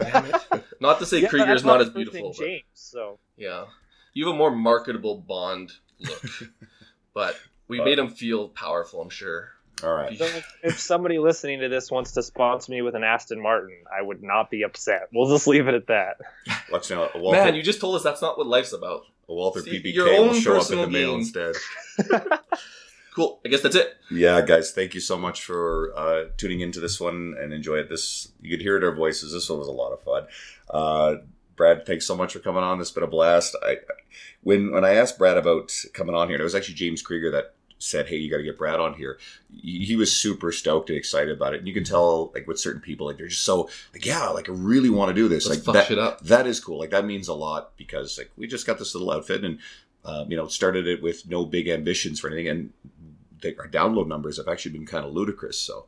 Damn 0.00 0.26
it. 0.26 0.64
Not 0.80 0.98
to 0.98 1.06
say 1.06 1.20
Yeah, 1.22 1.28
Krieger's 1.28 1.62
that's 1.62 1.64
not 1.64 1.80
as 1.80 1.88
beautiful. 1.88 2.20
name's 2.20 2.36
But, 2.38 2.44
James. 2.44 2.64
So 2.74 3.18
yeah, 3.38 3.64
you 4.12 4.26
have 4.26 4.34
a 4.34 4.38
more 4.38 4.50
marketable 4.50 5.16
Bond 5.26 5.72
look, 6.00 6.22
but 7.14 7.36
we 7.68 7.80
made 7.80 7.98
him 7.98 8.08
feel 8.08 8.48
powerful. 8.48 9.00
I'm 9.00 9.10
sure. 9.10 9.50
All 9.82 9.92
right. 9.94 10.16
So 10.18 10.24
if- 10.24 10.56
if 10.62 10.78
somebody 10.80 11.18
listening 11.18 11.60
to 11.60 11.68
this 11.68 11.90
wants 11.90 12.12
to 12.12 12.22
sponsor 12.22 12.70
me 12.72 12.82
with 12.82 12.94
an 12.94 13.02
Aston 13.04 13.40
Martin, 13.42 13.76
I 13.96 14.02
would 14.02 14.22
not 14.22 14.50
be 14.50 14.62
upset. 14.62 15.08
We'll 15.12 15.28
just 15.30 15.46
leave 15.46 15.68
it 15.68 15.74
at 15.74 15.86
that. 15.86 16.18
Watch 16.72 16.90
now. 16.90 17.08
A 17.14 17.18
Walther, 17.18 17.38
Man, 17.44 17.54
you 17.54 17.62
just 17.62 17.80
told 17.80 17.96
us 17.96 18.02
that's 18.02 18.20
not 18.20 18.36
what 18.36 18.46
life's 18.46 18.72
about. 18.74 19.02
a 19.28 19.32
Walther 19.34 19.60
See, 19.62 19.80
PPK 19.82 19.96
will 20.18 20.34
show 20.34 20.58
up 20.60 20.70
in 20.70 20.78
the 20.78 20.86
mail 20.88 21.10
gain. 21.12 21.20
instead. 21.20 21.54
Cool. 23.12 23.40
I 23.44 23.48
guess 23.48 23.60
that's 23.62 23.74
it. 23.74 23.96
Yeah, 24.08 24.40
guys, 24.40 24.70
thank 24.70 24.94
you 24.94 25.00
so 25.00 25.18
much 25.18 25.42
for 25.42 25.92
uh, 25.96 26.24
tuning 26.36 26.60
into 26.60 26.78
this 26.78 27.00
one 27.00 27.34
and 27.40 27.52
enjoy 27.52 27.74
it. 27.78 27.88
This 27.88 28.30
you 28.40 28.50
could 28.56 28.62
hear 28.62 28.76
it 28.76 28.84
in 28.84 28.88
our 28.88 28.94
voices. 28.94 29.32
This 29.32 29.50
one 29.50 29.58
was 29.58 29.66
a 29.66 29.72
lot 29.72 29.90
of 29.92 30.00
fun. 30.02 30.26
Uh, 30.70 31.14
Brad, 31.60 31.84
thanks 31.84 32.06
so 32.06 32.16
much 32.16 32.32
for 32.32 32.38
coming 32.38 32.62
on. 32.62 32.78
This 32.78 32.88
has 32.88 32.94
been 32.94 33.02
a 33.02 33.06
blast. 33.06 33.54
I 33.62 33.76
when 34.42 34.72
when 34.72 34.82
I 34.82 34.94
asked 34.94 35.18
Brad 35.18 35.36
about 35.36 35.70
coming 35.92 36.14
on 36.14 36.28
here, 36.28 36.36
and 36.36 36.40
it 36.40 36.44
was 36.44 36.54
actually 36.54 36.76
James 36.76 37.02
Krieger 37.02 37.30
that 37.32 37.52
said, 37.78 38.08
"Hey, 38.08 38.16
you 38.16 38.30
got 38.30 38.38
to 38.38 38.42
get 38.42 38.56
Brad 38.56 38.80
on 38.80 38.94
here." 38.94 39.18
He 39.62 39.94
was 39.94 40.10
super 40.10 40.52
stoked 40.52 40.88
and 40.88 40.96
excited 40.96 41.36
about 41.36 41.52
it. 41.52 41.58
And 41.58 41.68
you 41.68 41.74
can 41.74 41.84
tell, 41.84 42.32
like 42.34 42.46
with 42.46 42.58
certain 42.58 42.80
people, 42.80 43.06
like 43.06 43.18
they're 43.18 43.28
just 43.28 43.44
so 43.44 43.68
like, 43.92 44.06
yeah, 44.06 44.28
like 44.28 44.48
I 44.48 44.52
really 44.52 44.88
want 44.88 45.10
to 45.10 45.14
do 45.14 45.28
this. 45.28 45.46
Let's 45.46 45.66
like 45.66 45.88
that, 45.88 46.18
that 46.24 46.46
is 46.46 46.60
cool. 46.60 46.78
Like 46.78 46.92
that 46.92 47.04
means 47.04 47.28
a 47.28 47.34
lot 47.34 47.76
because 47.76 48.16
like 48.16 48.30
we 48.38 48.46
just 48.46 48.66
got 48.66 48.78
this 48.78 48.94
little 48.94 49.10
outfit 49.10 49.44
and 49.44 49.58
um, 50.06 50.30
you 50.30 50.38
know 50.38 50.46
started 50.46 50.86
it 50.86 51.02
with 51.02 51.28
no 51.28 51.44
big 51.44 51.68
ambitions 51.68 52.20
for 52.20 52.28
anything, 52.28 52.48
and 52.48 52.72
they, 53.42 53.54
our 53.56 53.68
download 53.68 54.06
numbers 54.06 54.38
have 54.38 54.48
actually 54.48 54.72
been 54.72 54.86
kind 54.86 55.04
of 55.04 55.12
ludicrous. 55.12 55.58
So 55.58 55.84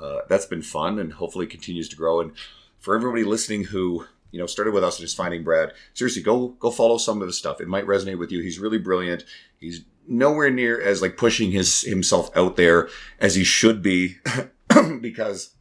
uh, 0.00 0.20
that's 0.28 0.46
been 0.46 0.62
fun 0.62 1.00
and 1.00 1.14
hopefully 1.14 1.48
continues 1.48 1.88
to 1.88 1.96
grow. 1.96 2.20
And 2.20 2.30
for 2.78 2.94
everybody 2.94 3.24
listening 3.24 3.64
who 3.64 4.06
you 4.30 4.38
know 4.38 4.46
started 4.46 4.74
with 4.74 4.84
us 4.84 4.98
and 4.98 5.04
is 5.04 5.14
finding 5.14 5.44
Brad, 5.44 5.72
seriously, 5.94 6.22
go 6.22 6.48
go 6.48 6.70
follow 6.70 6.98
some 6.98 7.20
of 7.20 7.28
his 7.28 7.38
stuff. 7.38 7.60
It 7.60 7.68
might 7.68 7.86
resonate 7.86 8.18
with 8.18 8.30
you. 8.30 8.40
He's 8.40 8.58
really 8.58 8.78
brilliant. 8.78 9.24
He's 9.58 9.82
nowhere 10.08 10.50
near 10.50 10.80
as 10.80 11.02
like 11.02 11.16
pushing 11.16 11.50
his 11.50 11.82
himself 11.82 12.34
out 12.36 12.56
there 12.56 12.88
as 13.18 13.34
he 13.34 13.44
should 13.44 13.82
be 13.82 14.16
because 15.00 15.54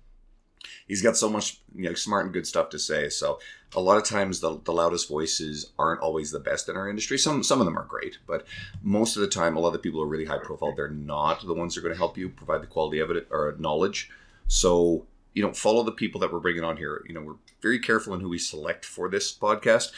he's 0.88 1.02
got 1.02 1.18
so 1.18 1.30
much 1.30 1.60
you 1.74 1.84
know 1.84 1.94
smart 1.94 2.26
and 2.26 2.34
good 2.34 2.48
stuff 2.48 2.70
to 2.70 2.80
say. 2.80 3.10
So 3.10 3.40
a 3.76 3.82
lot 3.82 3.98
of 3.98 4.04
times 4.04 4.40
the, 4.40 4.60
the 4.64 4.72
loudest 4.72 5.10
voices 5.10 5.72
aren't 5.78 6.02
always 6.02 6.32
the 6.32 6.40
best 6.40 6.70
in 6.70 6.78
our 6.78 6.90
industry. 6.90 7.18
Some 7.18 7.44
some 7.44 7.60
of 7.60 7.66
them 7.66 7.78
are 7.78 7.86
great, 7.86 8.18
but 8.26 8.46
most 8.82 9.16
of 9.16 9.22
the 9.22 9.28
time, 9.28 9.56
a 9.56 9.60
lot 9.60 9.68
of 9.68 9.74
the 9.74 9.80
people 9.80 10.00
who 10.00 10.06
are 10.06 10.10
really 10.10 10.26
high 10.26 10.38
profile. 10.38 10.74
They're 10.76 10.90
not 10.90 11.46
the 11.46 11.54
ones 11.54 11.76
that 11.76 11.82
are 11.82 11.84
going 11.84 11.94
to 11.94 12.00
help 12.00 12.18
you 12.18 12.30
provide 12.30 12.62
the 12.62 12.68
quality 12.68 13.00
it 13.00 13.28
or 13.32 13.56
knowledge. 13.60 14.10
So 14.48 15.08
you 15.36 15.44
know, 15.44 15.53
follow 15.53 15.84
the 15.84 15.91
people 15.91 16.20
that 16.22 16.34
we're 16.34 16.40
bringing 16.40 16.64
on 16.64 16.78
here. 16.78 17.06
You 17.07 17.14
know, 17.14 17.22
we're 17.22 17.36
very 17.62 17.78
careful 17.78 18.16
in 18.16 18.22
who 18.22 18.30
we 18.30 18.40
select 18.40 18.84
for 18.84 19.07
this 19.10 19.32
podcast. 19.32 19.91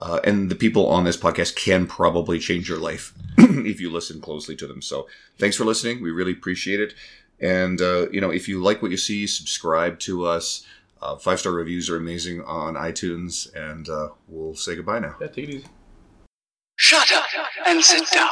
Uh, 0.00 0.20
and 0.24 0.50
the 0.50 0.54
people 0.54 0.86
on 0.88 1.04
this 1.04 1.16
podcast 1.16 1.56
can 1.56 1.86
probably 1.86 2.38
change 2.38 2.68
your 2.68 2.78
life 2.78 3.12
if 3.38 3.80
you 3.80 3.90
listen 3.90 4.20
closely 4.20 4.54
to 4.56 4.66
them. 4.66 4.82
So, 4.82 5.08
thanks 5.38 5.56
for 5.56 5.64
listening. 5.64 6.02
We 6.02 6.10
really 6.10 6.32
appreciate 6.32 6.80
it. 6.80 6.94
And 7.40 7.80
uh, 7.80 8.08
you 8.10 8.20
know, 8.20 8.30
if 8.30 8.48
you 8.48 8.62
like 8.62 8.82
what 8.82 8.90
you 8.90 8.96
see, 8.96 9.26
subscribe 9.26 9.98
to 10.00 10.26
us. 10.26 10.64
Uh, 11.00 11.16
Five 11.16 11.40
star 11.40 11.52
reviews 11.52 11.90
are 11.90 11.96
amazing 11.96 12.42
on 12.42 12.74
iTunes, 12.74 13.52
and 13.56 13.88
uh, 13.88 14.10
we'll 14.28 14.54
say 14.54 14.76
goodbye 14.76 15.00
now. 15.00 15.16
Yeah, 15.20 15.26
take 15.26 15.48
it 15.48 15.50
easy. 15.50 15.66
Shut 16.76 17.10
up 17.12 17.24
and 17.66 17.82
sit 17.82 18.08
down. 18.12 18.28